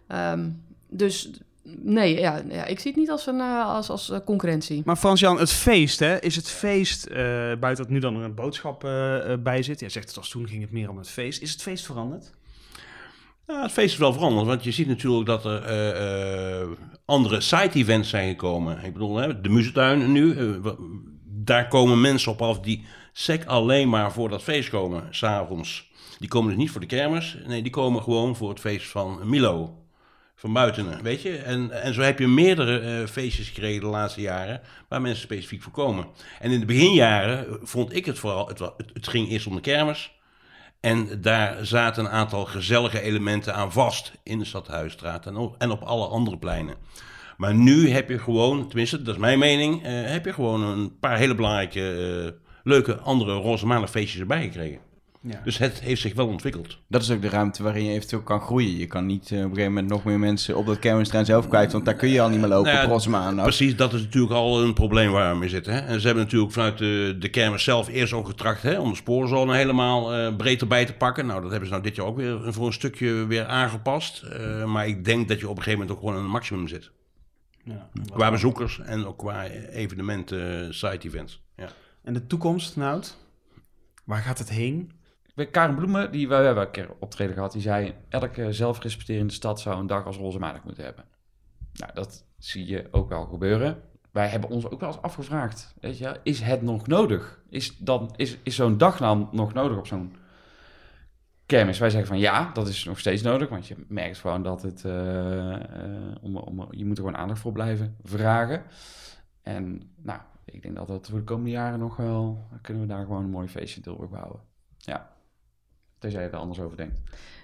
Ehm, 0.07 0.49
dus 0.89 1.31
nee, 1.63 2.19
ja, 2.19 2.41
ja, 2.49 2.65
ik 2.65 2.79
zie 2.79 2.91
het 2.91 2.99
niet 2.99 3.09
als, 3.11 3.27
een, 3.27 3.41
als, 3.41 3.89
als 3.89 4.11
concurrentie. 4.25 4.81
Maar 4.85 4.95
Frans-Jan, 4.95 5.39
het 5.39 5.51
feest, 5.51 5.99
hè? 5.99 6.19
Is 6.19 6.35
het 6.35 6.47
feest, 6.47 7.09
buiten 7.59 7.75
dat 7.75 7.89
nu 7.89 7.99
dan 7.99 8.15
er 8.15 8.23
een 8.23 8.35
boodschap 8.35 8.79
bij 9.39 9.63
zit. 9.63 9.79
Jij 9.79 9.89
zegt 9.89 10.07
het 10.07 10.17
als 10.17 10.29
toen 10.29 10.47
ging 10.47 10.61
het 10.61 10.71
meer 10.71 10.89
om 10.89 10.97
het 10.97 11.09
feest. 11.09 11.41
Is 11.41 11.51
het 11.51 11.61
feest 11.61 11.85
veranderd? 11.85 12.31
Ja, 13.49 13.61
het 13.61 13.71
feest 13.71 13.93
is 13.93 13.99
wel 13.99 14.13
veranderd, 14.13 14.47
want 14.47 14.63
je 14.63 14.71
ziet 14.71 14.87
natuurlijk 14.87 15.25
dat 15.25 15.45
er 15.45 15.63
eh, 15.63 16.61
eh, 16.61 16.67
andere 17.05 17.41
side-events 17.41 18.09
zijn 18.09 18.29
gekomen. 18.29 18.83
Ik 18.83 18.93
bedoel, 18.93 19.41
de 19.41 19.49
muzetuin 19.49 20.11
nu, 20.11 20.37
eh, 20.37 20.71
daar 21.25 21.67
komen 21.67 22.01
mensen 22.01 22.31
op 22.31 22.41
af 22.41 22.59
die 22.59 22.85
sec 23.13 23.45
alleen 23.45 23.89
maar 23.89 24.11
voor 24.11 24.29
dat 24.29 24.43
feest 24.43 24.69
komen, 24.69 25.07
s'avonds. 25.09 25.91
Die 26.19 26.29
komen 26.29 26.49
dus 26.49 26.57
niet 26.57 26.71
voor 26.71 26.81
de 26.81 26.87
kermis, 26.87 27.37
nee, 27.47 27.61
die 27.61 27.71
komen 27.71 28.03
gewoon 28.03 28.35
voor 28.35 28.49
het 28.49 28.59
feest 28.59 28.87
van 28.87 29.19
Milo. 29.23 29.73
Van 30.35 30.53
buiten, 30.53 31.03
weet 31.03 31.21
je. 31.21 31.37
En, 31.37 31.81
en 31.83 31.93
zo 31.93 32.01
heb 32.01 32.19
je 32.19 32.27
meerdere 32.27 33.07
feestjes 33.07 33.47
gekregen 33.47 33.81
de 33.81 33.87
laatste 33.87 34.21
jaren 34.21 34.61
waar 34.89 35.01
mensen 35.01 35.23
specifiek 35.23 35.61
voor 35.61 35.71
komen. 35.71 36.07
En 36.39 36.51
in 36.51 36.59
de 36.59 36.65
beginjaren 36.65 37.59
vond 37.61 37.95
ik 37.95 38.05
het 38.05 38.19
vooral, 38.19 38.47
het, 38.47 38.59
het 38.93 39.07
ging 39.07 39.29
eerst 39.29 39.47
om 39.47 39.55
de 39.55 39.61
kermis. 39.61 40.18
En 40.79 41.21
daar 41.21 41.65
zaten 41.65 42.05
een 42.05 42.11
aantal 42.11 42.45
gezellige 42.45 43.01
elementen 43.01 43.55
aan 43.55 43.71
vast 43.71 44.11
in 44.23 44.39
de 44.39 44.45
Stadhuisstraat 44.45 45.25
en 45.25 45.35
op, 45.35 45.55
en 45.57 45.71
op 45.71 45.81
alle 45.81 46.07
andere 46.07 46.37
pleinen. 46.37 46.75
Maar 47.37 47.53
nu 47.53 47.89
heb 47.89 48.09
je 48.09 48.19
gewoon, 48.19 48.67
tenminste, 48.67 49.01
dat 49.01 49.13
is 49.13 49.21
mijn 49.21 49.39
mening, 49.39 49.83
eh, 49.83 49.91
heb 50.03 50.25
je 50.25 50.33
gewoon 50.33 50.61
een 50.61 50.99
paar 50.99 51.17
hele 51.17 51.35
belangrijke, 51.35 51.91
eh, 52.25 52.31
leuke 52.63 52.97
andere 52.97 53.33
roze 53.33 53.87
feestjes 53.87 54.21
erbij 54.21 54.41
gekregen. 54.41 54.79
Ja. 55.21 55.41
Dus 55.43 55.57
het 55.57 55.79
heeft 55.79 56.01
zich 56.01 56.13
wel 56.13 56.27
ontwikkeld. 56.27 56.77
Dat 56.87 57.01
is 57.01 57.11
ook 57.11 57.21
de 57.21 57.29
ruimte 57.29 57.63
waarin 57.63 57.83
je 57.83 57.91
eventueel 57.91 58.21
kan 58.21 58.41
groeien. 58.41 58.77
Je 58.77 58.87
kan 58.87 59.05
niet 59.05 59.31
eh, 59.31 59.37
op 59.37 59.43
een 59.43 59.49
gegeven 59.49 59.73
moment 59.73 59.89
nog 59.89 60.03
meer 60.03 60.19
mensen 60.19 60.57
op 60.57 60.65
dat 60.65 60.79
kermisterrein 60.79 61.25
zelf 61.25 61.47
kwijt, 61.47 61.71
want 61.71 61.85
daar 61.85 61.95
kun 61.95 62.09
je 62.09 62.21
al 62.21 62.29
niet 62.29 62.39
meer 62.39 62.49
lopen 62.49 62.71
Nou 63.11 63.35
ja. 63.35 63.41
Precies, 63.41 63.75
dat 63.75 63.93
is 63.93 64.01
natuurlijk 64.01 64.33
al 64.33 64.63
een 64.63 64.73
probleem 64.73 65.11
waar 65.11 65.33
we 65.33 65.39
mee 65.39 65.49
zitten. 65.49 65.73
Hè? 65.73 65.79
En 65.79 65.99
ze 65.99 66.05
hebben 66.05 66.23
natuurlijk 66.23 66.51
vanuit 66.51 66.77
de, 66.77 67.15
de 67.19 67.29
kermis 67.29 67.63
zelf 67.63 67.87
eerst 67.87 68.13
ook 68.13 68.27
getracht 68.27 68.63
hè, 68.63 68.79
om 68.79 68.89
de 68.89 68.95
spoorzone 68.95 69.55
helemaal 69.55 70.13
eh, 70.13 70.35
breed 70.35 70.61
erbij 70.61 70.85
te 70.85 70.93
pakken. 70.93 71.25
Nou, 71.25 71.41
dat 71.41 71.49
hebben 71.49 71.67
ze 71.67 71.73
nou 71.73 71.85
dit 71.85 71.95
jaar 71.95 72.05
ook 72.05 72.17
weer 72.17 72.53
voor 72.53 72.67
een 72.67 72.73
stukje 72.73 73.25
weer 73.27 73.45
aangepast. 73.45 74.21
Eh, 74.21 74.65
maar 74.65 74.87
ik 74.87 75.05
denk 75.05 75.27
dat 75.27 75.39
je 75.39 75.49
op 75.49 75.57
een 75.57 75.63
gegeven 75.63 75.79
moment 75.79 75.97
ook 75.97 76.03
gewoon 76.03 76.19
aan 76.19 76.25
een 76.25 76.31
maximum 76.31 76.67
zit. 76.67 76.91
Ja. 77.63 77.89
Qua 78.13 78.31
bezoekers 78.31 78.79
en 78.79 79.05
ook 79.05 79.17
qua 79.17 79.43
evenementen, 79.71 80.73
side-events. 80.73 81.43
Ja. 81.55 81.69
En 82.03 82.13
de 82.13 82.27
toekomst, 82.27 82.75
Nout? 82.75 83.17
Waar 84.05 84.21
gaat 84.21 84.37
het 84.37 84.49
heen? 84.49 84.91
Karen 85.45 85.75
Bloemen, 85.75 86.11
die, 86.11 86.27
we 86.27 86.33
hebben 86.33 86.63
een 86.63 86.71
keer 86.71 86.89
optreden 86.99 87.33
gehad, 87.33 87.51
die 87.51 87.61
zei... 87.61 87.93
elke 88.09 88.53
zelfrespecterende 88.53 89.33
stad 89.33 89.59
zou 89.59 89.79
een 89.79 89.87
dag 89.87 90.05
als 90.05 90.17
roze 90.17 90.39
maandag 90.39 90.63
moeten 90.63 90.83
hebben. 90.83 91.05
Nou, 91.73 91.93
dat 91.93 92.25
zie 92.37 92.65
je 92.65 92.87
ook 92.91 93.09
wel 93.09 93.25
gebeuren. 93.25 93.81
Wij 94.11 94.27
hebben 94.27 94.49
ons 94.49 94.69
ook 94.69 94.79
wel 94.79 94.89
eens 94.89 95.01
afgevraagd, 95.01 95.75
weet 95.81 95.97
je, 95.97 96.19
is 96.23 96.41
het 96.41 96.61
nog 96.61 96.87
nodig? 96.87 97.41
Is, 97.49 97.77
dan, 97.77 98.13
is, 98.15 98.37
is 98.43 98.55
zo'n 98.55 98.77
dag 98.77 98.99
nou 98.99 99.27
nog 99.31 99.53
nodig 99.53 99.77
op 99.77 99.87
zo'n 99.87 100.15
kermis? 101.45 101.79
Wij 101.79 101.89
zeggen 101.89 102.09
van 102.09 102.19
ja, 102.19 102.51
dat 102.53 102.67
is 102.67 102.83
nog 102.83 102.99
steeds 102.99 103.21
nodig, 103.21 103.49
want 103.49 103.67
je 103.67 103.75
merkt 103.87 104.17
gewoon 104.17 104.43
dat 104.43 104.61
het... 104.61 104.85
eh, 104.85 105.53
eh, 105.53 106.15
om, 106.21 106.37
om, 106.37 106.67
je 106.71 106.85
moet 106.85 106.97
er 106.97 107.03
gewoon 107.03 107.19
aandacht 107.19 107.39
voor 107.39 107.51
blijven 107.51 107.95
vragen. 108.03 108.63
En 109.41 109.91
nou, 109.95 110.19
ik 110.45 110.61
denk 110.61 110.75
dat 110.75 110.87
dat 110.87 111.07
voor 111.09 111.19
de 111.19 111.25
komende 111.25 111.49
jaren 111.49 111.79
nog 111.79 111.95
wel... 111.95 112.47
kunnen 112.61 112.83
we 112.83 112.89
daar 112.89 113.05
gewoon 113.05 113.23
een 113.23 113.29
mooi 113.29 113.47
feestje 113.47 113.75
in 113.75 113.83
Tilburg 113.83 114.09
bouwen. 114.09 114.39
Ja. 114.77 115.17
Tenzij 115.99 116.23
je 116.23 116.29
er 116.29 116.37
anders 116.37 116.59
over 116.59 116.77
denkt. 116.77 116.99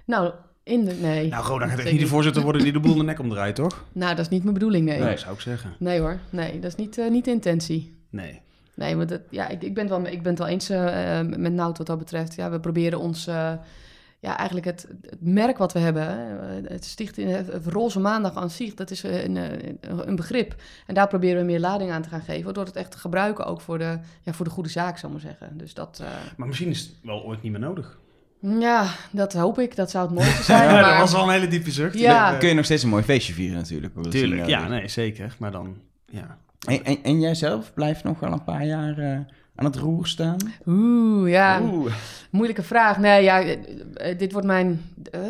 Nou, 0.06 0.32
in 0.64 0.86
de... 0.86 0.94
Nee. 0.94 1.30
Nou, 1.30 1.46
Roda 1.46 1.60
gaat 1.60 1.70
echt 1.70 1.78
Zeker 1.78 1.92
niet 1.94 2.02
de 2.02 2.08
voorzitter 2.08 2.42
worden 2.44 2.64
die 2.64 2.72
de 2.74 2.80
boel 2.80 2.92
in 2.92 2.98
de 2.98 3.04
nek 3.04 3.20
omdraait, 3.20 3.56
toch? 3.56 3.84
Nou, 3.92 4.16
dat 4.16 4.26
is 4.26 4.30
niet 4.32 4.42
mijn 4.42 4.54
bedoeling, 4.54 4.86
nee. 4.86 4.98
Nee, 4.98 5.08
Nee, 5.08 5.18
zou 5.18 5.34
ik 5.34 5.40
zeggen. 5.42 5.76
hoor. 5.80 6.20
Nee, 6.30 6.60
dat 6.60 6.72
is 6.72 6.76
niet, 6.78 6.98
eh, 6.98 7.10
niet 7.10 7.26
de 7.26 7.32
intentie. 7.32 7.98
Nee. 8.10 8.42
Nee, 8.76 8.96
maar 8.96 9.08
dat, 9.08 9.22
ja, 9.30 9.48
ik, 9.48 9.62
ik, 9.64 9.74
ben 9.74 9.84
het 9.88 9.94
wel, 9.98 10.06
ik 10.14 10.22
ben 10.22 10.30
het 10.32 10.40
wel 10.40 10.48
eens 10.48 10.70
eh, 10.70 11.20
eh, 11.20 11.28
met 11.28 11.54
Nout 11.54 11.78
wat 11.78 11.88
dat 11.88 11.98
betreft. 11.98 12.36
Ja, 12.36 12.50
we 12.52 12.60
proberen 12.60 13.00
ons... 13.00 13.28
eh, 13.28 13.54
ja, 14.20 14.38
eigenlijk 14.38 14.68
het, 14.68 14.88
het 15.02 15.22
merk 15.22 15.58
wat 15.58 15.74
we 15.74 15.80
hebben, 15.80 16.06
het 16.68 16.86
stichting, 16.86 17.32
het 17.32 17.66
Roze 17.66 18.00
Maandag 18.00 18.36
aan 18.36 18.50
zich, 18.50 18.74
dat 18.74 18.92
is 18.92 19.04
een, 19.04 19.36
een, 19.36 19.78
een 20.08 20.16
begrip. 20.16 20.56
En 20.88 20.94
daar 20.94 21.08
proberen 21.08 21.40
we 21.40 21.46
meer 21.46 21.60
lading 21.60 21.92
aan 21.92 22.02
te 22.02 22.10
gaan 22.10 22.22
geven, 22.22 22.54
door 22.54 22.66
het 22.66 22.76
echt 22.76 22.92
te 22.92 22.98
gebruiken 22.98 23.46
ook 23.46 23.62
voor 23.62 23.78
de, 23.78 24.00
ja, 24.22 24.34
voor 24.34 24.46
de 24.46 24.52
goede 24.52 24.70
zaak, 24.70 24.98
zou 24.98 25.14
ik 25.14 25.22
maar 25.24 25.32
zeggen. 25.32 25.58
Dus 25.58 25.74
dat, 25.74 26.00
eh, 26.02 26.08
Maar 26.38 26.48
misschien 26.48 26.70
is 26.70 26.80
het 26.80 26.92
wel 27.04 27.24
ooit 27.24 27.42
niet 27.42 27.52
meer 27.52 27.62
nodig. 27.62 28.00
Ja, 28.60 28.88
dat 29.12 29.34
hoop 29.34 29.60
ik. 29.60 29.76
Dat 29.76 29.90
zou 29.92 30.06
het 30.06 30.16
mooiste 30.16 30.44
zijn. 30.54 30.64
Ja, 30.64 30.72
maar... 30.72 30.90
dat 30.90 31.00
was 31.00 31.14
al 31.14 31.24
een 31.24 31.34
hele 31.34 31.48
diepe 31.48 31.72
zucht. 31.72 32.00
Ja. 32.00 32.30
Dan 32.30 32.40
kun 32.40 32.48
je 32.48 32.54
nog 32.56 32.66
steeds 32.66 32.84
een 32.84 32.90
mooi 32.90 33.04
feestje 33.04 33.34
vieren 33.34 33.58
natuurlijk. 33.58 33.94
Dat 33.96 34.12
Tuurlijk, 34.12 34.48
ja, 34.48 34.68
nee, 34.68 34.88
zeker. 34.88 35.36
Maar 35.40 35.52
dan, 35.52 35.78
ja. 36.06 36.38
En, 36.68 36.84
en, 36.84 36.98
en 37.04 37.20
jij 37.20 37.36
zelf 37.36 37.74
blijft 37.74 38.04
nog 38.04 38.20
wel 38.20 38.32
een 38.32 38.44
paar 38.44 38.66
jaar 38.66 38.98
eh, 38.98 39.20
aan 39.56 39.66
het 39.66 39.76
roer 39.76 40.08
staan? 40.08 40.38
Oeh, 40.66 41.30
ja. 41.30 41.62
Oeh. 41.62 41.94
Moeilijke 42.30 42.64
vraag. 42.64 42.98
Nee, 42.98 43.24
ja, 43.24 43.42
eh, 43.42 43.52
eh, 44.10 44.18
dit 44.18 44.32
wordt 44.32 44.48
mijn 44.48 44.82
eh, 45.12 45.22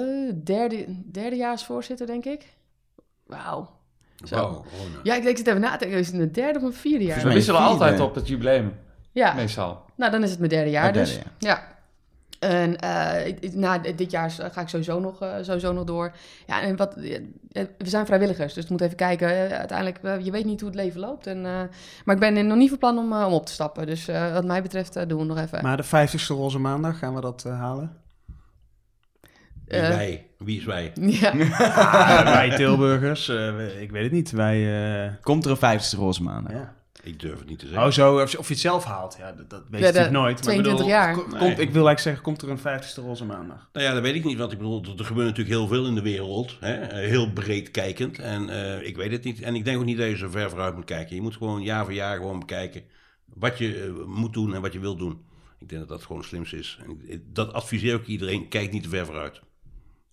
derde, 0.44 0.86
derdejaarsvoorzitter, 0.88 2.08
denk 2.08 2.26
ik. 2.26 2.54
Wauw. 3.26 3.70
Zo. 4.24 4.66
Ja, 5.04 5.16
ik, 5.16 5.24
ik 5.24 5.38
zit 5.38 5.48
even 5.48 5.62
na 5.62 5.72
te 5.72 5.78
denken. 5.78 6.00
Is 6.00 6.08
het 6.08 6.16
mijn 6.16 6.32
derde 6.32 6.56
of 6.56 6.62
mijn 6.62 6.74
vierde 6.74 7.06
jaar? 7.06 7.24
We 7.24 7.34
wisselen 7.34 7.62
altijd 7.62 8.00
op 8.00 8.16
het 8.16 8.28
jubileum. 8.28 8.74
Ja. 9.12 9.34
Meestal. 9.34 9.84
Nou, 9.96 10.12
dan 10.12 10.24
is 10.24 10.30
het 10.30 10.40
mijn 10.40 10.52
derde 10.52 10.70
jaar 10.70 10.94
dus. 10.94 11.14
derde 11.14 11.30
Ja. 11.40 11.75
En 12.40 12.80
eh, 12.80 13.52
na 13.54 13.78
dit 13.78 14.12
jaar 14.12 14.32
ga 14.32 14.62
ik 14.62 14.68
sowieso 14.68 15.00
nog, 15.00 15.22
eh, 15.22 15.34
sowieso 15.42 15.74
nog 15.74 15.84
door. 15.84 16.12
Ja, 16.48 16.62
en 16.62 16.76
wat, 16.76 16.96
eh, 16.96 17.20
we 17.52 17.90
zijn 17.90 18.06
vrijwilligers, 18.06 18.54
dus 18.54 18.64
we 18.64 18.70
moeten 18.70 18.88
even 18.88 19.00
kijken. 19.00 19.58
Uiteindelijk, 19.58 20.24
je 20.24 20.32
weet 20.32 20.46
niet 20.46 20.60
hoe 20.62 20.70
het 20.70 20.80
leven 20.80 21.00
loopt. 21.00 21.28
En, 21.28 21.38
eh, 21.46 21.62
maar 22.06 22.16
ik 22.16 22.22
ben 22.22 22.48
nog 22.48 22.58
niet 22.58 22.70
van 22.70 22.78
plan 22.78 22.98
om, 22.98 23.14
om 23.14 23.34
op 23.34 23.46
te 23.46 23.52
stappen. 23.52 23.86
Dus 23.86 24.08
eh, 24.08 24.34
wat 24.34 24.46
mij 24.46 24.62
betreft 24.62 25.10
doen 25.10 25.20
we 25.20 25.26
nog 25.26 25.38
even. 25.38 25.64
Maar 25.64 25.78
de 25.78 25.84
50ste 25.84 26.28
Roze 26.28 26.60
Maandag, 26.60 26.98
gaan 26.98 27.16
we 27.16 27.22
dat 27.22 27.44
halen? 27.44 28.04
Wie 29.66 29.80
is 29.80 29.88
wij? 29.88 30.28
Wie 30.38 30.58
is 30.58 30.66
wij? 30.66 30.92
Ja. 31.22 31.30
Ah, 31.52 32.24
wij 32.24 32.56
Tilburgers, 32.56 33.30
eh, 33.30 33.82
ik 33.82 33.92
weet 33.92 34.04
het 34.04 34.12
niet. 34.12 34.32
Wij, 34.32 35.04
eh, 35.06 35.12
Komt 35.22 35.46
er 35.46 35.52
een 35.52 35.58
vijftigste 35.58 35.98
roze 35.98 36.24
maandag? 36.24 36.54
ja. 36.54 36.74
Ik 37.06 37.20
durf 37.20 37.40
het 37.40 37.48
niet 37.50 37.60
te 37.60 37.68
zeggen. 37.68 37.86
Oh, 37.86 37.92
zo, 37.92 38.22
of, 38.22 38.36
of 38.36 38.48
je 38.48 38.54
het 38.54 38.62
zelf 38.62 38.84
haalt. 38.84 39.16
Ja, 39.20 39.32
dat, 39.32 39.50
dat 39.50 39.62
weet 39.70 39.80
je 39.80 39.86
natuurlijk 39.86 40.14
nooit. 40.14 40.46
Maar 40.46 40.54
ik 40.54 40.62
22 40.62 40.74
bedoel, 40.74 40.88
jaar. 40.92 41.14
ko- 41.14 41.22
Komt, 41.22 41.32
Nee. 41.40 41.50
ik 41.50 41.58
wil 41.58 41.88
eigenlijk 41.88 42.00
zeggen, 42.00 42.24
komt 42.24 42.42
er 42.42 42.50
een 42.50 42.58
50ste 42.60 43.02
Roze 43.02 43.26
Maandag? 43.26 43.70
Nou 43.74 43.86
ja, 43.86 43.94
dat 43.94 44.02
weet 44.02 44.16
ik 44.16 44.24
niet, 44.24 44.38
want 44.38 44.52
ik 44.52 44.58
bedoel, 44.58 44.84
er 44.98 45.06
gebeurt 45.06 45.28
natuurlijk 45.28 45.56
heel 45.56 45.68
veel 45.68 45.86
in 45.86 45.96
de 45.96 46.02
wereld. 46.02 46.58
Hè? 46.60 46.74
eh, 46.74 47.08
Heel 47.10 47.32
breed 47.34 47.72
kijkend. 47.72 48.20
En 48.20 48.50
eh, 48.50 48.88
ik 48.88 48.96
weet 48.96 49.12
het 49.12 49.24
niet. 49.24 49.42
En 49.42 49.56
ik 49.56 49.66
denk 49.66 49.78
ook 49.78 49.86
niet 49.86 49.98
dat 49.98 50.08
je 50.10 50.18
zo 50.18 50.30
ver 50.30 50.50
vooruit 50.50 50.76
moet 50.76 50.86
kijken. 50.86 51.16
Je 51.16 51.22
moet 51.22 51.36
gewoon 51.36 51.62
jaar 51.62 51.84
voor 51.84 51.94
jaar 51.94 52.16
gewoon 52.18 52.40
bekijken 52.40 52.84
wat 53.34 53.58
je 53.58 53.84
eh, 53.84 54.06
moet 54.06 54.34
doen 54.34 54.54
en 54.56 54.62
wat 54.62 54.74
je 54.74 54.80
wilt 54.80 55.00
doen. 55.00 55.22
Ik 55.60 55.70
denk 55.70 55.82
dat 55.82 55.90
dat 55.90 56.02
gewoon 56.02 56.18
het 56.18 56.28
slimste 56.28 56.58
is. 56.58 56.80
En 56.86 57.02
ik- 57.08 57.22
dat 57.34 57.54
adviseer 57.54 57.96
ik 57.96 58.08
iedereen. 58.08 58.48
Kijk 58.48 58.72
niet 58.72 58.84
te 58.84 58.90
ver 58.90 59.06
vooruit. 59.06 59.42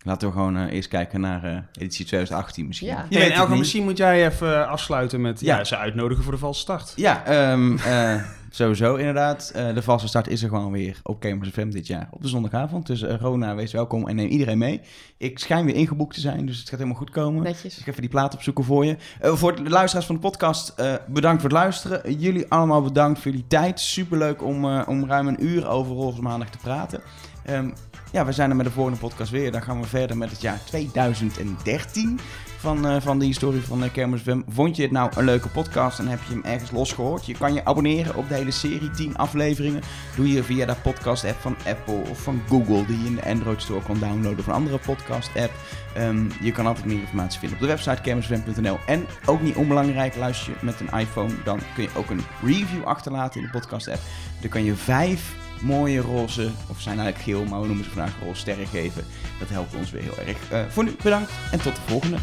Laten 0.04 0.28
we 0.28 0.34
gewoon 0.34 0.56
eh, 0.56 0.72
eerst 0.72 0.88
kijken 0.88 1.20
naar 1.20 1.44
eh, 1.44 1.56
editie 1.72 2.04
2018 2.06 2.66
misschien. 2.66 2.88
Ja. 2.88 3.06
Je 3.08 3.18
Ja, 3.18 3.24
weet 3.24 3.32
Elke, 3.32 3.56
misschien 3.56 3.84
moet 3.84 3.96
jij 3.96 4.26
even 4.26 4.68
afsluiten 4.68 5.20
met 5.20 5.40
Ja. 5.40 5.56
ja. 5.56 5.64
ze 5.64 5.76
uitnodigen 5.76 6.24
voor 6.24 6.32
de 6.32 6.38
valse 6.38 6.60
start. 6.60 6.92
Ja, 6.96 7.24
ehm, 7.24 7.76
eh, 7.86 8.22
sowieso 8.50 8.94
inderdaad. 8.94 9.52
Eh, 9.54 9.74
de 9.74 9.82
vaste 9.82 10.08
start 10.08 10.28
is 10.28 10.42
er 10.42 10.48
gewoon 10.48 10.72
weer 10.72 11.00
op 11.02 11.22
Gamers 11.22 11.48
FM 11.48 11.70
dit 11.70 11.86
jaar 11.86 12.08
op 12.10 12.22
de 12.22 12.28
zondagavond. 12.28 12.86
Dus 12.86 13.02
eh, 13.02 13.16
Rona, 13.20 13.54
wees 13.54 13.72
welkom 13.72 14.08
en 14.08 14.16
neem 14.16 14.28
iedereen 14.28 14.58
mee. 14.58 14.80
Ik 15.16 15.38
schijn 15.38 15.64
weer 15.64 15.74
ingeboekt 15.74 16.14
te 16.14 16.20
zijn, 16.20 16.46
dus 16.46 16.58
het 16.58 16.68
gaat 16.68 16.78
helemaal 16.78 16.98
goed 16.98 17.10
komen. 17.10 17.42
Netjes. 17.42 17.78
Ik 17.78 17.84
ga 17.84 17.90
even 17.90 18.00
die 18.00 18.10
plaat 18.10 18.34
opzoeken 18.34 18.64
voor 18.64 18.84
je. 18.84 18.96
Eh, 19.20 19.34
voor 19.34 19.64
de 19.64 19.70
luisteraars 19.70 20.06
van 20.06 20.14
de 20.14 20.20
podcast, 20.20 20.68
eh, 20.68 20.94
bedankt 21.08 21.40
voor 21.40 21.50
het 21.50 21.58
luisteren. 21.58 22.18
Jullie 22.18 22.46
allemaal 22.48 22.82
bedankt 22.82 23.20
voor 23.20 23.30
jullie 23.30 23.46
tijd. 23.46 23.80
Superleuk 23.80 24.42
om, 24.42 24.64
eh, 24.64 24.82
om 24.86 25.06
ruim 25.06 25.28
een 25.28 25.44
uur 25.44 25.68
over 25.68 25.94
Roze 25.94 26.22
Maandag 26.22 26.50
te 26.50 26.58
praten. 26.58 27.00
Ehm, 27.44 27.70
ja, 28.12 28.24
we 28.24 28.32
zijn 28.32 28.50
er 28.50 28.56
met 28.56 28.66
de 28.66 28.72
volgende 28.72 28.98
podcast 28.98 29.30
weer. 29.30 29.52
Dan 29.52 29.62
gaan 29.62 29.80
we 29.80 29.86
verder 29.86 30.16
met 30.16 30.30
het 30.30 30.40
jaar 30.40 30.60
2013 30.64 32.20
van, 32.62 32.86
eh, 32.86 33.00
van 33.00 33.18
de 33.18 33.24
historie 33.24 33.62
van 33.62 33.84
uh. 33.84 34.42
Vond 34.48 34.76
je 34.76 34.82
het 34.82 34.90
nou 34.90 35.10
een 35.16 35.24
leuke 35.24 35.48
podcast 35.48 35.98
en 35.98 36.06
heb 36.06 36.18
je 36.28 36.32
hem 36.32 36.44
ergens 36.44 36.70
losgehoord? 36.70 37.26
Je 37.26 37.34
kan 37.34 37.54
je 37.54 37.64
abonneren 37.64 38.16
op 38.16 38.28
de 38.28 38.34
hele 38.34 38.50
serie, 38.50 38.90
10 38.90 39.16
afleveringen. 39.16 39.82
Doe 40.16 40.32
je 40.32 40.42
via 40.42 40.66
de 40.66 40.74
podcast-app 40.82 41.40
van 41.40 41.56
Apple 41.66 42.02
of 42.10 42.22
van 42.22 42.42
Google, 42.48 42.86
die 42.86 42.98
je 42.98 43.06
in 43.06 43.14
de 43.14 43.24
Android 43.24 43.62
Store 43.62 43.82
kan 43.82 43.98
downloaden 43.98 44.38
of 44.38 44.46
een 44.46 44.52
andere 44.52 44.78
podcast-app. 44.78 45.52
Ehm, 45.94 46.24
je 46.40 46.52
kan 46.52 46.66
altijd 46.66 46.86
meer 46.86 47.00
informatie 47.00 47.38
vinden 47.38 47.58
op 47.58 47.62
de 47.62 47.70
website 47.70 48.02
kermisfm.nl. 48.02 48.78
En 48.86 49.06
ook 49.26 49.40
niet 49.40 49.56
onbelangrijk, 49.56 50.16
luister 50.16 50.52
je 50.52 50.66
met 50.66 50.80
een 50.80 50.98
iPhone, 50.98 51.34
dan 51.44 51.60
kun 51.74 51.82
je 51.82 51.90
ook 51.96 52.10
een 52.10 52.24
review 52.42 52.84
achterlaten 52.84 53.40
in 53.40 53.46
de 53.46 53.58
podcast-app. 53.58 54.00
Dan 54.40 54.50
kan 54.50 54.64
je 54.64 54.74
vijf 54.74 55.34
mooie 55.62 56.00
roze, 56.00 56.50
of 56.66 56.80
zijn 56.80 56.98
eigenlijk 56.98 57.24
geel, 57.24 57.44
maar 57.44 57.60
we 57.60 57.66
noemen 57.66 57.84
ze 57.84 57.90
vandaag 57.90 58.14
roze 58.22 58.40
sterren 58.40 58.66
geven. 58.66 59.04
Dat 59.38 59.48
helpt 59.48 59.74
ons 59.74 59.90
weer 59.90 60.02
heel 60.02 60.18
erg. 60.26 60.50
Eh, 60.50 60.60
voor 60.68 60.84
nu 60.84 60.96
bedankt 61.02 61.30
en 61.50 61.62
tot 61.62 61.74
de 61.74 61.80
volgende. 61.86 62.16